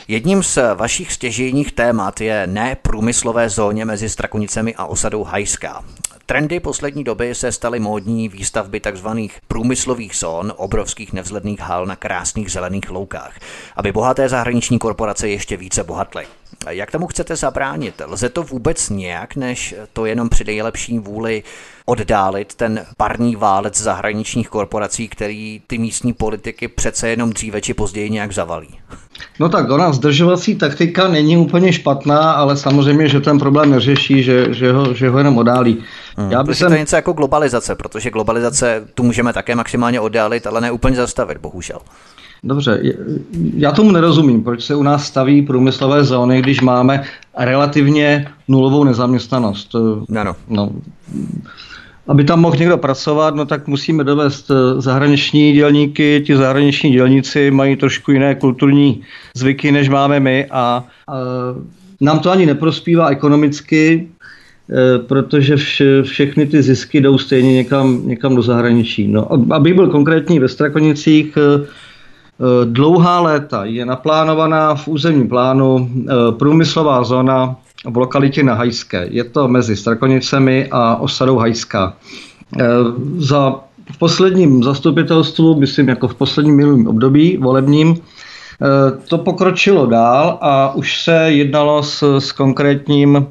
Jedním 0.07 0.43
z 0.43 0.57
vašich 0.75 1.13
stěžejních 1.13 1.71
témat 1.71 2.21
je 2.21 2.47
ne 2.47 2.77
průmyslové 2.81 3.49
zóně 3.49 3.85
mezi 3.85 4.09
Strakonicemi 4.09 4.75
a 4.75 4.85
osadou 4.85 5.23
Hajská. 5.23 5.83
Trendy 6.25 6.59
poslední 6.59 7.03
doby 7.03 7.35
se 7.35 7.51
staly 7.51 7.79
módní 7.79 8.29
výstavby 8.29 8.79
tzv. 8.79 9.07
průmyslových 9.47 10.15
zón, 10.15 10.53
obrovských 10.57 11.13
nevzhledných 11.13 11.59
hal 11.59 11.85
na 11.85 11.95
krásných 11.95 12.51
zelených 12.51 12.89
loukách, 12.89 13.39
aby 13.75 13.91
bohaté 13.91 14.29
zahraniční 14.29 14.79
korporace 14.79 15.29
ještě 15.29 15.57
více 15.57 15.83
bohatly. 15.83 16.25
Jak 16.69 16.91
tomu 16.91 17.07
chcete 17.07 17.35
zabránit? 17.35 18.01
Lze 18.07 18.29
to 18.29 18.43
vůbec 18.43 18.89
nějak, 18.89 19.35
než 19.35 19.75
to 19.93 20.05
jenom 20.05 20.29
při 20.29 20.43
nejlepší 20.43 20.99
vůli 20.99 21.43
oddálit 21.85 22.55
ten 22.55 22.85
parní 22.97 23.35
válec 23.35 23.81
zahraničních 23.81 24.49
korporací, 24.49 25.07
který 25.07 25.61
ty 25.67 25.77
místní 25.77 26.13
politiky 26.13 26.67
přece 26.67 27.09
jenom 27.09 27.33
dříve 27.33 27.61
či 27.61 27.73
později 27.73 28.09
nějak 28.09 28.33
zavalí? 28.33 28.79
No 29.39 29.49
tak 29.49 29.69
ona 29.69 29.93
zdržovací 29.93 30.55
taktika 30.55 31.07
není 31.07 31.37
úplně 31.37 31.73
špatná, 31.73 32.31
ale 32.31 32.57
samozřejmě, 32.57 33.09
že 33.09 33.19
ten 33.19 33.39
problém 33.39 33.71
neřeší, 33.71 34.23
že, 34.23 34.53
že, 34.53 34.71
ho, 34.71 34.93
že 34.93 35.09
ho 35.09 35.17
jenom 35.17 35.37
odálí. 35.37 35.83
Hmm, 36.17 36.31
Já 36.31 36.43
bych 36.43 36.57
sem... 36.57 36.67
to 36.67 36.73
je 36.73 36.79
něco 36.79 36.95
jako 36.95 37.13
globalizace, 37.13 37.75
protože 37.75 38.09
globalizace 38.09 38.87
tu 38.93 39.03
můžeme 39.03 39.33
také 39.33 39.55
maximálně 39.55 39.99
oddálit, 39.99 40.47
ale 40.47 40.61
ne 40.61 40.71
úplně 40.71 40.95
zastavit, 40.95 41.37
bohužel. 41.37 41.79
Dobře, 42.43 42.81
já 43.55 43.71
tomu 43.71 43.91
nerozumím, 43.91 44.43
proč 44.43 44.63
se 44.63 44.75
u 44.75 44.83
nás 44.83 45.05
staví 45.05 45.41
průmyslové 45.41 46.03
zóny, 46.03 46.41
když 46.41 46.61
máme 46.61 47.03
relativně 47.37 48.27
nulovou 48.47 48.83
nezaměstnanost. 48.83 49.75
Ano. 50.19 50.35
No, 50.49 50.71
aby 52.07 52.23
tam 52.23 52.41
mohl 52.41 52.57
někdo 52.57 52.77
pracovat, 52.77 53.35
no 53.35 53.45
tak 53.45 53.67
musíme 53.67 54.03
dovést 54.03 54.51
eh, 54.51 54.81
zahraniční 54.81 55.53
dělníky. 55.53 56.23
Ti 56.25 56.37
zahraniční 56.37 56.91
dělníci 56.91 57.51
mají 57.51 57.75
trošku 57.75 58.11
jiné 58.11 58.35
kulturní 58.35 59.01
zvyky, 59.35 59.71
než 59.71 59.89
máme 59.89 60.19
my 60.19 60.45
a, 60.45 60.85
a 61.07 61.15
nám 62.01 62.19
to 62.19 62.31
ani 62.31 62.45
neprospívá 62.45 63.09
ekonomicky, 63.09 64.07
eh, 64.69 64.99
protože 64.99 65.55
vše, 65.55 66.03
všechny 66.03 66.45
ty 66.45 66.61
zisky 66.61 67.01
jdou 67.01 67.17
stejně 67.17 67.53
někam, 67.53 68.01
někam 68.07 68.35
do 68.35 68.41
zahraničí. 68.41 69.07
No, 69.07 69.53
abych 69.53 69.73
byl 69.73 69.87
konkrétní 69.89 70.39
ve 70.39 70.47
Strakonicích, 70.47 71.37
eh, 71.37 71.67
dlouhá 72.65 73.19
léta 73.19 73.65
je 73.65 73.85
naplánovaná 73.85 74.75
v 74.75 74.87
územním 74.87 75.29
plánu 75.29 75.89
průmyslová 76.39 77.03
zóna 77.03 77.55
v 77.85 77.97
lokalitě 77.97 78.43
na 78.43 78.53
Hajské. 78.53 79.07
Je 79.09 79.23
to 79.23 79.47
mezi 79.47 79.75
Strakonicemi 79.75 80.67
a 80.71 80.95
osadou 80.95 81.37
Hajská. 81.37 81.93
E, 82.59 82.65
za 83.17 83.55
v 83.91 83.97
posledním 83.97 84.63
zastupitelstvu, 84.63 85.59
myslím 85.59 85.89
jako 85.89 86.07
v 86.07 86.15
posledním 86.15 86.55
minulém 86.55 86.87
období 86.87 87.37
volebním, 87.37 87.95
to 89.07 89.17
pokročilo 89.17 89.85
dál 89.85 90.37
a 90.41 90.75
už 90.75 91.03
se 91.03 91.31
jednalo 91.31 91.83
s, 91.83 92.17
s 92.19 92.31
konkrétním 92.31 93.27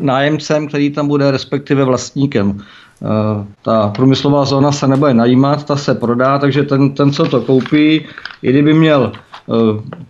nájemcem, 0.00 0.68
který 0.68 0.90
tam 0.90 1.08
bude 1.08 1.30
respektive 1.30 1.84
vlastníkem. 1.84 2.60
Ta 3.62 3.88
průmyslová 3.88 4.44
zóna 4.44 4.72
se 4.72 4.86
nebude 4.86 5.14
najímat, 5.14 5.64
ta 5.64 5.76
se 5.76 5.94
prodá, 5.94 6.38
takže 6.38 6.62
ten, 6.62 6.94
ten 6.94 7.12
co 7.12 7.24
to 7.24 7.40
koupí, 7.40 8.06
i 8.42 8.50
kdyby 8.50 8.74
měl 8.74 9.12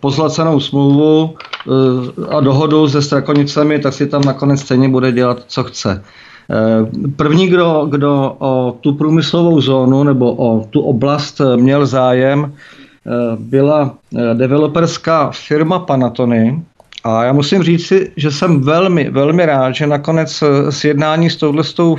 pozlacenou 0.01 0.61
smlouvu, 0.61 1.35
Eh, 1.69 2.27
a 2.37 2.41
dohodu 2.41 2.89
se 2.89 3.03
Strakonicemi, 3.03 3.79
tak 3.79 3.93
si 3.93 4.07
tam 4.07 4.23
nakonec 4.23 4.61
stejně 4.61 4.89
bude 4.89 5.13
dělat, 5.13 5.45
co 5.47 5.65
chce. 5.65 6.03
Eh, 6.51 7.11
první, 7.17 7.47
kdo, 7.49 7.87
kdo 7.91 8.37
o 8.39 8.77
tu 8.81 8.95
průmyslovou 8.95 9.61
zónu 9.61 10.05
nebo 10.05 10.35
o 10.35 10.65
tu 10.71 10.81
oblast 10.81 11.41
měl 11.57 11.87
zájem, 11.87 12.53
eh, 12.53 13.11
byla 13.39 13.95
developerská 14.35 15.31
firma 15.33 15.79
Panatony. 15.79 16.63
A 17.05 17.25
já 17.25 17.33
musím 17.33 17.63
říct 17.63 17.87
si, 17.87 18.13
že 18.17 18.31
jsem 18.31 18.61
velmi, 18.61 19.11
velmi 19.11 19.47
rád, 19.47 19.73
že 19.73 19.87
nakonec 19.87 20.45
sjednání 20.71 21.31
s 21.31 21.37
touhletou 21.37 21.97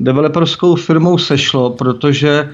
developerskou 0.00 0.76
firmou 0.76 1.18
sešlo, 1.18 1.70
protože 1.70 2.50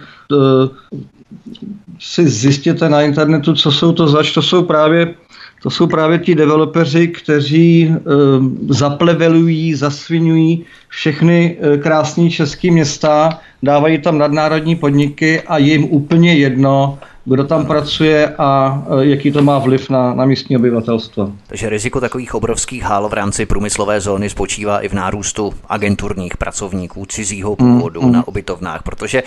si 1.98 2.28
zjistěte 2.28 2.88
na 2.88 3.02
internetu, 3.02 3.54
co 3.54 3.72
jsou 3.72 3.92
to 3.92 4.08
zač. 4.08 4.34
To 4.34 4.42
jsou 4.42 4.62
právě 4.62 5.14
to 5.62 5.70
jsou 5.70 5.86
právě 5.86 6.18
ti 6.18 6.34
developeři, 6.34 7.08
kteří 7.08 7.82
e, 7.82 7.94
zaplevelují, 8.68 9.74
zasvinují 9.74 10.64
všechny 10.88 11.56
e, 11.60 11.78
krásné 11.78 12.30
české 12.30 12.70
města, 12.70 13.38
dávají 13.62 13.98
tam 13.98 14.18
nadnárodní 14.18 14.76
podniky 14.76 15.40
a 15.40 15.58
je 15.58 15.72
jim 15.72 15.84
úplně 15.84 16.34
jedno, 16.34 16.98
kdo 17.26 17.44
tam 17.44 17.66
pracuje 17.66 18.34
a 18.38 18.82
e, 19.00 19.06
jaký 19.06 19.32
to 19.32 19.42
má 19.42 19.58
vliv 19.58 19.90
na, 19.90 20.14
na 20.14 20.24
místní 20.24 20.56
obyvatelstvo. 20.56 21.32
Takže 21.46 21.68
riziko 21.68 22.00
takových 22.00 22.34
obrovských 22.34 22.82
hál 22.82 23.08
v 23.08 23.12
rámci 23.12 23.46
průmyslové 23.46 24.00
zóny 24.00 24.30
spočívá 24.30 24.80
i 24.80 24.88
v 24.88 24.92
nárůstu 24.92 25.54
agenturních 25.68 26.36
pracovníků 26.36 27.06
cizího 27.06 27.56
původu 27.56 28.00
mm, 28.00 28.06
mm. 28.06 28.12
na 28.12 28.28
ubytovnách, 28.28 28.82
protože 28.82 29.18
e, 29.18 29.22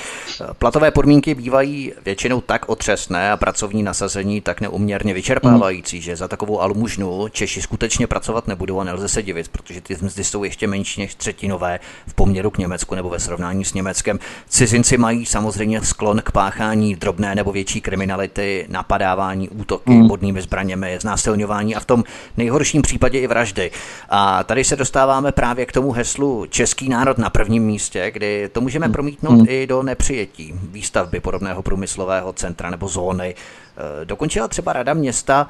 platové 0.53 0.91
podmínky 0.91 1.35
bývají 1.35 1.93
většinou 2.05 2.41
tak 2.41 2.69
otřesné 2.69 3.31
a 3.31 3.37
pracovní 3.37 3.83
nasazení 3.83 4.41
tak 4.41 4.61
neuměrně 4.61 5.13
vyčerpávající, 5.13 5.95
mm. 5.95 6.01
že 6.01 6.15
za 6.15 6.27
takovou 6.27 6.61
almužnu 6.61 7.27
Češi 7.31 7.61
skutečně 7.61 8.07
pracovat 8.07 8.47
nebudou 8.47 8.79
a 8.79 8.83
nelze 8.83 9.07
se 9.07 9.23
divit, 9.23 9.47
protože 9.47 9.81
ty 9.81 9.97
mzdy 10.01 10.23
jsou 10.23 10.43
ještě 10.43 10.67
menší 10.67 11.01
než 11.01 11.15
třetinové 11.15 11.79
v 12.07 12.13
poměru 12.13 12.49
k 12.49 12.57
Německu 12.57 12.95
nebo 12.95 13.09
ve 13.09 13.19
srovnání 13.19 13.65
s 13.65 13.73
Německem. 13.73 14.19
Cizinci 14.49 14.97
mají 14.97 15.25
samozřejmě 15.25 15.81
sklon 15.81 16.21
k 16.23 16.31
páchání 16.31 16.95
drobné 16.95 17.35
nebo 17.35 17.51
větší 17.51 17.81
kriminality, 17.89 18.65
napadávání, 18.69 19.49
útoky 19.49 19.91
mm. 19.91 20.07
bodnými 20.07 20.41
zbraněmi, 20.41 20.97
znásilňování 21.01 21.75
a 21.75 21.79
v 21.79 21.85
tom 21.85 22.03
nejhorším 22.37 22.81
případě 22.81 23.19
i 23.19 23.27
vraždy. 23.27 23.71
A 24.09 24.43
tady 24.43 24.63
se 24.63 24.75
dostáváme 24.75 25.31
právě 25.31 25.65
k 25.65 25.71
tomu 25.71 25.91
heslu 25.91 26.45
Český 26.49 26.89
národ 26.89 27.17
na 27.17 27.29
prvním 27.29 27.63
místě, 27.63 28.11
kdy 28.11 28.49
to 28.51 28.61
můžeme 28.61 28.87
mm. 28.87 28.93
promítnout 28.93 29.41
mm. 29.41 29.45
i 29.49 29.67
do 29.67 29.83
nepřijetí 29.83 30.53
výstavby 30.53 31.19
podobného 31.19 31.61
průmyslového 31.61 32.33
centra 32.33 32.69
nebo 32.69 32.87
zóny. 32.87 33.35
E, 33.35 34.05
dokončila 34.05 34.47
třeba 34.47 34.73
Rada 34.73 34.93
města 34.93 35.47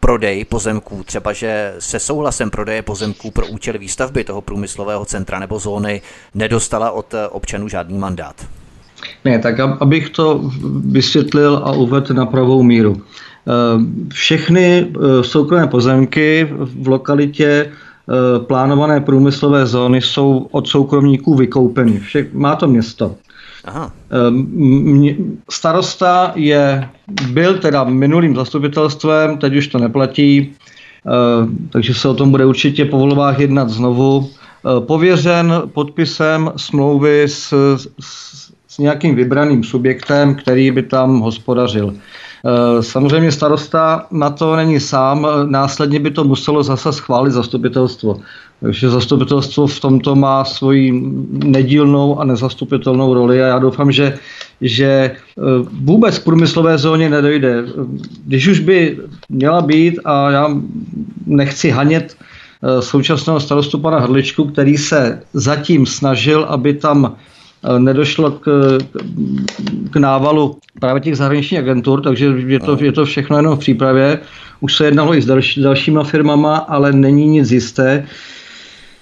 prodej 0.00 0.44
pozemků, 0.44 1.04
třeba 1.04 1.32
že 1.32 1.74
se 1.78 1.98
souhlasem 1.98 2.50
prodeje 2.50 2.82
pozemků 2.82 3.30
pro 3.30 3.46
účely 3.46 3.78
výstavby 3.78 4.24
toho 4.24 4.40
průmyslového 4.40 5.04
centra 5.04 5.38
nebo 5.38 5.58
zóny 5.58 6.02
nedostala 6.34 6.90
od 6.90 7.14
občanů 7.30 7.68
žádný 7.68 7.98
mandát. 7.98 8.46
Ne, 9.24 9.38
tak 9.38 9.60
abych 9.60 10.10
to 10.10 10.50
vysvětlil 10.84 11.56
a 11.64 11.72
uvedl 11.72 12.14
na 12.14 12.26
pravou 12.26 12.62
míru. 12.62 13.02
Eh, 13.46 14.12
všechny 14.12 14.86
eh, 14.86 15.24
soukromé 15.24 15.66
pozemky 15.66 16.48
v 16.82 16.88
lokalitě 16.88 17.46
eh, 17.46 18.38
plánované 18.38 19.00
průmyslové 19.00 19.66
zóny 19.66 20.00
jsou 20.00 20.48
od 20.50 20.68
soukromníků 20.68 21.34
vykoupeny. 21.34 21.98
Vše, 21.98 22.26
má 22.32 22.56
to 22.56 22.68
město. 22.68 23.14
Aha. 23.64 23.92
Starosta 25.50 26.32
je, 26.34 26.88
byl 27.30 27.58
teda 27.58 27.84
minulým 27.84 28.36
zastupitelstvem, 28.36 29.38
teď 29.38 29.56
už 29.56 29.68
to 29.68 29.78
neplatí, 29.78 30.54
takže 31.70 31.94
se 31.94 32.08
o 32.08 32.14
tom 32.14 32.30
bude 32.30 32.46
určitě 32.46 32.84
po 32.84 32.98
volbách 32.98 33.38
jednat 33.38 33.70
znovu. 33.70 34.30
Pověřen 34.86 35.62
podpisem 35.66 36.52
smlouvy 36.56 37.22
s, 37.22 37.54
s 38.00 38.45
s 38.76 38.78
nějakým 38.78 39.16
vybraným 39.16 39.64
subjektem, 39.64 40.34
který 40.34 40.70
by 40.70 40.82
tam 40.82 41.20
hospodařil. 41.20 41.94
E, 41.96 42.82
samozřejmě 42.82 43.32
starosta 43.32 44.06
na 44.12 44.30
to 44.30 44.56
není 44.56 44.80
sám, 44.80 45.26
následně 45.48 46.00
by 46.00 46.10
to 46.10 46.24
muselo 46.24 46.62
zase 46.62 46.92
schválit 46.92 47.30
zastupitelstvo. 47.30 48.20
Takže 48.60 48.90
zastupitelstvo 48.90 49.66
v 49.66 49.80
tomto 49.80 50.14
má 50.14 50.44
svoji 50.44 50.92
nedílnou 51.44 52.20
a 52.20 52.24
nezastupitelnou 52.24 53.14
roli 53.14 53.42
a 53.42 53.46
já 53.46 53.58
doufám, 53.58 53.92
že, 53.92 54.18
že 54.60 54.86
e, 54.86 55.12
vůbec 55.72 56.18
k 56.18 56.24
průmyslové 56.24 56.78
zóně 56.78 57.08
nedojde. 57.08 57.64
Když 58.26 58.46
už 58.46 58.60
by 58.60 58.98
měla 59.28 59.62
být, 59.62 60.04
a 60.04 60.30
já 60.30 60.44
nechci 61.26 61.70
hanět 61.70 62.12
e, 62.12 62.82
současného 62.82 63.40
starostu 63.40 63.78
pana 63.78 63.98
Hrdličku, 64.04 64.44
který 64.44 64.76
se 64.76 65.22
zatím 65.32 65.86
snažil, 65.86 66.44
aby 66.44 66.74
tam 66.74 67.16
nedošlo 67.78 68.30
k, 68.30 68.78
k 69.90 69.96
návalu 69.96 70.58
právě 70.80 71.00
těch 71.00 71.16
zahraničních 71.16 71.60
agentur, 71.60 72.02
takže 72.02 72.26
je 72.46 72.60
to, 72.60 72.76
je 72.80 72.92
to 72.92 73.04
všechno 73.04 73.36
jenom 73.36 73.56
v 73.56 73.58
přípravě. 73.58 74.18
Už 74.60 74.76
se 74.76 74.84
jednalo 74.84 75.14
i 75.14 75.22
s 75.22 75.26
další, 75.26 75.62
dalšíma 75.62 76.04
firmama, 76.04 76.56
ale 76.56 76.92
není 76.92 77.28
nic 77.28 77.50
jisté. 77.50 78.06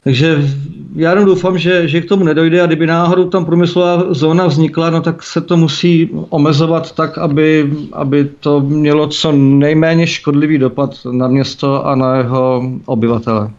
Takže 0.05 0.51
já 0.97 1.11
jenom 1.11 1.25
doufám, 1.25 1.59
že, 1.59 1.89
že 1.89 2.01
k 2.01 2.09
tomu 2.09 2.25
nedojde 2.25 2.63
a 2.63 2.67
kdyby 2.67 2.87
náhodou 2.87 3.29
tam 3.29 3.45
průmyslová 3.45 4.05
zóna 4.11 4.47
vznikla, 4.47 4.91
no 4.91 5.01
tak 5.01 5.23
se 5.23 5.41
to 5.41 5.57
musí 5.57 6.11
omezovat 6.29 6.93
tak, 6.93 7.19
aby, 7.19 7.73
aby 7.93 8.25
to 8.41 8.61
mělo 8.61 9.09
co 9.09 9.33
nejméně 9.33 10.07
škodlivý 10.07 10.59
dopad 10.59 10.91
na 11.11 11.29
město 11.29 11.87
a 11.87 11.95
na 11.95 12.17
jeho 12.17 12.63
obyvatele. 12.87 13.51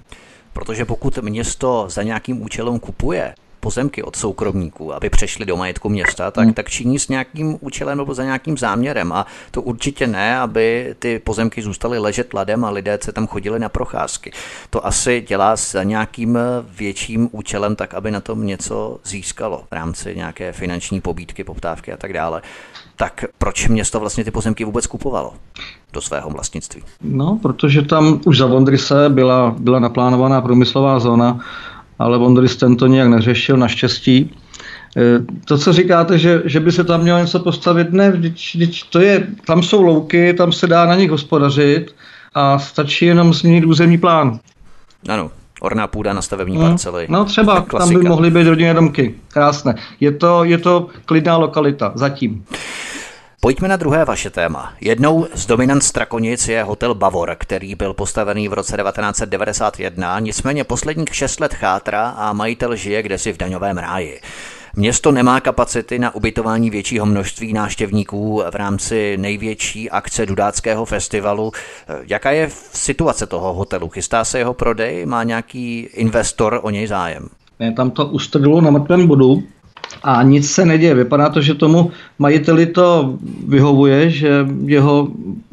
Protože 0.54 0.86
pokud 0.86 1.18
město 1.18 1.86
za 1.90 2.04
nějakým 2.04 2.42
účelem 2.42 2.80
kupuje 2.80 3.34
pozemky 3.66 4.04
od 4.04 4.16
soukromníků, 4.16 4.94
aby 4.94 5.10
přešly 5.10 5.46
do 5.46 5.58
majetku 5.58 5.90
města, 5.90 6.32
tak, 6.32 6.44
hmm. 6.44 6.54
tak 6.54 6.70
činí 6.70 7.00
s 7.00 7.08
nějakým 7.08 7.58
účelem 7.62 7.98
nebo 7.98 8.14
za 8.14 8.24
nějakým 8.24 8.58
záměrem. 8.58 9.12
A 9.12 9.26
to 9.52 9.62
určitě 9.62 10.08
ne, 10.08 10.40
aby 10.40 10.96
ty 11.00 11.20
pozemky 11.20 11.62
zůstaly 11.62 12.00
ležet 12.00 12.34
ladem 12.34 12.66
a 12.66 12.70
lidé 12.70 13.00
se 13.02 13.12
tam 13.12 13.28
chodili 13.28 13.60
na 13.60 13.70
procházky. 13.70 14.32
To 14.70 14.86
asi 14.86 15.26
dělá 15.28 15.56
za 15.56 15.84
nějakým 15.84 16.38
větším 16.78 17.30
účelem, 17.32 17.76
tak 17.76 17.94
aby 17.94 18.12
na 18.12 18.22
tom 18.22 18.46
něco 18.46 19.00
získalo 19.04 19.64
v 19.70 19.74
rámci 19.74 20.16
nějaké 20.16 20.54
finanční 20.54 21.02
pobídky, 21.02 21.44
poptávky 21.44 21.94
a 21.94 21.98
tak 21.98 22.14
dále. 22.14 22.42
Tak 22.96 23.26
proč 23.38 23.68
město 23.68 24.00
vlastně 24.00 24.24
ty 24.24 24.32
pozemky 24.32 24.66
vůbec 24.66 24.88
kupovalo 24.88 25.34
do 25.94 26.02
svého 26.02 26.30
vlastnictví? 26.30 26.84
No, 27.02 27.40
protože 27.42 27.82
tam 27.82 28.22
už 28.26 28.38
za 28.38 28.46
Vondrise 28.46 29.10
byla, 29.10 29.56
byla 29.58 29.80
naplánovaná 29.80 30.42
průmyslová 30.42 31.00
zóna, 31.00 31.40
ale 32.00 32.18
Vondris 32.18 32.56
tento 32.56 32.88
nějak 32.88 33.10
neřešil, 33.10 33.58
naštěstí. 33.58 34.36
E, 34.98 35.02
to, 35.46 35.58
co 35.58 35.74
říkáte, 35.74 36.18
že, 36.18 36.42
že 36.46 36.60
by 36.60 36.72
se 36.72 36.84
tam 36.84 37.02
mělo 37.02 37.20
něco 37.20 37.40
postavit, 37.40 37.94
ne, 37.94 38.12
vždyť, 38.12 38.56
vždyť 38.56 38.84
to 38.90 39.00
je, 39.00 39.28
tam 39.48 39.64
jsou 39.64 39.82
louky, 39.82 40.34
tam 40.34 40.52
se 40.52 40.68
dá 40.68 40.86
na 40.86 40.96
nich 40.96 41.12
hospodařit 41.12 41.96
a 42.34 42.60
stačí 42.60 43.06
jenom 43.06 43.34
změnit 43.34 43.66
územní 43.66 43.98
plán. 43.98 44.40
Ano, 45.10 45.32
orná 45.62 45.88
půda 45.88 46.14
na 46.14 46.22
stavební 46.22 46.58
no, 46.58 46.62
parcely. 46.62 47.08
No 47.10 47.26
třeba, 47.26 47.62
tam 47.78 47.90
by 47.90 48.04
mohly 48.04 48.32
být 48.32 48.48
rodinné 48.48 48.74
domky. 48.74 49.16
Krásné. 49.28 49.76
Je 50.00 50.12
to, 50.12 50.44
je 50.44 50.58
to 50.58 50.88
klidná 51.06 51.38
lokalita, 51.38 51.92
zatím. 51.96 52.46
Pojďme 53.42 53.68
na 53.68 53.76
druhé 53.76 54.06
vaše 54.06 54.30
téma. 54.30 54.74
Jednou 54.82 55.28
z 55.34 55.46
dominant 55.46 55.84
Strakonic 55.84 56.48
je 56.48 56.64
hotel 56.64 56.96
Bavor, 56.96 57.36
který 57.40 57.76
byl 57.76 57.94
postavený 57.94 58.48
v 58.48 58.54
roce 58.54 58.78
1991, 58.78 60.20
nicméně 60.20 60.64
posledních 60.64 61.16
šest 61.16 61.40
let 61.40 61.54
chátra 61.54 62.10
a 62.10 62.34
majitel 62.34 62.76
žije 62.76 63.04
kdesi 63.04 63.34
v 63.34 63.38
daňovém 63.38 63.78
ráji. 63.78 64.22
Město 64.76 65.12
nemá 65.12 65.40
kapacity 65.40 66.00
na 66.00 66.16
ubytování 66.16 66.70
většího 66.70 67.06
množství 67.06 67.54
náštěvníků 67.54 68.44
v 68.52 68.56
rámci 68.56 69.18
největší 69.18 69.90
akce 69.90 70.26
Dudáckého 70.26 70.86
festivalu. 70.86 71.52
Jaká 72.08 72.32
je 72.32 72.50
situace 72.74 73.28
toho 73.28 73.54
hotelu? 73.54 73.90
Chystá 73.90 74.24
se 74.26 74.40
jeho 74.40 74.54
prodej? 74.54 75.06
Má 75.06 75.24
nějaký 75.24 75.80
investor 75.80 76.60
o 76.64 76.70
něj 76.70 76.88
zájem? 76.88 77.30
Ne, 77.60 77.74
tam 77.74 77.92
to 77.92 78.06
ustrdilo 78.06 78.62
na 78.62 78.72
mrtvém 78.72 79.08
bodu 79.08 79.44
a 80.04 80.24
nic 80.24 80.52
se 80.52 80.66
neděje. 80.66 80.96
Vypadá 80.96 81.30
to, 81.30 81.42
že 81.42 81.54
tomu 81.54 81.92
majiteli 82.20 82.66
to 82.66 83.18
vyhovuje, 83.48 84.10
že 84.10 84.48
jeho 84.66 85.08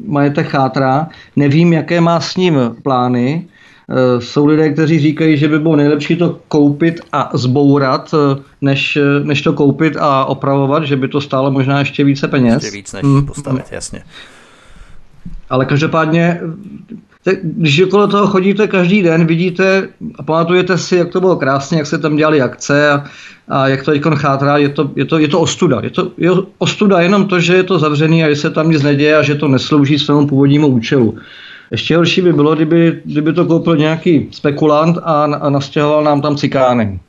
majetek 0.07 0.47
chátrá. 0.47 1.07
Nevím, 1.35 1.73
jaké 1.73 2.01
má 2.01 2.19
s 2.19 2.35
ním 2.35 2.75
plány. 2.83 3.45
E, 3.89 4.21
jsou 4.21 4.45
lidé, 4.45 4.69
kteří 4.69 4.99
říkají, 4.99 5.37
že 5.37 5.47
by 5.47 5.59
bylo 5.59 5.75
nejlepší 5.75 6.15
to 6.15 6.39
koupit 6.47 7.01
a 7.11 7.29
zbourat, 7.33 8.13
e, 8.13 8.41
než, 8.61 8.97
než 9.23 9.41
to 9.41 9.53
koupit 9.53 9.97
a 9.99 10.25
opravovat, 10.25 10.83
že 10.83 10.95
by 10.95 11.07
to 11.07 11.21
stálo 11.21 11.51
možná 11.51 11.79
ještě 11.79 12.03
více 12.03 12.27
peněz. 12.27 12.63
Ještě 12.63 12.77
víc 12.77 12.93
než 12.93 13.03
hmm. 13.03 13.25
postavit, 13.25 13.65
jasně. 13.71 14.03
Ale 15.49 15.65
každopádně 15.65 16.39
když 17.43 17.81
okolo 17.81 18.07
toho 18.07 18.27
chodíte 18.27 18.67
každý 18.67 19.01
den, 19.01 19.25
vidíte 19.25 19.87
a 20.15 20.23
pamatujete 20.23 20.77
si, 20.77 20.95
jak 20.95 21.09
to 21.09 21.19
bylo 21.19 21.35
krásně, 21.35 21.77
jak 21.77 21.87
se 21.87 21.97
tam 21.97 22.15
dělali 22.15 22.41
akce 22.41 22.91
a, 22.91 23.03
a 23.47 23.67
jak 23.67 23.83
to 23.83 23.91
teď 23.91 24.01
chátrá, 24.15 24.57
je 24.57 24.69
to, 24.69 24.91
je, 24.95 25.05
to, 25.05 25.19
je 25.19 25.27
to 25.27 25.39
ostuda. 25.39 25.79
Je 25.83 25.89
to 25.89 26.11
je 26.17 26.31
ostuda 26.57 26.99
jenom 26.99 27.27
to, 27.27 27.39
že 27.39 27.55
je 27.55 27.63
to 27.63 27.79
zavřený 27.79 28.23
a 28.23 28.29
že 28.29 28.35
se 28.35 28.49
tam 28.49 28.69
nic 28.69 28.83
neděje 28.83 29.17
a 29.17 29.23
že 29.23 29.35
to 29.35 29.47
neslouží 29.47 29.99
svému 29.99 30.27
původnímu 30.27 30.67
účelu. 30.67 31.17
Ještě 31.71 31.97
horší 31.97 32.21
by 32.21 32.33
bylo, 32.33 32.55
kdyby, 32.55 33.01
kdyby 33.05 33.33
to 33.33 33.45
koupil 33.45 33.77
nějaký 33.77 34.27
spekulant 34.31 34.97
a, 35.03 35.23
a 35.23 35.49
nastěhoval 35.49 36.03
nám 36.03 36.21
tam 36.21 36.35
cikány. 36.35 36.99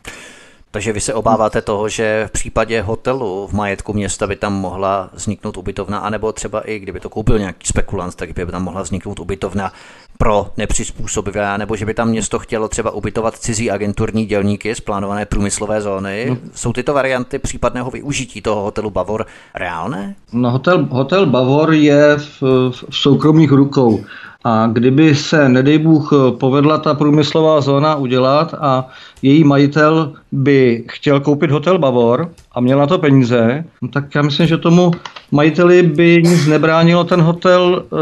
Takže 0.75 0.93
vy 0.93 1.01
se 1.01 1.15
obáváte 1.15 1.63
toho, 1.63 1.89
že 1.89 2.25
v 2.29 2.31
případě 2.31 2.83
hotelu 2.83 3.47
v 3.47 3.53
majetku 3.53 3.93
města 3.93 4.27
by 4.27 4.37
tam 4.37 4.53
mohla 4.53 5.11
vzniknout 5.13 5.57
ubytovna, 5.57 5.99
anebo 5.99 6.33
třeba 6.33 6.61
i 6.61 6.79
kdyby 6.79 7.01
to 7.01 7.09
koupil 7.09 7.39
nějaký 7.39 7.67
spekulant, 7.67 8.15
tak 8.15 8.33
by 8.33 8.47
tam 8.47 8.63
mohla 8.63 8.83
vzniknout 8.83 9.21
ubytovna 9.21 9.73
pro 10.19 10.51
nepřizpůsobivé, 10.57 11.59
nebo 11.59 11.77
že 11.77 11.87
by 11.87 11.95
tam 11.95 12.09
město 12.09 12.39
chtělo 12.39 12.69
třeba 12.69 12.91
ubytovat 12.91 13.39
cizí 13.39 13.71
agenturní 13.71 14.27
dělníky 14.27 14.75
z 14.75 14.81
plánované 14.81 15.27
průmyslové 15.27 15.81
zóny. 15.81 16.27
No. 16.29 16.37
Jsou 16.55 16.73
tyto 16.73 16.95
varianty 16.95 17.39
případného 17.39 17.91
využití 17.91 18.43
toho 18.43 18.63
hotelu 18.63 18.91
Bavor 18.91 19.27
reálné? 19.55 20.15
No, 20.33 20.51
hotel, 20.51 20.89
hotel 20.91 21.27
Bavor 21.27 21.75
je 21.75 22.17
v, 22.17 22.43
v 22.71 22.85
soukromých 22.91 23.51
rukou. 23.51 24.05
A 24.45 24.67
kdyby 24.73 25.15
se, 25.15 25.49
nedej 25.49 25.79
Bůh, 25.79 26.13
povedla 26.39 26.79
ta 26.79 26.95
průmyslová 26.95 27.61
zóna 27.61 27.97
udělat 27.97 28.55
a 28.61 28.89
její 29.23 29.45
majitel 29.45 30.13
by 30.33 30.85
chtěl 30.89 31.21
koupit 31.21 31.51
hotel 31.51 31.79
Bavor 31.79 32.31
a 32.53 32.61
měl 32.61 32.79
na 32.79 32.87
to 32.87 32.99
peníze, 32.99 33.65
no 33.83 33.89
tak 33.89 34.15
já 34.15 34.23
myslím, 34.23 34.47
že 34.47 34.59
tomu 34.59 34.91
majiteli 35.33 35.83
by 35.83 36.23
nic 36.25 36.47
nebránilo 36.47 37.05
ten 37.05 37.21
hotel 37.21 37.85
e, 37.85 37.97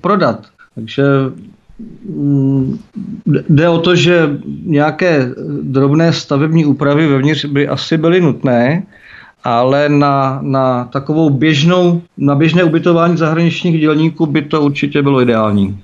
prodat. 0.00 0.46
Takže 0.74 1.02
mm, 2.08 2.78
jde 3.26 3.68
o 3.68 3.78
to, 3.78 3.96
že 3.96 4.38
nějaké 4.64 5.30
drobné 5.62 6.12
stavební 6.12 6.64
úpravy 6.64 7.06
vevnitř 7.06 7.44
by 7.44 7.68
asi 7.68 7.96
byly 7.96 8.20
nutné, 8.20 8.82
ale 9.44 9.88
na, 9.88 10.38
na 10.42 10.84
takovou 10.84 11.30
běžnou, 11.30 12.02
na 12.16 12.34
běžné 12.34 12.64
ubytování 12.64 13.16
zahraničních 13.16 13.80
dělníků 13.80 14.26
by 14.26 14.42
to 14.42 14.62
určitě 14.62 15.02
bylo 15.02 15.20
ideální. 15.20 15.78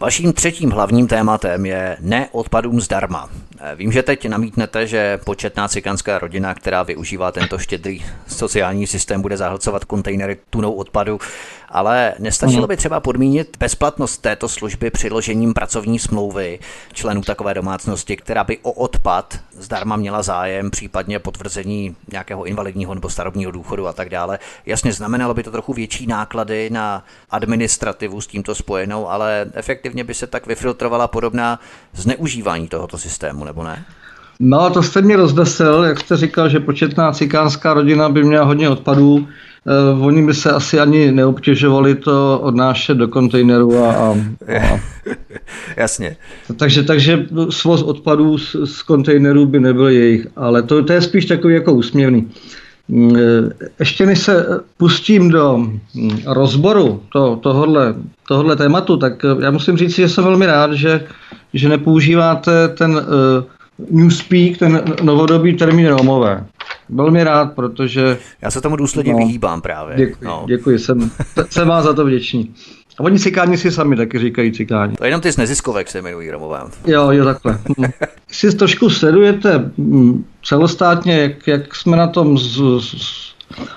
Vaším 0.00 0.32
třetím 0.32 0.70
hlavním 0.70 1.06
tématem 1.06 1.66
je 1.66 1.96
ne 2.00 2.28
odpadům 2.32 2.80
zdarma. 2.80 3.28
Vím, 3.76 3.92
že 3.92 4.02
teď 4.02 4.28
namítnete, 4.28 4.86
že 4.86 5.18
početná 5.24 5.68
cikanská 5.68 6.18
rodina, 6.18 6.54
která 6.54 6.82
využívá 6.82 7.32
tento 7.32 7.58
štědrý 7.58 8.04
sociální 8.26 8.86
systém, 8.86 9.22
bude 9.22 9.36
zahlcovat 9.36 9.84
kontejnery 9.84 10.36
tunou 10.50 10.72
odpadu, 10.72 11.18
ale 11.70 12.14
nestačilo 12.18 12.66
by 12.66 12.76
třeba 12.76 13.00
podmínit 13.00 13.56
bezplatnost 13.60 14.22
této 14.22 14.48
služby 14.48 14.90
přiložením 14.90 15.54
pracovní 15.54 15.98
smlouvy 15.98 16.58
členů 16.92 17.22
takové 17.22 17.54
domácnosti, 17.54 18.16
která 18.16 18.44
by 18.44 18.58
o 18.62 18.72
odpad 18.72 19.38
zdarma 19.52 19.96
měla 19.96 20.22
zájem, 20.22 20.70
případně 20.70 21.18
potvrzení 21.18 21.96
nějakého 22.12 22.44
invalidního 22.44 22.94
nebo 22.94 23.08
starobního 23.08 23.50
důchodu 23.50 23.86
a 23.86 23.92
tak 23.92 24.08
dále. 24.08 24.38
Jasně 24.66 24.92
znamenalo 24.92 25.34
by 25.34 25.42
to 25.42 25.50
trochu 25.50 25.72
větší 25.72 26.06
náklady 26.06 26.70
na 26.70 27.04
administrativu 27.30 28.20
s 28.20 28.26
tímto 28.26 28.54
spojenou, 28.54 29.08
ale 29.08 29.46
efektivně 29.54 30.04
by 30.04 30.14
se 30.14 30.26
tak 30.26 30.46
vyfiltrovala 30.46 31.08
podobná 31.08 31.60
zneužívání 31.92 32.68
tohoto 32.68 32.98
systému, 32.98 33.44
nebo 33.44 33.64
ne? 33.64 33.84
No, 34.42 34.70
to 34.70 34.82
jste 34.82 35.02
mě 35.02 35.16
rozveselil, 35.16 35.84
jak 35.84 36.00
jste 36.00 36.16
říkal, 36.16 36.48
že 36.48 36.60
početná 36.60 37.12
cikánská 37.12 37.74
rodina 37.74 38.08
by 38.08 38.24
měla 38.24 38.44
hodně 38.44 38.68
odpadů. 38.68 39.28
Uh, 39.94 40.06
oni 40.06 40.26
by 40.26 40.34
se 40.34 40.50
asi 40.50 40.80
ani 40.80 41.12
neobtěžovali 41.12 41.94
to 41.94 42.40
odnášet 42.42 42.96
do 42.96 43.08
kontejneru 43.08 43.78
a, 43.78 43.92
a, 43.92 44.16
a 44.58 44.80
Jasně. 45.76 46.16
Takže, 46.56 46.82
takže 46.82 47.26
svoz 47.50 47.82
odpadů 47.82 48.38
z, 48.38 48.56
z 48.64 48.82
kontejnerů 48.82 49.46
by 49.46 49.60
nebyl 49.60 49.88
jejich, 49.88 50.26
ale 50.36 50.62
to, 50.62 50.82
to 50.82 50.92
je 50.92 51.02
spíš 51.02 51.26
takový 51.26 51.54
jako 51.54 51.72
úsměvný. 51.72 52.30
Mm, 52.88 53.16
eh, 53.16 53.66
ještě 53.78 54.06
než 54.06 54.18
se 54.18 54.46
pustím 54.76 55.30
do 55.30 55.58
mm, 55.58 56.18
rozboru 56.26 57.02
to, 57.12 57.36
tohohle, 57.36 57.94
tohohle 58.28 58.56
tématu, 58.56 58.96
tak 58.96 59.24
eh, 59.24 59.44
já 59.44 59.50
musím 59.50 59.76
říct, 59.76 59.94
že 59.94 60.08
jsem 60.08 60.24
velmi 60.24 60.46
rád, 60.46 60.72
že, 60.72 61.06
že 61.54 61.68
nepoužíváte 61.68 62.68
ten 62.68 62.90
uh, 62.90 64.00
newspeak, 64.00 64.58
ten 64.58 64.82
novodobý 65.02 65.56
termín 65.56 65.86
Romové. 65.86 66.44
Velmi 66.92 67.24
rád, 67.24 67.52
protože... 67.52 68.18
Já 68.42 68.50
se 68.50 68.60
tomu 68.60 68.76
důsledně 68.76 69.12
no, 69.12 69.18
vyhýbám 69.18 69.60
právě. 69.60 69.96
Děkuji, 69.96 70.24
no. 70.24 70.44
děkuji 70.48 70.78
jsem, 70.78 71.10
jsem 71.50 71.68
vám 71.68 71.82
za 71.82 71.92
to 71.92 72.04
vděčný. 72.04 72.54
A 72.98 73.02
oni 73.02 73.18
cikáni 73.18 73.58
si 73.58 73.70
sami 73.70 73.96
taky 73.96 74.18
říkají 74.18 74.52
cikáni. 74.52 74.96
To 74.96 75.04
je 75.04 75.08
jenom 75.08 75.20
ty 75.20 75.32
z 75.32 75.36
neziskovek 75.36 75.90
se 75.90 75.98
jmenují 75.98 76.30
Romové. 76.30 76.60
Jo, 76.86 77.10
jo, 77.10 77.24
takhle. 77.24 77.58
Hm. 77.80 77.84
si 78.28 78.56
trošku 78.56 78.90
sledujete 78.90 79.70
hm, 79.78 80.24
celostátně, 80.44 81.18
jak, 81.20 81.46
jak 81.46 81.74
jsme 81.74 81.96
na 81.96 82.06
tom 82.06 82.38
s, 82.38 82.60
s 82.80 83.34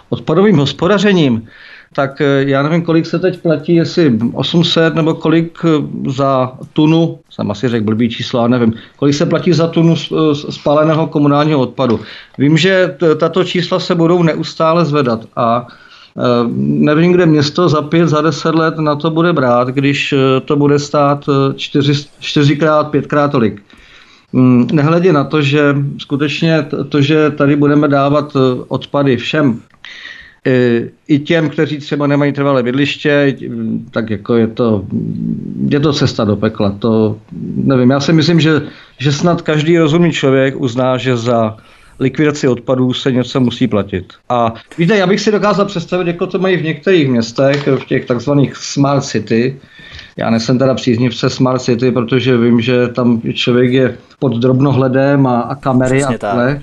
odpadovým 0.10 0.58
hospodařením, 0.58 1.48
tak 1.94 2.22
eh, 2.22 2.44
já 2.48 2.64
nevím, 2.64 2.82
kolik 2.82 3.06
se 3.06 3.20
teď 3.20 3.42
platí, 3.42 3.76
jestli 3.76 4.20
800 4.34 4.96
nebo 4.96 5.14
kolik 5.14 5.60
eh, 5.66 5.70
za 6.12 6.52
tunu, 6.74 7.20
jsem 7.30 7.52
asi 7.52 7.70
řekl 7.70 7.86
blbý 7.86 8.10
číslo, 8.10 8.48
nevím, 8.48 8.74
kolik 8.96 9.16
se 9.16 9.26
platí 9.26 9.54
za 9.54 9.68
tunu 9.68 9.96
spáleného 10.34 11.08
komunálního 11.08 11.60
odpadu. 11.60 12.00
Vím, 12.38 12.58
že 12.58 12.98
tato 13.18 13.44
čísla 13.44 13.80
se 13.80 13.96
budou 13.96 14.24
neustále 14.24 14.86
zvedat 14.86 15.20
a 15.36 15.68
eh, 15.68 16.22
nevím, 16.58 17.12
kde 17.12 17.26
město 17.26 17.70
za 17.70 17.82
pět, 17.82 18.08
za 18.08 18.22
deset 18.22 18.56
let 18.56 18.78
na 18.78 18.96
to 18.96 19.10
bude 19.10 19.34
brát, 19.34 19.68
když 19.68 20.14
to 20.46 20.56
bude 20.56 20.80
stát 20.80 21.26
čtyři, 21.56 21.94
čtyřikrát, 22.20 22.92
pětkrát 22.92 23.32
tolik. 23.32 23.62
Mm, 24.34 24.68
nehledě 24.72 25.14
na 25.14 25.24
to, 25.24 25.42
že 25.42 25.76
skutečně 25.98 26.66
to, 26.90 27.02
že 27.02 27.32
tady 27.32 27.56
budeme 27.56 27.88
dávat 27.88 28.38
odpady 28.68 29.18
všem 29.18 29.62
i, 31.08 31.20
těm, 31.20 31.50
kteří 31.50 31.78
třeba 31.78 32.08
nemají 32.08 32.34
trvalé 32.34 32.64
bydliště, 32.64 33.36
tak 33.92 34.10
jako 34.10 34.36
je 34.36 34.48
to, 34.48 34.86
je 35.68 35.80
to 35.80 35.94
cesta 35.94 36.26
do 36.26 36.36
pekla. 36.36 36.76
To 36.80 37.18
nevím, 37.56 37.90
já 37.90 38.00
si 38.00 38.14
myslím, 38.14 38.40
že, 38.40 38.62
že 38.98 39.12
snad 39.12 39.42
každý 39.42 39.78
rozumný 39.78 40.12
člověk 40.12 40.62
uzná, 40.62 40.98
že 40.98 41.18
za 41.18 41.58
likvidaci 42.00 42.48
odpadů 42.48 42.94
se 42.94 43.12
něco 43.12 43.40
musí 43.40 43.68
platit. 43.68 44.06
A 44.30 44.54
víte, 44.78 44.98
já 44.98 45.08
bych 45.08 45.20
si 45.20 45.32
dokázal 45.32 45.66
představit, 45.66 46.08
jako 46.08 46.28
to 46.28 46.40
mají 46.40 46.58
v 46.58 46.64
některých 46.64 47.08
městech, 47.08 47.68
v 47.68 47.86
těch 47.86 48.06
takzvaných 48.06 48.56
smart 48.56 49.04
city, 49.04 49.60
já 50.18 50.30
nejsem 50.30 50.58
teda 50.60 50.74
příznivce 50.74 51.30
Smart 51.30 51.62
City, 51.62 51.92
protože 51.92 52.38
vím, 52.38 52.62
že 52.62 52.88
tam 52.88 53.22
člověk 53.34 53.72
je 53.72 53.98
pod 54.20 54.38
drobnohledem 54.38 55.28
a, 55.28 55.42
a 55.42 55.56
kamery 55.56 55.98
Přesně 55.98 56.16
a 56.16 56.18
takhle. 56.18 56.62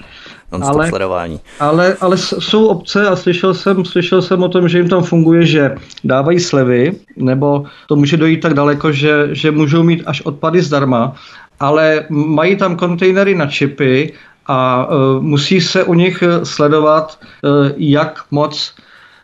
Ale, 0.53 0.89
sledování. 0.89 1.41
Ale, 1.61 1.97
ale 2.01 2.17
jsou 2.19 2.67
obce 2.67 3.09
a 3.09 3.17
slyšel 3.17 3.55
jsem, 3.55 3.85
slyšel 3.85 4.23
jsem 4.23 4.43
o 4.43 4.49
tom, 4.49 4.69
že 4.69 4.79
jim 4.79 4.89
tam 4.89 5.03
funguje, 5.03 5.47
že 5.47 5.75
dávají 6.05 6.41
slevy, 6.41 6.93
nebo 7.17 7.65
to 7.87 7.97
může 7.97 8.17
dojít 8.17 8.41
tak 8.41 8.55
daleko, 8.55 8.93
že, 8.93 9.29
že 9.33 9.51
můžou 9.51 9.83
mít 9.83 10.03
až 10.07 10.21
odpady 10.21 10.63
zdarma, 10.63 11.15
ale 11.61 12.05
mají 12.11 12.57
tam 12.57 12.77
kontejnery 12.77 13.35
na 13.35 13.47
čipy 13.47 14.13
a 14.47 14.87
uh, 14.87 15.23
musí 15.23 15.61
se 15.61 15.85
u 15.85 15.95
nich 15.95 16.23
sledovat, 16.43 17.19
uh, 17.43 17.71
jak 17.77 18.25
moc 18.31 18.75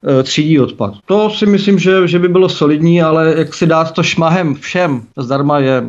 uh, 0.02 0.22
třídí 0.22 0.60
odpad. 0.60 0.94
To 1.06 1.30
si 1.30 1.46
myslím, 1.46 1.78
že, 1.78 2.08
že 2.08 2.18
by 2.18 2.28
bylo 2.28 2.48
solidní, 2.48 3.02
ale 3.02 3.34
jak 3.36 3.54
si 3.54 3.66
dát 3.66 3.92
to 3.92 4.02
šmahem 4.02 4.54
všem 4.54 5.02
zdarma 5.16 5.58
je 5.58 5.82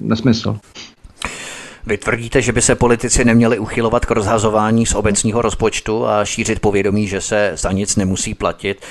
nesmysl. 0.00 0.56
Vy 1.86 1.98
tvrdíte, 1.98 2.42
že 2.42 2.52
by 2.52 2.62
se 2.62 2.74
politici 2.74 3.24
neměli 3.24 3.58
uchylovat 3.58 4.06
k 4.06 4.10
rozhazování 4.10 4.86
z 4.86 4.94
obecního 4.94 5.42
rozpočtu 5.42 6.06
a 6.06 6.24
šířit 6.24 6.60
povědomí, 6.60 7.08
že 7.08 7.20
se 7.20 7.52
za 7.54 7.72
nic 7.72 7.96
nemusí 7.96 8.34
platit, 8.34 8.82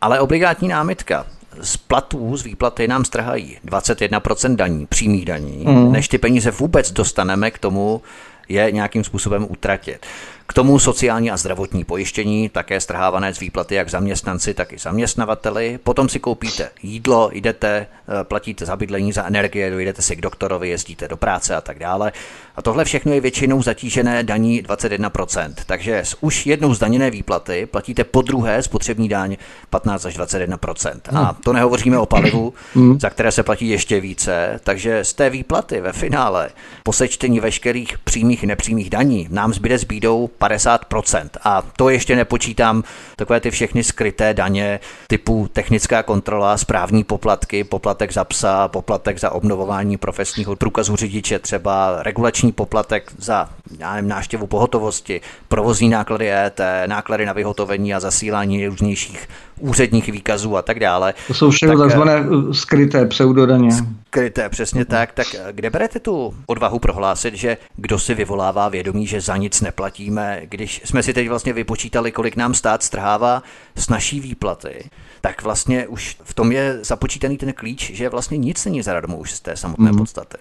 ale 0.00 0.20
obligátní 0.20 0.68
námitka. 0.68 1.26
Z 1.60 1.76
platů, 1.76 2.36
z 2.36 2.44
výplaty 2.44 2.88
nám 2.88 3.04
strhají 3.04 3.58
21% 3.66 4.56
daní, 4.56 4.86
přímých 4.86 5.24
daní, 5.24 5.64
mm. 5.66 5.92
než 5.92 6.08
ty 6.08 6.18
peníze 6.18 6.50
vůbec 6.50 6.92
dostaneme 6.92 7.50
k 7.50 7.58
tomu, 7.58 8.02
je 8.48 8.72
nějakým 8.72 9.04
způsobem 9.04 9.46
utratit. 9.50 10.06
K 10.50 10.52
tomu 10.52 10.78
sociální 10.78 11.30
a 11.30 11.36
zdravotní 11.36 11.84
pojištění, 11.84 12.48
také 12.48 12.80
strhávané 12.80 13.34
z 13.34 13.40
výplaty 13.40 13.74
jak 13.74 13.90
zaměstnanci, 13.90 14.54
tak 14.54 14.72
i 14.72 14.78
zaměstnavateli. 14.78 15.78
Potom 15.84 16.08
si 16.08 16.20
koupíte 16.20 16.70
jídlo, 16.82 17.30
jdete, 17.32 17.86
eh, 18.08 18.24
platíte 18.24 18.66
za 18.66 18.76
bydlení, 18.76 19.12
za 19.12 19.26
energie, 19.26 19.70
dojdete 19.70 20.02
si 20.02 20.16
k 20.16 20.20
doktorovi, 20.20 20.68
jezdíte 20.68 21.08
do 21.08 21.16
práce 21.16 21.56
a 21.56 21.60
tak 21.60 21.78
dále. 21.78 22.12
A 22.56 22.62
tohle 22.62 22.84
všechno 22.84 23.12
je 23.12 23.20
většinou 23.20 23.62
zatížené 23.62 24.22
daní 24.22 24.62
21%. 24.62 25.54
Takže 25.66 26.04
z 26.04 26.16
už 26.20 26.46
jednou 26.46 26.74
zdaněné 26.74 27.10
výplaty 27.10 27.66
platíte 27.66 28.04
po 28.04 28.22
druhé 28.22 28.62
spotřební 28.62 29.08
daň 29.08 29.36
15 29.70 30.06
až 30.06 30.18
21%. 30.18 31.00
A 31.14 31.36
to 31.44 31.52
nehovoříme 31.52 31.98
o 31.98 32.06
palivu, 32.06 32.54
hmm. 32.74 33.00
za 33.00 33.10
které 33.10 33.32
se 33.32 33.42
platí 33.42 33.68
ještě 33.68 34.00
více. 34.00 34.60
Takže 34.64 35.04
z 35.04 35.12
té 35.12 35.30
výplaty 35.30 35.80
ve 35.80 35.92
finále 35.92 36.50
po 36.82 36.92
sečtení 36.92 37.40
veškerých 37.40 37.98
přímých 37.98 38.42
i 38.42 38.46
nepřímých 38.46 38.90
daní 38.90 39.28
nám 39.30 39.54
zbyde 39.54 39.78
s 39.78 39.84
bídou 39.84 40.30
50%. 40.40 41.28
A 41.44 41.62
to 41.76 41.88
ještě 41.88 42.16
nepočítám 42.16 42.82
takové 43.16 43.40
ty 43.40 43.50
všechny 43.50 43.84
skryté 43.84 44.34
daně 44.34 44.80
typu 45.06 45.48
technická 45.52 46.02
kontrola, 46.02 46.56
správní 46.56 47.04
poplatky, 47.04 47.64
poplatek 47.64 48.12
za 48.12 48.24
psa, 48.24 48.68
poplatek 48.68 49.20
za 49.20 49.30
obnovování 49.30 49.96
profesního 49.96 50.56
průkazu 50.56 50.96
řidiče, 50.96 51.38
třeba 51.38 52.02
regulační 52.02 52.52
poplatek 52.52 53.12
za 53.18 53.48
já 53.78 53.94
nevím, 53.94 54.08
náštěvu 54.08 54.46
pohotovosti, 54.46 55.20
provozní 55.48 55.88
náklady 55.88 56.32
ET, 56.32 56.60
náklady 56.86 57.26
na 57.26 57.32
vyhotovení 57.32 57.94
a 57.94 58.00
zasílání 58.00 58.66
různějších 58.66 59.28
úředních 59.60 60.08
výkazů 60.08 60.56
a 60.56 60.62
tak 60.62 60.80
dále. 60.80 61.14
To 61.26 61.34
jsou 61.34 61.50
všechno 61.50 61.78
takzvané 61.78 62.20
uh, 62.20 62.52
skryté 62.52 63.06
pseudodaně. 63.06 63.70
Skryté, 64.06 64.48
přesně 64.48 64.84
tak. 64.84 65.12
Tak 65.12 65.26
kde 65.52 65.70
berete 65.70 66.00
tu 66.00 66.34
odvahu 66.46 66.78
prohlásit, 66.78 67.34
že 67.34 67.56
kdo 67.76 67.98
si 67.98 68.14
vyvolává 68.14 68.68
vědomí, 68.68 69.06
že 69.06 69.20
za 69.20 69.36
nic 69.36 69.60
neplatíme, 69.60 70.40
když 70.44 70.82
jsme 70.84 71.02
si 71.02 71.12
teď 71.12 71.28
vlastně 71.28 71.52
vypočítali, 71.52 72.12
kolik 72.12 72.36
nám 72.36 72.54
stát 72.54 72.82
strhává 72.82 73.42
s 73.76 73.88
naší 73.88 74.20
výplaty, 74.20 74.90
tak 75.20 75.42
vlastně 75.42 75.86
už 75.86 76.16
v 76.22 76.34
tom 76.34 76.52
je 76.52 76.78
započítaný 76.82 77.36
ten 77.36 77.52
klíč, 77.52 77.90
že 77.94 78.08
vlastně 78.08 78.38
nic 78.38 78.64
není 78.64 78.82
zadarmo 78.82 79.16
už 79.16 79.32
z 79.32 79.40
té 79.40 79.56
samotné 79.56 79.92
mm. 79.92 79.98
podstaty. 79.98 80.36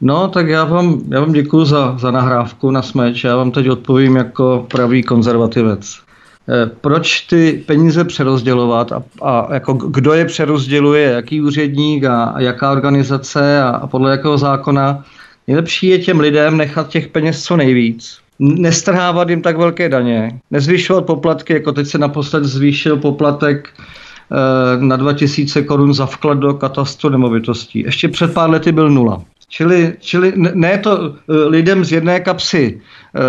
No, 0.00 0.28
tak 0.28 0.48
já 0.48 0.64
vám, 0.64 1.00
já 1.08 1.20
vám 1.20 1.32
děkuji 1.32 1.64
za, 1.64 1.98
za 1.98 2.10
nahrávku 2.10 2.70
na 2.70 2.82
smeč. 2.82 3.24
Já 3.24 3.36
vám 3.36 3.50
teď 3.50 3.68
odpovím 3.68 4.16
jako 4.16 4.66
pravý 4.70 5.02
konzervativec. 5.02 6.03
Eh, 6.48 6.70
proč 6.80 7.20
ty 7.20 7.62
peníze 7.66 8.04
přerozdělovat 8.04 8.92
a, 8.92 9.02
a 9.22 9.54
jako 9.54 9.72
kdo 9.72 10.12
je 10.12 10.24
přerozděluje, 10.24 11.10
jaký 11.10 11.40
úředník 11.40 12.04
a, 12.04 12.24
a 12.24 12.40
jaká 12.40 12.72
organizace 12.72 13.62
a, 13.62 13.68
a 13.68 13.86
podle 13.86 14.10
jakého 14.10 14.38
zákona. 14.38 15.04
Nejlepší 15.46 15.86
je 15.86 15.98
těm 15.98 16.20
lidem 16.20 16.56
nechat 16.56 16.88
těch 16.88 17.08
peněz 17.08 17.44
co 17.44 17.56
nejvíc. 17.56 18.18
Nestrhávat 18.38 19.28
jim 19.28 19.42
tak 19.42 19.56
velké 19.56 19.88
daně, 19.88 20.40
nezvyšovat 20.50 21.06
poplatky, 21.06 21.52
jako 21.52 21.72
teď 21.72 21.86
se 21.86 21.98
naposled 21.98 22.44
zvýšil 22.44 22.96
poplatek 22.96 23.68
eh, 23.78 24.84
na 24.84 24.96
2000 24.96 25.62
korun 25.62 25.94
za 25.94 26.06
vklad 26.06 26.38
do 26.38 26.54
katastru 26.54 27.10
nemovitostí. 27.10 27.78
Ještě 27.78 28.08
před 28.08 28.34
pár 28.34 28.50
lety 28.50 28.72
byl 28.72 28.90
nula. 28.90 29.22
Čili, 29.54 29.94
čili 30.00 30.32
ne 30.36 30.78
to 30.78 31.14
eh, 31.14 31.32
lidem 31.46 31.84
z 31.84 31.92
jedné 31.92 32.20
kapsy 32.20 32.74
e, 32.74 33.20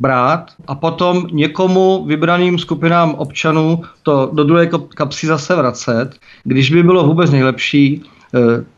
brát 0.00 0.50
a 0.66 0.74
potom 0.74 1.26
někomu 1.32 2.04
vybraným 2.06 2.58
skupinám 2.58 3.14
občanů 3.14 3.82
to 4.02 4.30
do 4.32 4.44
druhé 4.44 4.70
kapsy 4.94 5.26
zase 5.26 5.56
vracet, 5.56 6.10
když 6.44 6.70
by 6.70 6.82
bylo 6.82 7.06
vůbec 7.06 7.30
nejlepší 7.30 7.86
e, 7.94 8.02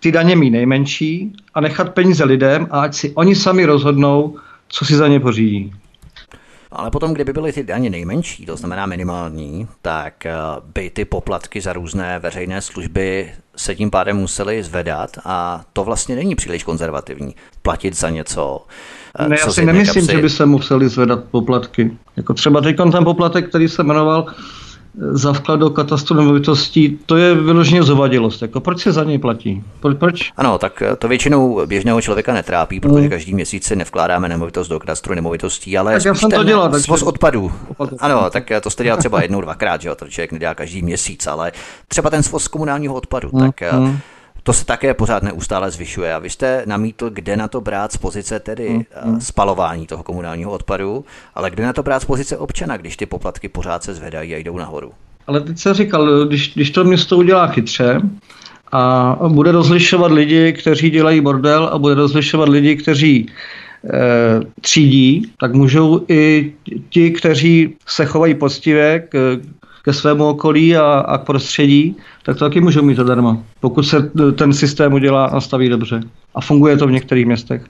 ty 0.01 0.13
daně 0.13 0.37
mít 0.37 0.51
nejmenší 0.51 1.33
a 1.55 1.61
nechat 1.61 1.95
peníze 1.95 2.25
lidem 2.25 2.67
a 2.71 2.81
ať 2.81 2.95
si 2.95 3.13
oni 3.15 3.35
sami 3.35 3.65
rozhodnou, 3.65 4.37
co 4.69 4.85
si 4.85 4.97
za 4.97 5.09
ně 5.09 5.21
pořídí. 5.21 5.73
Ale 6.71 6.91
potom, 6.91 7.15
kdyby 7.15 7.33
byly 7.33 7.53
ty 7.53 7.63
daně 7.63 7.91
nejmenší, 7.91 8.47
to 8.47 8.57
znamená 8.57 8.87
minimální, 8.87 9.69
tak 9.83 10.27
by 10.75 10.91
ty 10.91 11.05
poplatky 11.05 11.61
za 11.61 11.73
různé 11.73 12.19
veřejné 12.19 12.61
služby 12.61 13.33
se 13.57 13.75
tím 13.75 13.91
pádem 13.91 14.17
museli 14.17 14.63
zvedat 14.63 15.11
a 15.25 15.65
to 15.73 15.85
vlastně 15.85 16.17
není 16.17 16.35
příliš 16.35 16.65
konzervativní. 16.65 17.35
Platit 17.63 17.97
za 17.97 18.11
něco. 18.11 18.67
Eh, 19.19 19.29
ne, 19.29 19.37
já 19.41 19.53
si 19.53 19.65
nemyslím, 19.65 20.07
kapsy... 20.07 20.17
že 20.17 20.23
by 20.23 20.31
se 20.31 20.47
museli 20.47 20.89
zvedat 20.89 21.25
poplatky. 21.31 21.97
Jako 22.17 22.35
třeba 22.35 22.61
teď 22.61 22.77
ten 22.77 23.05
poplatek, 23.05 23.49
který 23.49 23.69
se 23.69 23.83
jmenoval 23.83 24.27
za 24.97 25.33
vklad 25.33 25.61
do 25.61 25.71
katastru 25.71 26.17
nemovitostí, 26.17 26.99
to 27.07 27.17
je 27.17 27.35
vyloženě 27.35 27.83
zovadilost. 27.83 28.43
Jako 28.43 28.61
proč 28.61 28.83
se 28.83 28.93
za 28.93 29.05
něj 29.05 29.19
platí? 29.19 29.65
Proč? 29.99 30.33
Ano, 30.37 30.59
tak 30.59 30.83
to 30.99 31.09
většinou 31.09 31.67
běžného 31.67 32.01
člověka 32.03 32.35
netrápí, 32.35 32.81
protože 32.81 33.05
mm. 33.05 33.11
každý 33.11 33.35
měsíc 33.35 33.65
si 33.65 33.77
nevkládáme 33.77 34.29
nemovitost 34.29 34.69
do 34.69 34.81
katastru 34.81 35.15
nemovitostí, 35.15 35.79
ale 35.79 35.93
tak 35.93 36.05
já 36.05 36.15
jsem 36.15 36.31
to 36.31 36.45
dělal, 36.45 36.71
takže... 36.71 36.93
odpadů. 37.05 37.53
Ano, 37.99 38.31
tak 38.31 38.51
to 38.61 38.71
jste 38.71 38.85
dělal 38.85 38.99
třeba 38.99 39.23
jednou, 39.23 39.41
dvakrát, 39.41 39.81
že 39.81 39.89
jo, 39.89 39.95
to 39.95 40.09
člověk 40.09 40.33
nedělá 40.33 40.55
každý 40.55 40.83
měsíc, 40.83 41.27
ale 41.27 41.53
třeba 41.89 42.11
ten 42.11 42.23
svoz 42.23 42.49
komunálního 42.49 42.95
odpadu, 42.95 43.31
mm. 43.33 43.41
tak 43.41 43.73
mm 43.73 43.99
to 44.47 44.53
se 44.53 44.65
také 44.65 44.95
pořád 44.95 45.23
neustále 45.23 45.71
zvyšuje. 45.71 46.15
A 46.15 46.19
vy 46.19 46.31
jste 46.31 46.63
namítl, 46.67 47.11
kde 47.11 47.37
na 47.37 47.49
to 47.49 47.61
brát 47.61 47.93
z 47.93 47.97
pozice 47.97 48.41
tedy 48.41 48.69
mm, 48.69 48.85
mm. 49.05 49.21
spalování 49.21 49.87
toho 49.87 50.03
komunálního 50.03 50.51
odpadu, 50.51 51.05
ale 51.35 51.51
kde 51.51 51.65
na 51.65 51.73
to 51.73 51.83
brát 51.83 52.03
z 52.03 52.05
pozice 52.05 52.37
občana, 52.37 52.77
když 52.77 52.97
ty 52.97 53.07
poplatky 53.07 53.49
pořád 53.49 53.85
se 53.85 53.95
zvedají 53.95 54.35
a 54.35 54.39
jdou 54.39 54.59
nahoru. 54.59 54.93
Ale 55.27 55.41
teď 55.41 55.59
se 55.59 55.75
říkal, 55.75 56.27
když, 56.27 56.55
když 56.55 56.71
to 56.71 56.85
město 56.85 57.17
udělá 57.17 57.47
chytře 57.47 58.01
a 58.73 59.19
bude 59.29 59.53
rozlišovat 59.53 60.13
lidi, 60.13 60.53
kteří 60.53 60.91
dělají 60.91 61.21
bordel 61.21 61.65
a 61.73 61.79
bude 61.79 61.95
rozlišovat 61.95 62.49
lidi, 62.49 62.77
kteří 62.77 63.27
e, 63.27 64.41
třídí, 64.61 65.33
tak 65.41 65.55
můžou 65.55 66.05
i 66.09 66.53
ti, 66.89 67.11
kteří 67.11 67.77
se 67.87 68.05
chovají 68.05 68.35
poctivě 68.35 69.09
k, 69.09 69.41
ke 69.87 69.93
svému 69.93 70.29
okolí 70.29 70.77
a, 70.77 70.83
a 70.83 71.19
k 71.19 71.25
prostředí, 71.25 71.97
tak 72.23 72.39
to 72.39 72.45
taky 72.45 72.61
můžou 72.61 72.83
mít 72.83 72.97
zadarmo, 72.97 73.43
pokud 73.61 73.83
se 73.83 74.11
ten 74.35 74.53
systém 74.53 74.93
udělá 74.93 75.25
a 75.25 75.41
staví 75.41 75.69
dobře. 75.69 76.01
A 76.35 76.41
funguje 76.41 76.77
to 76.77 76.87
v 76.87 76.91
některých 76.91 77.27
městech. 77.27 77.63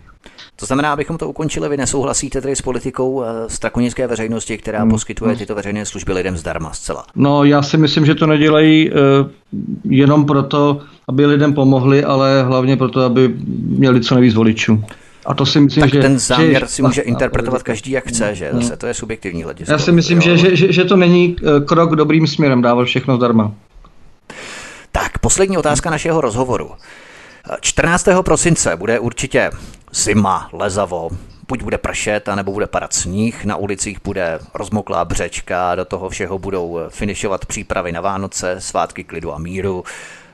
To 0.56 0.66
znamená, 0.66 0.92
abychom 0.92 1.18
to 1.18 1.28
ukončili, 1.28 1.68
vy 1.68 1.76
nesouhlasíte 1.76 2.40
tedy 2.40 2.56
s 2.56 2.62
politikou 2.62 3.24
strakonické 3.46 4.06
veřejnosti, 4.06 4.58
která 4.58 4.80
hmm. 4.80 4.90
poskytuje 4.90 5.28
hmm. 5.28 5.38
tyto 5.38 5.54
veřejné 5.54 5.86
služby 5.86 6.12
lidem 6.12 6.36
zdarma 6.36 6.72
zcela? 6.72 7.04
No, 7.14 7.44
já 7.44 7.62
si 7.62 7.76
myslím, 7.76 8.06
že 8.06 8.14
to 8.14 8.26
nedělají 8.26 8.90
uh, 8.90 8.96
jenom 9.84 10.26
proto, 10.26 10.80
aby 11.08 11.26
lidem 11.26 11.54
pomohli, 11.54 12.04
ale 12.04 12.42
hlavně 12.42 12.76
proto, 12.76 13.00
aby 13.00 13.34
měli 13.66 14.00
co 14.00 14.14
nejvíc 14.14 14.34
voličů. 14.34 14.84
A 15.26 15.34
to 15.34 15.46
si 15.46 15.60
myslím, 15.60 15.80
tak 15.80 15.92
že... 15.92 16.00
ten 16.00 16.18
záměr 16.18 16.62
že, 16.62 16.68
si 16.68 16.82
může 16.82 17.02
interpretovat 17.02 17.62
každý, 17.62 17.90
jak 17.90 18.08
chce, 18.08 18.34
že? 18.34 18.50
Zase 18.52 18.76
to 18.76 18.86
je 18.86 18.94
subjektivní 18.94 19.42
hledisko. 19.42 19.72
Já 19.72 19.78
si 19.78 19.92
myslím, 19.92 20.20
že, 20.20 20.36
že, 20.56 20.72
že 20.72 20.84
to 20.84 20.96
není 20.96 21.36
eh, 21.40 21.60
krok 21.60 21.96
dobrým 21.96 22.26
směrem 22.26 22.62
dávat 22.62 22.84
všechno 22.84 23.16
zdarma. 23.16 23.52
Tak, 24.92 25.18
poslední 25.18 25.58
otázka 25.58 25.90
našeho 25.90 26.20
rozhovoru. 26.20 26.70
14. 27.60 28.08
prosince 28.24 28.76
bude 28.76 28.98
určitě 28.98 29.50
zima, 29.92 30.48
lezavo, 30.52 31.10
buď 31.48 31.62
bude 31.62 31.78
pršet, 31.78 32.28
anebo 32.28 32.52
bude 32.52 32.66
padat 32.66 32.92
sníh, 32.92 33.44
na 33.44 33.56
ulicích 33.56 33.98
bude 34.04 34.38
rozmoklá 34.54 35.04
břečka, 35.04 35.74
do 35.74 35.84
toho 35.84 36.08
všeho 36.08 36.38
budou 36.38 36.78
finišovat 36.88 37.46
přípravy 37.46 37.92
na 37.92 38.00
Vánoce, 38.00 38.56
svátky 38.58 39.04
klidu 39.04 39.34
a 39.34 39.38
míru. 39.38 39.84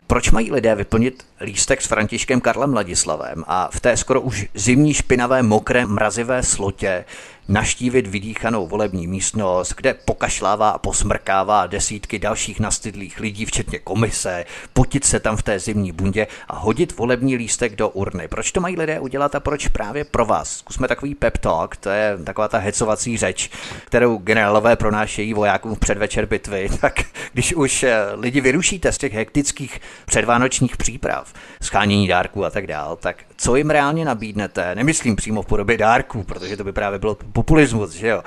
Proč 0.07 0.31
mají 0.31 0.53
lidé 0.53 0.75
vyplnit 0.75 1.25
lístek 1.43 1.83
s 1.83 1.87
Františkem 1.87 2.41
Karlem 2.41 2.75
Ladislavem 2.75 3.45
a 3.47 3.69
v 3.73 3.81
té 3.81 3.97
skoro 3.97 4.21
už 4.21 4.47
zimní 4.55 4.95
špinavé, 4.95 5.43
mokré, 5.43 5.87
mrazivé 5.87 6.43
slotě 6.43 7.05
naštívit 7.49 8.07
vydýchanou 8.07 8.67
volební 8.67 9.07
místnost, 9.07 9.75
kde 9.77 9.95
pokašlává 9.95 10.71
a 10.71 10.79
posmrkává 10.79 11.67
desítky 11.67 12.19
dalších 12.19 12.61
nastydlých 12.61 13.21
lidí, 13.21 13.45
včetně 13.45 13.79
komise, 13.79 14.45
potit 14.73 15.05
se 15.05 15.21
tam 15.21 15.37
v 15.37 15.43
té 15.43 15.59
zimní 15.59 15.93
bundě 15.93 16.27
a 16.49 16.59
hodit 16.59 16.97
volební 16.97 17.37
lístek 17.37 17.77
do 17.77 17.89
urny. 17.89 18.29
Proč 18.29 18.53
to 18.53 18.61
mají 18.61 18.77
lidé 18.77 19.01
udělat 19.01 19.35
a 19.35 19.41
proč 19.41 19.69
právě 19.69 20.05
pro 20.05 20.25
vás? 20.25 20.57
Zkusme 20.57 20.89
takový 20.89 21.15
pep 21.15 21.39
talk, 21.39 21.77
to 21.77 21.91
je 21.91 22.19
taková 22.25 22.49
ta 22.49 22.59
hecovací 22.59 23.17
řeč, 23.17 23.51
kterou 23.85 24.19
generálové 24.19 24.77
pronášejí 24.77 25.35
vojákům 25.35 25.75
v 25.75 25.79
předvečer 25.79 26.27
bitvy. 26.27 26.69
Tak 26.83 27.05
když 27.33 27.55
už 27.55 27.83
eh, 27.83 27.97
lidi 28.15 28.41
vyrušíte 28.41 28.93
z 28.93 28.99
těch 28.99 29.13
hektických 29.13 29.81
předvánočních 30.07 30.77
příprav, 30.77 31.32
schánění 31.63 32.09
dárků 32.09 32.45
a 32.45 32.51
tak 32.51 32.67
dál, 32.67 32.97
tak 32.97 33.17
co 33.37 33.57
jim 33.57 33.71
reálně 33.71 34.05
nabídnete? 34.05 34.75
Nemyslím 34.75 35.17
přímo 35.17 35.43
v 35.43 35.47
podobě 35.47 35.79
dárků, 35.79 36.23
protože 36.23 36.57
to 36.57 36.65
by 36.65 36.73
právě 36.73 36.99
bylo 36.99 37.17
populismus, 37.33 37.91
že 37.93 38.09
jo? 38.09 38.23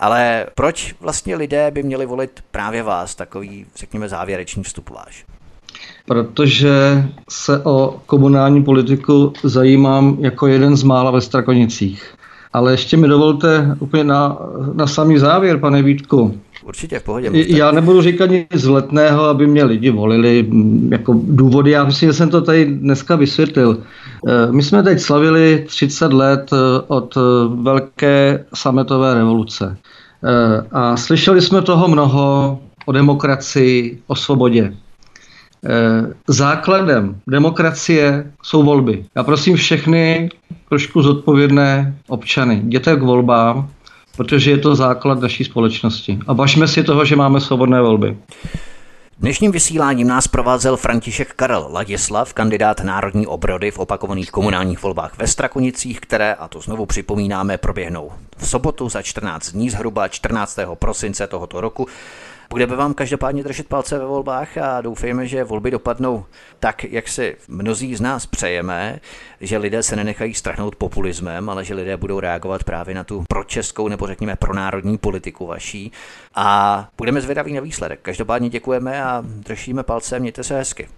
Ale 0.00 0.46
proč 0.54 0.94
vlastně 1.00 1.36
lidé 1.36 1.70
by 1.70 1.82
měli 1.82 2.06
volit 2.06 2.44
právě 2.50 2.82
vás, 2.82 3.14
takový, 3.14 3.66
řekněme, 3.76 4.08
závěrečný 4.08 4.62
vstup 4.62 4.90
váš? 4.90 5.24
Protože 6.06 7.04
se 7.30 7.62
o 7.64 8.00
komunální 8.06 8.64
politiku 8.64 9.32
zajímám 9.42 10.16
jako 10.20 10.46
jeden 10.46 10.76
z 10.76 10.82
mála 10.82 11.10
ve 11.10 11.20
Strakonicích. 11.20 12.14
Ale 12.52 12.72
ještě 12.72 12.96
mi 12.96 13.08
dovolte 13.08 13.76
úplně 13.78 14.04
na, 14.04 14.38
na 14.72 14.86
samý 14.86 15.18
závěr, 15.18 15.58
pane 15.58 15.82
Vítku. 15.82 16.40
Určitě 16.66 16.98
v 16.98 17.02
pohodě. 17.02 17.30
Já 17.32 17.70
nebudu 17.70 18.02
říkat 18.02 18.30
nic 18.30 18.46
zletného, 18.54 19.24
aby 19.24 19.46
mě 19.46 19.64
lidi 19.64 19.90
volili 19.90 20.46
jako 20.90 21.14
důvody. 21.24 21.70
Já 21.70 21.84
myslím, 21.84 22.08
že 22.08 22.12
jsem 22.12 22.30
to 22.30 22.40
tady 22.40 22.64
dneska 22.64 23.16
vysvětlil. 23.16 23.78
Eh, 24.28 24.52
my 24.52 24.62
jsme 24.62 24.82
teď 24.82 25.00
slavili 25.00 25.64
30 25.66 26.12
let 26.12 26.50
eh, 26.52 26.56
od 26.86 27.16
eh, 27.16 27.20
velké 27.62 28.44
sametové 28.54 29.14
revoluce. 29.14 29.76
A 30.72 30.96
slyšeli 30.96 31.42
jsme 31.42 31.62
toho 31.62 31.88
mnoho 31.88 32.58
o 32.86 32.92
demokracii, 32.92 33.98
o 34.06 34.14
svobodě. 34.14 34.74
Základem 36.28 37.16
demokracie 37.26 38.32
jsou 38.42 38.62
volby. 38.62 39.04
Já 39.14 39.22
prosím 39.22 39.56
všechny 39.56 40.28
trošku 40.68 41.02
zodpovědné 41.02 41.96
občany, 42.08 42.62
jděte 42.64 42.96
k 42.96 43.02
volbám, 43.02 43.68
protože 44.16 44.50
je 44.50 44.58
to 44.58 44.74
základ 44.74 45.20
naší 45.20 45.44
společnosti. 45.44 46.18
A 46.26 46.32
važme 46.32 46.68
si 46.68 46.84
toho, 46.84 47.04
že 47.04 47.16
máme 47.16 47.40
svobodné 47.40 47.82
volby. 47.82 48.16
Dnešním 49.18 49.52
vysíláním 49.52 50.08
nás 50.08 50.28
provázel 50.28 50.76
František 50.76 51.34
Karel 51.34 51.68
Ladislav, 51.72 52.34
kandidát 52.34 52.80
Národní 52.80 53.26
obrody 53.26 53.70
v 53.70 53.78
opakovaných 53.78 54.30
komunálních 54.30 54.82
volbách 54.82 55.18
ve 55.18 55.26
Strakonicích, 55.26 56.00
které, 56.00 56.34
a 56.34 56.48
to 56.48 56.60
znovu 56.60 56.86
připomínáme, 56.86 57.58
proběhnou 57.58 58.12
v 58.36 58.48
sobotu 58.48 58.88
za 58.88 59.02
14 59.02 59.50
dní, 59.50 59.70
zhruba 59.70 60.08
14. 60.08 60.58
prosince 60.74 61.26
tohoto 61.26 61.60
roku. 61.60 61.86
Budeme 62.50 62.76
vám 62.76 62.94
každopádně 62.94 63.42
držet 63.42 63.68
palce 63.68 63.98
ve 63.98 64.04
volbách 64.04 64.58
a 64.58 64.80
doufejme, 64.80 65.26
že 65.26 65.44
volby 65.44 65.70
dopadnou 65.70 66.24
tak, 66.60 66.84
jak 66.84 67.08
si 67.08 67.36
mnozí 67.48 67.94
z 67.94 68.00
nás 68.00 68.26
přejeme, 68.26 69.00
že 69.40 69.58
lidé 69.58 69.82
se 69.82 69.96
nenechají 69.96 70.34
strahnout 70.34 70.76
populismem, 70.76 71.50
ale 71.50 71.64
že 71.64 71.74
lidé 71.74 71.96
budou 71.96 72.20
reagovat 72.20 72.64
právě 72.64 72.94
na 72.94 73.04
tu 73.04 73.24
pročeskou 73.28 73.88
nebo 73.88 74.06
řekněme 74.06 74.36
pro 74.36 74.54
národní 74.54 74.98
politiku 74.98 75.46
vaší 75.46 75.92
a 76.34 76.88
budeme 76.98 77.20
zvědaví 77.20 77.52
na 77.52 77.60
výsledek. 77.60 77.98
Každopádně 78.02 78.48
děkujeme 78.48 79.04
a 79.04 79.24
držíme 79.26 79.82
palce, 79.82 80.20
mějte 80.20 80.44
se 80.44 80.56
hezky. 80.56 80.88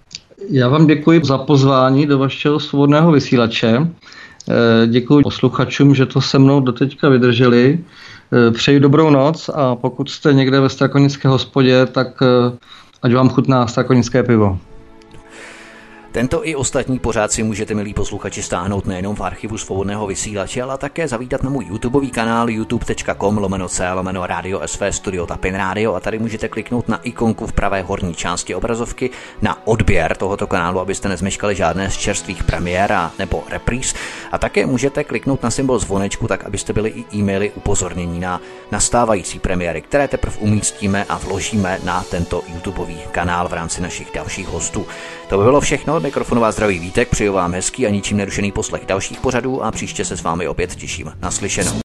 Já 0.50 0.68
vám 0.68 0.86
děkuji 0.86 1.20
za 1.24 1.38
pozvání 1.38 2.06
do 2.06 2.18
vašeho 2.18 2.60
svobodného 2.60 3.12
vysílače. 3.12 3.78
Eh, 4.50 4.86
děkuji 4.86 5.22
posluchačům, 5.22 5.94
že 5.94 6.06
to 6.06 6.20
se 6.20 6.38
mnou 6.38 6.60
doteďka 6.60 7.08
vydrželi. 7.08 7.78
Eh, 8.32 8.50
přeji 8.50 8.80
dobrou 8.80 9.10
noc 9.10 9.50
a 9.54 9.76
pokud 9.76 10.10
jste 10.10 10.32
někde 10.32 10.60
ve 10.60 10.68
Strakonické 10.68 11.28
hospodě, 11.28 11.86
tak 11.86 12.22
eh, 12.22 12.58
ať 13.02 13.14
vám 13.14 13.28
chutná 13.28 13.66
strakonické 13.66 14.22
pivo. 14.22 14.58
Tento 16.12 16.46
i 16.46 16.54
ostatní 16.54 16.98
pořád 16.98 17.32
si 17.32 17.42
můžete, 17.42 17.74
milí 17.74 17.94
posluchači, 17.94 18.42
stáhnout 18.42 18.86
nejenom 18.86 19.16
v 19.16 19.20
archivu 19.20 19.58
svobodného 19.58 20.06
vysílače, 20.06 20.62
ale 20.62 20.78
také 20.78 21.08
zavítat 21.08 21.42
na 21.42 21.50
můj 21.50 21.64
YouTubeový 21.64 22.10
kanál 22.10 22.50
youtube.com 22.50 23.38
lomeno 23.38 23.68
c 23.68 23.92
lomeno 23.92 24.26
radio 24.26 24.60
sv 24.66 24.84
studio 24.90 25.26
tapin 25.26 25.54
radio 25.54 25.94
a 25.94 26.00
tady 26.00 26.18
můžete 26.18 26.48
kliknout 26.48 26.88
na 26.88 26.96
ikonku 27.02 27.46
v 27.46 27.52
pravé 27.52 27.82
horní 27.82 28.14
části 28.14 28.54
obrazovky 28.54 29.10
na 29.42 29.66
odběr 29.66 30.16
tohoto 30.16 30.46
kanálu, 30.46 30.80
abyste 30.80 31.08
nezmeškali 31.08 31.54
žádné 31.54 31.90
z 31.90 31.96
čerstvých 31.96 32.44
premiér 32.44 32.92
a 32.92 33.12
nebo 33.18 33.44
repríz. 33.50 33.94
A 34.32 34.38
také 34.38 34.66
můžete 34.66 35.04
kliknout 35.04 35.42
na 35.42 35.50
symbol 35.50 35.78
zvonečku, 35.78 36.28
tak 36.28 36.44
abyste 36.44 36.72
byli 36.72 36.90
i 36.90 37.16
e-maily 37.16 37.52
upozornění 37.54 38.20
na 38.20 38.40
nastávající 38.72 39.38
premiéry, 39.38 39.82
které 39.82 40.08
teprve 40.08 40.36
umístíme 40.36 41.04
a 41.08 41.18
vložíme 41.18 41.78
na 41.84 42.02
tento 42.10 42.42
YouTubeový 42.54 42.98
kanál 43.10 43.48
v 43.48 43.52
rámci 43.52 43.80
našich 43.82 44.08
dalších 44.14 44.48
hostů. 44.48 44.86
To 45.28 45.38
by 45.38 45.44
bylo 45.44 45.60
všechno, 45.60 45.97
mikrofonová 46.00 46.52
zdraví 46.52 46.78
Vítek, 46.78 47.08
přeju 47.08 47.32
vám 47.32 47.52
hezký 47.52 47.86
a 47.86 47.90
ničím 47.90 48.16
nerušený 48.16 48.52
poslech 48.52 48.86
dalších 48.86 49.20
pořadů 49.20 49.64
a 49.64 49.70
příště 49.70 50.04
se 50.04 50.16
s 50.16 50.22
vámi 50.22 50.48
opět 50.48 50.74
těším. 50.74 51.12
Naslyšenou. 51.22 51.87